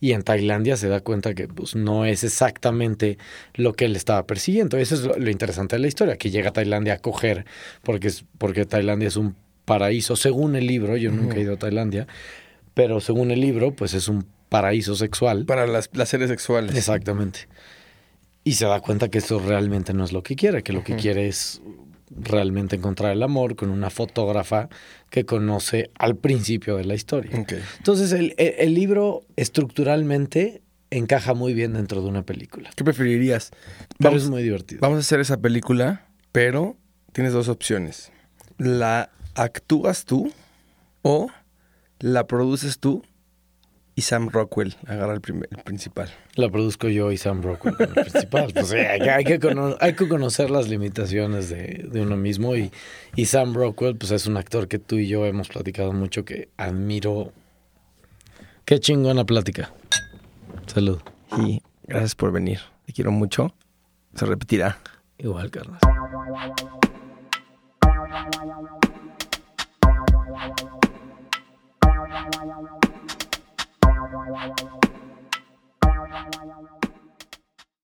Y 0.00 0.12
en 0.12 0.22
Tailandia 0.22 0.76
se 0.76 0.88
da 0.88 1.00
cuenta 1.00 1.34
que 1.34 1.48
pues, 1.48 1.74
no 1.74 2.04
es 2.04 2.24
exactamente 2.24 3.16
lo 3.54 3.72
que 3.72 3.86
él 3.86 3.96
estaba 3.96 4.26
persiguiendo. 4.26 4.76
Eso 4.76 4.94
es 4.94 5.02
lo, 5.02 5.16
lo 5.16 5.30
interesante 5.30 5.76
de 5.76 5.80
la 5.80 5.88
historia, 5.88 6.16
que 6.18 6.30
llega 6.30 6.50
a 6.50 6.52
Tailandia 6.52 6.94
a 6.94 6.98
coger, 6.98 7.46
porque, 7.82 8.08
es, 8.08 8.24
porque 8.38 8.66
Tailandia 8.66 9.08
es 9.08 9.16
un 9.16 9.34
paraíso, 9.64 10.16
según 10.16 10.56
el 10.56 10.66
libro, 10.66 10.96
yo 10.96 11.10
nunca 11.10 11.36
he 11.36 11.40
ido 11.40 11.54
a 11.54 11.58
Tailandia, 11.58 12.06
pero 12.74 13.00
según 13.00 13.30
el 13.30 13.40
libro, 13.40 13.74
pues 13.74 13.94
es 13.94 14.08
un 14.08 14.26
paraíso 14.48 14.94
sexual. 14.94 15.46
Para 15.46 15.66
las 15.66 15.88
placeres 15.88 16.28
sexuales. 16.28 16.76
Exactamente. 16.76 17.48
Y 18.44 18.52
se 18.54 18.66
da 18.66 18.80
cuenta 18.80 19.08
que 19.08 19.18
esto 19.18 19.38
realmente 19.38 19.94
no 19.94 20.04
es 20.04 20.12
lo 20.12 20.22
que 20.22 20.36
quiere, 20.36 20.62
que 20.62 20.72
lo 20.74 20.84
que 20.84 20.96
quiere 20.96 21.26
es 21.28 21.62
realmente 22.10 22.76
encontrar 22.76 23.12
el 23.12 23.22
amor 23.22 23.56
con 23.56 23.70
una 23.70 23.88
fotógrafa 23.90 24.68
que 25.10 25.24
conoce 25.24 25.90
al 25.98 26.16
principio 26.16 26.76
de 26.76 26.84
la 26.84 26.94
historia. 26.94 27.30
Entonces 27.78 28.12
el, 28.12 28.34
el- 28.36 28.54
el 28.58 28.74
libro 28.74 29.22
estructuralmente 29.36 30.62
encaja 30.90 31.34
muy 31.34 31.54
bien 31.54 31.72
dentro 31.72 32.02
de 32.02 32.08
una 32.08 32.22
película. 32.22 32.70
¿Qué 32.76 32.84
preferirías? 32.84 33.50
Pero 33.98 34.10
Vamos, 34.10 34.22
es 34.24 34.30
muy 34.30 34.42
divertido. 34.42 34.80
vamos 34.82 34.98
a 34.98 35.00
hacer 35.00 35.18
esa 35.20 35.38
película, 35.38 36.06
pero 36.30 36.76
tienes 37.12 37.32
dos 37.32 37.48
opciones. 37.48 38.12
La 38.58 39.10
actúas 39.34 40.04
tú 40.04 40.30
o 41.02 41.28
la 41.98 42.26
produces 42.26 42.78
tú 42.78 43.02
y 43.96 44.02
Sam 44.02 44.28
Rockwell 44.30 44.74
agarra 44.86 45.14
el, 45.14 45.20
primer- 45.20 45.48
el 45.50 45.62
principal. 45.62 46.10
La 46.34 46.48
produzco 46.50 46.88
yo 46.88 47.12
y 47.12 47.16
Sam 47.16 47.42
Rockwell 47.42 47.76
como 47.76 47.90
principal. 47.94 48.50
Pues 48.52 48.68
sí, 48.68 48.76
hay, 48.76 49.00
que- 49.00 49.10
hay 49.10 49.24
que 49.24 49.38
cono- 49.40 49.76
hay 49.80 49.94
que 49.94 50.08
conocer 50.08 50.50
las 50.50 50.68
limitaciones 50.68 51.48
de, 51.48 51.86
de 51.90 52.00
uno 52.02 52.16
mismo 52.16 52.56
y, 52.56 52.72
y 53.14 53.26
Sam 53.26 53.54
Rockwell 53.54 53.96
pues 53.96 54.10
es 54.10 54.26
un 54.26 54.36
actor 54.36 54.66
que 54.68 54.78
tú 54.78 54.96
y 54.96 55.06
yo 55.08 55.24
hemos 55.26 55.48
platicado 55.48 55.92
mucho 55.92 56.24
que 56.24 56.48
admiro. 56.56 57.32
Qué 58.64 58.80
chingona 58.80 59.24
plática. 59.24 59.72
Salud. 60.66 61.00
Y 61.38 61.62
gracias 61.86 62.14
por 62.14 62.32
venir. 62.32 62.60
Te 62.86 62.92
quiero 62.92 63.10
mucho. 63.12 63.54
Se 64.14 64.24
repetirá. 64.26 64.78
Igual, 65.18 65.50
carnal. 65.50 65.78
wow 74.34 74.48
wow 74.48 74.68
wow 74.72 74.83